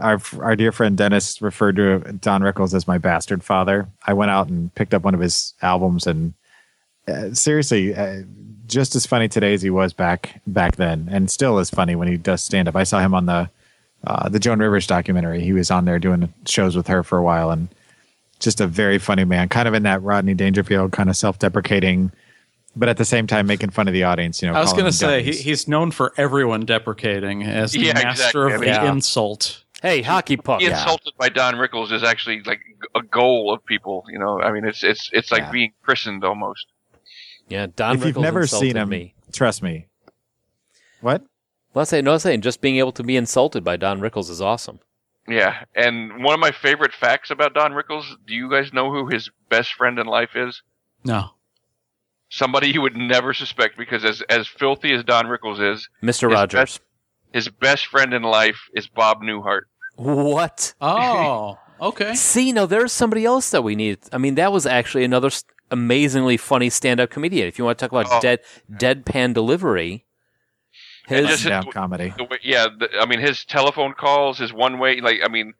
our 0.00 0.20
our 0.38 0.54
dear 0.54 0.70
friend 0.70 0.96
Dennis 0.96 1.42
referred 1.42 1.76
to 1.76 1.98
Don 2.20 2.42
Rickles 2.42 2.72
as 2.74 2.86
my 2.86 2.98
bastard 2.98 3.42
father, 3.42 3.88
I 4.06 4.12
went 4.12 4.30
out 4.30 4.48
and 4.48 4.72
picked 4.74 4.94
up 4.94 5.02
one 5.02 5.14
of 5.14 5.20
his 5.20 5.54
albums, 5.62 6.06
and 6.06 6.34
uh, 7.08 7.32
seriously, 7.34 7.94
uh, 7.94 8.22
just 8.66 8.94
as 8.94 9.06
funny 9.06 9.28
today 9.28 9.54
as 9.54 9.62
he 9.62 9.70
was 9.70 9.92
back 9.92 10.40
back 10.46 10.76
then, 10.76 11.08
and 11.10 11.28
still 11.30 11.58
as 11.58 11.70
funny 11.70 11.96
when 11.96 12.06
he 12.06 12.16
does 12.16 12.42
stand 12.44 12.68
up. 12.68 12.76
I 12.76 12.84
saw 12.84 13.00
him 13.00 13.14
on 13.14 13.26
the 13.26 13.50
uh, 14.06 14.28
the 14.28 14.38
Joan 14.38 14.58
Rivers 14.60 14.86
documentary. 14.86 15.40
He 15.40 15.52
was 15.52 15.70
on 15.70 15.84
there 15.84 15.98
doing 15.98 16.32
shows 16.46 16.76
with 16.76 16.86
her 16.86 17.02
for 17.02 17.18
a 17.18 17.22
while, 17.22 17.50
and 17.50 17.68
just 18.38 18.60
a 18.60 18.66
very 18.66 18.98
funny 18.98 19.24
man, 19.24 19.48
kind 19.48 19.66
of 19.68 19.74
in 19.74 19.82
that 19.82 20.02
Rodney 20.02 20.34
Dangerfield 20.34 20.92
kind 20.92 21.08
of 21.10 21.16
self 21.16 21.38
deprecating. 21.38 22.12
But 22.76 22.88
at 22.88 22.96
the 22.96 23.04
same 23.04 23.26
time, 23.26 23.46
making 23.48 23.70
fun 23.70 23.88
of 23.88 23.94
the 23.94 24.04
audience, 24.04 24.40
you 24.40 24.48
know. 24.48 24.54
I 24.54 24.60
was 24.60 24.72
going 24.72 24.84
to 24.84 24.92
say 24.92 25.22
he, 25.22 25.32
he's 25.32 25.66
known 25.66 25.90
for 25.90 26.12
everyone 26.16 26.60
deprecating 26.64 27.42
as 27.42 27.72
the 27.72 27.80
Yeah, 27.80 27.94
master 27.94 28.46
exactly. 28.46 28.54
of 28.54 28.60
the 28.60 28.66
Yeah. 28.84 28.92
insult. 28.92 29.64
Hey, 29.82 30.02
hockey 30.02 30.36
puck. 30.36 30.60
Being 30.60 30.70
insulted 30.72 31.14
by 31.18 31.28
Don 31.28 31.54
Rickles 31.54 31.90
is 31.92 32.04
actually 32.04 32.42
like 32.42 32.60
a 32.94 33.02
goal 33.02 33.52
of 33.52 33.64
people. 33.64 34.04
You 34.08 34.18
know, 34.20 34.40
I 34.40 34.52
mean, 34.52 34.64
it's 34.64 34.84
it's 34.84 35.10
it's 35.12 35.32
like 35.32 35.42
Yeah. 35.42 35.50
being 35.50 35.72
christened 35.82 36.24
almost. 36.24 36.66
Yeah, 37.48 37.66
Don 37.74 37.96
if 37.96 38.04
you've 38.04 38.16
never 38.18 38.46
seen 38.46 38.76
him, 38.76 38.88
me. 38.90 39.14
trust 39.32 39.62
me. 39.62 39.86
What? 41.00 41.22
Let's 41.74 41.90
say 41.90 42.00
no 42.02 42.14
I'm 42.14 42.18
saying 42.18 42.40
just 42.42 42.60
being 42.60 42.76
able 42.76 42.92
to 42.92 43.02
be 43.02 43.16
insulted 43.16 43.62
by 43.64 43.76
Don 43.76 44.00
Rickles 44.00 44.30
is 44.30 44.40
awesome. 44.40 44.80
Yeah, 45.28 45.64
and 45.76 46.24
one 46.24 46.32
of 46.32 46.40
my 46.40 46.52
favorite 46.52 46.92
facts 46.94 47.30
about 47.30 47.52
Don 47.54 47.72
Rickles. 47.72 48.04
Do 48.26 48.34
you 48.34 48.50
guys 48.50 48.72
know 48.72 48.90
who 48.90 49.08
his 49.08 49.30
best 49.50 49.74
friend 49.74 49.98
in 49.98 50.06
life 50.06 50.30
is? 50.34 50.62
No. 51.04 51.30
Somebody 52.30 52.68
you 52.68 52.80
would 52.82 52.96
never 52.96 53.32
suspect 53.34 53.76
because 53.78 54.04
as 54.04 54.22
as 54.22 54.46
filthy 54.46 54.92
as 54.94 55.04
Don 55.04 55.26
Rickles 55.26 55.60
is, 55.60 55.88
Mr. 56.02 56.28
His 56.30 56.34
Rogers. 56.38 56.60
best- 56.60 56.80
his 57.32 57.48
best 57.50 57.86
friend 57.86 58.14
in 58.14 58.22
life 58.22 58.58
is 58.74 58.86
Bob 58.88 59.20
Newhart. 59.22 59.62
What? 59.96 60.72
Oh, 60.80 61.58
okay. 61.80 62.14
See, 62.30 62.52
now 62.52 62.64
there's 62.64 62.92
somebody 62.92 63.24
else 63.26 63.50
that 63.50 63.62
we 63.62 63.76
need. 63.76 63.98
I 64.12 64.18
mean, 64.18 64.34
that 64.36 64.50
was 64.52 64.64
actually 64.66 65.04
another. 65.04 65.30
st- 65.30 65.52
amazingly 65.70 66.38
funny 66.38 66.70
stand-up 66.70 67.10
comedian. 67.10 67.46
If 67.46 67.58
you 67.58 67.66
want 67.66 67.76
to 67.78 67.84
talk 67.86 67.92
about 67.92 68.06
Oh. 68.10 68.20
dead 68.22 68.40
deadpan 68.72 69.34
delivery, 69.34 70.06
his 71.08 71.26
just 71.28 71.42
his- 71.44 71.74
comedy. 71.74 72.12
Way- 72.18 72.38
yeah, 72.42 72.66
the, 72.78 72.88
I 73.00 73.06
mean 73.06 73.20
his 73.20 73.44
telephone 73.44 73.94
calls, 73.94 74.38
his 74.38 74.52
one 74.52 74.78
way, 74.78 75.00
like 75.00 75.20
I 75.24 75.28
mean, 75.28 75.54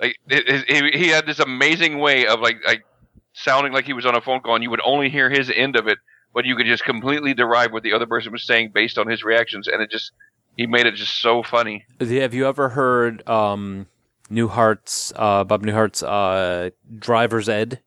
like 0.00 0.16
it, 0.28 0.68
he, 0.92 0.98
he 0.98 1.08
had 1.08 1.26
this 1.26 1.38
amazing 1.38 1.98
way 1.98 2.26
of 2.26 2.40
like 2.40 2.56
like 2.66 2.84
sounding 3.32 3.72
like 3.72 3.84
he 3.84 3.92
was 3.92 4.06
on 4.06 4.14
a 4.14 4.20
phone 4.20 4.40
call, 4.40 4.54
and 4.54 4.62
you 4.64 4.70
would 4.70 4.80
only 4.84 5.08
hear 5.08 5.30
his 5.30 5.50
end 5.54 5.76
of 5.76 5.86
it, 5.88 5.98
but 6.34 6.44
you 6.44 6.56
could 6.56 6.66
just 6.66 6.84
completely 6.84 7.34
derive 7.34 7.72
what 7.72 7.82
the 7.82 7.92
other 7.92 8.06
person 8.06 8.32
was 8.32 8.44
saying 8.44 8.70
based 8.74 8.98
on 8.98 9.08
his 9.08 9.22
reactions, 9.24 9.68
and 9.68 9.80
it 9.82 9.90
just 9.90 10.12
he 10.56 10.66
made 10.66 10.86
it 10.86 10.94
just 10.94 11.20
so 11.20 11.42
funny. 11.42 11.84
have 12.00 12.34
you 12.34 12.46
ever 12.48 12.70
heard 12.70 13.26
um, 13.28 13.86
Newhart's 14.30 15.12
uh, 15.16 15.44
Bob 15.44 15.62
Newhart's 15.64 16.02
uh, 16.02 16.70
Driver's 16.98 17.48
Ed? 17.48 17.80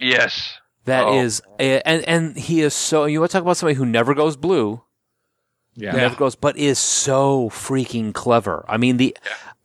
Yes, 0.00 0.58
That 0.86 1.04
Oh. 1.06 1.18
is, 1.20 1.40
and 1.58 2.04
and 2.04 2.36
he 2.36 2.60
is 2.60 2.74
so. 2.74 3.04
You 3.06 3.20
want 3.20 3.30
to 3.30 3.38
talk 3.38 3.42
about 3.42 3.56
somebody 3.56 3.76
who 3.76 3.86
never 3.86 4.12
goes 4.14 4.36
blue? 4.36 4.82
Yeah. 5.76 5.92
never 5.92 6.14
goes, 6.16 6.34
but 6.34 6.56
is 6.56 6.78
so 6.78 7.50
freaking 7.50 8.12
clever. 8.12 8.64
I 8.68 8.76
mean, 8.76 8.96
the 8.96 9.16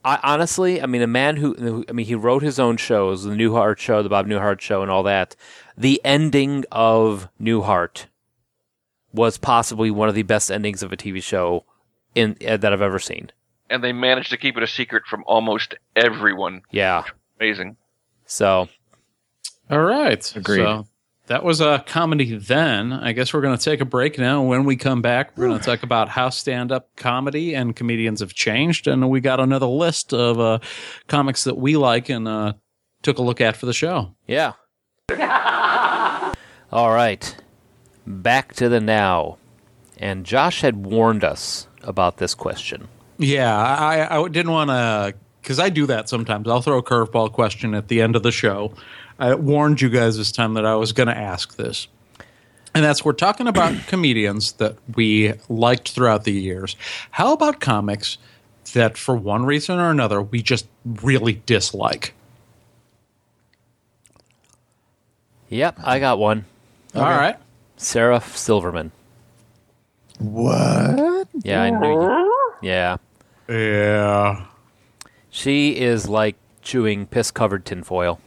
I, 0.03 0.19
honestly, 0.23 0.81
I 0.81 0.85
mean, 0.85 1.01
a 1.01 1.07
man 1.07 1.35
who, 1.37 1.53
who, 1.53 1.85
I 1.89 1.91
mean, 1.91 2.05
he 2.05 2.15
wrote 2.15 2.41
his 2.41 2.57
own 2.57 2.77
shows, 2.77 3.23
the 3.25 3.35
Newhart 3.35 3.77
show, 3.77 4.01
the 4.01 4.09
Bob 4.09 4.27
Newhart 4.27 4.61
show, 4.61 4.81
and 4.81 4.89
all 4.89 5.03
that. 5.03 5.35
The 5.77 6.01
ending 6.05 6.65
of 6.71 7.27
Newhart 7.39 8.05
was 9.13 9.37
possibly 9.37 9.91
one 9.91 10.07
of 10.09 10.15
the 10.15 10.23
best 10.23 10.49
endings 10.51 10.81
of 10.83 10.93
a 10.93 10.97
TV 10.97 11.21
show 11.21 11.65
in 12.15 12.37
uh, 12.47 12.57
that 12.57 12.71
I've 12.73 12.81
ever 12.81 12.99
seen. 12.99 13.31
and 13.69 13.83
they 13.83 13.91
managed 13.93 14.29
to 14.31 14.37
keep 14.37 14.55
it 14.57 14.63
a 14.63 14.67
secret 14.67 15.03
from 15.05 15.23
almost 15.27 15.75
everyone. 15.95 16.61
Yeah, 16.71 17.03
Amazing. 17.39 17.77
so 18.25 18.67
All 19.69 19.79
right. 19.81 20.35
Agreed. 20.35 20.63
So 20.63 20.87
that 21.29 21.43
was 21.43 21.61
a 21.61 21.83
comedy 21.85 22.35
then. 22.35 22.91
I 22.91 23.11
guess 23.11 23.33
we're 23.33 23.41
going 23.41 23.55
to 23.55 23.63
take 23.63 23.81
a 23.81 23.85
break 23.85 24.17
now. 24.17 24.41
When 24.41 24.65
we 24.65 24.75
come 24.75 25.03
back, 25.03 25.37
we're 25.37 25.47
going 25.47 25.59
to 25.59 25.65
talk 25.65 25.83
about 25.83 26.09
how 26.09 26.29
stand 26.29 26.71
up 26.71 26.89
comedy 26.95 27.53
and 27.53 27.75
comedians 27.75 28.21
have 28.21 28.33
changed. 28.33 28.87
And 28.87 29.11
we 29.11 29.21
got 29.21 29.39
another 29.39 29.67
list 29.67 30.11
of 30.11 30.39
uh, 30.39 30.57
comics 31.07 31.43
that 31.43 31.55
we 31.55 31.77
like 31.77 32.09
and 32.09 32.27
uh, 32.27 32.53
took 33.03 33.19
a 33.19 33.21
look 33.21 33.41
at 33.41 33.55
for 33.55 33.67
the 33.67 33.73
show. 33.73 34.15
yeah. 34.27 34.53
all 36.71 36.91
right, 36.91 37.35
back 38.05 38.53
to 38.53 38.67
the 38.67 38.79
now, 38.79 39.37
and 39.97 40.25
Josh 40.25 40.61
had 40.61 40.85
warned 40.85 41.23
us 41.23 41.67
about 41.83 42.17
this 42.17 42.35
question. 42.35 42.87
Yeah, 43.17 43.55
I, 43.55 44.19
I 44.19 44.27
didn't 44.29 44.51
want 44.51 44.69
to, 44.69 45.15
because 45.41 45.59
I 45.59 45.69
do 45.69 45.85
that 45.87 46.09
sometimes. 46.09 46.47
I'll 46.47 46.61
throw 46.61 46.77
a 46.77 46.83
curveball 46.83 47.33
question 47.33 47.73
at 47.73 47.87
the 47.87 48.01
end 48.01 48.15
of 48.15 48.23
the 48.23 48.31
show. 48.31 48.73
I 49.19 49.35
warned 49.35 49.81
you 49.81 49.89
guys 49.89 50.17
this 50.17 50.31
time 50.31 50.53
that 50.55 50.65
I 50.65 50.75
was 50.75 50.93
going 50.93 51.07
to 51.07 51.17
ask 51.17 51.55
this. 51.57 51.87
And 52.73 52.85
that's 52.85 53.03
we're 53.03 53.13
talking 53.13 53.47
about 53.47 53.75
comedians 53.87 54.53
that 54.53 54.77
we 54.95 55.33
liked 55.49 55.89
throughout 55.91 56.23
the 56.23 56.31
years. 56.31 56.75
How 57.11 57.33
about 57.33 57.59
comics 57.59 58.17
that, 58.73 58.97
for 58.97 59.15
one 59.15 59.45
reason 59.45 59.79
or 59.79 59.89
another, 59.89 60.21
we 60.21 60.41
just 60.41 60.67
really 60.85 61.41
dislike? 61.45 62.13
Yep, 65.49 65.79
I 65.83 65.99
got 65.99 66.19
one. 66.19 66.45
All 66.95 67.01
right. 67.03 67.37
Sarah 67.77 68.21
Silverman. 68.21 68.91
What? 70.19 71.27
Yeah, 71.43 71.61
I 71.63 71.69
knew. 71.71 71.91
You. 71.91 72.33
Yeah, 72.61 72.97
Yeah. 73.47 74.45
she 75.29 75.77
is 75.77 76.07
like 76.09 76.35
chewing 76.61 77.07
piss-covered 77.07 77.65
tinfoil. 77.65 78.19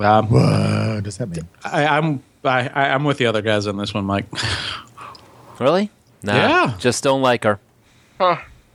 Um, 0.00 0.28
What 0.30 1.04
does 1.04 1.18
that 1.18 1.28
mean? 1.28 1.46
I, 1.64 1.86
I'm 1.86 2.22
I, 2.44 2.68
I- 2.68 2.88
I'm 2.94 3.04
with 3.04 3.18
the 3.18 3.26
other 3.26 3.42
guys 3.42 3.66
on 3.66 3.76
this 3.76 3.92
one, 3.94 4.04
Mike. 4.04 4.26
Really? 5.58 5.90
Nah, 6.22 6.34
Yeah. 6.34 6.74
Just 6.78 7.02
don't 7.04 7.22
like 7.22 7.44
her. 7.44 7.58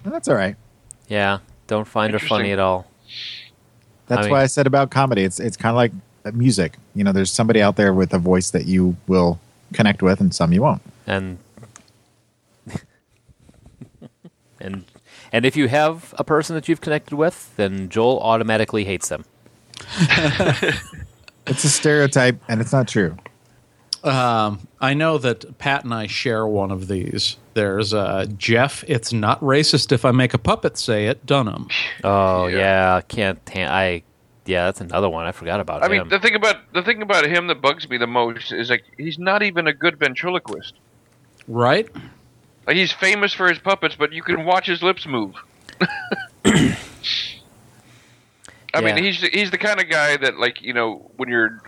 That's 0.04 0.28
all 0.28 0.36
right. 0.36 0.56
Yeah, 1.08 1.40
don't 1.68 1.88
find 1.88 2.14
her 2.14 2.20
funny 2.20 2.52
at 2.52 2.60
all. 2.60 2.88
That's 4.08 4.20
I 4.20 4.24
mean- 4.24 4.32
why 4.32 4.42
I 4.44 4.48
said 4.48 4.68
about 4.68 4.90
comedy. 4.92 5.24
It's 5.24 5.40
it's 5.40 5.58
kind 5.58 5.72
of 5.72 5.76
like 5.78 5.92
uh, 6.26 6.32
music. 6.32 6.74
You 6.96 7.04
know, 7.04 7.12
there's 7.12 7.32
somebody 7.32 7.62
out 7.62 7.76
there 7.76 7.94
with 7.94 8.14
a 8.14 8.20
voice 8.20 8.52
that 8.52 8.66
you 8.66 8.96
will 9.08 9.40
connect 9.74 10.02
with, 10.02 10.20
and 10.22 10.34
some 10.34 10.54
you 10.54 10.62
won't. 10.62 10.82
And 11.08 11.38
and 14.60 14.86
and 15.32 15.46
if 15.46 15.56
you 15.56 15.68
have 15.68 16.14
a 16.18 16.24
person 16.24 16.56
that 16.56 16.68
you've 16.70 16.82
connected 16.82 17.16
with, 17.16 17.56
then 17.58 17.90
Joel 17.90 18.20
automatically 18.22 18.86
hates 18.86 19.10
them. 19.10 19.26
It's 21.48 21.64
a 21.64 21.70
stereotype, 21.70 22.40
and 22.48 22.62
it's 22.62 22.72
not 22.72 22.88
true. 22.88 23.18
Um, 24.04 24.68
I 24.80 24.94
know 24.94 25.18
that 25.18 25.58
Pat 25.58 25.84
and 25.84 25.94
I 25.94 26.08
share 26.08 26.46
one 26.48 26.72
of 26.72 26.88
these. 26.88 27.38
There's 27.54 27.94
uh, 27.94 28.26
Jeff. 28.38 28.84
It's 28.88 29.12
not 29.12 29.40
racist 29.42 29.92
if 29.92 30.06
I 30.06 30.12
make 30.12 30.34
a 30.34 30.38
puppet 30.38 30.78
say 30.78 31.08
it. 31.08 31.26
Dunham. 31.26 31.68
Oh 32.04 32.48
Yeah. 32.48 32.58
yeah, 32.58 33.02
can't. 33.02 33.40
ha- 33.54 33.72
I 33.72 34.04
yeah, 34.46 34.66
that's 34.66 34.82
another 34.82 35.10
one. 35.10 35.26
I 35.28 35.32
forgot 35.32 35.60
about 35.60 35.84
I 35.84 35.86
him. 35.88 35.92
mean, 35.92 36.10
the 36.10 36.20
thing 36.20 36.36
about 36.36 36.56
the 36.74 36.82
thing 36.84 37.02
about 37.02 37.26
him 37.26 37.48
that 37.48 37.62
bugs 37.62 37.88
me 37.90 37.98
the 37.98 38.08
most 38.08 38.52
is 38.52 38.70
like 38.70 38.84
he's 38.98 39.20
not 39.20 39.44
even 39.44 39.68
a 39.68 39.74
good 39.74 39.98
ventriloquist. 40.00 40.74
Right? 41.48 41.88
Like 42.66 42.76
he's 42.76 42.92
famous 42.92 43.34
for 43.34 43.48
his 43.50 43.60
puppets, 43.60 43.96
but 43.98 44.14
you 44.14 44.24
can 44.24 44.46
watch 44.46 44.66
his 44.68 44.82
lips 44.82 45.06
move. 45.06 45.36
I 48.74 48.82
mean, 48.82 49.04
he's 49.04 49.22
he's 49.22 49.52
the 49.52 49.58
kind 49.58 49.82
of 49.82 49.90
guy 49.90 50.18
that 50.18 50.38
like 50.40 50.62
you 50.62 50.74
know 50.74 51.12
when 51.18 51.30
you're 51.30 51.62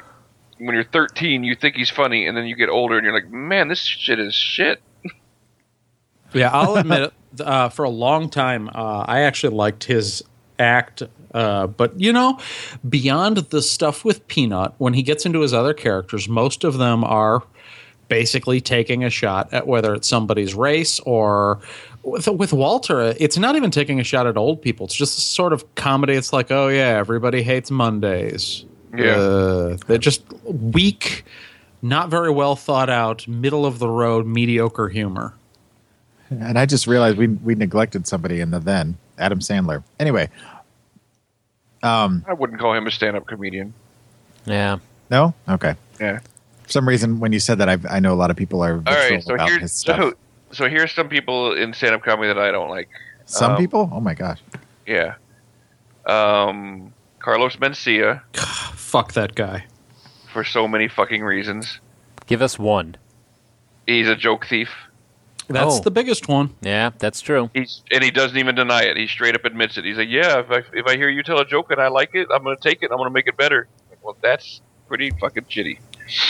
when 0.58 0.76
you're 0.76 0.84
13, 0.84 1.44
you 1.44 1.56
think 1.56 1.76
he's 1.76 1.90
funny, 1.90 2.26
and 2.26 2.38
then 2.38 2.46
you 2.46 2.56
get 2.56 2.70
older 2.70 2.98
and 2.98 3.04
you're 3.04 3.14
like, 3.14 3.30
man, 3.30 3.68
this 3.68 3.80
shit 3.80 4.20
is 4.20 4.34
shit. 4.34 4.82
Yeah, 6.36 6.50
I'll 6.52 6.78
admit. 6.78 7.14
Uh, 7.40 7.68
for 7.68 7.84
a 7.84 7.90
long 7.90 8.30
time, 8.30 8.70
uh, 8.76 9.06
I 9.08 9.22
actually 9.22 9.56
liked 9.56 9.86
his 9.86 10.24
act. 10.60 11.02
Uh, 11.34 11.66
but, 11.66 12.00
you 12.00 12.14
know, 12.14 12.38
beyond 12.88 13.38
the 13.38 13.60
stuff 13.64 14.06
with 14.06 14.28
Peanut, 14.28 14.74
when 14.78 14.94
he 14.94 15.02
gets 15.02 15.26
into 15.26 15.40
his 15.40 15.52
other 15.52 15.74
characters, 15.74 16.30
most 16.30 16.64
of 16.64 16.78
them 16.78 17.04
are 17.04 17.42
basically 18.08 18.62
taking 18.62 19.04
a 19.04 19.10
shot 19.10 19.52
at 19.52 19.66
whether 19.66 19.96
it's 19.96 20.08
somebody's 20.08 20.54
race 20.54 21.00
or. 21.00 21.60
With, 22.04 22.28
with 22.28 22.52
Walter, 22.52 23.16
it's 23.18 23.38
not 23.38 23.56
even 23.56 23.72
taking 23.72 24.00
a 24.00 24.04
shot 24.04 24.28
at 24.28 24.36
old 24.36 24.62
people. 24.62 24.86
It's 24.86 24.96
just 24.96 25.34
sort 25.34 25.54
of 25.54 25.76
comedy. 25.76 26.14
It's 26.14 26.34
like, 26.34 26.52
oh, 26.52 26.68
yeah, 26.68 26.98
everybody 26.98 27.42
hates 27.44 27.72
Mondays. 27.72 28.66
Yeah. 28.96 29.16
Uh, 29.16 29.78
they're 29.88 29.98
just 29.98 30.24
weak, 30.44 31.24
not 31.82 32.10
very 32.10 32.30
well 32.30 32.56
thought 32.56 32.90
out, 32.90 33.28
middle 33.28 33.66
of 33.66 33.80
the 33.80 33.88
road, 33.88 34.26
mediocre 34.26 34.90
humor. 34.90 35.34
And 36.30 36.58
I 36.58 36.66
just 36.66 36.88
realized 36.88 37.18
we 37.18 37.28
we 37.28 37.56
neglected 37.56 38.08
somebody 38.08 38.40
in 38.40 38.52
the 38.52 38.60
then 38.60 38.98
Adam 39.18 39.40
Sandler. 39.40 39.84
Anyway, 40.00 40.30
um, 41.84 42.26
I 42.28 42.34
wouldn't 42.34 42.60
call 42.60 42.74
him 42.74 42.88
a 42.88 42.92
stand-up 42.92 43.28
comedian. 43.28 43.74
yeah. 44.46 44.80
no, 45.12 45.34
okay. 45.48 45.76
Yeah. 46.00 46.20
For 46.64 46.70
some 46.70 46.88
reason, 46.88 47.20
when 47.20 47.34
you 47.34 47.40
said 47.40 47.60
that, 47.60 47.70
I 47.70 47.78
I 47.90 48.00
know 48.00 48.14
a 48.14 48.16
lot 48.16 48.32
of 48.32 48.38
people 48.38 48.64
are 48.64 48.76
All 48.76 48.80
visceral 48.80 49.10
right, 49.12 49.24
so 49.24 49.34
about 49.36 49.50
his 49.50 49.60
here's 49.60 49.72
stuff. 49.74 50.00
so, 50.00 50.14
so 50.54 50.70
here's 50.70 50.92
some 50.94 51.10
people 51.10 51.54
in 51.56 51.74
stand-up 51.74 52.04
comedy 52.04 52.28
that 52.30 52.38
I 52.38 52.52
don't 52.52 52.70
like. 52.70 52.90
some 53.26 53.52
um, 53.54 53.58
people, 53.58 53.90
oh 53.92 54.00
my 54.00 54.14
gosh, 54.14 54.40
Yeah. 54.88 55.16
Um, 56.06 56.94
Carlos 57.20 57.56
Mencia 57.58 58.22
Fuck 58.76 59.14
that 59.14 59.36
guy. 59.36 59.66
for 60.32 60.44
so 60.44 60.68
many 60.68 60.88
fucking 60.88 61.24
reasons. 61.24 61.80
Give 62.28 62.42
us 62.42 62.58
one. 62.60 62.96
He's 63.88 64.08
a 64.08 64.16
joke 64.16 64.46
thief. 64.46 64.70
That's 65.50 65.76
Oh. 65.76 65.80
the 65.82 65.92
biggest 65.92 66.28
one. 66.30 66.56
Yeah, 66.62 66.92
that's 66.98 67.20
true. 67.20 67.50
He's 67.54 67.82
and 67.92 68.02
he 68.04 68.12
doesn't 68.12 68.38
even 68.38 68.56
deny 68.56 68.84
it. 68.84 68.96
He 68.96 69.08
straight 69.08 69.36
up 69.36 69.44
admits 69.44 69.78
it. 69.78 69.84
He's 69.84 69.98
like, 69.98 70.08
"Yeah, 70.10 70.40
if 70.40 70.50
I 70.50 70.62
if 70.74 70.86
I 70.88 70.96
hear 70.96 71.10
you 71.10 71.22
tell 71.22 71.38
a 71.40 71.46
joke 71.46 71.70
and 71.72 71.82
I 71.82 71.90
like 71.90 72.12
it, 72.16 72.28
I'm 72.34 72.44
gonna 72.44 72.56
take 72.56 72.82
it. 72.82 72.92
I'm 72.92 72.98
gonna 72.98 73.10
make 73.10 73.28
it 73.28 73.36
better." 73.36 73.68
Like, 73.90 74.00
well, 74.04 74.16
that's 74.22 74.62
pretty 74.88 75.12
fucking 75.20 75.44
shitty. 75.46 75.80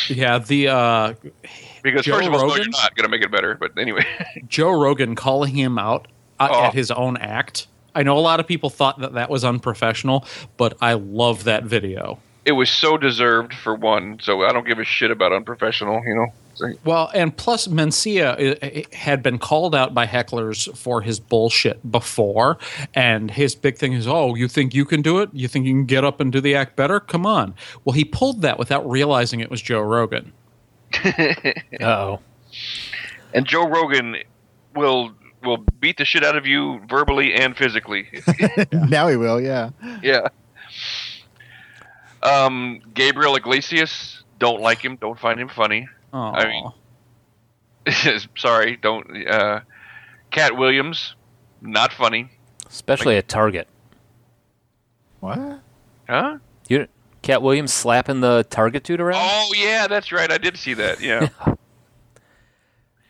Yeah, 0.08 0.40
the 0.40 0.68
uh, 0.68 1.14
Because 1.84 2.05
Joe 2.05 2.15
first 2.15 2.27
of 2.30 2.34
all, 2.34 2.47
no, 2.47 2.55
you're 2.55 2.69
not 2.69 2.95
gonna 2.95 3.10
make 3.10 3.22
it 3.22 3.31
better. 3.31 3.55
But 3.60 3.77
anyway, 3.77 4.05
Joe 4.47 4.72
Rogan 4.72 5.15
calling 5.15 5.53
him 5.55 5.77
out 5.77 6.07
uh, 6.39 6.47
Oh. 6.51 6.64
at 6.64 6.73
his 6.73 6.89
own 6.91 7.18
act. 7.18 7.68
I 7.93 8.01
know 8.03 8.18
a 8.18 8.22
lot 8.22 8.39
of 8.39 8.47
people 8.47 8.69
thought 8.72 8.99
that 9.01 9.14
that 9.14 9.30
was 9.30 9.43
unprofessional, 9.43 10.26
but 10.57 10.76
I 10.81 10.93
love 10.93 11.43
that 11.43 11.64
video. 11.65 12.18
it 12.45 12.53
was 12.53 12.69
so 12.69 12.97
deserved 12.97 13.53
for 13.53 13.76
one. 13.76 14.18
So 14.22 14.43
I 14.43 14.51
don't 14.51 14.65
give 14.65 14.80
a 14.80 14.84
shit 14.84 15.11
about 15.11 15.31
unprofessional. 15.31 16.01
You 16.05 16.15
know. 16.15 16.27
Well, 16.85 17.10
and 17.15 17.35
plus 17.35 17.68
Mencia 17.68 18.27
uh, 18.61 18.65
uh, 18.65 18.95
had 18.95 19.23
been 19.23 19.39
called 19.39 19.73
out 19.73 19.93
by 19.95 20.05
hecklers 20.05 20.76
for 20.77 21.01
his 21.01 21.19
bullshit 21.19 21.80
before, 21.91 22.60
and 22.93 23.31
his 23.31 23.55
big 23.55 23.77
thing 23.77 23.93
is, 23.93 24.07
"Oh, 24.07 24.35
you 24.35 24.47
think 24.47 24.73
you 24.76 24.85
can 24.85 25.01
do 25.01 25.19
it? 25.19 25.30
You 25.34 25.47
think 25.47 25.65
you 25.65 25.73
can 25.73 25.85
get 25.85 26.03
up 26.03 26.19
and 26.19 26.31
do 26.31 26.39
the 26.41 26.53
act 26.55 26.76
better? 26.76 26.99
Come 26.99 27.26
on!" 27.26 27.55
Well, 27.85 27.93
he 27.93 28.05
pulled 28.05 28.41
that 28.43 28.60
without 28.60 28.88
realizing 28.89 29.39
it 29.39 29.49
was 29.49 29.61
Joe 29.61 29.81
Rogan. 29.81 30.31
Oh, 31.82 32.20
and 33.34 33.45
Joe 33.45 33.68
Rogan 33.68 34.18
will 34.76 35.14
will 35.44 35.57
beat 35.80 35.98
the 35.98 36.06
shit 36.06 36.24
out 36.24 36.38
of 36.38 36.45
you 36.45 36.82
verbally 36.88 37.34
and 37.34 37.56
physically. 37.56 38.07
now 38.72 39.07
he 39.07 39.18
will, 39.18 39.41
yeah. 39.41 39.72
yeah. 40.02 40.28
Um, 42.22 42.82
Gabriel 42.94 43.36
Iglesias 43.36 44.24
don't 44.40 44.61
like 44.61 44.84
him. 44.84 44.95
Don't 44.95 45.20
find 45.20 45.40
him 45.40 45.49
funny. 45.49 45.88
Oh, 46.14 46.20
I 46.20 46.48
mean, 47.86 48.22
sorry, 48.38 48.78
don't. 48.78 49.28
Uh, 49.28 49.61
Katt 50.32 50.57
Williams, 50.57 51.15
not 51.61 51.91
funny. 51.94 52.30
Especially 52.68 53.18
at 53.18 53.28
Target. 53.28 53.68
What? 55.20 55.60
Huh? 56.10 56.38
You, 56.68 56.88
Katt 57.24 57.41
Williams 57.41 57.74
slapping 57.74 58.20
the 58.22 58.45
Target 58.50 58.84
dude 58.84 59.02
around? 59.02 59.20
Oh 59.24 59.54
yeah, 59.56 59.88
that's 59.88 60.12
right. 60.12 60.32
I 60.32 60.38
did 60.38 60.56
see 60.58 60.76
that. 60.76 61.02
Yeah. 61.02 61.30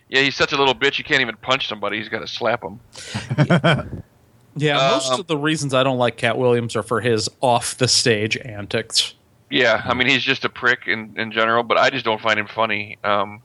yeah, 0.09 0.21
he's 0.21 0.35
such 0.35 0.53
a 0.53 0.57
little 0.57 0.75
bitch. 0.75 0.97
You 0.97 1.03
can't 1.03 1.21
even 1.21 1.35
punch 1.37 1.67
somebody. 1.67 1.97
He's 1.97 2.09
got 2.09 2.19
to 2.19 2.27
slap 2.27 2.63
him. 2.63 2.79
yeah. 4.55 4.91
Most 4.91 5.11
Um, 5.11 5.19
of 5.19 5.27
the 5.27 5.37
reasons 5.37 5.73
I 5.73 5.83
don't 5.83 5.97
like 5.97 6.15
Katt 6.17 6.37
Williams 6.37 6.75
are 6.75 6.83
for 6.83 7.01
his 7.01 7.29
off 7.41 7.77
the 7.77 7.87
stage 7.87 8.37
antics. 8.37 9.15
Yeah, 9.49 9.81
I 9.85 9.93
mean 9.93 10.07
he's 10.07 10.23
just 10.23 10.45
a 10.45 10.49
prick 10.49 10.87
in 10.87 11.13
in 11.19 11.31
general, 11.31 11.63
but 11.63 11.77
I 11.77 11.89
just 11.89 12.05
don't 12.05 12.21
find 12.21 12.39
him 12.39 12.47
funny. 12.47 12.97
Um, 13.03 13.41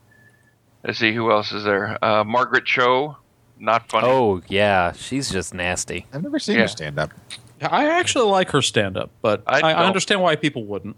let's 0.83 0.97
see 0.99 1.13
who 1.13 1.31
else 1.31 1.51
is 1.51 1.63
there. 1.63 2.03
Uh, 2.03 2.23
Margaret 2.23 2.65
Cho, 2.65 3.17
not 3.59 3.89
funny. 3.89 4.07
Oh, 4.07 4.41
yeah. 4.47 4.91
She's 4.93 5.29
just 5.29 5.53
nasty. 5.53 6.07
I've 6.13 6.23
never 6.23 6.39
seen 6.39 6.55
Yeah. 6.55 6.61
her 6.61 6.67
stand 6.67 6.97
up. 6.99 7.11
I 7.61 7.99
actually 7.99 8.29
like 8.29 8.49
her 8.51 8.61
stand 8.61 8.97
up, 8.97 9.11
but 9.21 9.43
I 9.47 9.59
I, 9.59 9.71
I 9.71 9.85
understand 9.85 10.21
why 10.21 10.35
people 10.35 10.65
wouldn't. 10.65 10.95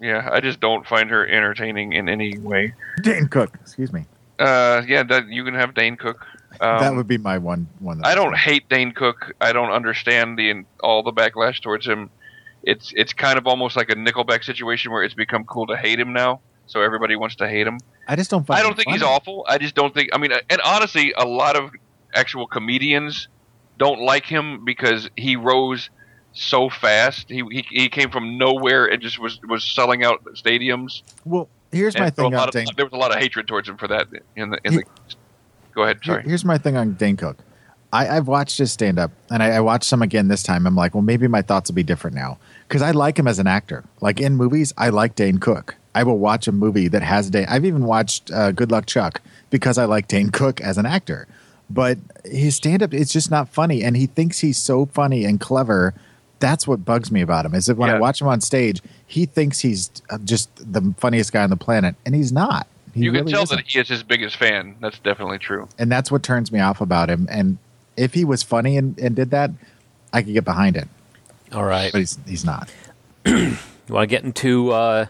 Yeah, 0.00 0.28
I 0.30 0.40
just 0.40 0.60
don't 0.60 0.86
find 0.86 1.10
her 1.10 1.26
entertaining 1.26 1.92
in 1.92 2.08
any 2.08 2.38
way. 2.38 2.74
Dane 3.02 3.26
Cook, 3.28 3.54
excuse 3.60 3.92
me. 3.92 4.06
Uh, 4.38 4.82
yeah, 4.86 5.02
that 5.02 5.26
you 5.28 5.44
can 5.44 5.54
have 5.54 5.74
Dane 5.74 5.96
Cook. 5.96 6.24
Um, 6.60 6.80
that 6.80 6.94
would 6.94 7.08
be 7.08 7.18
my 7.18 7.38
one 7.38 7.68
one. 7.80 8.00
I 8.04 8.14
don't 8.14 8.36
hate 8.36 8.68
Dane 8.68 8.92
Cook. 8.92 9.34
I 9.40 9.52
don't 9.52 9.70
understand 9.70 10.38
the 10.38 10.64
all 10.82 11.02
the 11.02 11.12
backlash 11.12 11.60
towards 11.60 11.86
him. 11.86 12.10
It's 12.62 12.92
it's 12.96 13.12
kind 13.12 13.38
of 13.38 13.46
almost 13.46 13.76
like 13.76 13.90
a 13.90 13.94
Nickelback 13.94 14.44
situation 14.44 14.92
where 14.92 15.02
it's 15.02 15.14
become 15.14 15.44
cool 15.44 15.66
to 15.66 15.76
hate 15.76 15.98
him 15.98 16.12
now, 16.12 16.40
so 16.66 16.80
everybody 16.80 17.16
wants 17.16 17.36
to 17.36 17.48
hate 17.48 17.66
him. 17.66 17.78
I 18.06 18.16
just 18.16 18.30
don't 18.30 18.46
find. 18.46 18.58
I 18.58 18.62
don't 18.62 18.72
him 18.72 18.76
think 18.76 18.90
he's 18.90 19.02
awful. 19.02 19.44
I 19.48 19.58
just 19.58 19.74
don't 19.74 19.92
think. 19.92 20.10
I 20.12 20.18
mean, 20.18 20.32
and 20.48 20.60
honestly, 20.62 21.12
a 21.16 21.26
lot 21.26 21.56
of 21.56 21.70
actual 22.14 22.46
comedians 22.46 23.28
don't 23.78 24.00
like 24.00 24.26
him 24.26 24.64
because 24.64 25.08
he 25.16 25.36
rose 25.36 25.88
so 26.32 26.68
fast. 26.68 27.28
He 27.30 27.42
he, 27.50 27.64
he 27.70 27.88
came 27.88 28.10
from 28.10 28.36
nowhere 28.38 28.86
and 28.86 29.00
just 29.00 29.18
was 29.18 29.40
was 29.48 29.64
selling 29.64 30.04
out 30.04 30.22
stadiums. 30.34 31.02
Well, 31.24 31.48
here's 31.72 31.94
And 31.94 32.04
my 32.04 32.10
thing 32.10 32.34
on 32.34 32.48
of- 32.48 32.50
Dane. 32.52 32.66
there 32.76 32.84
was 32.86 32.92
a 32.92 32.96
lot 32.96 33.10
of 33.14 33.20
hatred 33.20 33.48
towards 33.48 33.68
him 33.68 33.76
for 33.76 33.88
that 33.88 34.06
in 34.36 34.50
the 34.50 34.58
in 34.64 34.76
the. 34.76 34.84
Go 35.74 35.82
ahead. 35.84 36.00
Sorry. 36.04 36.22
Here's 36.24 36.44
my 36.44 36.58
thing 36.58 36.76
on 36.76 36.94
Dane 36.94 37.16
Cook. 37.16 37.38
I, 37.92 38.06
I've 38.16 38.28
watched 38.28 38.58
his 38.58 38.70
stand 38.70 38.98
up 38.98 39.12
and 39.30 39.42
I, 39.42 39.52
I 39.52 39.60
watched 39.60 39.84
some 39.84 40.02
again 40.02 40.28
this 40.28 40.42
time. 40.42 40.66
I'm 40.66 40.74
like, 40.74 40.94
well, 40.94 41.02
maybe 41.02 41.26
my 41.26 41.40
thoughts 41.40 41.70
will 41.70 41.74
be 41.76 41.82
different 41.82 42.14
now 42.16 42.38
because 42.66 42.82
I 42.82 42.90
like 42.90 43.18
him 43.18 43.26
as 43.26 43.38
an 43.38 43.46
actor. 43.46 43.84
Like 44.02 44.20
in 44.20 44.36
movies, 44.36 44.74
I 44.76 44.90
like 44.90 45.14
Dane 45.14 45.38
Cook. 45.38 45.74
I 45.94 46.02
will 46.02 46.18
watch 46.18 46.46
a 46.46 46.52
movie 46.52 46.88
that 46.88 47.02
has 47.02 47.30
Dane. 47.30 47.46
I've 47.48 47.64
even 47.64 47.84
watched 47.84 48.30
uh, 48.30 48.52
Good 48.52 48.70
Luck 48.70 48.84
Chuck 48.86 49.22
because 49.50 49.78
I 49.78 49.86
like 49.86 50.06
Dane 50.06 50.28
Cook 50.30 50.60
as 50.60 50.76
an 50.78 50.84
actor. 50.84 51.26
But 51.70 51.98
his 52.24 52.56
stand 52.56 52.82
up 52.82 52.94
is 52.94 53.12
just 53.12 53.30
not 53.30 53.48
funny, 53.48 53.82
and 53.84 53.96
he 53.96 54.06
thinks 54.06 54.38
he's 54.38 54.58
so 54.58 54.86
funny 54.86 55.24
and 55.24 55.38
clever. 55.38 55.94
That's 56.40 56.66
what 56.66 56.84
bugs 56.84 57.10
me 57.10 57.20
about 57.20 57.44
him. 57.44 57.54
Is 57.54 57.66
that 57.66 57.76
when 57.76 57.90
I 57.90 57.98
watch 57.98 58.20
him 58.20 58.28
on 58.28 58.40
stage, 58.40 58.80
he 59.06 59.26
thinks 59.26 59.58
he's 59.58 59.90
uh, 60.08 60.18
just 60.18 60.48
the 60.72 60.94
funniest 60.98 61.32
guy 61.32 61.42
on 61.42 61.50
the 61.50 61.56
planet, 61.56 61.94
and 62.06 62.14
he's 62.14 62.32
not. 62.32 62.66
He 62.94 63.02
you 63.02 63.10
can 63.12 63.20
really 63.20 63.32
tell 63.32 63.42
isn't 63.42 63.56
that 63.56 63.66
he 63.66 63.78
is 63.78 63.88
his 63.88 64.02
biggest 64.02 64.36
fan. 64.36 64.76
That's 64.80 64.98
definitely 65.00 65.38
true. 65.38 65.68
and 65.78 65.90
that's 65.92 66.10
what 66.10 66.22
turns 66.22 66.50
me 66.50 66.60
off 66.60 66.80
about 66.80 67.10
him. 67.10 67.26
And 67.30 67.58
if 67.96 68.14
he 68.14 68.24
was 68.24 68.42
funny 68.42 68.76
and, 68.76 68.98
and 68.98 69.14
did 69.14 69.30
that, 69.32 69.50
I 70.12 70.22
could 70.22 70.32
get 70.32 70.44
behind 70.44 70.76
it. 70.76 70.88
All 71.52 71.64
right. 71.64 71.92
But 71.92 71.98
he's 71.98 72.18
he's 72.26 72.44
not. 72.44 72.70
You 73.88 73.94
want 73.94 74.10
to 74.10 74.14
get 74.14 74.22
into. 74.22 74.70
Uh, 74.70 75.06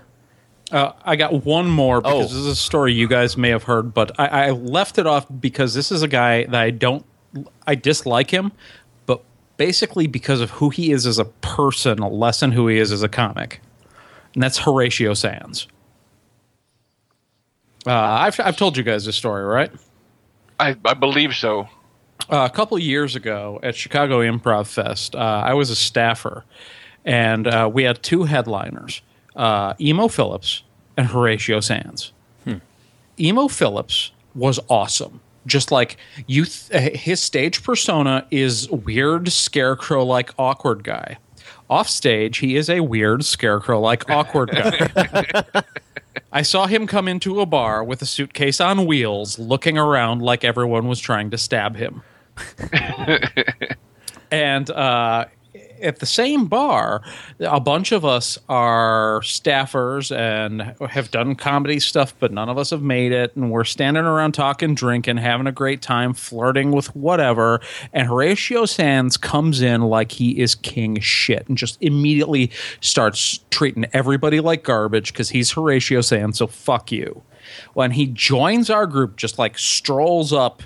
Uh, 0.70 0.93
I 1.05 1.16
got 1.16 1.45
one 1.47 1.66
more 1.69 2.01
because 2.01 2.15
Oh. 2.15 2.23
this 2.23 2.32
is 2.32 2.47
a 2.47 2.57
story 2.57 2.93
you 2.93 3.09
guys 3.09 3.36
may 3.36 3.49
have 3.49 3.62
heard, 3.65 3.95
but 3.95 4.19
I, 4.20 4.27
I 4.27 4.51
left 4.51 4.99
it 4.99 5.07
off 5.07 5.27
because 5.40 5.73
this 5.74 5.90
is 5.90 6.03
a 6.03 6.09
guy 6.09 6.45
that 6.45 6.61
I 6.61 6.70
don't, 6.70 7.07
I 7.66 7.74
dislike 7.74 8.31
him, 8.31 8.53
but 9.07 9.23
basically 9.57 10.07
because 10.07 10.40
of 10.43 10.51
who 10.51 10.69
he 10.69 10.90
is 10.93 11.07
as 11.07 11.19
a 11.19 11.24
person, 11.24 11.99
less 11.99 12.40
than 12.40 12.53
who 12.53 12.69
he 12.69 12.78
is 12.78 12.93
as 12.93 13.03
a 13.03 13.09
comic, 13.09 13.62
and 14.35 14.43
that's 14.43 14.59
Horatio 14.59 15.15
Sanz. 15.15 15.69
Uh, 17.86 17.93
I've 17.93 18.39
I've 18.40 18.57
told 18.57 18.77
you 18.77 18.82
guys 18.82 19.07
this 19.07 19.16
story, 19.16 19.45
right? 19.45 19.70
I 20.61 20.77
I 20.85 20.95
believe 20.95 21.35
so. 21.35 21.69
Uh, 22.31 22.47
a 22.51 22.51
couple 22.55 22.78
years 22.78 23.16
ago 23.16 23.59
at 23.62 23.74
Chicago 23.74 24.20
Improv 24.20 24.66
Fest, 24.66 25.15
uh, 25.15 25.19
I 25.19 25.55
was 25.55 25.70
a 25.70 25.77
staffer, 25.77 26.45
and 27.05 27.47
uh, 27.47 27.70
we 27.73 27.85
had 27.85 28.03
two 28.03 28.24
headliners: 28.24 29.01
uh, 29.39 29.74
Emo 29.81 30.09
Philips 30.09 30.62
and 30.97 31.06
Horatio 31.06 31.60
Sanz. 31.60 32.12
Emo 33.20 33.48
Philips 33.48 34.12
was 34.35 34.60
awesome. 34.69 35.20
Just 35.47 35.73
like 35.73 35.97
you, 36.27 36.44
th- 36.44 36.94
uh, 36.94 36.97
his 36.97 37.20
stage 37.20 37.62
persona 37.62 38.27
is 38.31 38.70
weird, 38.70 39.32
scarecrow-like, 39.32 40.31
awkward 40.39 40.85
guy. 40.85 41.19
Off 41.70 41.89
stage, 41.89 42.39
he 42.39 42.56
is 42.56 42.69
a 42.69 42.81
weird, 42.81 43.24
scarecrow-like, 43.24 44.09
awkward 44.10 44.51
guy. 44.51 45.62
I 46.32 46.43
saw 46.43 46.66
him 46.66 46.86
come 46.86 47.09
into 47.09 47.40
a 47.40 47.47
bar 47.47 47.82
with 47.82 48.02
a 48.02 48.06
suitcase 48.06 48.60
on 48.60 48.86
wheels, 48.86 49.39
looking 49.39 49.78
around 49.78 50.20
like 50.20 50.44
everyone 50.44 50.86
was 50.86 51.01
trying 51.01 51.31
to 51.31 51.39
stab 51.39 51.77
him. 51.77 52.02
and 54.31 54.70
uh, 54.70 55.24
at 55.81 55.99
the 55.99 56.07
same 56.07 56.47
bar, 56.47 57.03
a 57.41 57.61
bunch 57.61 57.93
of 57.93 58.05
us 58.05 58.39
are 58.49 59.21
staffers 59.21 60.15
and 60.15 60.75
have 60.91 61.11
done 61.11 61.35
comedy 61.35 61.81
stuff, 61.81 62.15
but 62.19 62.33
none 62.33 62.49
of 62.49 62.59
us 62.59 62.71
have 62.71 62.83
made 62.83 63.13
it. 63.13 63.35
And 63.37 63.51
we're 63.51 63.65
standing 63.65 64.05
around 64.05 64.33
talking, 64.33 64.75
drinking, 64.75 65.19
having 65.19 65.47
a 65.47 65.53
great 65.53 65.83
time, 65.83 66.15
flirting 66.15 66.73
with 66.73 66.95
whatever. 66.95 67.61
And 67.93 68.09
Horatio 68.09 68.65
Sanz 68.67 69.17
comes 69.17 69.61
in 69.61 69.83
like 69.83 70.13
he 70.13 70.39
is 70.39 70.55
king 70.55 71.01
shit 71.01 71.49
and 71.49 71.57
just 71.57 71.79
immediately 71.81 72.51
starts 72.81 73.41
treating 73.51 73.87
everybody 73.93 74.41
like 74.41 74.65
garbage 74.65 75.13
because 75.13 75.31
he's 75.31 75.53
Horatio 75.53 76.01
Sanz, 76.01 76.39
so 76.39 76.47
fuck 76.47 76.93
you. 76.93 77.23
When 77.75 77.93
he 77.93 78.07
joins 78.07 78.69
our 78.69 78.87
group, 78.87 79.17
just 79.17 79.39
like 79.39 79.59
strolls 79.59 80.33
up 80.33 80.63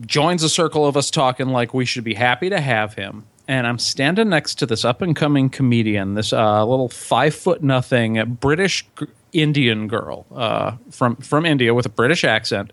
joins 0.00 0.42
a 0.42 0.48
circle 0.48 0.86
of 0.86 0.96
us 0.96 1.10
talking 1.10 1.48
like 1.48 1.74
we 1.74 1.84
should 1.84 2.04
be 2.04 2.14
happy 2.14 2.50
to 2.50 2.60
have 2.60 2.94
him. 2.94 3.24
And 3.46 3.66
I'm 3.66 3.78
standing 3.78 4.30
next 4.30 4.54
to 4.60 4.66
this 4.66 4.84
up 4.84 5.02
and 5.02 5.14
coming 5.14 5.50
comedian, 5.50 6.14
this 6.14 6.32
uh, 6.32 6.64
little 6.64 6.88
five 6.88 7.34
foot 7.34 7.62
nothing 7.62 8.22
British 8.40 8.86
Indian 9.32 9.86
girl 9.86 10.24
uh, 10.34 10.76
from 10.90 11.16
from 11.16 11.44
India 11.44 11.74
with 11.74 11.84
a 11.84 11.90
British 11.90 12.24
accent. 12.24 12.72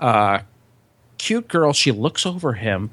Uh, 0.00 0.40
cute 1.16 1.48
girl. 1.48 1.72
She 1.72 1.90
looks 1.90 2.26
over 2.26 2.52
him 2.54 2.90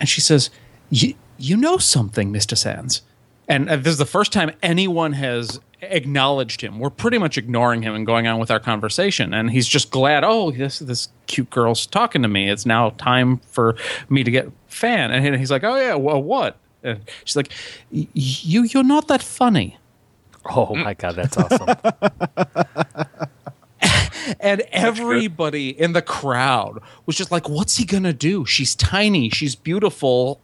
and 0.00 0.08
she 0.08 0.20
says, 0.20 0.50
"You 0.90 1.56
know 1.56 1.78
something, 1.78 2.32
Mister 2.32 2.56
Sanz." 2.56 3.02
And 3.46 3.70
uh, 3.70 3.76
this 3.76 3.92
is 3.92 3.98
the 3.98 4.06
first 4.06 4.32
time 4.32 4.50
anyone 4.62 5.12
has 5.12 5.60
acknowledged 5.80 6.60
him. 6.60 6.78
We're 6.78 6.90
pretty 6.90 7.18
much 7.18 7.38
ignoring 7.38 7.82
him 7.82 7.94
and 7.94 8.06
going 8.06 8.26
on 8.26 8.38
with 8.38 8.50
our 8.50 8.60
conversation. 8.60 9.32
And 9.34 9.50
he's 9.50 9.66
just 9.68 9.90
glad, 9.90 10.24
oh, 10.24 10.50
this 10.50 10.78
this 10.80 11.08
cute 11.26 11.50
girl's 11.50 11.86
talking 11.86 12.22
to 12.22 12.28
me. 12.28 12.50
It's 12.50 12.66
now 12.66 12.90
time 12.90 13.38
for 13.50 13.76
me 14.08 14.24
to 14.24 14.30
get 14.30 14.50
fan. 14.66 15.10
And 15.10 15.36
he's 15.36 15.50
like, 15.50 15.64
oh 15.64 15.76
yeah, 15.76 15.94
well, 15.94 16.22
what? 16.22 16.56
And 16.82 17.00
she's 17.24 17.36
like, 17.36 17.52
"Y- 17.90 18.06
you 18.14 18.62
you're 18.64 18.84
not 18.84 19.08
that 19.08 19.22
funny. 19.22 19.78
oh, 20.50 20.74
my 20.74 20.94
God, 20.94 21.16
that's 21.16 21.36
awesome. 21.36 21.68
And 24.40 24.60
everybody 24.72 25.70
in 25.70 25.92
the 25.94 26.02
crowd 26.02 26.80
was 27.06 27.16
just 27.16 27.30
like, 27.30 27.48
what's 27.48 27.78
he 27.78 27.86
gonna 27.86 28.12
do? 28.12 28.44
She's 28.44 28.74
tiny, 28.74 29.30
she's 29.30 29.54
beautiful, 29.54 30.40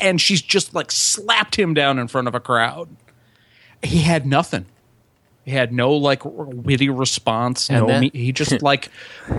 and 0.00 0.20
she's 0.20 0.40
just 0.40 0.74
like 0.74 0.92
slapped 0.92 1.56
him 1.58 1.74
down 1.74 1.98
in 1.98 2.06
front 2.06 2.28
of 2.28 2.36
a 2.36 2.40
crowd. 2.40 2.88
He 3.82 4.00
had 4.02 4.26
nothing. 4.26 4.66
He 5.44 5.52
had 5.52 5.72
no 5.72 5.92
like 5.92 6.22
witty 6.24 6.88
response. 6.88 7.70
And 7.70 7.80
no, 7.80 7.86
then- 7.86 8.10
he 8.12 8.32
just 8.32 8.62
like 8.62 8.88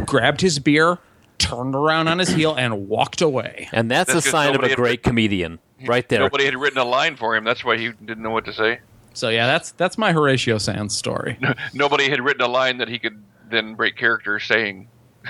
grabbed 0.05 0.41
his 0.41 0.59
beer, 0.59 0.99
turned 1.37 1.75
around 1.75 2.07
on 2.07 2.19
his 2.19 2.29
heel, 2.29 2.55
and 2.55 2.87
walked 2.87 3.21
away. 3.21 3.67
And 3.73 3.91
that's, 3.91 4.13
That's 4.13 4.25
a 4.25 4.29
'cause 4.29 4.31
sign 4.31 4.47
of 4.49 4.53
nobody 4.53 4.67
a 4.67 4.69
had 4.71 4.75
great 4.77 5.03
comedian, 5.03 5.59
right 5.85 6.07
there. 6.09 6.19
Nobody 6.19 6.45
had 6.45 6.55
written 6.55 6.77
a 6.79 6.85
line 6.85 7.15
for 7.17 7.35
him. 7.35 7.43
That's 7.43 7.63
why 7.65 7.77
he 7.77 7.89
didn't 7.91 8.23
know 8.23 8.31
what 8.31 8.45
to 8.45 8.53
say. 8.53 8.79
So 9.13 9.29
yeah, 9.29 9.47
that's 9.47 9.71
that's 9.71 9.97
my 9.97 10.13
Horatio 10.13 10.57
Sanz 10.59 10.95
story, 10.95 11.37
Nobody 11.73 12.09
had 12.09 12.21
written 12.23 12.41
a 12.43 12.47
line 12.47 12.77
that 12.77 12.87
he 12.87 12.99
could 12.99 13.21
then 13.49 13.73
break 13.75 13.95
character 13.97 14.39
saying. 14.39 14.87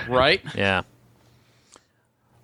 right? 0.08 0.42
Yeah. 0.54 0.82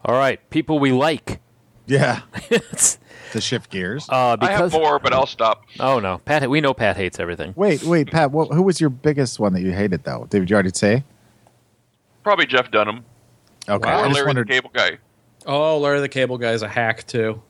All 0.05 0.15
right, 0.17 0.39
people 0.51 0.79
we 0.79 0.93
like. 0.93 1.41
Yeah. 1.87 2.23
It's- 2.51 2.99
To 3.35 3.41
shift 3.41 3.69
gears. 3.71 4.09
uh, 4.09 4.37
I 4.41 4.47
have 4.53 4.71
because 4.71 4.73
more, 4.73 4.99
but 4.99 5.13
I'll 5.13 5.27
stop. 5.27 5.65
oh 5.81 5.99
no, 6.01 6.19
Pat. 6.19 6.49
We 6.49 6.61
know 6.61 6.73
Pat 6.73 6.97
hates 6.97 7.19
everything. 7.21 7.53
wait, 7.57 7.83
wait, 7.83 8.11
Pat. 8.11 8.31
What, 8.31 8.53
who 8.53 8.63
was 8.63 8.81
your 8.81 8.91
biggest 8.91 9.39
one 9.39 9.53
that 9.55 9.61
you 9.61 9.73
hated 9.73 10.05
though? 10.05 10.27
Did 10.31 10.49
you 10.49 10.55
already 10.55 10.71
say? 10.73 11.03
Probably 12.23 12.47
Jeff 12.47 12.71
Dunham 12.71 13.05
Okay. 13.69 13.89
or 13.89 13.93
I 13.93 14.03
just 14.05 14.15
Larry 14.15 14.27
wondered. 14.27 14.47
the 14.49 14.53
Cable 14.53 14.71
Guy. 14.73 14.99
Oh, 15.47 15.79
Larry 15.79 16.01
the 16.01 16.09
Cable 16.09 16.39
Guy 16.39 16.53
is 16.53 16.63
a 16.63 16.69
hack 16.69 17.07
too. 17.07 17.43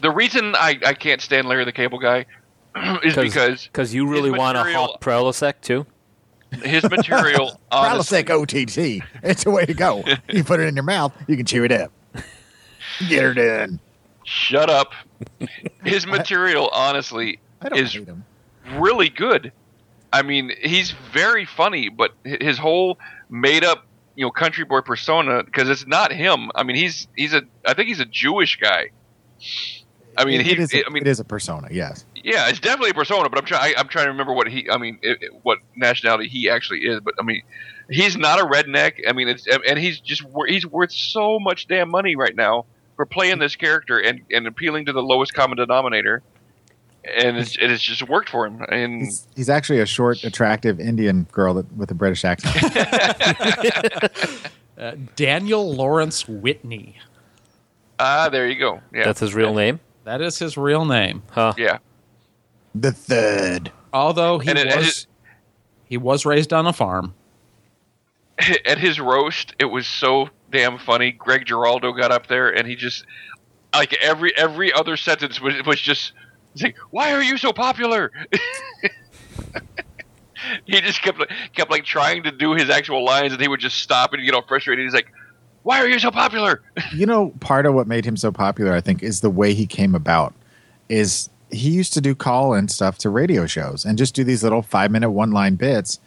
The 0.00 0.10
reason 0.10 0.54
I, 0.56 0.78
I 0.84 0.92
can't 0.94 1.20
stand 1.20 1.46
Larry 1.48 1.64
the 1.64 1.72
Cable 1.72 1.98
Guy 1.98 2.26
is 3.04 3.14
because 3.14 3.66
because 3.68 3.94
you 3.94 4.06
really 4.08 4.30
want 4.30 4.56
to 4.56 4.64
material- 4.64 4.86
Hawk 4.88 5.00
Prilosec 5.00 5.60
too. 5.62 5.86
his 6.62 6.82
material. 6.82 7.60
honestly, 7.70 8.24
Prilosec 8.24 8.46
OTC. 8.46 9.02
It's 9.22 9.44
the 9.44 9.50
way 9.50 9.64
to 9.66 9.74
go. 9.74 10.02
You 10.28 10.42
put 10.44 10.58
it 10.60 10.64
in 10.64 10.74
your 10.74 10.82
mouth, 10.84 11.12
you 11.28 11.36
can 11.36 11.46
chew 11.46 11.62
it 11.64 11.70
up. 11.72 11.92
Get 13.08 13.22
her 13.22 13.34
done. 13.34 13.78
Shut 14.26 14.68
up. 14.68 14.92
His 15.84 16.06
material, 16.06 16.68
honestly, 16.72 17.38
I 17.62 17.68
is 17.76 17.98
really 18.74 19.08
good. 19.08 19.52
I 20.12 20.22
mean, 20.22 20.52
he's 20.60 20.92
very 21.12 21.44
funny, 21.44 21.88
but 21.88 22.12
his 22.24 22.58
whole 22.58 22.98
made 23.28 23.64
up, 23.64 23.86
you 24.14 24.24
know, 24.24 24.30
country 24.30 24.64
boy 24.64 24.80
persona 24.80 25.42
because 25.42 25.68
it's 25.68 25.86
not 25.86 26.12
him. 26.12 26.50
I 26.54 26.62
mean, 26.62 26.76
he's 26.76 27.08
he's 27.16 27.34
a 27.34 27.42
I 27.64 27.74
think 27.74 27.88
he's 27.88 28.00
a 28.00 28.04
Jewish 28.06 28.58
guy. 28.58 28.90
I 30.16 30.24
mean, 30.24 30.40
It- 30.40 30.46
he. 30.46 30.52
it 30.52 30.58
is 30.60 30.74
a, 30.74 30.86
I 30.86 30.90
mean, 30.90 31.02
it 31.02 31.08
is 31.08 31.20
a 31.20 31.24
persona. 31.24 31.68
Yes. 31.70 32.04
yeah, 32.14 32.48
it's 32.48 32.60
definitely 32.60 32.90
a 32.90 32.94
persona, 32.94 33.28
but 33.28 33.38
I'm 33.38 33.44
trying. 33.44 33.74
I'm 33.76 33.88
trying 33.88 34.06
to 34.06 34.10
remember 34.12 34.32
what 34.32 34.48
he. 34.48 34.68
I 34.70 34.78
mean, 34.78 34.98
it- 35.02 35.32
what 35.42 35.58
nationality 35.76 36.28
he 36.28 36.48
actually 36.48 36.80
is. 36.80 37.00
But 37.00 37.14
I 37.20 37.22
mean, 37.24 37.42
he's 37.90 38.16
not 38.16 38.40
a 38.40 38.44
redneck. 38.44 39.00
I 39.08 39.12
mean, 39.12 39.28
it's 39.28 39.46
and 39.46 39.78
he's 39.78 40.00
just 40.00 40.24
he's 40.48 40.66
worth 40.66 40.92
so 40.92 41.38
much 41.38 41.68
damn 41.68 41.90
money 41.90 42.16
right 42.16 42.34
now 42.34 42.64
for 42.96 43.06
playing 43.06 43.38
this 43.38 43.54
character 43.56 43.98
and, 43.98 44.20
and 44.30 44.46
appealing 44.46 44.86
to 44.86 44.92
the 44.92 45.02
lowest 45.02 45.34
common 45.34 45.56
denominator. 45.58 46.22
And 47.04 47.36
it's, 47.36 47.56
it 47.56 47.70
has 47.70 47.80
just 47.80 48.08
worked 48.08 48.28
for 48.30 48.46
him. 48.46 48.62
And 48.68 49.02
He's, 49.02 49.28
he's 49.36 49.48
actually 49.48 49.78
a 49.80 49.86
short, 49.86 50.24
attractive 50.24 50.80
Indian 50.80 51.28
girl 51.30 51.54
that, 51.54 51.72
with 51.76 51.90
a 51.90 51.94
British 51.94 52.24
accent. 52.24 52.56
Uh, 54.78 54.94
Daniel 55.14 55.74
Lawrence 55.74 56.28
Whitney. 56.28 56.98
ah, 57.98 58.28
there 58.28 58.46
you 58.46 58.58
go. 58.58 58.82
Yeah, 58.92 59.04
That's 59.06 59.20
his 59.20 59.34
real 59.34 59.54
name. 59.54 59.80
That 60.04 60.20
is 60.20 60.38
his 60.38 60.58
real 60.58 60.84
name. 60.84 61.22
Huh. 61.30 61.54
yeah. 61.56 61.78
the 62.74 62.92
third. 62.92 63.72
Although 63.94 64.38
he 64.38 64.50
it- 64.50 64.76
was 64.76 64.86
it- 64.86 65.06
he 65.86 65.96
was 65.96 66.26
raised 66.26 66.52
on 66.52 66.66
a 66.66 66.74
farm. 66.74 67.14
At 68.66 68.76
his 68.76 69.00
roast, 69.00 69.54
it 69.58 69.64
was 69.64 69.86
so 69.86 70.28
damn 70.50 70.78
funny. 70.78 71.12
Greg 71.12 71.46
Giraldo 71.46 71.92
got 71.92 72.10
up 72.10 72.26
there 72.26 72.48
and 72.48 72.66
he 72.66 72.76
just 72.76 73.04
like 73.74 73.94
every 73.94 74.36
every 74.36 74.72
other 74.72 74.96
sentence 74.96 75.40
was 75.40 75.54
was 75.66 75.80
just 75.80 76.12
like, 76.62 76.76
"Why 76.90 77.12
are 77.12 77.22
you 77.22 77.36
so 77.36 77.52
popular?" 77.52 78.10
he 80.64 80.80
just 80.80 81.02
kept 81.02 81.22
kept 81.54 81.70
like 81.70 81.84
trying 81.84 82.22
to 82.24 82.30
do 82.30 82.54
his 82.54 82.70
actual 82.70 83.04
lines, 83.04 83.32
and 83.32 83.40
he 83.40 83.48
would 83.48 83.60
just 83.60 83.78
stop 83.78 84.12
and 84.12 84.24
get 84.24 84.34
all 84.34 84.42
frustrated. 84.42 84.84
He's 84.84 84.94
like, 84.94 85.12
"Why 85.62 85.80
are 85.80 85.88
you 85.88 85.98
so 85.98 86.10
popular?" 86.10 86.62
You 86.94 87.06
know, 87.06 87.30
part 87.40 87.66
of 87.66 87.74
what 87.74 87.86
made 87.86 88.04
him 88.04 88.16
so 88.16 88.32
popular, 88.32 88.72
I 88.72 88.80
think, 88.80 89.02
is 89.02 89.20
the 89.20 89.30
way 89.30 89.54
he 89.54 89.66
came 89.66 89.94
about. 89.94 90.34
Is 90.88 91.28
he 91.50 91.70
used 91.70 91.92
to 91.94 92.00
do 92.00 92.14
call 92.14 92.54
and 92.54 92.70
stuff 92.70 92.98
to 92.98 93.10
radio 93.10 93.46
shows 93.46 93.84
and 93.84 93.96
just 93.98 94.14
do 94.14 94.24
these 94.24 94.42
little 94.42 94.62
five 94.62 94.90
minute 94.90 95.10
one 95.10 95.30
line 95.30 95.56
bits. 95.56 96.00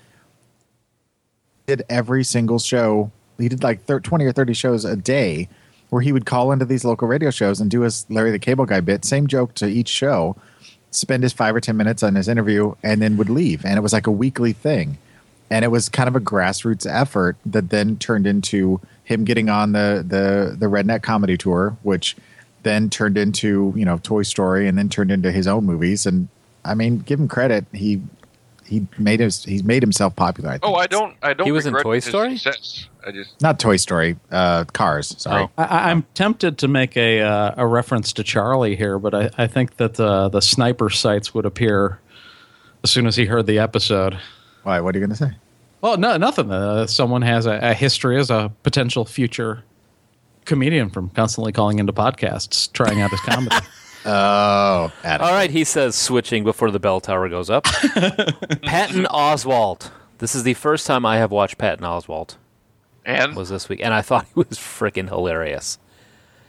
Did 1.66 1.84
every 1.90 2.24
single 2.24 2.60
show. 2.60 3.12
He 3.40 3.50
did 3.50 3.64
like 3.64 3.86
thir- 3.86 4.00
20 4.00 4.26
or 4.26 4.32
30 4.32 4.54
shows 4.54 4.86
a 4.86 4.96
day 4.96 5.48
where 5.90 6.02
he 6.02 6.12
would 6.12 6.26
call 6.26 6.52
into 6.52 6.66
these 6.66 6.86
local 6.86 7.08
radio 7.08 7.32
shows 7.32 7.60
and 7.60 7.72
do 7.72 7.82
his 7.82 8.06
Larry 8.10 8.32
the 8.32 8.40
Cable 8.40 8.66
Guy 8.66 8.80
bit, 8.80 9.04
same 9.04 9.28
joke 9.28 9.56
to 9.56 9.68
each 9.68 9.90
show, 9.90 10.36
spend 10.92 11.24
his 11.24 11.34
five 11.34 11.56
or 11.56 11.60
10 11.60 11.76
minutes 11.76 12.04
on 12.04 12.16
his 12.16 12.28
interview, 12.28 12.76
and 12.84 13.02
then 13.02 13.18
would 13.18 13.30
leave. 13.30 13.66
And 13.66 13.78
it 13.78 13.82
was 13.82 13.94
like 13.94 14.08
a 14.08 14.12
weekly 14.12 14.54
thing. 14.54 14.98
And 15.50 15.66
it 15.66 15.70
was 15.70 15.90
kind 15.90 16.08
of 16.08 16.16
a 16.16 16.20
grassroots 16.20 16.86
effort 16.88 17.38
that 17.46 17.72
then 17.72 17.98
turned 17.98 18.28
into 18.28 18.80
him 19.04 19.26
getting 19.26 19.50
on 19.50 19.72
the, 19.72 20.06
the, 20.08 20.56
the 20.56 20.68
Redneck 20.68 21.02
Comedy 21.02 21.38
Tour, 21.38 21.76
which 21.82 22.16
then 22.62 22.90
turned 22.90 23.18
into, 23.18 23.74
you 23.76 23.86
know, 23.86 23.98
Toy 23.98 24.22
Story 24.22 24.68
and 24.68 24.78
then 24.78 24.90
turned 24.90 25.10
into 25.10 25.32
his 25.32 25.48
own 25.48 25.66
movies. 25.66 26.06
And 26.06 26.28
I 26.64 26.76
mean, 26.76 27.00
give 27.00 27.20
him 27.20 27.28
credit. 27.28 27.66
He, 27.74 28.02
he 28.70 28.88
made 28.98 29.20
his, 29.20 29.44
he's 29.44 29.64
made 29.64 29.82
himself 29.84 30.16
popular. 30.16 30.50
I 30.50 30.54
think. 30.54 30.66
Oh, 30.66 30.76
I 30.76 30.88
don't. 30.88 31.16
I 31.22 31.34
don't. 31.34 31.46
He 31.46 31.52
was 31.52 31.66
in 31.66 31.74
Toy 31.74 32.00
Story? 32.00 32.38
Success. 32.38 32.88
I 33.06 33.12
just. 33.12 33.42
Not 33.42 33.60
Toy 33.60 33.78
Story, 33.78 34.18
uh, 34.32 34.66
Cars. 34.66 35.16
Sorry. 35.18 35.44
Oh. 35.44 35.52
I- 35.58 35.64
I, 35.66 35.90
I'm 35.92 36.04
tempted 36.14 36.58
to 36.60 36.68
make 36.68 36.96
a 36.96 37.22
uh, 37.22 37.54
a 37.58 37.66
reference 37.68 38.14
to 38.14 38.24
Charlie 38.24 38.76
here, 38.76 39.00
but 39.00 39.14
I, 39.16 39.30
I 39.38 39.48
think 39.48 39.78
that 39.78 40.00
uh, 40.00 40.30
the 40.30 40.42
sniper 40.42 40.90
sights 40.90 41.34
would 41.34 41.46
appear 41.46 42.00
as 42.84 42.92
soon 42.92 43.08
as 43.08 43.16
he 43.16 43.26
heard 43.26 43.46
the 43.48 43.60
episode. 43.60 44.20
Why? 44.64 44.80
What 44.82 44.96
are 44.96 45.00
you 45.00 45.06
going 45.06 45.16
to 45.18 45.24
say? 45.26 45.32
Well, 45.82 45.98
no, 45.98 46.18
nothing. 46.18 46.52
Uh, 46.52 46.88
someone 46.88 47.22
has 47.22 47.46
a, 47.46 47.58
a 47.62 47.74
history 47.74 48.20
as 48.20 48.30
a 48.30 48.52
potential 48.64 49.06
future 49.06 49.64
comedian 50.46 50.90
from 50.90 51.10
constantly 51.12 51.52
calling 51.52 51.80
into 51.80 51.94
podcasts, 51.94 52.72
trying 52.74 53.02
out 53.02 53.12
his 53.12 53.20
comedy. 53.22 53.56
Oh, 54.06 54.92
Adam. 55.04 55.28
All 55.28 55.34
right, 55.34 55.52
he 55.52 55.64
says, 55.64 55.96
switching 55.96 56.44
before 56.44 56.72
the 56.72 56.80
bell 56.80 57.00
tower 57.02 57.28
goes 57.30 57.50
up. 57.50 57.64
Patton 58.64 59.06
Oswalt. 59.06 59.92
This 60.20 60.36
is 60.36 60.44
the 60.44 60.54
first 60.54 60.88
time 60.88 61.06
I 61.06 61.18
have 61.18 61.32
watched 61.32 61.58
Patton 61.58 61.86
Oswalt. 61.86 62.36
And 63.06 63.36
Was 63.36 63.50
this 63.50 63.68
week, 63.70 63.80
and 63.84 63.94
I 63.94 64.02
thought 64.02 64.26
he 64.26 64.32
was 64.36 64.48
freaking 64.52 65.08
hilarious. 65.10 65.80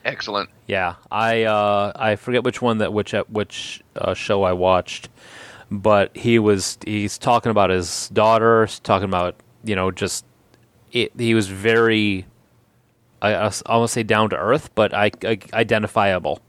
excellent. 0.05 0.51
Yeah, 0.67 0.97
I 1.11 1.45
uh, 1.45 1.93
I 1.97 2.17
forget 2.17 2.45
which 2.45 2.61
one 2.61 2.79
that 2.79 2.93
which 2.93 3.13
which 3.29 3.83
uh, 3.97 4.15
show 4.15 4.43
I 4.43 4.53
watched, 4.53 5.09
but 5.71 6.15
he 6.17 6.39
was 6.39 6.77
he's 6.85 7.19
talking 7.19 7.51
about 7.51 7.71
his 7.71 8.09
daughter, 8.11 8.69
talking 8.83 9.09
about 9.09 9.37
you 9.65 9.75
know 9.77 9.91
just 9.91 10.25
it, 10.93 11.13
he 11.19 11.35
was 11.35 11.47
very 11.49 12.27
I 13.23 13.35
I 13.35 13.53
almost 13.67 13.95
say 13.95 14.03
down 14.03 14.31
to 14.31 14.37
earth, 14.37 14.75
but 14.75 14.93
I, 14.93 15.11
I 15.25 15.39
identifiable, 15.55 16.41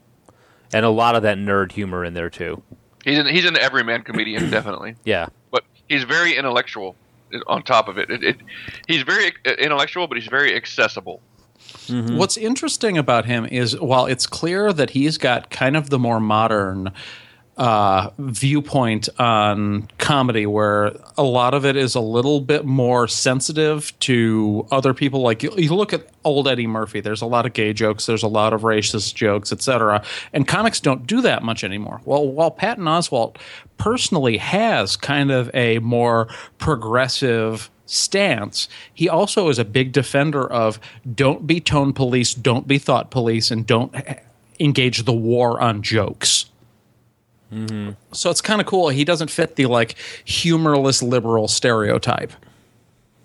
and 0.73 0.85
a 0.85 0.89
lot 0.89 1.15
of 1.15 1.23
that 1.23 1.37
nerd 1.37 1.71
humor 1.71 2.03
in 2.05 2.13
there 2.13 2.29
too. 2.29 2.61
He's 3.03 3.17
an 3.17 3.27
he's 3.27 3.45
an 3.45 3.57
everyman 3.57 4.03
comedian, 4.03 4.49
definitely. 4.51 4.95
Yeah, 5.03 5.27
But 5.51 5.63
he's 5.87 6.03
very 6.03 6.35
intellectual. 6.35 6.95
On 7.47 7.63
top 7.63 7.87
of 7.87 7.97
it, 7.97 8.09
it, 8.09 8.23
it 8.23 8.37
he's 8.87 9.03
very 9.03 9.31
uh, 9.45 9.51
intellectual, 9.51 10.07
but 10.07 10.17
he's 10.17 10.27
very 10.27 10.53
accessible. 10.55 11.21
What's 11.87 12.35
interesting 12.37 12.97
about 12.97 13.25
him 13.25 13.45
is 13.45 13.79
while 13.79 14.05
it's 14.05 14.27
clear 14.27 14.73
that 14.73 14.89
he's 14.91 15.17
got 15.17 15.49
kind 15.49 15.77
of 15.77 15.89
the 15.89 15.99
more 15.99 16.19
modern 16.19 16.91
uh, 17.61 18.09
viewpoint 18.17 19.07
on 19.19 19.87
comedy, 19.99 20.47
where 20.47 20.95
a 21.15 21.21
lot 21.21 21.53
of 21.53 21.63
it 21.63 21.75
is 21.75 21.93
a 21.93 21.99
little 21.99 22.41
bit 22.41 22.65
more 22.65 23.07
sensitive 23.07 23.97
to 23.99 24.65
other 24.71 24.95
people. 24.95 25.21
Like 25.21 25.43
you, 25.43 25.53
you 25.55 25.75
look 25.75 25.93
at 25.93 26.09
old 26.23 26.47
Eddie 26.47 26.65
Murphy, 26.65 27.01
there's 27.01 27.21
a 27.21 27.27
lot 27.27 27.45
of 27.45 27.53
gay 27.53 27.71
jokes, 27.71 28.07
there's 28.07 28.23
a 28.23 28.27
lot 28.27 28.53
of 28.53 28.61
racist 28.61 29.13
jokes, 29.13 29.51
etc. 29.51 30.03
And 30.33 30.47
comics 30.47 30.79
don't 30.79 31.05
do 31.05 31.21
that 31.21 31.43
much 31.43 31.63
anymore. 31.63 32.01
Well, 32.03 32.27
while 32.27 32.49
Patton 32.49 32.85
Oswalt 32.85 33.35
personally 33.77 34.37
has 34.37 34.97
kind 34.97 35.29
of 35.29 35.51
a 35.53 35.77
more 35.79 36.29
progressive 36.57 37.69
stance. 37.85 38.67
He 38.91 39.07
also 39.07 39.49
is 39.49 39.59
a 39.59 39.65
big 39.65 39.91
defender 39.91 40.51
of 40.51 40.79
don't 41.13 41.45
be 41.45 41.59
tone 41.59 41.93
police, 41.93 42.33
don't 42.33 42.67
be 42.67 42.79
thought 42.79 43.11
police, 43.11 43.51
and 43.51 43.67
don't 43.67 43.93
engage 44.59 45.03
the 45.03 45.13
war 45.13 45.61
on 45.61 45.83
jokes. 45.83 46.50
So 48.13 48.29
it's 48.29 48.41
kind 48.41 48.61
of 48.61 48.67
cool. 48.67 48.89
He 48.89 49.03
doesn't 49.03 49.29
fit 49.29 49.55
the 49.57 49.65
like 49.65 49.95
humorless 50.23 51.03
liberal 51.03 51.47
stereotype, 51.47 52.31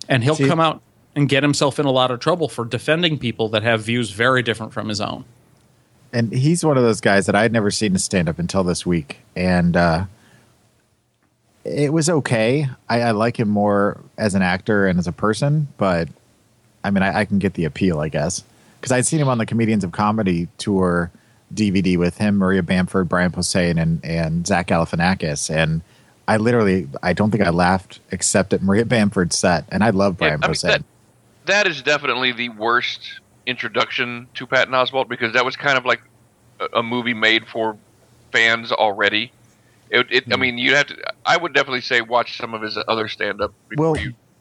and 0.08 0.24
he'll 0.24 0.34
See- 0.34 0.48
come 0.48 0.60
out 0.60 0.82
and 1.14 1.28
get 1.28 1.42
himself 1.42 1.78
in 1.78 1.86
a 1.86 1.90
lot 1.90 2.10
of 2.10 2.20
trouble 2.20 2.48
for 2.48 2.64
defending 2.64 3.18
people 3.18 3.48
that 3.50 3.62
have 3.62 3.82
views 3.82 4.10
very 4.10 4.42
different 4.42 4.72
from 4.72 4.88
his 4.88 5.00
own. 5.00 5.24
and 6.12 6.32
he's 6.32 6.64
one 6.64 6.76
of 6.76 6.82
those 6.82 7.00
guys 7.00 7.26
that 7.26 7.34
I 7.34 7.42
had 7.42 7.52
never 7.52 7.70
seen 7.70 7.94
a 7.94 7.98
stand 7.98 8.28
up 8.28 8.38
until 8.38 8.64
this 8.64 8.84
week, 8.84 9.18
and 9.34 9.76
uh, 9.76 10.04
it 11.64 11.92
was 11.92 12.08
okay. 12.08 12.68
I, 12.88 13.00
I 13.02 13.10
like 13.12 13.38
him 13.38 13.48
more 13.48 14.00
as 14.18 14.34
an 14.34 14.42
actor 14.42 14.86
and 14.86 14.98
as 14.98 15.06
a 15.06 15.12
person, 15.12 15.68
but 15.78 16.08
I 16.84 16.90
mean, 16.90 17.02
I, 17.02 17.20
I 17.20 17.24
can 17.24 17.38
get 17.38 17.54
the 17.54 17.64
appeal, 17.64 18.00
I 18.00 18.08
guess, 18.08 18.44
because 18.80 18.92
I'd 18.92 19.06
seen 19.06 19.20
him 19.20 19.28
on 19.28 19.38
the 19.38 19.46
Comedians 19.46 19.84
of 19.84 19.92
Comedy 19.92 20.48
tour 20.58 21.10
DVD 21.54 21.96
with 21.96 22.18
him, 22.18 22.36
Maria 22.36 22.62
Bamford, 22.62 23.08
Brian 23.08 23.30
Posehn, 23.32 23.80
and 23.80 24.04
and 24.04 24.46
Zach 24.46 24.68
Galifianakis, 24.68 25.48
and 25.54 25.82
I 26.28 26.38
literally, 26.38 26.88
I 27.02 27.12
don't 27.12 27.30
think 27.30 27.44
I 27.44 27.50
laughed 27.50 28.00
except 28.10 28.52
at 28.52 28.62
Maria 28.62 28.84
Bamford's 28.84 29.38
set, 29.38 29.64
and 29.70 29.84
I 29.84 29.90
love 29.90 30.14
Yeah, 30.14 30.36
Brian 30.36 30.44
I 30.44 30.46
mean, 30.48 30.54
Posehn. 30.54 30.62
that, 30.68 30.84
that 31.46 31.66
is 31.68 31.82
definitely 31.82 32.32
the 32.32 32.48
worst 32.50 33.20
introduction 33.46 34.26
to 34.34 34.46
Patton 34.46 34.74
Oswalt 34.74 35.08
because 35.08 35.32
that 35.34 35.44
was 35.44 35.54
kind 35.56 35.78
of 35.78 35.84
like 35.84 36.02
a, 36.58 36.78
a 36.78 36.82
movie 36.82 37.14
made 37.14 37.46
for 37.46 37.76
fans 38.32 38.72
already. 38.72 39.30
It, 39.88 40.06
it, 40.10 40.24
Hmm. 40.24 40.32
I 40.32 40.36
mean, 40.36 40.58
you 40.58 40.74
have 40.74 40.88
to. 40.88 40.96
I 41.24 41.36
would 41.36 41.52
definitely 41.54 41.80
say 41.82 42.00
watch 42.00 42.36
some 42.38 42.54
of 42.54 42.62
his 42.62 42.76
other 42.88 43.06
stand 43.06 43.40
up. 43.40 43.54
Well, 43.76 43.94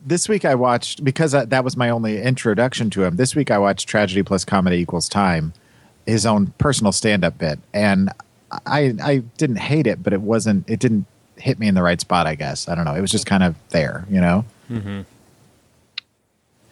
this 0.03 0.27
week 0.27 0.43
I 0.43 0.55
watched 0.55 1.03
because 1.03 1.33
that 1.33 1.63
was 1.63 1.77
my 1.77 1.91
only 1.91 2.19
introduction 2.19 2.89
to 2.91 3.03
him. 3.03 3.17
This 3.17 3.35
week 3.35 3.51
I 3.51 3.59
watched 3.59 3.87
Tragedy 3.87 4.23
Plus 4.23 4.43
Comedy 4.43 4.77
Equals 4.77 5.07
Time, 5.07 5.53
his 6.05 6.25
own 6.25 6.47
personal 6.57 6.91
stand-up 6.91 7.37
bit, 7.37 7.59
and 7.73 8.09
I 8.65 8.93
I 9.03 9.17
didn't 9.37 9.57
hate 9.57 9.87
it, 9.87 10.01
but 10.03 10.13
it 10.13 10.21
wasn't. 10.21 10.69
It 10.69 10.79
didn't 10.79 11.05
hit 11.37 11.59
me 11.59 11.67
in 11.67 11.75
the 11.75 11.83
right 11.83 11.99
spot. 11.99 12.27
I 12.27 12.35
guess 12.35 12.67
I 12.69 12.75
don't 12.75 12.85
know. 12.85 12.95
It 12.95 13.01
was 13.01 13.11
just 13.11 13.25
kind 13.25 13.43
of 13.43 13.55
there, 13.69 14.05
you 14.09 14.21
know. 14.21 14.45
Mm-hmm. 14.71 15.01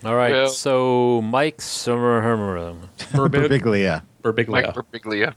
All 0.05 0.15
right, 0.15 0.33
Yeah. 0.33 0.47
so 0.47 1.21
Mike 1.21 1.61
Summer 1.61 2.21
Birbiglia. 2.21 4.01
Birbiglia. 4.21 4.47
Mike 4.49 4.65
Birbiglia. 4.73 5.33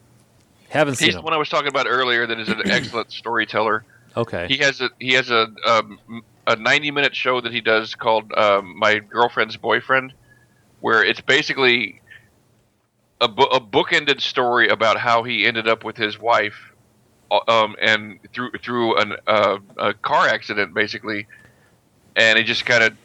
Haven't 0.68 0.96
seen 0.96 1.06
He's 1.06 1.14
him. 1.14 1.20
the 1.20 1.24
one 1.24 1.32
I 1.32 1.36
was 1.36 1.48
talking 1.48 1.68
about 1.68 1.86
earlier. 1.88 2.26
That 2.26 2.40
is 2.40 2.48
an 2.48 2.62
excellent 2.70 3.12
storyteller. 3.12 3.84
Okay. 4.16 4.46
He 4.48 4.56
has 4.58 4.80
a 4.80 4.90
he 4.98 5.12
has 5.12 5.30
a 5.30 5.46
um, 5.68 6.00
a 6.48 6.56
90 6.56 6.90
minute 6.90 7.14
show 7.14 7.40
that 7.40 7.52
he 7.52 7.60
does 7.60 7.94
called 7.94 8.32
um, 8.32 8.76
My 8.76 8.98
Girlfriend's 8.98 9.56
Boyfriend, 9.56 10.12
where 10.80 11.04
it's 11.04 11.20
basically 11.20 12.00
a, 13.20 13.28
bo- 13.28 13.44
a 13.44 13.60
bookended 13.60 14.20
story 14.20 14.68
about 14.68 14.98
how 14.98 15.22
he 15.22 15.46
ended 15.46 15.68
up 15.68 15.84
with 15.84 15.96
his 15.96 16.18
wife, 16.18 16.72
uh, 17.30 17.40
um, 17.48 17.76
and 17.80 18.18
through 18.32 18.50
through 18.62 18.98
an, 18.98 19.14
uh, 19.26 19.58
a 19.78 19.94
car 19.94 20.28
accident, 20.28 20.74
basically, 20.74 21.26
and 22.14 22.38
it 22.38 22.44
just 22.44 22.66
kind 22.66 22.82
of 22.82 22.96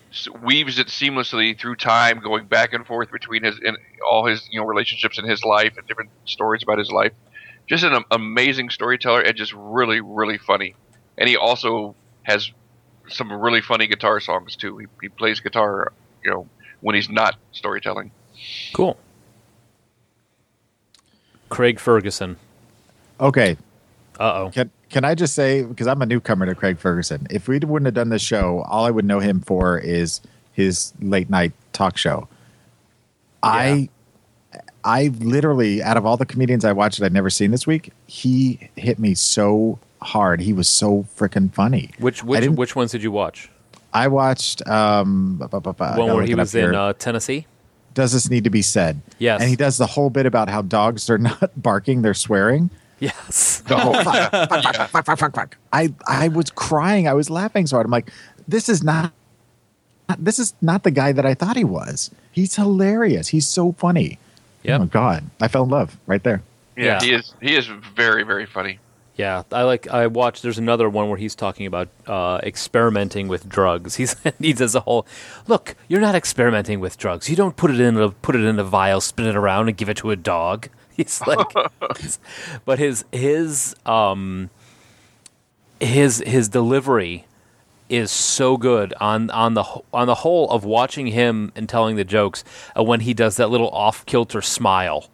weaves 0.43 0.79
it 0.79 0.87
seamlessly 0.87 1.57
through 1.57 1.75
time, 1.75 2.19
going 2.19 2.45
back 2.45 2.73
and 2.73 2.85
forth 2.85 3.11
between 3.11 3.43
his 3.43 3.59
in 3.63 3.77
all 4.09 4.25
his 4.25 4.47
you 4.51 4.59
know 4.59 4.65
relationships 4.65 5.17
in 5.17 5.25
his 5.25 5.43
life 5.45 5.77
and 5.77 5.87
different 5.87 6.09
stories 6.25 6.63
about 6.63 6.77
his 6.77 6.91
life. 6.91 7.13
Just 7.67 7.83
an 7.83 8.03
amazing 8.11 8.69
storyteller 8.69 9.21
and 9.21 9.35
just 9.35 9.53
really 9.53 10.01
really 10.01 10.37
funny. 10.37 10.75
And 11.17 11.29
he 11.29 11.37
also 11.37 11.95
has 12.23 12.51
some 13.07 13.31
really 13.31 13.61
funny 13.61 13.87
guitar 13.87 14.19
songs 14.19 14.55
too. 14.55 14.77
He, 14.77 14.87
he 15.01 15.09
plays 15.09 15.39
guitar, 15.39 15.93
you 16.23 16.31
know, 16.31 16.47
when 16.81 16.95
he's 16.95 17.09
not 17.09 17.35
storytelling. 17.51 18.11
Cool. 18.73 18.97
Craig 21.51 21.79
Ferguson. 21.79 22.37
Okay. 23.19 23.57
Uh 24.19 24.23
oh. 24.23 24.51
Can 24.51 24.71
can 24.89 25.05
I 25.05 25.13
just 25.13 25.35
say 25.35 25.63
because 25.63 25.85
I'm 25.85 26.01
a 26.01 26.05
newcomer 26.05 26.45
to 26.47 26.55
Craig 26.55 26.79
Ferguson? 26.79 27.27
If 27.29 27.47
we 27.47 27.59
wouldn't 27.59 27.85
have 27.85 27.93
done 27.93 28.09
this 28.09 28.21
show, 28.21 28.61
all 28.67 28.85
I 28.85 28.91
would 28.91 29.05
know 29.05 29.19
him 29.19 29.41
for 29.41 29.77
is 29.77 30.21
his 30.53 30.93
late 31.01 31.29
night 31.29 31.53
talk 31.73 31.97
show. 31.97 32.27
I 33.43 33.89
I 34.83 35.07
literally 35.19 35.83
out 35.83 35.97
of 35.97 36.05
all 36.05 36.17
the 36.17 36.25
comedians 36.25 36.65
I 36.65 36.71
watched 36.71 36.99
that 36.99 37.05
I'd 37.05 37.13
never 37.13 37.29
seen 37.29 37.51
this 37.51 37.67
week, 37.67 37.91
he 38.07 38.69
hit 38.75 38.97
me 38.97 39.13
so 39.13 39.77
hard. 40.01 40.39
He 40.41 40.53
was 40.53 40.67
so 40.67 41.05
freaking 41.17 41.53
funny. 41.53 41.91
Which 41.99 42.23
which 42.23 42.47
which 42.49 42.75
ones 42.75 42.91
did 42.91 43.03
you 43.03 43.11
watch? 43.11 43.49
I 43.93 44.07
watched 44.07 44.65
um 44.67 45.37
One 45.39 46.15
where 46.15 46.23
he 46.23 46.33
was 46.33 46.55
in 46.55 46.73
uh, 46.75 46.93
Tennessee. 46.93 47.45
Does 47.93 48.13
this 48.13 48.29
need 48.29 48.43
to 48.45 48.49
be 48.49 48.61
said? 48.61 49.01
Yes. 49.19 49.41
And 49.41 49.49
he 49.49 49.55
does 49.55 49.77
the 49.77 49.85
whole 49.87 50.09
bit 50.09 50.25
about 50.25 50.49
how 50.49 50.61
dogs 50.61 51.09
are 51.09 51.17
not 51.29 51.51
barking, 51.61 52.01
they're 52.01 52.13
swearing. 52.13 52.69
Yes. 52.99 53.61
The 53.67 53.77
whole 53.77 53.93
fuck, 53.95 54.31
fuck, 54.31 54.49
fuck, 54.63 54.75
fuck, 54.89 55.05
fuck, 55.05 55.17
fuck, 55.19 55.35
fuck. 55.35 55.57
I 55.73 55.93
I 56.07 56.27
was 56.27 56.51
crying. 56.51 57.07
I 57.07 57.13
was 57.13 57.29
laughing 57.29 57.65
so 57.65 57.75
hard. 57.77 57.85
I'm 57.85 57.91
like, 57.91 58.11
this 58.47 58.69
is 58.69 58.83
not 58.83 59.11
this 60.19 60.37
is 60.39 60.53
not 60.61 60.83
the 60.83 60.91
guy 60.91 61.11
that 61.11 61.25
I 61.25 61.33
thought 61.33 61.55
he 61.57 61.63
was. 61.63 62.11
He's 62.31 62.55
hilarious. 62.55 63.29
He's 63.29 63.47
so 63.47 63.71
funny. 63.73 64.19
Yep. 64.63 64.75
Oh 64.75 64.79
my 64.83 64.85
god. 64.85 65.23
I 65.39 65.47
fell 65.47 65.63
in 65.63 65.69
love 65.69 65.97
right 66.05 66.21
there. 66.23 66.43
Yeah. 66.77 66.99
he 67.01 67.11
is 67.13 67.33
he 67.41 67.55
is 67.55 67.65
very 67.65 68.23
very 68.23 68.45
funny. 68.45 68.79
Yeah, 69.21 69.43
I 69.51 69.61
like. 69.61 69.87
I 69.87 70.07
watched. 70.07 70.41
There's 70.41 70.57
another 70.57 70.89
one 70.89 71.07
where 71.07 71.17
he's 71.17 71.35
talking 71.35 71.67
about 71.67 71.89
uh, 72.07 72.39
experimenting 72.41 73.27
with 73.27 73.47
drugs. 73.47 73.95
He's 73.97 74.15
he 74.39 74.51
does 74.51 74.73
a 74.73 74.79
whole. 74.79 75.05
Look, 75.45 75.75
you're 75.87 76.01
not 76.01 76.15
experimenting 76.15 76.79
with 76.79 76.97
drugs. 76.97 77.29
You 77.29 77.35
don't 77.35 77.55
put 77.55 77.69
it 77.69 77.79
in 77.79 77.97
a 77.97 78.09
put 78.09 78.35
it 78.35 78.43
in 78.43 78.57
a 78.57 78.63
vial, 78.63 78.99
spin 78.99 79.27
it 79.27 79.35
around, 79.35 79.67
and 79.67 79.77
give 79.77 79.89
it 79.89 79.97
to 79.97 80.09
a 80.09 80.15
dog. 80.15 80.69
He's 80.97 81.21
like, 81.27 81.53
but 82.65 82.79
his 82.79 83.05
his 83.11 83.75
um 83.85 84.49
his 85.79 86.23
his 86.25 86.49
delivery 86.49 87.27
is 87.89 88.09
so 88.09 88.57
good 88.57 88.91
on 88.99 89.29
on 89.29 89.53
the 89.53 89.63
on 89.93 90.07
the 90.07 90.15
whole 90.15 90.49
of 90.49 90.65
watching 90.65 91.05
him 91.07 91.51
and 91.55 91.69
telling 91.69 91.95
the 91.95 92.03
jokes 92.03 92.43
uh, 92.75 92.81
when 92.81 93.01
he 93.01 93.13
does 93.13 93.35
that 93.35 93.51
little 93.51 93.69
off 93.69 94.03
kilter 94.07 94.41
smile 94.41 95.10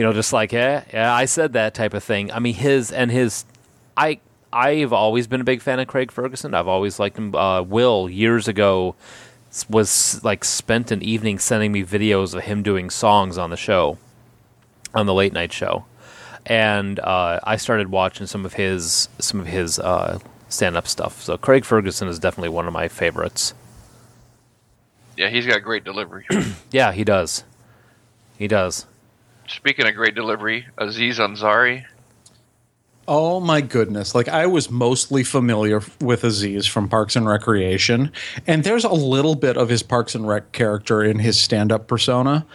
you 0.00 0.06
know, 0.06 0.14
just 0.14 0.32
like, 0.32 0.50
yeah, 0.50 0.82
yeah, 0.94 1.14
I 1.14 1.26
said 1.26 1.52
that 1.52 1.74
type 1.74 1.92
of 1.92 2.02
thing. 2.02 2.32
I 2.32 2.38
mean, 2.38 2.54
his 2.54 2.90
and 2.90 3.10
his, 3.10 3.44
I, 3.98 4.18
I've 4.50 4.94
always 4.94 5.26
been 5.26 5.42
a 5.42 5.44
big 5.44 5.60
fan 5.60 5.78
of 5.78 5.88
Craig 5.88 6.10
Ferguson. 6.10 6.54
I've 6.54 6.68
always 6.68 6.98
liked 6.98 7.18
him. 7.18 7.34
Uh, 7.34 7.60
Will 7.60 8.08
years 8.08 8.48
ago 8.48 8.94
was 9.68 10.24
like 10.24 10.42
spent 10.42 10.90
an 10.90 11.02
evening 11.02 11.38
sending 11.38 11.70
me 11.70 11.84
videos 11.84 12.34
of 12.34 12.44
him 12.44 12.62
doing 12.62 12.88
songs 12.88 13.36
on 13.36 13.50
the 13.50 13.58
show, 13.58 13.98
on 14.94 15.04
the 15.04 15.12
late 15.12 15.34
night 15.34 15.52
show, 15.52 15.84
and 16.46 16.98
uh, 17.00 17.38
I 17.44 17.56
started 17.56 17.90
watching 17.90 18.26
some 18.26 18.46
of 18.46 18.54
his 18.54 19.10
some 19.18 19.38
of 19.38 19.48
his 19.48 19.78
uh, 19.78 20.18
stand 20.48 20.78
up 20.78 20.88
stuff. 20.88 21.20
So 21.20 21.36
Craig 21.36 21.66
Ferguson 21.66 22.08
is 22.08 22.18
definitely 22.18 22.48
one 22.48 22.66
of 22.66 22.72
my 22.72 22.88
favorites. 22.88 23.52
Yeah, 25.18 25.28
he's 25.28 25.46
got 25.46 25.62
great 25.62 25.84
delivery. 25.84 26.24
Yeah, 26.70 26.92
he 26.92 27.04
does. 27.04 27.44
He 28.38 28.48
does. 28.48 28.86
Speaking 29.50 29.86
of 29.86 29.94
great 29.94 30.14
delivery, 30.14 30.66
Aziz 30.78 31.18
Ansari. 31.18 31.84
Oh 33.08 33.40
my 33.40 33.60
goodness. 33.60 34.14
Like 34.14 34.28
I 34.28 34.46
was 34.46 34.70
mostly 34.70 35.24
familiar 35.24 35.82
with 36.00 36.22
Aziz 36.22 36.66
from 36.66 36.88
Parks 36.88 37.16
and 37.16 37.26
Recreation, 37.26 38.12
and 38.46 38.62
there's 38.62 38.84
a 38.84 38.92
little 38.92 39.34
bit 39.34 39.56
of 39.56 39.68
his 39.68 39.82
Parks 39.82 40.14
and 40.14 40.28
Rec 40.28 40.52
character 40.52 41.02
in 41.02 41.18
his 41.18 41.38
stand-up 41.38 41.88
persona, 41.88 42.46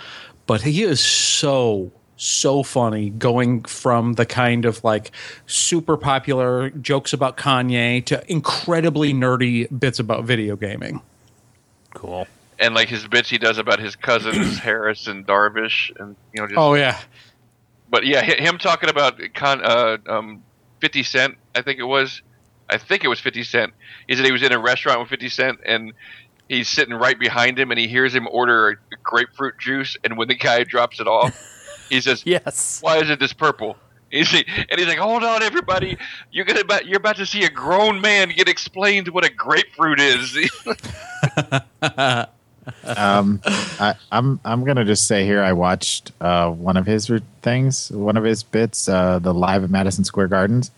but 0.47 0.61
he 0.61 0.83
is 0.83 1.03
so 1.03 1.91
so 2.17 2.63
funny 2.63 3.09
going 3.09 3.63
from 3.63 4.13
the 4.13 4.25
kind 4.25 4.63
of 4.63 4.81
like 4.85 5.11
super 5.47 5.97
popular 5.97 6.69
jokes 6.69 7.11
about 7.11 7.35
Kanye 7.35 8.05
to 8.05 8.23
incredibly 8.31 9.13
nerdy 9.13 9.67
bits 9.77 9.99
about 9.99 10.23
video 10.23 10.55
gaming. 10.55 11.01
Cool. 11.93 12.25
And 12.59 12.75
like 12.75 12.89
his 12.89 13.07
bits 13.07 13.29
he 13.29 13.37
does 13.37 13.57
about 13.57 13.79
his 13.79 13.95
cousins 13.95 14.57
Harris 14.59 15.07
and 15.07 15.25
Darvish, 15.25 15.91
and 15.99 16.15
you 16.33 16.41
know 16.41 16.47
just. 16.47 16.57
Oh 16.57 16.73
yeah. 16.73 16.99
But 17.89 18.05
yeah, 18.05 18.23
him 18.23 18.57
talking 18.57 18.89
about 18.89 19.21
con, 19.33 19.61
uh, 19.63 19.97
um, 20.07 20.43
Fifty 20.79 21.03
Cent, 21.03 21.37
I 21.53 21.61
think 21.61 21.79
it 21.79 21.83
was. 21.83 22.21
I 22.69 22.77
think 22.77 23.03
it 23.03 23.07
was 23.07 23.19
Fifty 23.19 23.43
Cent. 23.43 23.73
He 24.07 24.15
said 24.15 24.25
he 24.25 24.31
was 24.31 24.43
in 24.43 24.51
a 24.51 24.59
restaurant 24.59 24.99
with 24.99 25.09
Fifty 25.09 25.29
Cent, 25.29 25.59
and 25.65 25.93
he's 26.49 26.67
sitting 26.67 26.93
right 26.93 27.19
behind 27.19 27.59
him, 27.59 27.71
and 27.71 27.79
he 27.79 27.87
hears 27.87 28.13
him 28.13 28.27
order 28.29 28.69
a 28.69 28.75
grapefruit 29.03 29.59
juice, 29.59 29.97
and 30.03 30.17
when 30.17 30.27
the 30.27 30.35
guy 30.35 30.63
drops 30.63 30.99
it 30.99 31.07
off, 31.07 31.37
he 31.89 32.01
says, 32.01 32.23
"Yes, 32.25 32.79
why 32.81 32.97
is 32.97 33.09
it 33.09 33.19
this 33.19 33.33
purple?" 33.33 33.77
He's, 34.09 34.33
and 34.33 34.45
he's 34.77 34.87
like, 34.87 34.97
"Hold 34.97 35.23
on, 35.23 35.43
everybody! 35.43 35.97
You're 36.31 36.45
gonna 36.45 36.61
about, 36.61 36.85
you're 36.85 36.97
about 36.97 37.17
to 37.17 37.25
see 37.25 37.43
a 37.43 37.49
grown 37.49 38.01
man 38.01 38.29
get 38.29 38.47
explained 38.47 39.09
what 39.09 39.25
a 39.25 39.29
grapefruit 39.29 39.99
is." 39.99 40.37
um, 42.83 43.41
I, 43.45 43.95
I'm 44.11 44.39
I'm 44.45 44.63
gonna 44.63 44.85
just 44.85 45.07
say 45.07 45.25
here 45.25 45.41
I 45.41 45.53
watched 45.53 46.11
uh, 46.21 46.49
one 46.49 46.77
of 46.77 46.85
his 46.85 47.11
things, 47.41 47.91
one 47.91 48.17
of 48.17 48.23
his 48.23 48.43
bits, 48.43 48.87
uh, 48.89 49.19
the 49.19 49.33
live 49.33 49.63
at 49.63 49.69
Madison 49.69 50.03
Square 50.03 50.27
Gardens. 50.29 50.71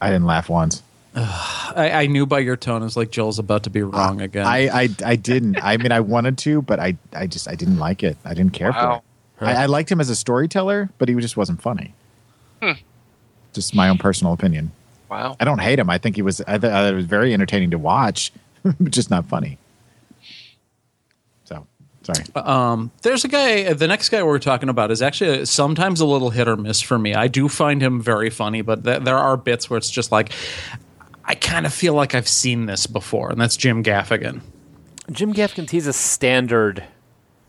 I 0.00 0.08
didn't 0.10 0.26
laugh 0.26 0.48
once. 0.48 0.82
I, 1.14 1.90
I 2.02 2.06
knew 2.06 2.26
by 2.26 2.40
your 2.40 2.56
tone 2.56 2.82
it 2.82 2.84
was 2.84 2.96
like 2.96 3.10
Joel's 3.10 3.38
about 3.38 3.62
to 3.64 3.70
be 3.70 3.82
wrong 3.82 4.20
again. 4.20 4.46
I, 4.46 4.68
I 4.84 4.88
I 5.04 5.16
didn't. 5.16 5.58
I 5.62 5.76
mean, 5.78 5.92
I 5.92 6.00
wanted 6.00 6.36
to, 6.38 6.60
but 6.62 6.78
I 6.78 6.96
I 7.12 7.26
just 7.26 7.48
I 7.48 7.54
didn't 7.54 7.78
like 7.78 8.02
it. 8.02 8.16
I 8.24 8.34
didn't 8.34 8.52
care 8.52 8.70
Wow. 8.72 9.02
for 9.38 9.44
it. 9.46 9.48
I, 9.48 9.62
I 9.62 9.66
liked 9.66 9.90
him 9.90 10.00
as 10.00 10.10
a 10.10 10.16
storyteller, 10.16 10.90
but 10.98 11.08
he 11.08 11.14
just 11.16 11.36
wasn't 11.36 11.62
funny. 11.62 11.94
Hmm. 12.62 12.72
Just 13.52 13.74
my 13.74 13.88
own 13.88 13.98
personal 13.98 14.32
opinion. 14.34 14.72
Wow. 15.10 15.36
I 15.40 15.44
don't 15.44 15.60
hate 15.60 15.78
him. 15.78 15.88
I 15.88 15.98
think 15.98 16.16
he 16.16 16.22
was. 16.22 16.40
I 16.42 16.58
thought 16.58 16.92
it 16.92 16.94
was 16.94 17.06
very 17.06 17.32
entertaining 17.32 17.70
to 17.70 17.78
watch, 17.78 18.32
but 18.62 18.90
just 18.90 19.10
not 19.10 19.26
funny. 19.26 19.56
So 22.06 22.12
sorry. 22.12 22.46
Um, 22.46 22.90
there's 23.02 23.24
a 23.24 23.28
guy. 23.28 23.72
The 23.72 23.88
next 23.88 24.10
guy 24.10 24.22
we're 24.22 24.38
talking 24.38 24.68
about 24.68 24.90
is 24.90 25.02
actually 25.02 25.44
sometimes 25.46 26.00
a 26.00 26.06
little 26.06 26.30
hit 26.30 26.46
or 26.46 26.56
miss 26.56 26.80
for 26.80 26.98
me. 26.98 27.14
I 27.14 27.26
do 27.26 27.48
find 27.48 27.82
him 27.82 28.00
very 28.00 28.30
funny, 28.30 28.62
but 28.62 28.84
th- 28.84 29.02
there 29.02 29.18
are 29.18 29.36
bits 29.36 29.68
where 29.68 29.76
it's 29.76 29.90
just 29.90 30.12
like 30.12 30.30
I 31.24 31.34
kind 31.34 31.66
of 31.66 31.74
feel 31.74 31.94
like 31.94 32.14
I've 32.14 32.28
seen 32.28 32.66
this 32.66 32.86
before, 32.86 33.30
and 33.30 33.40
that's 33.40 33.56
Jim 33.56 33.82
Gaffigan. 33.82 34.42
Jim 35.10 35.34
Gaffigan, 35.34 35.68
he's 35.68 35.86
a 35.88 35.92
standard. 35.92 36.84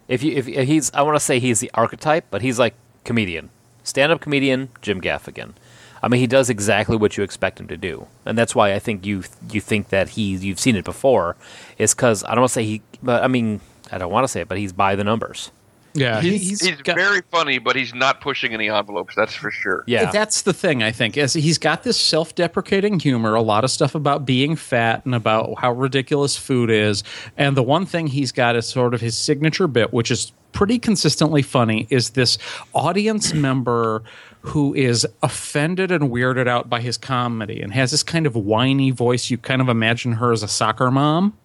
If 0.08 0.24
you 0.24 0.32
if 0.34 0.48
he's, 0.48 0.92
I 0.94 1.04
want 1.04 1.16
to 1.16 1.20
say 1.20 1.40
he's 1.40 1.60
the 1.60 1.70
archetype, 1.76 2.26
but 2.32 2.42
he's 2.42 2.58
like 2.58 2.74
comedian, 3.04 3.50
stand-up 3.84 4.22
comedian, 4.22 4.70
Jim 4.82 5.02
Gaffigan. 5.02 5.54
I 6.02 6.08
mean, 6.08 6.20
he 6.20 6.28
does 6.28 6.50
exactly 6.50 6.96
what 6.96 7.18
you 7.18 7.24
expect 7.24 7.60
him 7.60 7.68
to 7.68 7.78
do, 7.78 8.08
and 8.26 8.38
that's 8.38 8.56
why 8.56 8.74
I 8.74 8.80
think 8.80 9.06
you 9.06 9.24
you 9.52 9.62
think 9.62 9.90
that 9.90 10.10
he 10.10 10.36
you've 10.36 10.60
seen 10.60 10.76
it 10.76 10.86
before, 10.86 11.36
is 11.78 11.94
because 11.94 12.24
I 12.24 12.30
don't 12.30 12.42
want 12.42 12.50
to 12.50 12.54
say 12.54 12.64
he, 12.64 12.82
but 13.04 13.24
I 13.24 13.28
mean 13.28 13.62
I 13.92 13.98
don't 13.98 14.12
want 14.12 14.24
to 14.24 14.28
say 14.28 14.42
it, 14.42 14.48
but 14.48 14.58
he's 14.58 14.74
by 14.74 14.96
the 14.96 15.04
numbers. 15.04 15.52
Yeah, 15.98 16.22
he's, 16.22 16.62
he's, 16.62 16.80
very 16.82 17.22
funny, 17.32 17.58
but 17.58 17.76
he's 17.76 17.94
not 17.94 18.22
pushing 18.22 18.54
any 18.54 18.70
envelopes. 18.70 19.16
That's 19.16 19.34
for 19.34 19.50
sure. 19.50 19.84
Yeah, 19.88 20.12
that's 20.12 20.44
the 20.44 20.54
thing. 20.54 20.84
I 20.84 20.92
think 20.92 21.18
is 21.18 21.34
he's 21.34 21.58
got 21.58 21.82
this 21.84 22.00
self-deprecating 22.00 23.00
humor, 23.00 23.34
a 23.34 23.42
lot 23.42 23.64
of 23.64 23.72
stuff 23.72 23.96
about 23.96 24.24
being 24.24 24.56
fat 24.56 25.04
and 25.06 25.16
about 25.16 25.60
how 25.60 25.72
ridiculous 25.72 26.38
food 26.38 26.70
is, 26.70 27.04
and 27.36 27.58
the 27.58 27.64
one 27.64 27.88
thing 27.88 28.08
he's 28.08 28.32
got 28.32 28.56
is 28.56 28.68
sort 28.68 28.94
of 28.94 29.02
his 29.02 29.18
signature 29.18 29.68
bit, 29.68 29.92
which 29.92 30.12
is 30.12 30.34
pretty 30.52 30.78
consistently 30.78 31.42
funny, 31.42 31.88
is 31.90 32.12
this 32.12 32.38
audience 32.76 33.34
member 33.34 34.04
who 34.42 34.74
is 34.76 35.06
offended 35.24 35.92
and 35.92 36.12
weirded 36.12 36.48
out 36.48 36.70
by 36.70 36.80
his 36.80 36.98
comedy 36.98 37.60
and 37.62 37.74
has 37.74 37.92
this 37.92 38.04
kind 38.04 38.26
of 38.28 38.36
whiny 38.36 38.92
voice. 38.92 39.30
You 39.30 39.38
kind 39.38 39.62
of 39.62 39.70
imagine 39.70 40.14
her 40.14 40.32
as 40.32 40.44
a 40.44 40.48
soccer 40.48 40.92
mom. 40.92 41.36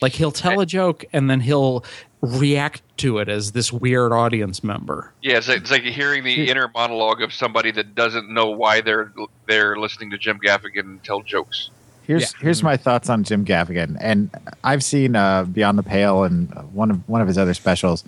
Like 0.00 0.12
he'll 0.12 0.32
tell 0.32 0.60
a 0.60 0.66
joke 0.66 1.04
and 1.12 1.28
then 1.28 1.40
he'll 1.40 1.84
react 2.20 2.82
to 2.98 3.18
it 3.18 3.28
as 3.28 3.52
this 3.52 3.72
weird 3.72 4.12
audience 4.12 4.64
member. 4.64 5.12
Yeah, 5.22 5.38
it's 5.38 5.48
like, 5.48 5.58
it's 5.58 5.70
like 5.70 5.82
hearing 5.82 6.24
the 6.24 6.50
inner 6.50 6.70
monologue 6.74 7.22
of 7.22 7.32
somebody 7.32 7.70
that 7.72 7.94
doesn't 7.94 8.32
know 8.32 8.50
why 8.50 8.80
they're 8.80 9.12
they're 9.46 9.76
listening 9.76 10.10
to 10.10 10.18
Jim 10.18 10.38
Gaffigan 10.44 11.02
tell 11.02 11.22
jokes. 11.22 11.70
Here's 12.02 12.32
here's 12.36 12.62
my 12.62 12.76
thoughts 12.76 13.10
on 13.10 13.22
Jim 13.22 13.44
Gaffigan, 13.44 13.98
and 14.00 14.30
I've 14.64 14.82
seen 14.82 15.14
uh, 15.14 15.44
Beyond 15.44 15.78
the 15.78 15.82
Pale 15.82 16.24
and 16.24 16.50
one 16.72 16.90
of 16.90 17.08
one 17.08 17.20
of 17.20 17.28
his 17.28 17.36
other 17.36 17.54
specials. 17.54 18.02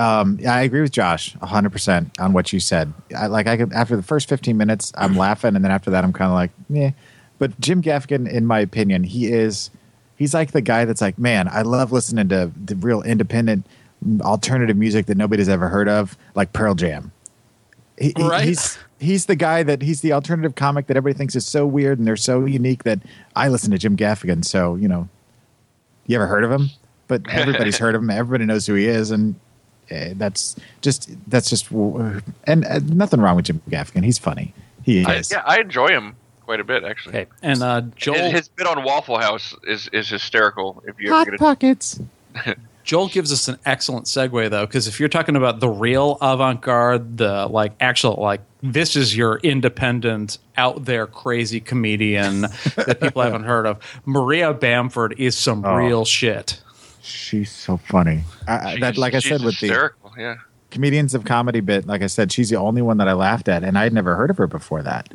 Um, 0.00 0.40
I 0.48 0.62
agree 0.62 0.80
with 0.80 0.92
Josh 0.92 1.36
100 1.36 1.70
percent 1.70 2.18
on 2.18 2.32
what 2.32 2.52
you 2.52 2.58
said. 2.58 2.92
I, 3.16 3.26
like 3.26 3.46
I 3.46 3.56
could 3.56 3.72
after 3.72 3.94
the 3.94 4.02
first 4.02 4.28
15 4.28 4.56
minutes, 4.56 4.92
I'm 4.96 5.16
laughing, 5.16 5.54
and 5.54 5.64
then 5.64 5.70
after 5.70 5.90
that, 5.92 6.02
I'm 6.02 6.12
kind 6.12 6.28
of 6.28 6.34
like, 6.34 6.50
yeah. 6.68 6.90
But 7.38 7.58
Jim 7.60 7.82
Gaffigan, 7.82 8.28
in 8.28 8.46
my 8.46 8.58
opinion, 8.58 9.04
he 9.04 9.30
is 9.32 9.70
he's 10.20 10.34
like 10.34 10.52
the 10.52 10.60
guy 10.60 10.84
that's 10.84 11.00
like, 11.00 11.18
man, 11.18 11.48
I 11.48 11.62
love 11.62 11.92
listening 11.92 12.28
to 12.28 12.52
the 12.62 12.76
real 12.76 13.00
independent 13.02 13.66
alternative 14.20 14.76
music 14.76 15.06
that 15.06 15.16
nobody's 15.16 15.48
ever 15.48 15.68
heard 15.68 15.88
of, 15.88 16.16
like 16.34 16.52
Pearl 16.52 16.74
Jam. 16.74 17.10
He, 17.98 18.12
Right. 18.16 18.44
He's 18.44 18.78
he's 18.98 19.26
the 19.26 19.34
guy 19.34 19.62
that 19.62 19.80
he's 19.82 20.02
the 20.02 20.12
alternative 20.12 20.54
comic 20.54 20.86
that 20.86 20.96
everybody 20.96 21.18
thinks 21.18 21.34
is 21.34 21.46
so 21.46 21.66
weird 21.66 21.98
and 21.98 22.06
they're 22.06 22.16
so 22.16 22.44
unique 22.44 22.84
that 22.84 23.00
I 23.34 23.48
listen 23.48 23.70
to 23.70 23.78
Jim 23.78 23.96
Gaffigan. 23.96 24.44
So 24.44 24.76
you 24.76 24.88
know, 24.88 25.08
you 26.06 26.16
ever 26.16 26.26
heard 26.26 26.44
of 26.44 26.52
him? 26.52 26.68
But 27.08 27.28
everybody's 27.30 27.78
heard 27.84 27.94
of 27.94 28.02
him. 28.02 28.10
Everybody 28.10 28.44
knows 28.44 28.66
who 28.66 28.74
he 28.74 28.86
is, 28.86 29.10
and 29.10 29.34
uh, 29.90 30.10
that's 30.14 30.54
just 30.82 31.10
that's 31.30 31.48
just 31.48 31.70
and 31.70 32.64
uh, 32.66 32.78
nothing 32.84 33.20
wrong 33.20 33.36
with 33.36 33.46
Jim 33.46 33.60
Gaffigan. 33.70 34.04
He's 34.04 34.18
funny. 34.18 34.52
He 34.82 35.04
I, 35.04 35.16
is. 35.16 35.30
yeah, 35.30 35.42
I 35.46 35.60
enjoy 35.60 35.88
him 35.88 36.16
quite 36.50 36.58
a 36.58 36.64
bit 36.64 36.82
actually. 36.82 37.16
Okay. 37.16 37.30
And 37.42 37.62
uh, 37.62 37.82
Joel 37.94 38.16
His, 38.16 38.32
his 38.32 38.48
bit 38.48 38.66
on 38.66 38.82
Waffle 38.82 39.18
House 39.18 39.54
is 39.62 39.86
is 39.92 40.08
hysterical. 40.08 40.82
If 40.84 40.98
you 40.98 41.12
Hot 41.12 41.20
ever 41.20 41.30
get 41.30 41.34
a, 41.36 41.38
pockets. 41.38 42.00
Joel 42.82 43.06
gives 43.06 43.32
us 43.32 43.46
an 43.46 43.56
excellent 43.64 44.06
segue 44.06 44.50
though, 44.50 44.66
because 44.66 44.88
if 44.88 44.98
you're 44.98 45.08
talking 45.08 45.36
about 45.36 45.60
the 45.60 45.68
real 45.68 46.18
avant-garde, 46.20 47.18
the 47.18 47.46
like 47.46 47.74
actual 47.78 48.14
like 48.14 48.40
this 48.64 48.96
is 48.96 49.16
your 49.16 49.36
independent, 49.44 50.38
out 50.56 50.86
there, 50.86 51.06
crazy 51.06 51.60
comedian 51.60 52.40
that 52.74 52.98
people 53.00 53.22
haven't 53.22 53.44
heard 53.44 53.66
of. 53.66 53.78
Maria 54.04 54.52
Bamford 54.52 55.14
is 55.18 55.36
some 55.36 55.64
Oh. 55.64 55.76
real 55.76 56.04
shit. 56.04 56.60
She's 57.00 57.52
so 57.52 57.76
funny. 57.76 58.24
I, 58.48 58.72
I- 58.72 58.80
that, 58.80 58.98
like 58.98 59.14
I 59.14 59.20
said, 59.20 59.42
with 59.44 59.60
the 59.60 59.92
yeah. 60.18 60.34
comedians 60.72 61.14
of 61.14 61.24
comedy 61.24 61.60
bit, 61.60 61.86
like 61.86 62.02
I 62.02 62.08
said, 62.08 62.32
she's 62.32 62.50
the 62.50 62.56
only 62.56 62.82
one 62.82 62.96
that 62.96 63.06
I 63.06 63.12
laughed 63.12 63.48
at, 63.48 63.62
and 63.62 63.78
I 63.78 63.84
had 63.84 63.92
never 63.92 64.16
heard 64.16 64.30
of 64.30 64.36
her 64.38 64.48
before 64.48 64.82
that. 64.82 65.10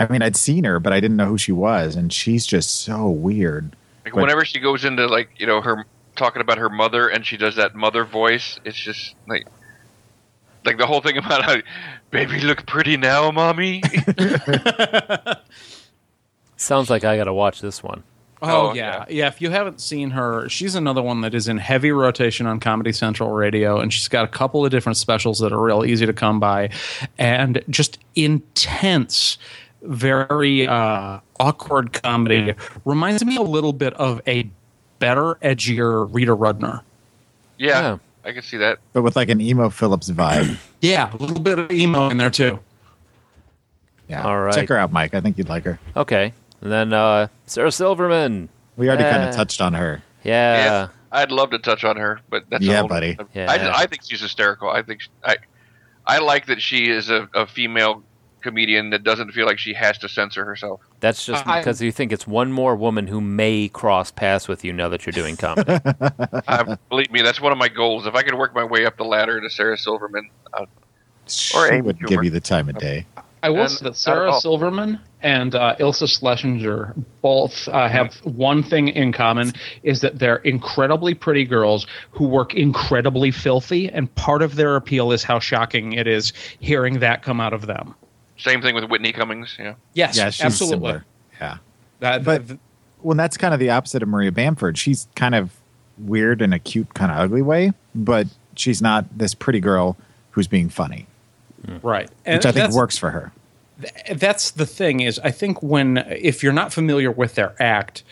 I 0.00 0.08
mean, 0.10 0.22
I'd 0.22 0.34
seen 0.36 0.64
her, 0.64 0.80
but 0.80 0.92
I 0.92 0.98
didn't 1.00 1.16
know 1.18 1.26
who 1.26 1.38
she 1.38 1.52
was, 1.52 1.94
and 1.94 2.12
she's 2.12 2.46
just 2.46 2.80
so 2.82 3.08
weird. 3.08 3.76
Like 4.04 4.14
But- 4.14 4.22
whenever 4.22 4.44
she 4.44 4.58
goes 4.58 4.84
into 4.84 5.06
like 5.06 5.28
you 5.38 5.46
know 5.46 5.60
her 5.60 5.84
talking 6.16 6.42
about 6.42 6.58
her 6.58 6.68
mother 6.70 7.08
and 7.08 7.24
she 7.24 7.36
does 7.36 7.54
that 7.56 7.74
mother 7.74 8.04
voice, 8.04 8.58
it's 8.64 8.76
just 8.78 9.14
like 9.28 9.46
like 10.64 10.78
the 10.78 10.86
whole 10.86 11.00
thing 11.00 11.16
about 11.18 11.42
how 11.44 11.56
baby 12.10 12.40
look 12.40 12.66
pretty 12.66 12.96
now, 12.96 13.30
mommy. 13.30 13.82
Sounds 16.56 16.90
like 16.90 17.04
I 17.04 17.16
got 17.16 17.24
to 17.24 17.32
watch 17.32 17.60
this 17.60 17.82
one. 17.82 18.02
Oh, 18.42 18.70
Oh, 18.70 18.74
yeah. 18.74 19.04
yeah, 19.10 19.26
If 19.28 19.40
you 19.42 19.50
haven't 19.50 19.80
seen 19.82 20.10
her, 20.10 20.48
she's 20.48 20.74
another 20.74 21.02
one 21.02 21.20
that 21.22 21.34
is 21.34 21.46
in 21.48 21.58
heavy 21.58 21.90
rotation 21.92 22.46
on 22.46 22.58
Comedy 22.58 22.92
Central 22.92 23.30
Radio, 23.30 23.78
and 23.80 23.92
she's 23.92 24.08
got 24.08 24.24
a 24.24 24.28
couple 24.28 24.64
of 24.64 24.70
different 24.70 24.96
specials 24.96 25.40
that 25.40 25.52
are 25.52 25.60
real 25.62 25.84
easy 25.84 26.06
to 26.06 26.12
come 26.14 26.40
by, 26.40 26.70
and 27.18 27.62
just 27.68 27.98
intense, 28.14 29.36
very 29.82 30.66
uh, 30.66 31.20
awkward 31.38 31.92
comedy. 31.92 32.54
Reminds 32.84 33.24
me 33.24 33.36
a 33.36 33.42
little 33.42 33.72
bit 33.72 33.94
of 33.94 34.20
a 34.26 34.48
better, 34.98 35.36
edgier 35.42 36.08
Rita 36.12 36.36
Rudner. 36.36 36.82
yeah, 37.58 37.80
Yeah. 37.80 37.98
I 38.22 38.32
can 38.32 38.42
see 38.42 38.58
that. 38.58 38.78
But 38.92 39.00
with 39.02 39.16
like 39.16 39.30
an 39.30 39.40
Emo 39.40 39.70
Philips 39.70 40.10
vibe. 40.10 40.56
Yeah, 40.82 41.12
a 41.12 41.16
little 41.16 41.40
bit 41.40 41.58
of 41.58 41.70
emo 41.70 42.08
in 42.08 42.16
there 42.16 42.30
too. 42.30 42.58
Yeah. 44.08 44.22
All 44.24 44.40
right. 44.40 44.54
Check 44.54 44.68
her 44.70 44.78
out, 44.78 44.90
Mike. 44.92 45.12
I 45.14 45.20
think 45.20 45.36
you'd 45.36 45.48
like 45.50 45.64
her. 45.64 45.78
Okay. 45.94 46.32
And 46.62 46.72
then 46.72 46.92
uh, 46.94 47.28
Sarah 47.46 47.70
Silverman. 47.70 48.48
We 48.78 48.88
already 48.88 49.04
kind 49.04 49.22
of 49.28 49.34
touched 49.34 49.60
on 49.60 49.74
her. 49.74 50.02
Yeah. 50.24 50.56
Yeah, 50.64 50.88
I'd 51.12 51.30
love 51.32 51.50
to 51.50 51.58
touch 51.58 51.84
on 51.84 51.96
her, 51.98 52.20
but 52.30 52.44
that's 52.48 52.64
Yeah, 52.64 52.80
whole- 52.80 52.88
buddy. 52.88 53.18
Yeah. 53.34 53.50
I, 53.50 53.82
I 53.82 53.86
think 53.86 54.02
she's 54.08 54.20
hysterical. 54.22 54.70
I 54.70 54.82
think 54.82 55.02
I 55.22 55.36
I 56.06 56.18
like 56.18 56.46
that 56.46 56.62
she 56.62 56.88
is 56.90 57.10
a, 57.10 57.28
a 57.34 57.46
female 57.46 58.02
comedian 58.40 58.90
that 58.90 59.04
doesn't 59.04 59.32
feel 59.32 59.46
like 59.46 59.58
she 59.58 59.74
has 59.74 59.98
to 59.98 60.08
censor 60.08 60.44
herself. 60.44 60.80
That's 61.00 61.24
just 61.24 61.46
I- 61.46 61.60
because 61.60 61.80
you 61.82 61.92
think 61.92 62.12
it's 62.12 62.26
one 62.26 62.52
more 62.52 62.74
woman 62.76 63.06
who 63.06 63.20
may 63.20 63.68
cross 63.68 64.10
paths 64.10 64.48
with 64.48 64.64
you 64.64 64.72
now 64.72 64.88
that 64.88 65.06
you're 65.06 65.12
doing 65.12 65.36
comedy. 65.36 65.70
I, 66.48 66.76
believe 66.88 67.10
me, 67.10 67.22
that's 67.22 67.40
one 67.40 67.52
of 67.52 67.58
my 67.58 67.68
goals. 67.68 68.06
If 68.06 68.14
I 68.14 68.22
could 68.22 68.34
work 68.34 68.54
my 68.54 68.64
way 68.64 68.86
up 68.86 68.96
the 68.96 69.04
ladder 69.04 69.40
to 69.40 69.50
Sarah 69.50 69.76
Silverman, 69.78 70.28
uh, 70.52 70.66
She 71.26 71.56
Amy 71.58 71.82
would 71.82 71.98
Schumer. 71.98 72.08
give 72.08 72.24
you 72.24 72.30
the 72.30 72.40
time 72.40 72.68
of 72.68 72.78
day. 72.78 73.06
I 73.42 73.48
will 73.48 73.60
And 73.62 73.70
say 73.70 73.84
that 73.84 73.96
Sarah. 73.96 74.38
Silverman 74.38 75.00
and 75.22 75.54
uh, 75.54 75.74
Iliza 75.80 76.04
Shlesinger 76.04 76.92
both 77.22 77.68
uh, 77.68 77.88
have 77.88 78.14
one 78.24 78.62
thing 78.62 78.88
in 78.88 79.12
common 79.14 79.52
is 79.82 80.02
that 80.02 80.18
they're 80.18 80.36
incredibly 80.36 81.14
pretty 81.14 81.46
girls 81.46 81.86
who 82.10 82.26
work 82.28 82.52
incredibly 82.54 83.30
filthy, 83.30 83.88
and 83.88 84.14
part 84.14 84.42
of 84.42 84.56
their 84.56 84.76
appeal 84.76 85.10
is 85.10 85.22
how 85.22 85.38
shocking 85.38 85.94
it 85.94 86.06
is 86.06 86.34
hearing 86.58 86.98
that 86.98 87.22
come 87.22 87.40
out 87.40 87.54
of 87.54 87.64
them. 87.66 87.94
Same 88.40 88.62
thing 88.62 88.74
with 88.74 88.84
Whitney 88.84 89.12
Cummings. 89.12 89.56
Yeah, 89.58 89.74
Yes, 89.94 90.16
Yeah, 90.16 90.30
she's 90.30 90.44
absolutely. 90.46 90.76
similar. 90.88 91.04
Yeah. 91.40 91.56
That- 92.00 92.24
But- 92.24 92.48
th- 92.48 92.60
Well, 93.02 93.16
that's 93.16 93.36
kind 93.38 93.54
of 93.54 93.60
the 93.60 93.70
opposite 93.70 94.02
of 94.02 94.08
Maria 94.10 94.30
Bamford. 94.30 94.76
She's 94.76 95.08
kind 95.14 95.34
of 95.34 95.52
weird 95.98 96.42
in 96.42 96.52
a 96.52 96.58
cute, 96.58 96.92
kind 96.94 97.10
of 97.10 97.16
ugly 97.18 97.40
way, 97.42 97.72
but 97.94 98.26
she's 98.56 98.82
not 98.82 99.06
this 99.16 99.32
pretty 99.34 99.60
girl 99.60 99.96
who's 100.32 100.46
being 100.46 100.68
funny, 100.68 101.06
right, 101.82 102.08
which 102.10 102.10
And 102.26 102.46
I 102.46 102.52
think 102.52 102.72
works 102.72 102.98
for 102.98 103.10
her. 103.10 103.32
that's 104.14 104.50
the 104.50 104.66
thing 104.66 105.00
is 105.00 105.18
i 105.24 105.30
think 105.30 105.62
when 105.62 105.96
if 106.10 106.42
you're 106.42 106.52
not 106.52 106.70
familiar 106.70 107.10
with 107.10 107.34
their 107.36 107.54
act 107.62 108.02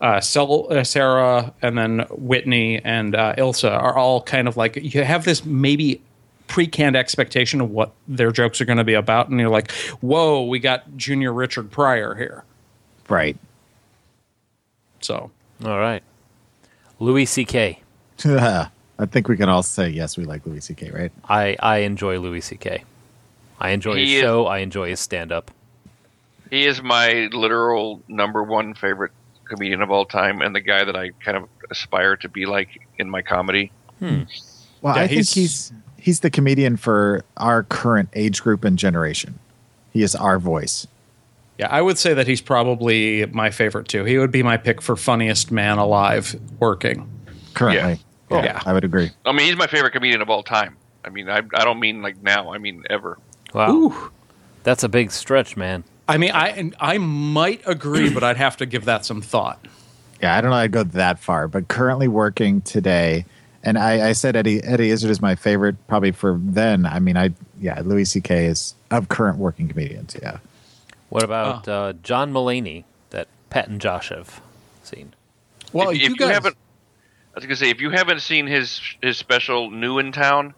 uh, 0.00 0.20
uh, 0.20 0.84
sarah 0.84 1.52
and 1.60 1.76
then 1.76 2.06
whitney 2.10 2.80
and 2.84 3.16
uh, 3.16 3.34
iliza 3.36 3.68
are 3.72 3.96
all 3.96 4.22
kind 4.22 4.46
of 4.46 4.56
like 4.56 4.76
you 4.76 5.02
have 5.02 5.24
this 5.24 5.44
maybe 5.44 6.00
pre-canned 6.48 6.96
expectation 6.96 7.60
of 7.60 7.70
what 7.70 7.92
their 8.08 8.32
jokes 8.32 8.60
are 8.60 8.64
going 8.64 8.78
to 8.78 8.84
be 8.84 8.94
about 8.94 9.28
and 9.28 9.38
you're 9.38 9.48
like 9.50 9.70
whoa 10.00 10.42
we 10.42 10.58
got 10.58 10.96
junior 10.96 11.32
richard 11.32 11.70
pryor 11.70 12.14
here 12.16 12.42
Right. 13.08 13.36
so 15.00 15.30
All 15.64 15.78
right. 15.78 16.02
Louis 17.00 17.24
C.K. 17.26 17.80
I 18.24 18.68
think 19.06 19.28
we 19.28 19.36
can 19.36 19.48
all 19.48 19.62
say 19.62 19.88
yes, 19.88 20.16
we 20.18 20.24
like 20.24 20.44
Louis 20.44 20.60
C.K., 20.60 20.90
right? 20.90 21.12
I, 21.28 21.56
I 21.60 21.78
enjoy 21.78 22.18
Louis 22.18 22.40
C.K. 22.40 22.82
I 23.60 23.70
enjoy 23.70 23.94
his 24.00 24.10
is- 24.12 24.20
show. 24.20 24.46
I 24.46 24.58
enjoy 24.58 24.88
his 24.90 25.00
stand 25.00 25.30
up. 25.32 25.50
he 26.50 26.66
is 26.66 26.82
my 26.82 27.28
literal 27.32 28.02
number 28.08 28.42
one 28.42 28.74
favorite 28.74 29.12
comedian 29.44 29.80
of 29.80 29.90
all 29.90 30.04
time, 30.04 30.42
and 30.42 30.54
the 30.54 30.60
guy 30.60 30.84
that 30.84 30.96
I 30.96 31.10
kind 31.24 31.36
of 31.36 31.48
aspire 31.70 32.16
to 32.16 32.28
be 32.28 32.44
like 32.46 32.68
in 32.98 33.08
my 33.08 33.22
comedy. 33.22 33.70
Hmm. 34.00 34.22
Well, 34.82 34.96
Yeah, 34.96 35.02
I 35.02 35.06
think 35.06 35.26
he's- 35.28 35.72
he's 35.98 36.04
he's 36.04 36.20
the 36.20 36.30
comedian 36.30 36.76
for 36.76 37.24
our 37.36 37.64
current 37.64 38.08
age 38.14 38.42
group 38.42 38.64
and 38.64 38.78
generation. 38.78 39.38
He 39.92 40.02
is 40.02 40.14
our 40.14 40.38
voice. 40.38 40.86
yeah 41.58 41.68
i 41.70 41.82
would 41.82 41.98
say 41.98 42.14
that 42.14 42.26
he's 42.28 42.40
probably 42.40 43.26
my 43.26 43.50
favorite 43.50 43.88
too 43.88 44.04
he 44.04 44.16
would 44.18 44.30
be 44.30 44.42
my 44.44 44.56
pick 44.56 44.80
for 44.80 44.94
funniest 44.96 45.50
man 45.50 45.78
alive 45.78 46.38
working 46.60 47.08
Currently. 47.54 47.98
Yeah. 48.30 48.44
Yeah. 48.44 48.62
I 48.64 48.72
would 48.72 48.84
agree. 48.84 49.10
I 49.24 49.32
mean, 49.32 49.46
he's 49.46 49.56
my 49.56 49.66
favorite 49.66 49.90
comedian 49.92 50.22
of 50.22 50.30
all 50.30 50.42
time. 50.44 50.76
I 51.04 51.08
mean, 51.08 51.28
I, 51.28 51.38
I 51.38 51.64
don't 51.64 51.80
mean 51.80 52.02
like 52.02 52.22
now. 52.22 52.52
I 52.52 52.58
mean 52.58 52.84
ever. 52.88 53.18
Wow. 53.54 53.70
Ooh. 53.72 54.10
That's 54.62 54.84
a 54.84 54.88
big 54.88 55.10
stretch, 55.10 55.56
man. 55.56 55.82
I 56.06 56.18
mean, 56.18 56.30
I 56.32 56.70
I 56.78 56.98
might 56.98 57.62
agree, 57.66 58.10
but 58.12 58.22
I'd 58.22 58.36
have 58.36 58.56
to 58.58 58.66
give 58.66 58.84
that 58.84 59.04
some 59.04 59.22
thought. 59.22 59.66
Yeah, 60.22 60.36
I 60.36 60.40
don't 60.40 60.50
know 60.50 60.56
I'd 60.58 60.70
go 60.70 60.84
that 60.84 61.18
far, 61.18 61.48
but 61.48 61.66
currently 61.68 62.06
working 62.06 62.60
today, 62.60 63.24
and 63.62 63.78
I, 63.78 64.10
I 64.10 64.12
said 64.12 64.36
Eddie 64.36 64.62
Eddie 64.62 64.90
Izzard 64.90 65.10
is 65.10 65.20
my 65.20 65.34
favorite 65.34 65.76
probably 65.88 66.12
for 66.12 66.38
then. 66.40 66.86
I 66.86 66.98
mean, 67.00 67.16
I 67.16 67.32
yeah, 67.60 67.80
Louis 67.84 68.04
C.K. 68.04 68.46
is 68.46 68.74
of 68.90 69.08
current 69.08 69.38
working 69.38 69.68
comedians. 69.68 70.16
Yeah, 70.20 70.38
What 71.08 71.24
about 71.24 71.66
uh, 71.68 71.94
John 72.02 72.32
Mulaney 72.32 72.84
that 73.10 73.28
Pat 73.50 73.68
and 73.68 73.80
Josh 73.80 74.10
have 74.10 74.40
seen? 74.82 75.14
Well, 75.72 75.90
if, 75.90 75.96
if 75.96 76.02
you 76.02 76.16
you, 76.18 76.26
haven't, 76.26 76.56
I 77.34 77.38
was 77.38 77.44
gonna 77.44 77.56
say, 77.56 77.70
if 77.70 77.80
you 77.80 77.90
haven't 77.90 78.20
seen 78.20 78.46
his 78.46 78.80
his 79.02 79.18
special 79.18 79.70
"New 79.70 79.98
in 79.98 80.12
Town," 80.12 80.54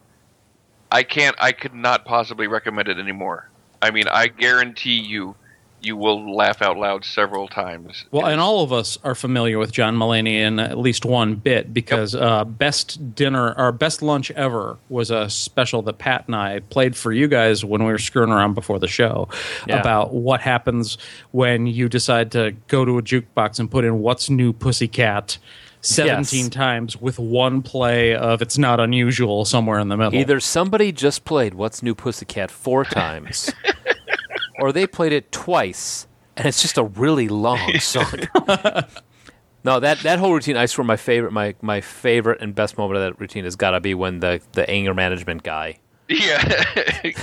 I 0.93 1.03
can't. 1.03 1.37
I 1.39 1.53
could 1.53 1.75
not 1.75 2.05
possibly 2.05 2.47
recommend 2.47 2.89
it 2.89 2.99
anymore. 2.99 3.49
I 3.83 3.91
mean, 3.91 4.09
I 4.09 4.29
guarantee 4.29 5.01
you, 5.01 5.35
you 5.83 5.97
will 5.97 6.35
laugh 6.35 6.61
out 6.63 6.77
loud 6.77 7.05
several 7.05 7.49
times. 7.49 8.05
well, 8.11 8.27
and 8.27 8.41
all 8.41 8.63
of 8.63 8.73
us 8.73 8.99
are 9.05 9.15
familiar 9.15 9.59
with 9.59 9.73
John 9.73 9.97
Mulaney 9.97 10.35
in 10.35 10.59
at 10.59 10.79
least 10.79 11.05
one 11.05 11.35
bit 11.37 11.73
because 11.73 12.15
uh, 12.15 12.45
best 12.45 13.15
dinner 13.15 13.55
or 13.57 13.73
best 13.73 14.03
lunch 14.03 14.31
ever 14.33 14.77
was 14.89 15.11
a 15.11 15.29
special 15.31 15.83
that 15.83 15.99
Pat 15.99 16.25
and 16.27 16.37
I 16.37 16.61
played 16.61 16.97
for 16.97 17.13
you 17.13 17.29
guys 17.29 17.65
when 17.65 17.85
we 17.85 17.91
were 17.93 17.99
screwing 17.99 18.31
around 18.31 18.55
before 18.55 18.79
the 18.79 18.89
show 18.89 19.29
Yeah. 19.67 19.81
about 19.81 20.13
what 20.13 20.41
happens 20.41 20.99
when 21.31 21.67
you 21.67 21.89
decide 21.89 22.33
to 22.33 22.55
go 22.69 22.85
to 22.85 22.99
a 22.99 23.03
jukebox 23.03 23.59
and 23.59 23.71
put 23.71 23.85
in 23.85 24.01
"What's 24.01 24.29
New, 24.31 24.53
Pussycat." 24.53 25.39
17 25.83 26.41
Yes. 26.41 26.49
times 26.51 26.97
with 27.01 27.19
one 27.19 27.63
play 27.63 28.15
of 28.15 28.43
it's 28.43 28.59
not 28.59 28.81
unusual 28.81 29.47
somewhere 29.47 29.79
in 29.79 29.89
the 29.89 29.97
middle. 29.97 30.15
Either 30.15 30.39
somebody 30.39 30.93
just 30.93 31.25
played 31.25 31.55
What's 31.55 31.83
New 31.83 31.95
Pussycat 31.95 32.51
four 32.51 32.85
times, 32.85 33.51
or 34.61 34.73
they 34.73 34.87
played 34.87 35.13
it 35.13 35.33
twice 35.33 36.07
and 36.37 36.49
it's 36.49 36.63
just 36.63 36.79
a 36.79 36.85
really 36.85 37.29
long 37.29 37.73
song. 37.81 38.15
no, 39.65 39.81
that 39.81 40.01
that 40.01 40.19
whole 40.19 40.33
routine, 40.33 40.57
I 40.57 40.67
swear, 40.67 40.85
my 40.85 40.97
favorite, 40.97 41.33
my 41.33 41.55
my 41.61 41.81
favorite 41.81 42.41
and 42.41 42.55
best 42.55 42.79
moment 42.79 42.97
of 42.97 43.03
that 43.03 43.21
routine 43.21 43.45
has 43.45 43.57
got 43.57 43.73
to 43.73 43.81
be 43.81 43.95
when 43.95 44.21
the 44.21 44.41
the 44.53 44.69
anger 44.69 44.95
management 44.95 45.43
guy. 45.43 45.79
Yeah. 46.09 46.65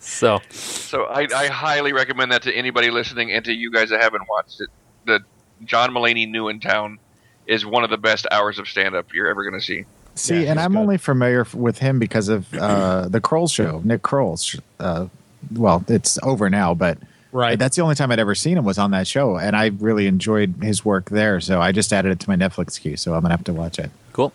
So 0.00 0.40
so 0.50 1.04
I, 1.04 1.28
I 1.34 1.46
highly 1.48 1.92
recommend 1.92 2.32
that 2.32 2.42
to 2.42 2.52
anybody 2.52 2.90
listening 2.90 3.30
and 3.30 3.44
to 3.44 3.52
you 3.52 3.70
guys 3.70 3.90
that 3.90 4.00
haven't 4.00 4.26
watched 4.28 4.60
it. 4.60 4.68
The 5.04 5.20
John 5.64 5.90
Mulaney 5.90 6.28
New 6.28 6.48
in 6.48 6.60
Town 6.60 6.98
is 7.46 7.64
one 7.66 7.84
of 7.84 7.90
the 7.90 7.98
best 7.98 8.26
hours 8.30 8.58
of 8.58 8.68
stand 8.68 8.96
up 8.96 9.12
you're 9.12 9.28
ever 9.28 9.44
going 9.44 9.60
to 9.60 9.64
see. 9.64 9.84
See, 10.14 10.46
and 10.46 10.58
I'm 10.58 10.76
only 10.76 10.96
familiar 10.96 11.46
with 11.54 11.78
him 11.78 11.98
because 11.98 12.28
of 12.28 12.52
uh, 12.54 13.06
the 13.08 13.20
Kroll 13.20 13.48
show, 13.48 13.80
Nick 13.84 14.02
Kroll's. 14.02 14.58
Uh, 14.80 15.06
well, 15.54 15.84
it's 15.88 16.18
over 16.22 16.48
now, 16.50 16.74
but 16.74 16.98
Right. 17.30 17.58
that's 17.58 17.76
the 17.76 17.82
only 17.82 17.94
time 17.94 18.10
I'd 18.10 18.18
ever 18.18 18.34
seen 18.34 18.56
him 18.56 18.64
was 18.64 18.78
on 18.78 18.90
that 18.92 19.06
show, 19.06 19.36
and 19.36 19.54
I 19.54 19.66
really 19.78 20.06
enjoyed 20.06 20.54
his 20.62 20.84
work 20.84 21.10
there. 21.10 21.40
So 21.40 21.60
I 21.60 21.72
just 21.72 21.92
added 21.92 22.12
it 22.12 22.20
to 22.20 22.28
my 22.30 22.36
Netflix 22.36 22.80
queue, 22.80 22.96
so 22.96 23.14
I'm 23.14 23.20
gonna 23.22 23.34
have 23.34 23.44
to 23.44 23.52
watch 23.52 23.78
it. 23.78 23.90
cool. 24.12 24.32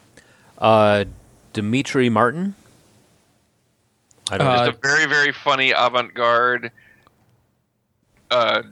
Uh, 0.59 1.05
Demetri 1.53 2.09
Martin. 2.09 2.55
I 4.31 4.37
don't 4.37 4.47
Just 4.65 4.77
a 4.77 4.81
very 4.81 5.05
very 5.07 5.31
funny 5.33 5.71
avant 5.71 6.13
garde 6.13 6.71
uh, 8.31 8.63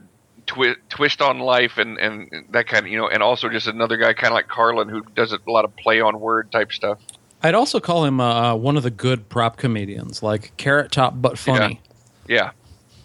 twi- 0.46 0.76
twist 0.88 1.20
on 1.22 1.38
life 1.38 1.78
and 1.78 1.98
and 1.98 2.30
that 2.50 2.66
kind 2.66 2.86
of 2.86 2.90
you 2.92 2.98
know, 2.98 3.08
and 3.08 3.22
also 3.22 3.48
just 3.48 3.66
another 3.66 3.96
guy 3.96 4.12
kind 4.14 4.32
of 4.32 4.34
like 4.34 4.48
Carlin 4.48 4.88
who 4.88 5.02
does 5.14 5.32
a 5.32 5.38
lot 5.46 5.64
of 5.64 5.74
play 5.76 6.00
on 6.00 6.18
word 6.20 6.50
type 6.50 6.72
stuff. 6.72 6.98
I'd 7.42 7.54
also 7.54 7.80
call 7.80 8.04
him 8.04 8.20
uh, 8.20 8.54
one 8.54 8.76
of 8.76 8.82
the 8.84 8.90
good 8.90 9.28
prop 9.28 9.56
comedians, 9.56 10.22
like 10.22 10.56
carrot 10.56 10.92
top 10.92 11.14
but 11.16 11.38
funny. 11.38 11.80
Yeah. 12.26 12.52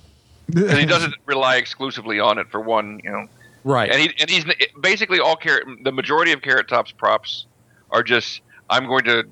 and 0.55 0.77
he 0.77 0.85
doesn't 0.85 1.15
rely 1.25 1.57
exclusively 1.57 2.19
on 2.19 2.37
it 2.37 2.49
for 2.49 2.61
one, 2.61 3.01
you 3.03 3.11
know. 3.11 3.27
Right. 3.63 3.89
And 3.91 3.99
he 3.99 4.13
and 4.19 4.29
he's 4.29 4.45
basically 4.79 5.19
all 5.19 5.35
carrot. 5.35 5.65
The 5.83 5.91
majority 5.91 6.31
of 6.31 6.41
Carrot 6.41 6.69
Top's 6.69 6.91
props 6.91 7.45
are 7.91 8.01
just 8.01 8.41
I'm 8.69 8.87
going 8.87 9.03
to 9.05 9.25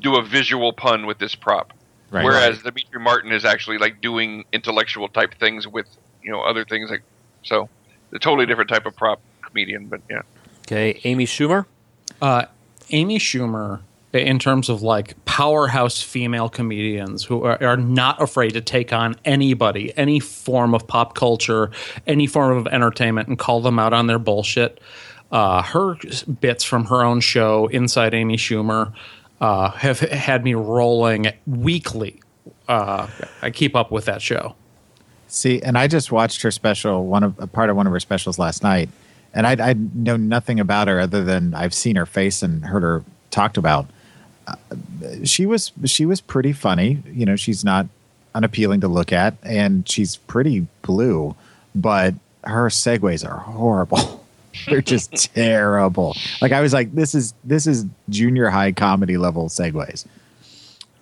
do 0.00 0.16
a 0.16 0.22
visual 0.22 0.72
pun 0.72 1.06
with 1.06 1.18
this 1.18 1.34
prop. 1.34 1.72
Right. 2.10 2.24
Whereas 2.24 2.62
Demetri 2.62 3.00
Martin 3.00 3.32
is 3.32 3.44
actually 3.44 3.78
like 3.78 4.00
doing 4.00 4.44
intellectual 4.52 5.08
type 5.08 5.34
things 5.38 5.66
with 5.66 5.86
you 6.22 6.30
know 6.30 6.40
other 6.40 6.64
things 6.64 6.90
like 6.90 7.02
so. 7.42 7.68
A 8.12 8.18
totally 8.18 8.46
different 8.46 8.70
type 8.70 8.86
of 8.86 8.96
prop 8.96 9.20
comedian, 9.42 9.86
but 9.86 10.00
yeah. 10.10 10.22
Okay, 10.60 11.00
Amy 11.04 11.26
Schumer. 11.26 11.66
Uh, 12.20 12.44
Amy 12.90 13.18
Schumer, 13.18 13.80
in 14.12 14.38
terms 14.38 14.68
of 14.68 14.82
like 14.82 15.22
powerhouse 15.24 16.02
female 16.02 16.48
comedians 16.48 17.24
who 17.24 17.44
are, 17.44 17.62
are 17.62 17.76
not 17.76 18.20
afraid 18.20 18.52
to 18.54 18.60
take 18.60 18.92
on 18.92 19.16
anybody, 19.24 19.92
any 19.96 20.18
form 20.18 20.74
of 20.74 20.86
pop 20.86 21.14
culture, 21.14 21.70
any 22.06 22.26
form 22.26 22.56
of 22.56 22.66
entertainment, 22.68 23.28
and 23.28 23.38
call 23.38 23.60
them 23.60 23.78
out 23.78 23.92
on 23.92 24.06
their 24.06 24.18
bullshit. 24.18 24.80
Uh, 25.30 25.62
her 25.62 25.96
bits 26.40 26.64
from 26.64 26.86
her 26.86 27.04
own 27.04 27.20
show, 27.20 27.66
Inside 27.66 28.14
Amy 28.14 28.36
Schumer, 28.36 28.92
uh, 29.40 29.70
have 29.72 30.00
had 30.00 30.42
me 30.42 30.54
rolling 30.54 31.28
weekly. 31.46 32.20
Uh, 32.66 33.08
I 33.42 33.50
keep 33.50 33.76
up 33.76 33.90
with 33.90 34.06
that 34.06 34.22
show. 34.22 34.54
See, 35.26 35.60
and 35.60 35.76
I 35.76 35.86
just 35.86 36.10
watched 36.10 36.40
her 36.42 36.50
special, 36.50 37.04
one 37.04 37.22
of 37.22 37.38
a 37.38 37.46
part 37.46 37.68
of 37.68 37.76
one 37.76 37.86
of 37.86 37.92
her 37.92 38.00
specials 38.00 38.38
last 38.38 38.62
night, 38.62 38.88
and 39.34 39.46
I, 39.46 39.70
I 39.70 39.74
know 39.74 40.16
nothing 40.16 40.58
about 40.58 40.88
her 40.88 40.98
other 40.98 41.22
than 41.22 41.52
I've 41.52 41.74
seen 41.74 41.96
her 41.96 42.06
face 42.06 42.42
and 42.42 42.64
heard 42.64 42.82
her 42.82 43.04
talked 43.30 43.58
about. 43.58 43.86
She 45.24 45.46
was 45.46 45.72
she 45.84 46.04
was 46.06 46.20
pretty 46.20 46.52
funny. 46.52 47.02
You 47.12 47.26
know, 47.26 47.36
she's 47.36 47.64
not 47.64 47.86
unappealing 48.34 48.80
to 48.82 48.88
look 48.88 49.12
at, 49.12 49.34
and 49.42 49.88
she's 49.88 50.16
pretty 50.16 50.66
blue, 50.82 51.34
but 51.74 52.14
her 52.44 52.68
segues 52.68 53.28
are 53.28 53.38
horrible. 53.38 54.24
They're 54.66 54.80
just 54.82 55.12
terrible. 55.34 56.16
Like 56.40 56.52
I 56.52 56.60
was 56.60 56.72
like, 56.72 56.94
this 56.94 57.14
is 57.14 57.34
this 57.44 57.66
is 57.66 57.84
junior 58.08 58.50
high 58.50 58.72
comedy 58.72 59.16
level 59.16 59.48
segues, 59.48 60.04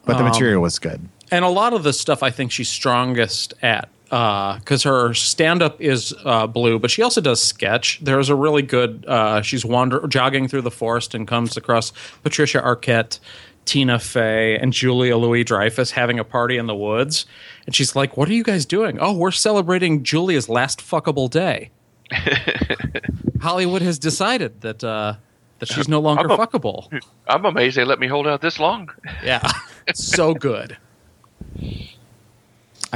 but 0.04 0.14
the 0.18 0.24
Um, 0.24 0.30
material 0.30 0.62
was 0.62 0.78
good. 0.78 1.00
and 1.30 1.44
a 1.44 1.48
lot 1.48 1.72
of 1.72 1.82
the 1.82 1.92
stuff 1.92 2.22
I 2.22 2.30
think 2.30 2.52
she's 2.52 2.68
strongest 2.68 3.54
at 3.62 3.88
because 4.08 4.82
her 4.84 5.12
stand 5.14 5.62
up 5.62 5.80
is 5.80 6.14
uh, 6.24 6.46
blue, 6.46 6.78
but 6.78 6.90
she 6.90 7.02
also 7.02 7.20
does 7.20 7.42
sketch. 7.42 7.98
There's 8.02 8.28
a 8.28 8.34
really 8.34 8.62
good. 8.62 9.04
Uh, 9.06 9.42
she's 9.42 9.64
wander 9.64 10.06
jogging 10.06 10.48
through 10.48 10.62
the 10.62 10.70
forest 10.70 11.14
and 11.14 11.26
comes 11.26 11.56
across 11.56 11.92
Patricia 12.22 12.60
Arquette, 12.60 13.18
Tina 13.64 13.98
Fey, 13.98 14.56
and 14.58 14.72
Julia 14.72 15.16
Louis 15.16 15.42
Dreyfus 15.44 15.90
having 15.90 16.18
a 16.18 16.24
party 16.24 16.56
in 16.56 16.66
the 16.66 16.74
woods, 16.74 17.26
and 17.66 17.74
she's 17.74 17.96
like, 17.96 18.16
"What 18.16 18.28
are 18.28 18.32
you 18.34 18.44
guys 18.44 18.64
doing? 18.64 18.98
Oh, 19.00 19.12
we're 19.12 19.32
celebrating 19.32 20.04
Julia's 20.04 20.48
last 20.48 20.80
fuckable 20.80 21.28
day." 21.28 21.70
Hollywood 23.40 23.82
has 23.82 23.98
decided 23.98 24.60
that 24.60 24.84
uh, 24.84 25.14
that 25.58 25.66
she's 25.68 25.88
no 25.88 25.98
longer 26.00 26.30
I'm 26.30 26.38
a- 26.38 26.46
fuckable. 26.46 26.88
I'm 27.26 27.44
amazed 27.44 27.76
they 27.76 27.84
let 27.84 27.98
me 27.98 28.06
hold 28.06 28.26
out 28.28 28.40
this 28.40 28.60
long. 28.60 28.90
Yeah, 29.24 29.50
so 29.94 30.32
good. 30.34 30.76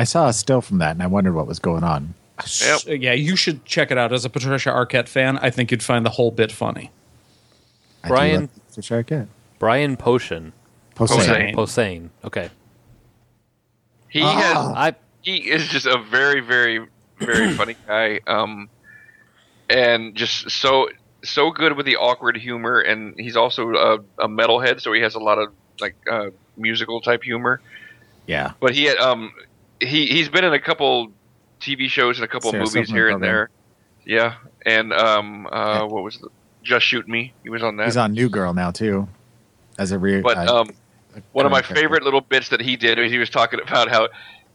I 0.00 0.04
saw 0.04 0.28
a 0.28 0.32
still 0.32 0.60
from 0.62 0.78
that, 0.78 0.92
and 0.92 1.02
I 1.02 1.06
wondered 1.06 1.34
what 1.34 1.46
was 1.46 1.58
going 1.58 1.84
on. 1.84 2.14
S- 2.38 2.86
Yeah, 2.86 3.12
you 3.12 3.36
should 3.36 3.64
check 3.66 3.90
it 3.90 3.98
out. 3.98 4.12
As 4.14 4.24
a 4.24 4.30
Patricia 4.30 4.70
Arquette 4.70 5.08
fan, 5.08 5.38
I 5.38 5.50
think 5.50 5.70
you'd 5.70 5.82
find 5.82 6.06
the 6.06 6.10
whole 6.10 6.30
bit 6.30 6.50
funny. 6.50 6.90
I 8.02 8.08
do 8.08 8.14
Brian- 8.14 8.40
love 8.40 8.50
Patricia 8.68 8.94
Arquette. 8.94 9.26
Brian 9.58 9.96
Posehn. 9.98 10.52
Posehn. 10.96 11.54
Posehn. 11.54 12.08
Okay. 12.24 12.48
He 14.08 14.22
Ah. 14.22 14.32
has 14.40 14.56
I 14.56 14.94
he 15.22 15.36
is 15.50 15.68
just 15.68 15.84
a 15.86 15.98
very 15.98 16.40
very 16.40 16.86
very 17.18 17.52
funny 17.60 17.76
guy 17.86 18.20
um 18.26 18.68
and 19.68 20.14
just 20.14 20.50
so 20.50 20.88
so 21.22 21.50
good 21.50 21.76
with 21.76 21.84
the 21.86 21.96
awkward 21.96 22.36
humor 22.38 22.80
and 22.80 23.14
he's 23.20 23.36
also 23.36 23.70
a, 23.74 23.94
a 24.18 24.28
metalhead 24.28 24.80
so 24.80 24.92
he 24.92 25.00
has 25.02 25.14
a 25.14 25.18
lot 25.18 25.38
of 25.38 25.52
like 25.80 25.94
uh 26.10 26.30
musical 26.56 27.00
type 27.02 27.22
humor 27.22 27.60
Yeah. 28.26 28.52
but 28.60 28.74
he 28.74 28.84
had 28.84 28.96
um 28.98 29.32
he 29.80 30.06
he's 30.06 30.28
been 30.28 30.44
in 30.44 30.52
a 30.52 30.60
couple 30.60 31.12
tv 31.60 31.88
shows 31.88 32.18
and 32.18 32.24
a 32.24 32.28
couple 32.28 32.50
Sarah 32.50 32.62
movies 32.62 32.72
Silverman 32.88 32.94
here 32.96 33.08
and 33.08 33.20
program. 33.20 33.32
there 33.32 33.50
yeah 34.06 34.34
and 34.66 34.92
um 34.92 35.46
uh 35.50 35.86
what 35.86 36.02
was 36.04 36.18
the 36.18 36.28
just 36.62 36.86
shoot 36.86 37.08
me 37.08 37.32
he 37.42 37.48
was 37.50 37.62
on 37.62 37.76
that 37.78 37.86
He's 37.86 37.96
on 37.96 38.12
New 38.12 38.28
Girl 38.28 38.52
now 38.52 38.70
too, 38.70 39.08
as 39.78 39.92
a 39.92 39.98
real. 39.98 40.22
but 40.22 40.36
uh, 40.36 40.60
um, 40.60 40.70
one 41.32 41.46
of 41.46 41.50
my 41.52 41.62
character. 41.62 41.74
favorite 41.80 42.02
little 42.02 42.20
bits 42.20 42.50
that 42.50 42.60
he 42.60 42.76
did 42.76 42.98
was 42.98 43.10
he 43.10 43.16
was 43.18 43.30
talking 43.30 43.60
about 43.60 43.88
how 43.88 44.08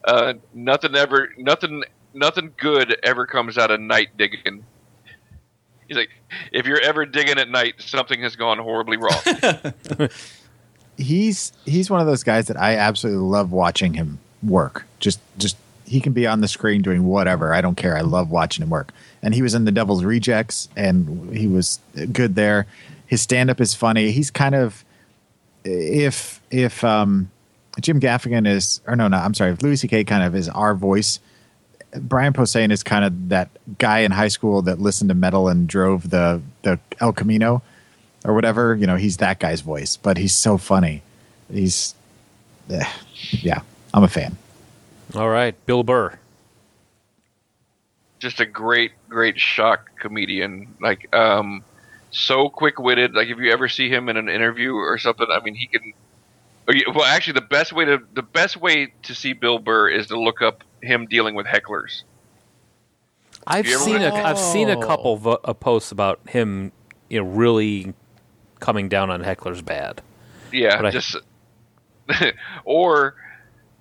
uh, 0.06 0.34
nothing 0.54 0.96
ever, 0.96 1.34
nothing, 1.38 1.84
nothing 2.14 2.54
good 2.58 2.96
ever 3.02 3.26
comes 3.26 3.58
out 3.58 3.72
of 3.72 3.82
night 3.82 4.10
digging. 4.18 4.64
He's 5.88 5.98
like, 5.98 6.10
if 6.52 6.68
you're 6.68 6.80
ever 6.80 7.08
digging 7.08 7.40
at 7.40 7.50
night, 7.50 7.76
something 7.80 8.22
has 8.22 8.36
gone 8.36 8.60
horribly 8.60 8.98
wrong. 8.98 10.10
he's 10.98 11.54
he's 11.66 11.90
one 11.90 12.00
of 12.02 12.08
those 12.08 12.24
guys 12.24 12.48
that 12.48 12.58
I 12.58 12.78
absolutely 12.78 13.24
love 13.24 13.52
watching 13.52 13.96
him 13.96 14.20
work. 14.46 14.86
Just 15.00 15.20
just 15.38 15.58
he 15.86 16.02
can 16.02 16.14
be 16.14 16.26
on 16.26 16.42
the 16.42 16.48
screen 16.48 16.82
doing 16.82 17.04
whatever. 17.06 17.54
I 17.54 17.62
don't 17.62 17.76
care. 17.76 17.96
I 17.98 18.02
love 18.02 18.32
watching 18.32 18.64
him 18.64 18.70
work. 18.70 18.92
And 19.22 19.34
he 19.34 19.42
was 19.42 19.54
in 19.54 19.66
the 19.66 19.72
Devil's 19.72 20.04
Rejects, 20.04 20.68
and 20.76 21.36
he 21.36 21.48
was 21.48 21.80
good 22.12 22.36
there. 22.36 22.66
His 23.08 23.22
stand 23.22 23.50
up 23.50 23.62
is 23.62 23.74
funny. 23.74 24.12
He's 24.12 24.32
kind 24.32 24.56
of 24.56 24.84
if 25.64 26.42
if 26.52 26.84
um, 26.84 27.30
Jim 27.80 28.00
Gaffigan 28.00 28.48
is 28.48 28.82
or 28.88 28.96
no 28.96 29.08
no 29.08 29.18
I'm 29.18 29.34
sorry 29.34 29.52
if 29.52 29.62
Louis 29.62 29.78
C.K. 29.78 30.04
kind 30.04 30.24
of 30.24 30.36
is 30.36 30.50
our 30.50 30.74
voice. 30.74 31.20
Brian 31.98 32.34
Posehn 32.34 32.72
is 32.72 32.84
kind 32.84 33.06
of 33.06 33.30
that 33.30 33.50
guy 33.78 34.00
in 34.00 34.12
high 34.12 34.28
school 34.28 34.62
that 34.64 34.80
listened 34.82 35.10
to 35.10 35.16
metal 35.16 35.48
and 35.48 35.68
drove 35.68 36.10
the 36.10 36.42
the 36.64 36.80
El 37.00 37.14
Camino 37.14 37.62
or 38.26 38.34
whatever. 38.34 38.76
You 38.76 38.88
know, 38.88 38.96
he's 38.96 39.18
that 39.18 39.40
guy's 39.40 39.62
voice, 39.62 39.98
but 39.98 40.18
he's 40.18 40.36
so 40.36 40.58
funny. 40.58 41.04
He's, 41.52 41.94
eh, 42.70 42.90
yeah, 43.32 43.62
I'm 43.96 44.04
a 44.04 44.08
fan. 44.10 44.38
all 45.16 45.30
right. 45.30 45.56
Bill 45.66 45.84
Burr. 45.84 46.20
Just 48.20 48.40
a 48.42 48.46
great, 48.46 48.92
great 49.08 49.40
shock 49.40 49.90
comedian. 50.00 50.76
Like, 50.82 51.14
um, 51.16 51.64
so 52.12 52.50
quick 52.50 52.78
witted. 52.78 53.14
Like, 53.14 53.30
if 53.30 53.38
you 53.38 53.52
ever 53.52 53.70
see 53.70 53.90
him 53.90 54.10
in 54.10 54.18
an 54.18 54.28
interview 54.28 54.74
or 54.74 54.98
something, 54.98 55.28
I 55.30 55.40
mean, 55.42 55.56
he 55.56 55.68
can. 55.68 55.94
Well, 56.94 57.06
actually, 57.06 57.34
the 57.34 57.42
best 57.42 57.72
way 57.74 57.86
to 57.86 58.00
the 58.16 58.22
best 58.24 58.58
way 58.58 58.92
to 59.04 59.16
see 59.16 59.34
Bill 59.34 59.60
Burr 59.60 59.88
is 59.90 60.08
to 60.08 60.20
look 60.20 60.42
up 60.42 60.64
him 60.82 61.06
dealing 61.06 61.36
with 61.36 61.46
hecklers. 61.46 62.04
I've 63.48 63.68
seen 63.68 64.02
a 64.02 64.10
watch- 64.10 64.24
have 64.26 64.40
seen 64.40 64.70
a 64.70 64.78
Oh. 64.78 64.82
couple 64.82 65.18
vo- 65.18 65.40
uh, 65.44 65.54
posts 65.54 65.92
about 65.92 66.20
him, 66.28 66.72
you 67.10 67.22
know, 67.24 67.30
really 67.30 67.94
coming 68.60 68.90
down 68.90 69.12
on 69.12 69.22
hecklers 69.24 69.64
bad. 69.64 70.02
Yeah, 70.52 70.76
But 70.78 70.88
I- 70.88 70.92
just 70.92 71.16
or 72.66 73.16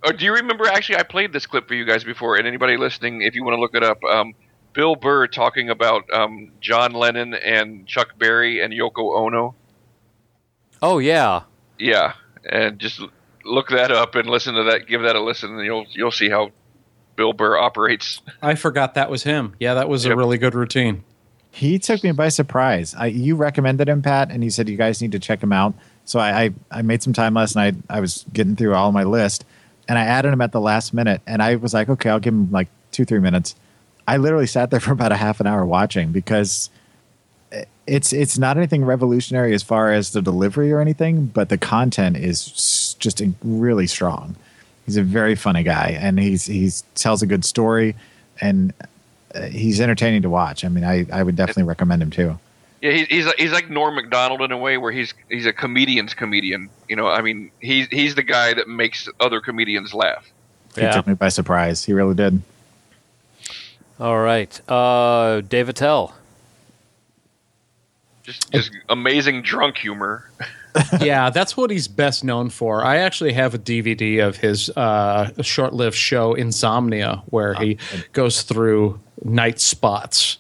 or 0.05 0.13
do 0.13 0.25
you 0.25 0.35
remember? 0.35 0.67
Actually, 0.67 0.99
I 0.99 1.03
played 1.03 1.33
this 1.33 1.47
clip 1.47 1.69
for 1.69 1.75
you 1.75 1.85
guys 1.85 2.05
before, 2.05 2.37
and 2.37 2.47
anybody 2.47 2.77
listening, 2.77 3.23
if 3.23 3.35
you 3.35 3.45
want 3.45 3.57
to 3.57 3.61
look 3.61 3.75
it 3.75 3.83
up, 3.83 4.03
um, 4.05 4.35
Bill 4.73 4.97
Burr 4.97 5.27
talking 5.27 5.71
about 5.71 6.11
um, 6.13 6.51
John 6.61 6.93
Lennon 6.93 7.35
and 7.35 7.87
Chuck 7.87 8.19
Berry 8.19 8.63
and 8.63 8.73
Yoko 8.73 9.17
Ono. 9.17 9.55
Oh 10.83 10.99
yeah, 10.99 11.43
Yeah, 11.79 12.15
and 12.45 12.79
just 12.79 13.01
look 13.45 13.69
that 13.71 13.91
up 13.91 14.15
and 14.15 14.29
listen 14.29 14.55
to 14.55 14.65
that. 14.65 14.87
Give 14.87 15.03
that 15.03 15.17
a 15.17 15.23
listen, 15.23 15.55
and 15.57 15.65
you'll 15.65 15.87
you'll 15.91 16.11
see 16.11 16.29
how 16.29 16.51
Bill 17.17 17.33
Burr 17.33 17.57
operates. 17.57 18.21
I 18.43 18.55
forgot 18.55 18.95
that 18.95 19.11
was 19.11 19.23
him. 19.23 19.55
Yeah, 19.59 19.75
that 19.75 19.89
was 19.89 20.05
a 20.05 20.15
really 20.15 20.39
good 20.39 20.55
routine. 20.55 21.05
He 21.51 21.79
took 21.79 22.03
me 22.03 22.11
by 22.11 22.31
surprise. 22.31 22.97
I, 22.99 23.07
you 23.07 23.37
recommended 23.37 23.89
him, 23.89 24.03
Pat, 24.03 24.33
and 24.33 24.43
he 24.43 24.51
said 24.51 24.69
you 24.69 24.77
guys 24.77 25.01
need 25.01 25.13
to 25.13 25.21
check 25.21 25.41
him 25.41 25.53
out. 25.53 25.75
So 26.05 26.19
I, 26.19 26.43
I, 26.43 26.51
I 26.71 26.83
made 26.83 27.01
some 27.01 27.13
time 27.13 27.35
last 27.35 27.55
night. 27.55 27.77
I 27.89 28.01
was 28.01 28.27
getting 28.33 28.57
through 28.57 28.75
all 28.75 28.91
my 28.91 29.05
list, 29.05 29.45
and 29.89 29.99
I 29.99 30.03
added 30.03 30.33
him 30.33 30.41
at 30.41 30.53
the 30.53 30.61
last 30.61 30.95
minute. 30.95 31.21
And 31.27 31.43
I 31.43 31.57
was 31.57 31.75
like, 31.75 31.89
okay, 31.89 32.11
I'll 32.11 32.21
give 32.21 32.35
him 32.35 32.51
like 32.51 32.69
two, 32.93 33.05
three 33.05 33.21
minutes. 33.21 33.55
I 34.07 34.17
literally 34.17 34.47
sat 34.47 34.71
there 34.71 34.81
for 34.81 34.93
about 34.93 35.13
a 35.13 35.17
half 35.17 35.41
an 35.41 35.47
hour 35.47 35.65
watching 35.65 36.13
because 36.13 36.71
it's 37.87 38.13
it's 38.13 38.39
not 38.39 38.57
anything 38.57 38.85
revolutionary 38.85 39.55
as 39.55 39.63
far 39.63 39.93
as 39.93 40.11
the 40.11 40.23
delivery 40.23 40.73
or 40.73 40.81
anything, 40.81 41.27
but 41.27 41.49
the 41.49 41.59
content 41.59 42.17
is 42.17 42.95
just 42.99 43.23
really 43.43 43.87
strong. 43.87 44.37
He's 44.87 44.97
a 44.97 45.03
very 45.03 45.35
funny 45.35 45.63
guy, 45.63 45.97
and 46.01 46.19
he's 46.19 46.47
he's 46.47 46.83
tells 46.95 47.23
a 47.23 47.27
good 47.27 47.45
story, 47.45 47.95
and 48.41 48.73
uh, 49.35 49.43
he's 49.43 49.81
entertaining 49.81 50.23
to 50.23 50.31
watch. 50.31 50.65
I 50.65 50.69
mean, 50.69 50.85
I, 50.85 51.07
I 51.13 51.23
would 51.23 51.37
definitely 51.37 51.65
recommend 51.65 52.03
him 52.03 52.11
too. 52.11 52.39
Yeah, 52.85 52.91
he, 52.93 53.05
he's 53.07 53.33
he's 53.39 53.51
like 53.51 53.71
Norm 53.71 53.95
Macdonald 53.95 54.43
in 54.43 54.53
a 54.53 54.59
way, 54.59 54.77
where 54.77 54.93
he's 54.93 55.15
he's 55.31 55.47
a 55.47 55.55
comedian's 55.55 56.13
comedian. 56.13 56.69
You 56.87 56.97
know, 56.97 57.09
I 57.09 57.23
mean, 57.23 57.51
he's 57.61 57.87
he's 57.89 58.15
the 58.15 58.23
guy 58.23 58.53
that 58.53 58.69
makes 58.69 59.09
other 59.21 59.41
comedians 59.41 59.95
laugh. 59.95 60.31
He 60.75 60.83
Yeah. 60.83 60.91
took 60.91 61.07
me 61.07 61.15
by 61.15 61.31
surprise. 61.31 61.83
He 61.87 61.95
really 61.95 62.15
did. 62.15 62.43
All 63.99 64.19
right. 64.19 64.61
Uh, 64.71 65.41
Dave 65.41 65.71
Attell. 65.71 66.15
Just 68.23 68.53
just 68.53 68.71
amazing 68.91 69.41
drunk 69.41 69.79
humor. 69.79 70.29
yeah, 71.01 71.31
that's 71.31 71.57
what 71.57 71.71
he's 71.71 71.89
best 71.89 72.23
known 72.23 72.51
for. 72.51 72.85
I 72.85 72.97
actually 72.99 73.33
have 73.33 73.55
a 73.55 73.59
DVD 73.59 74.27
of 74.29 74.37
his 74.37 74.69
uh, 74.71 75.31
short-lived 75.43 75.97
show 75.97 76.35
Insomnia, 76.35 77.23
where 77.31 77.55
he 77.55 77.79
goes 78.13 78.43
through 78.43 79.01
night 79.25 79.59
spots. 79.59 80.37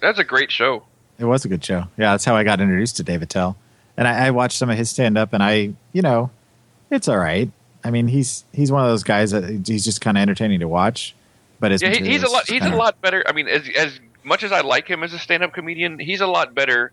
That's 0.00 0.18
a 0.18 0.24
great 0.24 0.50
show. 0.50 0.84
It 1.18 1.24
was 1.24 1.44
a 1.44 1.48
good 1.48 1.64
show. 1.64 1.84
Yeah, 1.96 2.12
that's 2.12 2.24
how 2.24 2.36
I 2.36 2.44
got 2.44 2.60
introduced 2.60 2.96
to 2.98 3.02
Dave 3.02 3.22
Attell. 3.22 3.56
And 3.96 4.06
I, 4.06 4.26
I 4.26 4.30
watched 4.30 4.58
some 4.58 4.68
of 4.70 4.76
his 4.76 4.90
stand 4.90 5.16
up, 5.16 5.32
and 5.32 5.42
I, 5.42 5.72
you 5.92 6.02
know, 6.02 6.30
it's 6.90 7.08
all 7.08 7.16
right. 7.18 7.50
I 7.82 7.90
mean, 7.90 8.08
he's 8.08 8.44
he's 8.52 8.70
one 8.72 8.82
of 8.82 8.88
those 8.90 9.04
guys 9.04 9.30
that 9.30 9.66
he's 9.66 9.84
just 9.84 10.00
kind 10.00 10.18
of 10.18 10.22
entertaining 10.22 10.60
to 10.60 10.68
watch. 10.68 11.14
But 11.60 11.70
his 11.72 11.80
Yeah, 11.82 11.90
he, 11.94 12.04
he's 12.06 12.22
a 12.22 12.28
lot. 12.28 12.46
He's 12.48 12.60
kinda- 12.60 12.76
a 12.76 12.78
lot 12.78 13.00
better. 13.00 13.24
I 13.26 13.32
mean, 13.32 13.48
as 13.48 13.68
as 13.76 13.98
much 14.24 14.42
as 14.42 14.52
I 14.52 14.60
like 14.60 14.88
him 14.88 15.02
as 15.02 15.12
a 15.14 15.18
stand-up 15.18 15.52
comedian, 15.54 15.98
he's 15.98 16.20
a 16.20 16.26
lot 16.26 16.54
better 16.54 16.92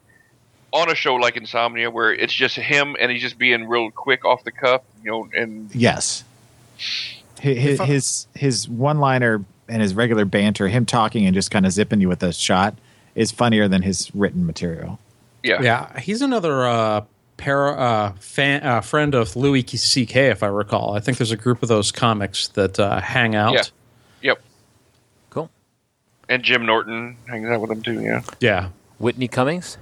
on 0.72 0.90
a 0.90 0.95
show 0.95 1.16
like 1.16 1.36
Insomnia, 1.36 1.90
where 1.91 2.14
it's 2.14 2.34
just 2.34 2.56
him 2.56 2.95
and 3.00 3.12
he's 3.12 3.22
just 3.22 3.38
being 3.38 3.68
real 3.68 3.91
quick 3.91 4.24
off 4.24 4.44
the 4.44 4.52
cuff. 4.52 4.82
You 5.04 5.12
know, 5.12 5.30
and 5.36 5.74
Yes. 5.76 6.24
His 6.78 7.58
his 7.60 7.80
his, 7.82 8.28
his 8.36 8.70
one 8.70 9.00
liner 9.00 9.44
and 9.68 9.82
his 9.82 9.94
regular 9.94 10.26
banter, 10.26 10.68
him 10.68 10.86
talking 10.86 11.26
and 11.26 11.34
just 11.34 11.52
kind 11.52 11.66
of 11.66 11.72
zipping 11.72 12.00
you 12.02 12.08
with 12.08 12.24
a 12.24 12.32
shot, 12.32 12.76
is 13.15 13.31
funnier 13.31 13.68
than 13.68 13.81
his 13.81 14.14
written 14.15 14.45
material. 14.45 14.99
yeah, 15.44 15.61
Yeah, 15.61 15.99
he's 15.99 16.22
another 16.22 16.65
uh, 16.65 17.02
para, 17.38 17.72
uh, 17.73 18.14
fan, 18.19 18.64
uh, 18.64 18.81
friend 18.81 19.14
of 19.14 19.35
Louis 19.35 19.65
C.K. 19.68 20.30
If 20.30 20.41
I 20.44 20.48
recall, 20.48 20.95
I 20.95 20.99
think 20.99 21.18
there's 21.18 21.31
a 21.31 21.38
group 21.38 21.61
of 21.61 21.69
those 21.69 21.91
comics 21.91 22.48
that 22.49 22.80
uh, 22.80 22.99
hang 23.02 23.35
out. 23.35 23.53
Yeah. 23.53 23.64
Yep. 24.22 24.41
Cool. 25.30 25.49
And 26.30 26.44
Jim 26.44 26.65
Norton 26.65 27.18
hangs 27.27 27.48
out 27.49 27.61
with 27.61 27.72
him 27.72 27.81
too. 27.81 28.02
Yeah. 28.02 28.22
Yeah. 28.40 28.69
Whitney 28.99 29.27
Cummings. 29.27 29.77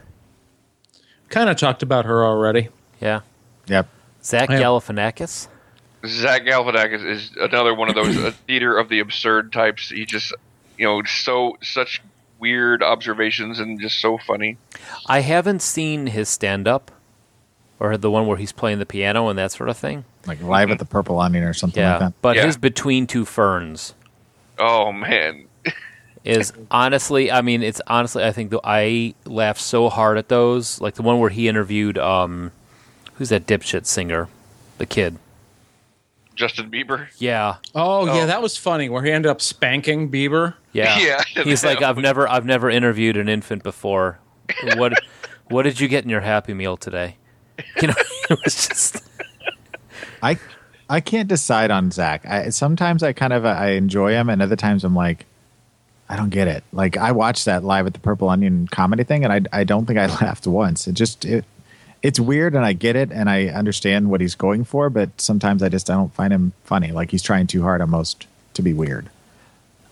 Kind 1.30 1.50
of 1.50 1.56
talked 1.58 1.84
about 1.84 2.06
her 2.06 2.26
already. 2.26 2.70
Yeah. 3.00 3.22
Yep. 3.68 3.88
Zach 4.24 4.50
I 4.50 4.56
am- 4.56 4.62
Galifianakis. 4.62 5.48
Zach 6.06 6.42
Galifianakis 6.44 7.06
is 7.06 7.32
another 7.40 7.74
one 7.76 7.88
of 7.90 7.96
those 7.96 8.34
theater 8.48 8.78
of 8.78 8.90
the 8.90 9.00
absurd 9.00 9.54
types. 9.54 9.90
He 9.90 10.06
just, 10.06 10.34
you 10.78 10.86
know, 10.88 11.04
so 11.04 11.58
such 11.62 12.02
weird 12.42 12.82
observations 12.84 13.60
and 13.60 13.80
just 13.80 14.00
so 14.00 14.18
funny. 14.18 14.58
I 15.06 15.20
haven't 15.22 15.62
seen 15.62 16.08
his 16.08 16.28
stand 16.28 16.68
up 16.68 16.92
or 17.80 17.96
the 17.98 18.12
one 18.12 18.28
where 18.28 18.38
he's 18.38 18.52
playing 18.52 18.80
the 18.80 18.86
piano 18.86 19.28
and 19.30 19.40
that 19.40 19.52
sort 19.54 19.70
of 19.70 19.78
thing. 19.78 20.04
Like 20.26 20.42
live 20.42 20.72
at 20.72 20.80
the 20.80 20.86
Purple 20.86 21.20
Onion 21.20 21.44
or 21.44 21.54
something 21.54 21.82
Yeah. 21.82 21.92
like 21.92 22.00
that. 22.00 22.14
But 22.22 22.36
Yeah. 22.36 22.46
his 22.48 22.58
Between 22.58 23.08
Two 23.08 23.24
Ferns 23.26 23.94
Oh 24.60 24.92
man, 24.92 25.46
is 26.24 26.54
honestly, 26.70 27.32
I 27.32 27.42
mean, 27.42 27.64
it's 27.64 27.82
honestly, 27.88 28.24
I 28.24 28.32
think 28.32 28.52
the, 28.52 28.60
I 28.64 29.16
laughed 29.26 29.62
so 29.62 29.90
hard 29.90 30.18
at 30.20 30.30
those. 30.30 30.80
Like 30.82 30.96
the 30.96 31.02
one 31.02 31.20
where 31.20 31.30
he 31.32 31.48
interviewed, 31.48 31.98
um, 31.98 32.52
who's 33.16 33.30
that 33.30 33.48
dipshit 33.48 33.86
singer? 33.88 34.28
The 34.78 34.86
kid. 34.86 35.18
Justin 36.42 36.70
Bieber. 36.70 37.08
Yeah. 37.20 37.56
Oh, 37.74 38.10
Oh. 38.10 38.14
yeah, 38.16 38.26
that 38.26 38.42
was 38.42 38.58
funny. 38.58 38.90
Where 38.90 39.04
he 39.04 39.12
ended 39.12 39.30
up 39.30 39.40
spanking 39.42 40.12
Bieber. 40.12 40.56
Yeah. 40.74 40.98
Yeah, 41.36 41.44
He's 41.44 41.64
like, 41.64 41.82
I've 41.82 41.98
never, 41.98 42.28
I've 42.28 42.46
never 42.46 42.70
interviewed 42.70 43.16
an 43.16 43.30
infant 43.30 43.64
before. 43.64 44.20
What, 44.76 44.94
what 45.50 45.64
did 45.64 45.80
you 45.80 45.88
get 45.88 46.04
in 46.04 46.10
your 46.10 46.22
Happy 46.22 46.54
Meal 46.54 46.76
today? 46.78 47.16
You 47.82 47.88
know, 47.90 47.94
it 48.30 48.40
was 48.44 48.68
just. 48.68 48.98
I 50.24 50.38
I 50.90 51.00
can't 51.00 51.28
decide 51.30 51.70
on 51.72 51.92
Zach. 51.92 52.26
I, 52.28 52.50
sometimes 52.50 53.04
I 53.04 53.14
kind 53.14 53.32
of 53.34 53.46
I 53.46 53.72
enjoy 53.72 54.12
him, 54.14 54.30
and 54.30 54.42
other 54.42 54.56
times 54.56 54.84
I'm 54.84 54.96
like, 54.96 55.26
I 56.10 56.16
don't 56.18 56.30
get 56.32 56.48
it. 56.48 56.64
Like 56.74 56.98
I 56.98 57.12
watched 57.12 57.46
that 57.46 57.64
live 57.64 57.86
at 57.88 57.94
the 57.94 58.00
Purple 58.00 58.30
Onion 58.30 58.68
comedy 58.68 59.04
thing, 59.04 59.24
and 59.24 59.32
I 59.32 59.60
I 59.62 59.64
don't 59.64 59.86
think 59.86 60.00
I 60.00 60.08
laughed 60.08 60.48
once. 60.48 60.88
It 60.88 60.94
just 60.94 61.24
it 61.24 61.46
it's 62.04 62.20
weird, 62.20 62.56
and 62.56 62.66
I 62.66 62.74
get 62.74 62.96
it, 62.96 63.12
and 63.12 63.30
I 63.30 63.48
understand 63.48 64.10
what 64.10 64.22
he's 64.22 64.36
going 64.36 64.64
for, 64.64 64.90
but 64.90 65.10
sometimes 65.22 65.62
I 65.62 65.70
just 65.70 65.90
I 65.90 65.94
don't 65.94 66.14
find 66.14 66.34
him 66.34 66.54
funny. 66.64 66.92
Like 66.92 67.12
he's 67.12 67.22
trying 67.24 67.48
too 67.48 67.62
hard 67.62 67.82
almost 67.82 68.28
to 68.56 68.62
be 68.62 68.74
weird. 68.74 69.10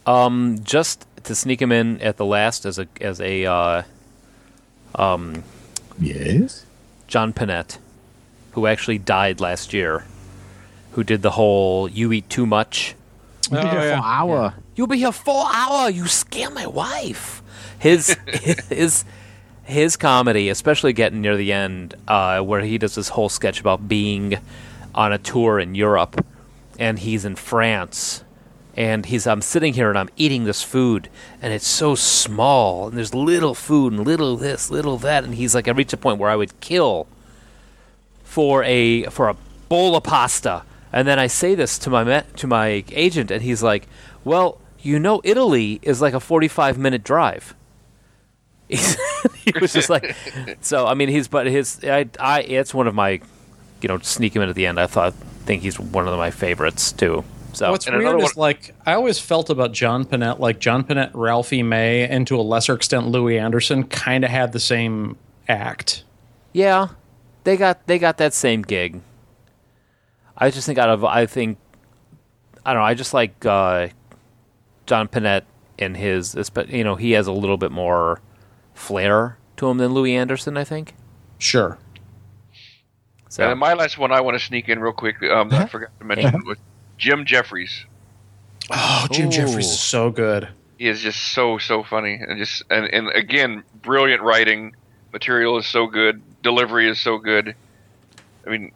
Um, 0.05 0.59
just 0.63 1.05
to 1.25 1.35
sneak 1.35 1.61
him 1.61 1.71
in 1.71 2.01
at 2.01 2.17
the 2.17 2.25
last 2.25 2.65
as 2.65 2.79
a 2.79 2.87
as 2.99 3.21
a 3.21 3.45
uh, 3.45 3.83
Yes. 5.99 6.65
John 7.07 7.33
Pinette, 7.33 7.77
who 8.51 8.67
actually 8.67 8.97
died 8.97 9.39
last 9.39 9.73
year, 9.73 10.05
who 10.91 11.03
did 11.03 11.21
the 11.21 11.31
whole 11.31 11.89
"you 11.89 12.11
eat 12.11 12.29
too 12.29 12.45
much." 12.45 12.95
Oh, 13.51 13.55
yeah. 13.55 13.99
hour. 14.03 14.53
You'll 14.75 14.87
be 14.87 14.97
here 14.97 15.11
full 15.11 15.45
hour. 15.45 15.89
You 15.89 16.07
scare 16.07 16.51
my 16.51 16.67
wife. 16.67 17.41
His 17.79 18.15
his 18.69 19.03
his 19.69 19.95
comedy, 19.95 20.49
especially 20.49 20.93
getting 20.93 21.21
near 21.21 21.37
the 21.37 21.53
end, 21.53 21.95
uh, 22.07 22.41
where 22.41 22.61
he 22.61 22.77
does 22.77 22.95
this 22.95 23.09
whole 23.09 23.29
sketch 23.29 23.59
about 23.59 23.87
being 23.87 24.37
on 24.93 25.13
a 25.13 25.17
tour 25.17 25.59
in 25.59 25.75
Europe, 25.75 26.25
and 26.77 26.99
he's 26.99 27.25
in 27.25 27.35
France, 27.35 28.23
and 28.75 29.05
he's 29.05 29.27
I'm 29.27 29.41
sitting 29.41 29.73
here 29.73 29.89
and 29.89 29.97
I'm 29.97 30.09
eating 30.17 30.43
this 30.43 30.63
food, 30.63 31.09
and 31.41 31.53
it's 31.53 31.67
so 31.67 31.95
small, 31.95 32.87
and 32.87 32.97
there's 32.97 33.13
little 33.13 33.53
food 33.53 33.93
and 33.93 34.05
little 34.05 34.35
this, 34.37 34.69
little 34.71 34.97
that, 34.97 35.23
and 35.23 35.35
he's 35.35 35.53
like, 35.53 35.67
I 35.67 35.71
reached 35.71 35.93
a 35.93 35.97
point 35.97 36.19
where 36.19 36.29
I 36.29 36.35
would 36.35 36.59
kill 36.59 37.07
for 38.23 38.63
a 38.63 39.03
for 39.05 39.29
a 39.29 39.35
bowl 39.69 39.95
of 39.95 40.03
pasta. 40.03 40.63
And 40.91 41.07
then 41.07 41.19
I 41.19 41.27
say 41.27 41.53
this 41.53 41.77
to 41.79 41.89
my 41.89 42.23
to 42.37 42.47
my 42.47 42.83
agent, 42.91 43.29
and 43.29 43.43
he's 43.43 43.61
like, 43.61 43.87
"Well, 44.23 44.59
you 44.81 44.97
know, 44.97 45.21
Italy 45.23 45.79
is 45.83 46.01
like 46.01 46.15
a 46.15 46.19
forty-five 46.19 46.77
minute 46.79 47.03
drive." 47.03 47.53
He's- 48.69 48.97
he 49.43 49.51
was 49.59 49.73
just 49.73 49.89
like, 49.89 50.15
so 50.61 50.87
I 50.87 50.93
mean, 50.93 51.09
he's 51.09 51.27
but 51.27 51.47
his 51.47 51.79
I, 51.83 52.07
I 52.19 52.41
it's 52.41 52.73
one 52.73 52.87
of 52.87 52.95
my, 52.95 53.19
you 53.81 53.87
know, 53.87 53.97
sneak 53.99 54.35
him 54.35 54.41
in 54.41 54.49
at 54.49 54.55
the 54.55 54.65
end. 54.67 54.79
I 54.79 54.87
thought 54.87 55.13
think 55.45 55.61
he's 55.63 55.79
one 55.79 56.07
of 56.07 56.17
my 56.17 56.31
favorites 56.31 56.91
too. 56.91 57.23
So 57.53 57.71
What's 57.71 57.87
And 57.87 57.97
weird 57.97 58.09
another 58.09 58.23
is 58.25 58.37
like 58.37 58.75
I 58.85 58.93
always 58.93 59.17
felt 59.19 59.49
about 59.49 59.71
John 59.73 60.05
Pinette, 60.05 60.39
like 60.39 60.59
John 60.59 60.83
Pinette, 60.83 61.11
Ralphie 61.13 61.63
May, 61.63 62.07
and 62.07 62.27
to 62.27 62.39
a 62.39 62.43
lesser 62.43 62.73
extent 62.75 63.07
Louie 63.07 63.39
Anderson, 63.39 63.83
kind 63.85 64.23
of 64.23 64.29
had 64.29 64.51
the 64.53 64.59
same 64.59 65.17
act. 65.47 66.03
Yeah, 66.53 66.89
they 67.43 67.57
got 67.57 67.87
they 67.87 67.97
got 67.97 68.17
that 68.17 68.33
same 68.35 68.61
gig. 68.61 69.01
I 70.37 70.51
just 70.51 70.67
think 70.67 70.77
out 70.77 70.89
of 70.89 71.03
I 71.03 71.25
think 71.25 71.57
I 72.65 72.73
don't 72.73 72.81
know. 72.81 72.85
I 72.85 72.93
just 72.93 73.13
like 73.15 73.43
uh, 73.45 73.87
John 74.85 75.07
Pinette 75.07 75.43
and 75.79 75.97
his, 75.97 76.35
espe- 76.35 76.71
you 76.71 76.83
know, 76.83 76.95
he 76.95 77.11
has 77.11 77.25
a 77.25 77.31
little 77.31 77.57
bit 77.57 77.71
more 77.71 78.21
flair 78.79 79.37
to 79.57 79.69
him 79.69 79.77
than 79.77 79.93
Louie 79.93 80.15
Anderson. 80.15 80.57
I 80.57 80.63
think. 80.63 80.95
Sure. 81.37 81.77
So 83.29 83.49
And 83.49 83.59
my 83.59 83.73
last 83.73 83.97
one 83.97 84.11
I 84.11 84.21
want 84.21 84.39
to 84.39 84.43
sneak 84.43 84.69
in 84.69 84.79
real 84.79 84.93
quick. 84.93 85.21
Um, 85.21 85.53
I 85.53 85.67
forgot 85.67 85.91
to 85.99 86.05
mention 86.05 86.43
was 86.45 86.57
Jim 86.97 87.25
Jefferies. 87.25 87.85
Oh, 88.71 89.07
Jim 89.11 89.27
Ooh. 89.27 89.31
Jefferies 89.31 89.67
is 89.67 89.79
so 89.79 90.09
good. 90.09 90.49
He 90.77 90.87
is 90.87 91.01
just 91.01 91.33
so 91.33 91.57
so 91.57 91.83
funny 91.83 92.15
and 92.15 92.37
just 92.39 92.63
and, 92.69 92.85
and 92.85 93.09
again 93.09 93.63
brilliant 93.81 94.21
writing. 94.23 94.75
Material 95.13 95.57
is 95.57 95.65
so 95.65 95.87
good. 95.87 96.21
Delivery 96.41 96.89
is 96.89 96.99
so 96.99 97.17
good. 97.17 97.55
I 98.45 98.49
mean, 98.49 98.71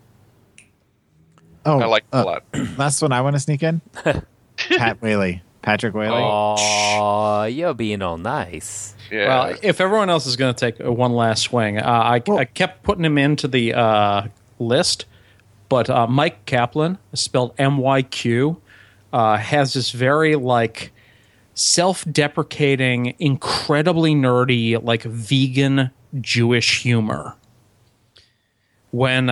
Oh, 1.66 1.80
I 1.80 1.86
like 1.86 2.04
it 2.12 2.16
uh, 2.16 2.24
a 2.24 2.26
lot. 2.26 2.44
Last 2.78 3.02
one 3.02 3.12
I 3.12 3.22
want 3.22 3.36
to 3.36 3.40
sneak 3.40 3.64
in. 3.64 3.82
Pat 4.58 5.02
Whaley, 5.02 5.42
Patrick 5.64 5.96
Whaley. 5.96 6.22
oh, 6.22 7.44
you're 7.46 7.74
being 7.74 8.02
all 8.04 8.18
nice. 8.18 8.94
Yeah. 9.10 9.28
Well, 9.28 9.58
if 9.64 9.82
everyone 9.82 10.10
else 10.10 10.26
is 10.28 10.36
going 10.36 10.54
to 10.54 10.60
take 10.60 10.86
uh, 10.86 10.92
one 10.92 11.14
last 11.14 11.44
swing, 11.44 11.80
uh, 11.80 11.84
I, 11.86 12.22
Well- 12.28 12.38
I 12.38 12.46
kept 12.46 12.84
putting 12.84 13.04
him 13.06 13.18
into 13.18 13.48
the 13.48 13.74
uh, 13.74 14.28
list, 14.60 15.06
but 15.70 15.90
uh, 15.90 16.06
Myq 16.08 16.36
Kaplan, 16.46 16.98
spelled 17.14 17.54
M 17.58 17.78
Y 17.78 18.02
Q, 18.04 18.62
uh, 19.12 19.38
has 19.38 19.74
this 19.74 19.90
very 19.92 20.36
like 20.36 20.92
self-deprecating, 21.56 23.16
incredibly 23.20 24.14
nerdy, 24.16 24.84
like 24.84 25.04
vegan 25.04 25.92
Jewish 26.20 26.82
humor. 26.82 27.36
When 28.92 29.30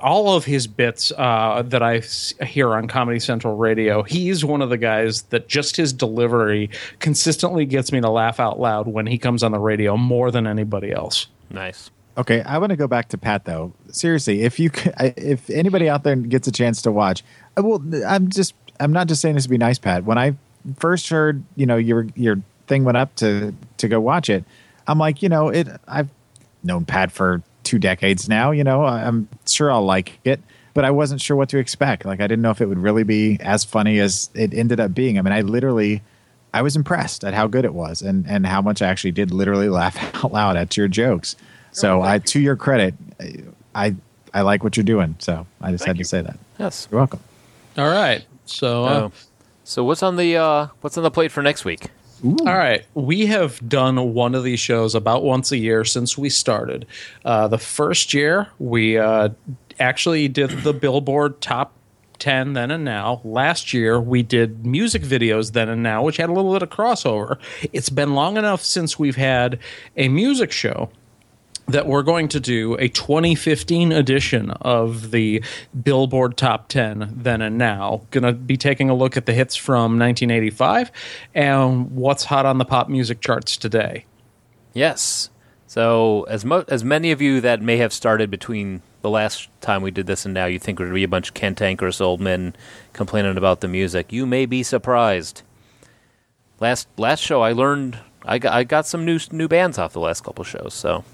all 0.00 0.34
of 0.36 0.44
his 0.44 0.66
bits 0.66 1.12
uh, 1.16 1.62
that 1.66 1.82
I 1.82 1.96
s- 1.98 2.34
hear 2.46 2.70
on 2.74 2.88
Comedy 2.88 3.18
Central 3.20 3.56
Radio, 3.56 4.02
he's 4.02 4.44
one 4.44 4.62
of 4.62 4.70
the 4.70 4.78
guys 4.78 5.22
that 5.24 5.48
just 5.48 5.76
his 5.76 5.92
delivery 5.92 6.70
consistently 7.00 7.64
gets 7.66 7.92
me 7.92 8.00
to 8.00 8.10
laugh 8.10 8.40
out 8.40 8.58
loud 8.60 8.86
when 8.88 9.06
he 9.06 9.18
comes 9.18 9.42
on 9.42 9.52
the 9.52 9.58
radio 9.58 9.96
more 9.96 10.30
than 10.30 10.46
anybody 10.46 10.92
else. 10.92 11.26
Nice. 11.50 11.90
Okay, 12.16 12.42
I 12.42 12.58
want 12.58 12.70
to 12.70 12.76
go 12.76 12.88
back 12.88 13.08
to 13.10 13.18
Pat 13.18 13.44
though. 13.44 13.72
Seriously, 13.90 14.42
if 14.42 14.58
you 14.58 14.70
c- 14.74 14.90
I- 14.98 15.14
if 15.16 15.48
anybody 15.50 15.88
out 15.88 16.02
there 16.02 16.16
gets 16.16 16.48
a 16.48 16.52
chance 16.52 16.82
to 16.82 16.90
watch, 16.92 17.22
I 17.56 17.60
will. 17.60 17.82
I'm 18.06 18.28
just 18.28 18.54
I'm 18.80 18.92
not 18.92 19.06
just 19.06 19.20
saying 19.22 19.36
this 19.36 19.44
to 19.44 19.50
be 19.50 19.58
nice, 19.58 19.78
Pat. 19.78 20.04
When 20.04 20.18
I 20.18 20.34
first 20.78 21.08
heard, 21.08 21.42
you 21.56 21.64
know, 21.66 21.76
your 21.76 22.06
your 22.16 22.40
thing 22.66 22.84
went 22.84 22.96
up 22.98 23.14
to 23.16 23.54
to 23.76 23.88
go 23.88 24.00
watch 24.00 24.28
it, 24.28 24.44
I'm 24.88 24.98
like, 24.98 25.22
you 25.22 25.28
know, 25.28 25.48
it. 25.48 25.68
I've 25.86 26.08
known 26.64 26.84
Pat 26.84 27.12
for 27.12 27.40
two 27.68 27.78
decades 27.78 28.28
now. 28.28 28.50
You 28.50 28.64
know, 28.64 28.82
I- 28.84 29.04
I'm 29.06 29.28
sure 29.46 29.70
I'll 29.70 29.84
like 29.84 30.18
it, 30.24 30.40
but 30.74 30.84
I 30.84 30.90
wasn't 30.90 31.20
sure 31.20 31.36
what 31.36 31.48
to 31.50 31.58
expect. 31.58 32.04
Like, 32.04 32.20
I 32.20 32.26
didn't 32.26 32.42
know 32.42 32.50
if 32.50 32.60
it 32.60 32.66
would 32.66 32.78
really 32.78 33.02
be 33.04 33.38
as 33.40 33.64
funny 33.64 33.98
as 34.00 34.30
it 34.34 34.52
ended 34.54 34.80
up 34.80 34.94
being. 34.94 35.18
I 35.18 35.22
mean, 35.22 35.32
I 35.32 35.42
literally. 35.42 36.02
I 36.54 36.62
was 36.62 36.76
impressed 36.76 37.24
at 37.24 37.34
how 37.34 37.46
good 37.46 37.66
it 37.66 37.74
was 37.74 38.00
and, 38.00 38.26
and 38.26 38.46
how 38.46 38.62
much 38.62 38.80
I 38.80 38.86
actually 38.88 39.10
did 39.12 39.30
literally 39.32 39.68
laugh 39.80 39.96
out 40.24 40.32
loud 40.32 40.56
at 40.56 40.78
your 40.78 40.88
jokes. 40.88 41.36
So 41.72 42.00
I, 42.00 42.18
to 42.20 42.40
your 42.40 42.56
credit, 42.56 42.94
I 43.74 43.94
I 44.32 44.40
like 44.40 44.64
what 44.64 44.74
you're 44.76 44.82
doing. 44.84 45.14
So 45.18 45.46
I 45.60 45.70
just 45.72 45.84
had 45.84 45.98
to 45.98 46.04
say 46.04 46.22
that. 46.22 46.38
Yes. 46.58 46.88
You're 46.90 47.00
welcome. 47.00 47.20
All 47.76 47.88
right. 47.90 48.24
So, 48.46 48.84
uh, 48.86 48.88
Oh. 48.90 49.12
so 49.64 49.84
what's 49.84 50.02
on 50.02 50.16
the 50.16 50.36
uh, 50.38 50.68
what's 50.80 50.96
on 50.96 51.04
the 51.04 51.10
plate 51.10 51.30
for 51.32 51.42
next 51.42 51.66
week? 51.66 51.88
All 52.24 52.44
right. 52.44 52.84
We 52.94 53.26
have 53.26 53.66
done 53.68 54.12
one 54.12 54.34
of 54.34 54.42
these 54.42 54.60
shows 54.60 54.94
about 54.94 55.22
once 55.22 55.52
a 55.52 55.56
year 55.56 55.84
since 55.84 56.18
we 56.18 56.30
started. 56.30 56.86
Uh, 57.24 57.48
the 57.48 57.58
first 57.58 58.12
year, 58.12 58.48
we 58.58 58.98
uh, 58.98 59.30
actually 59.78 60.28
did 60.28 60.50
the 60.50 60.72
Billboard 60.72 61.40
Top 61.40 61.74
10 62.18 62.54
then 62.54 62.70
and 62.70 62.84
now. 62.84 63.20
Last 63.24 63.72
year, 63.72 64.00
we 64.00 64.22
did 64.22 64.66
music 64.66 65.02
videos 65.02 65.52
then 65.52 65.68
and 65.68 65.82
now, 65.82 66.02
which 66.02 66.16
had 66.16 66.28
a 66.28 66.32
little 66.32 66.52
bit 66.52 66.62
of 66.62 66.70
crossover. 66.70 67.38
It's 67.72 67.90
been 67.90 68.14
long 68.14 68.36
enough 68.36 68.62
since 68.64 68.98
we've 68.98 69.16
had 69.16 69.60
a 69.96 70.08
music 70.08 70.50
show 70.50 70.90
that 71.68 71.86
we're 71.86 72.02
going 72.02 72.28
to 72.28 72.40
do 72.40 72.74
a 72.74 72.88
2015 72.88 73.92
edition 73.92 74.50
of 74.50 75.10
the 75.10 75.42
Billboard 75.82 76.36
Top 76.36 76.68
10 76.68 77.12
then 77.16 77.42
and 77.42 77.58
now. 77.58 78.02
Going 78.10 78.24
to 78.24 78.32
be 78.32 78.56
taking 78.56 78.88
a 78.90 78.94
look 78.94 79.16
at 79.16 79.26
the 79.26 79.34
hits 79.34 79.54
from 79.54 79.98
1985 79.98 80.90
and 81.34 81.90
what's 81.92 82.24
hot 82.24 82.46
on 82.46 82.58
the 82.58 82.64
pop 82.64 82.88
music 82.88 83.20
charts 83.20 83.56
today. 83.56 84.06
Yes. 84.72 85.30
So 85.66 86.22
as 86.24 86.44
mo- 86.44 86.64
as 86.68 86.82
many 86.82 87.10
of 87.10 87.20
you 87.20 87.42
that 87.42 87.60
may 87.60 87.76
have 87.76 87.92
started 87.92 88.30
between 88.30 88.80
the 89.02 89.10
last 89.10 89.48
time 89.60 89.82
we 89.82 89.90
did 89.90 90.06
this 90.06 90.24
and 90.24 90.32
now, 90.32 90.46
you 90.46 90.58
think 90.58 90.78
there'd 90.78 90.92
be 90.92 91.04
a 91.04 91.08
bunch 91.08 91.28
of 91.28 91.34
cantankerous 91.34 92.00
old 92.00 92.20
men 92.20 92.56
complaining 92.94 93.36
about 93.36 93.60
the 93.60 93.68
music. 93.68 94.10
You 94.10 94.24
may 94.24 94.46
be 94.46 94.62
surprised. 94.62 95.42
Last 96.60 96.88
last 96.96 97.20
show, 97.20 97.42
I 97.42 97.52
learned 97.52 97.98
I 98.24 98.38
got, 98.38 98.54
I 98.54 98.64
got 98.64 98.86
some 98.86 99.04
new 99.04 99.20
new 99.30 99.46
bands 99.46 99.78
off 99.78 99.92
the 99.92 100.00
last 100.00 100.24
couple 100.24 100.42
shows. 100.42 100.72
So 100.72 101.04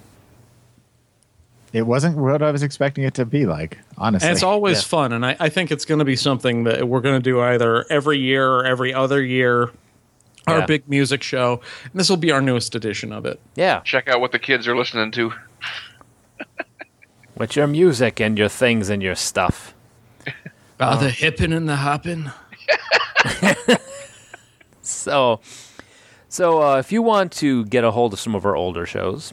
It 1.75 1.87
wasn't 1.87 2.17
what 2.17 2.41
I 2.41 2.51
was 2.53 2.63
expecting 2.63 3.03
it 3.05 3.15
to 3.15 3.27
be 3.27 3.45
like, 3.47 3.79
honestly. 3.99 4.29
And 4.29 4.35
it's 4.35 4.43
always 4.45 4.79
Yeah. 4.79 4.83
fun. 4.85 5.13
And 5.13 5.27
I, 5.27 5.37
I 5.41 5.49
think 5.49 5.71
it's 5.73 5.85
going 5.85 5.99
to 5.99 6.05
be 6.05 6.15
something 6.17 6.65
that 6.65 6.87
we're 6.89 7.01
going 7.01 7.21
to 7.21 7.23
do 7.23 7.41
either 7.41 7.85
every 7.91 8.17
year 8.19 8.49
or 8.51 8.65
every 8.65 8.95
other 8.95 9.21
year. 9.23 9.71
Our 10.47 10.61
Yeah. 10.61 10.67
big 10.67 10.89
music 10.89 11.23
show. 11.23 11.61
And 11.91 11.93
this 11.99 12.09
will 12.09 12.17
be 12.17 12.31
our 12.31 12.41
newest 12.41 12.75
edition 12.77 13.13
of 13.13 13.27
it. 13.27 13.41
yeah, 13.57 13.81
Check 13.81 14.09
out 14.09 14.21
what 14.21 14.31
the 14.33 14.39
kids 14.39 14.69
are 14.69 14.77
listening 14.77 15.11
to. 15.13 15.33
with 17.37 17.57
your 17.57 17.67
music 17.67 18.21
and 18.21 18.39
your 18.39 18.49
things 18.49 18.89
and 18.89 19.03
your 19.03 19.17
stuff. 19.17 19.75
Uh, 20.79 20.97
the 20.97 21.11
hippin' 21.11 21.53
and 21.53 21.69
the 21.69 21.77
hoppin'. 21.77 22.31
So, 24.87 25.41
so 26.29 26.63
uh, 26.63 26.77
if 26.79 26.93
you 26.93 27.01
want 27.01 27.33
to 27.33 27.65
get 27.67 27.85
a 27.85 27.91
hold 27.91 28.13
of 28.13 28.21
some 28.21 28.35
of 28.35 28.45
our 28.45 28.55
older 28.55 28.85
shows, 28.85 29.33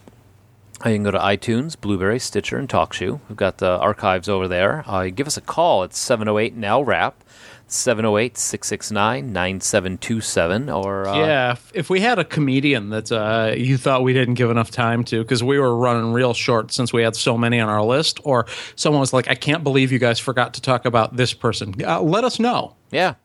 you 0.89 0.95
can 0.95 1.03
go 1.03 1.11
to 1.11 1.19
iTunes, 1.19 1.79
Blubrry, 1.79 2.19
Stitcher, 2.19 2.57
and 2.57 2.67
TalkShoe. 2.67 3.19
We've 3.29 3.37
got 3.37 3.59
the 3.59 3.77
archives 3.77 4.27
over 4.27 4.47
there. 4.47 4.83
Uh, 4.87 5.09
give 5.09 5.27
us 5.27 5.37
a 5.37 5.41
call 5.41 5.83
at 5.83 5.93
708 5.93 6.55
Now 6.55 6.81
Rap, 6.81 7.23
708 7.67 8.37
669 8.37 9.31
9727. 9.31 10.69
Or, 10.69 11.07
uh, 11.07 11.17
yeah, 11.17 11.55
if, 11.73 11.89
we 11.89 11.99
had 11.99 12.19
a 12.19 12.25
comedian 12.25 12.89
that 12.89 13.11
uh, 13.11 13.53
you 13.55 13.77
thought 13.77 14.03
we 14.03 14.13
didn't 14.13 14.33
give 14.33 14.49
enough 14.49 14.71
time 14.71 15.03
to, 15.05 15.21
because 15.21 15.43
we 15.43 15.59
were 15.59 15.75
running 15.75 16.13
real 16.13 16.33
short 16.33 16.71
since 16.71 16.91
we 16.91 17.03
had 17.03 17.15
so 17.15 17.37
many 17.37 17.59
on 17.59 17.69
our 17.69 17.83
list, 17.83 18.19
or 18.23 18.47
someone 18.75 18.99
was 18.99 19.13
like, 19.13 19.29
I 19.29 19.35
can't 19.35 19.63
believe 19.63 19.91
you 19.91 19.99
guys 19.99 20.19
forgot 20.19 20.55
to 20.55 20.61
talk 20.61 20.85
about 20.85 21.15
this 21.15 21.33
person, 21.33 21.75
uh, 21.85 22.01
let 22.01 22.23
us 22.23 22.39
know. 22.39 22.75
Yeah. 22.91 23.15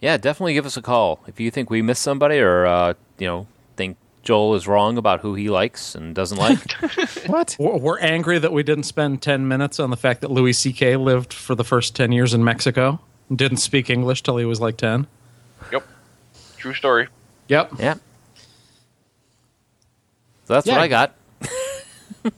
Yeah, 0.00 0.18
definitely 0.18 0.54
give 0.54 0.66
us 0.66 0.76
a 0.76 0.82
call 0.82 1.24
if 1.26 1.40
you 1.40 1.50
think 1.50 1.70
we 1.70 1.80
missed 1.80 2.02
somebody 2.02 2.38
or, 2.38 2.66
uh, 2.66 2.94
you 3.18 3.26
know, 3.26 3.46
Joel 4.24 4.54
is 4.54 4.66
wrong 4.66 4.96
about 4.98 5.20
who 5.20 5.34
he 5.34 5.50
likes 5.50 5.94
and 5.94 6.14
doesn't 6.14 6.38
like. 6.38 6.58
what? 7.26 7.56
We're, 7.58 7.76
we're 7.76 7.98
angry 8.00 8.38
that 8.38 8.52
we 8.52 8.62
didn't 8.62 8.84
spend 8.84 9.20
10 9.22 9.46
minutes 9.46 9.78
on 9.78 9.90
the 9.90 9.96
fact 9.96 10.22
that 10.22 10.30
Louis 10.30 10.52
C.K. 10.54 10.96
lived 10.96 11.32
for 11.32 11.54
the 11.54 11.64
first 11.64 11.94
10 11.94 12.10
years 12.12 12.32
in 12.34 12.42
Mexico 12.42 13.00
and 13.28 13.36
didn't 13.38 13.58
speak 13.58 13.90
English 13.90 14.22
till 14.22 14.36
he 14.38 14.44
was 14.44 14.60
like 14.60 14.76
10. 14.76 15.06
Yep. 15.72 15.86
True 16.56 16.74
story. 16.74 17.08
Yep. 17.48 17.72
yeah. 17.78 17.94
So 20.46 20.54
that's 20.54 20.66
Yeah. 20.66 20.74
what 20.74 20.82
I 20.82 20.88
got. 20.88 21.14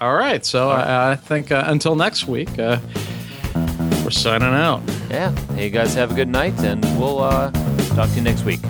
All 0.00 0.14
right. 0.14 0.44
So 0.44 0.70
I, 0.70 1.12
I 1.12 1.16
think 1.16 1.50
uh, 1.50 1.64
until 1.66 1.96
next 1.96 2.26
week, 2.26 2.58
uh, 2.58 2.78
we're 4.04 4.10
signing 4.10 4.48
out. 4.48 4.82
Yeah. 5.10 5.30
Hey, 5.54 5.64
you 5.64 5.70
guys 5.70 5.94
have 5.94 6.10
a 6.12 6.14
good 6.14 6.28
night, 6.28 6.58
and 6.60 6.82
we'll 6.98 7.20
uh, 7.20 7.50
talk 7.94 8.08
to 8.10 8.14
you 8.16 8.22
next 8.22 8.44
week. 8.44 8.60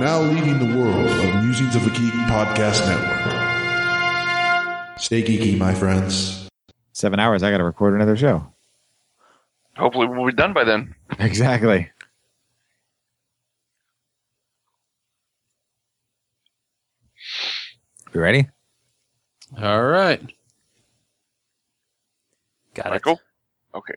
Now 0.00 0.18
leading 0.22 0.58
the 0.58 0.78
world 0.78 1.06
of 1.10 1.44
Musings 1.44 1.76
of 1.76 1.86
a 1.86 1.90
Geek 1.90 2.14
Podcast 2.24 2.86
Network. 2.88 3.20
Stay 4.98 5.22
geeky, 5.22 5.58
my 5.58 5.74
friends. 5.74 6.48
Seven 6.94 7.20
hours. 7.20 7.42
I 7.42 7.50
got 7.50 7.58
to 7.58 7.64
record 7.64 7.92
another 7.94 8.16
show. 8.16 8.50
Hopefully, 9.76 10.06
we'll 10.08 10.24
be 10.24 10.32
done 10.32 10.54
by 10.54 10.64
then. 10.64 10.94
Exactly. 11.18 11.90
You 18.14 18.20
ready? 18.22 18.48
All 19.60 19.82
right. 19.82 20.20
Got 22.74 22.86
it. 22.86 22.90
Michael? 22.90 23.20
Okay. 23.74 23.94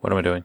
What 0.00 0.12
am 0.12 0.18
I 0.18 0.22
doing? 0.22 0.44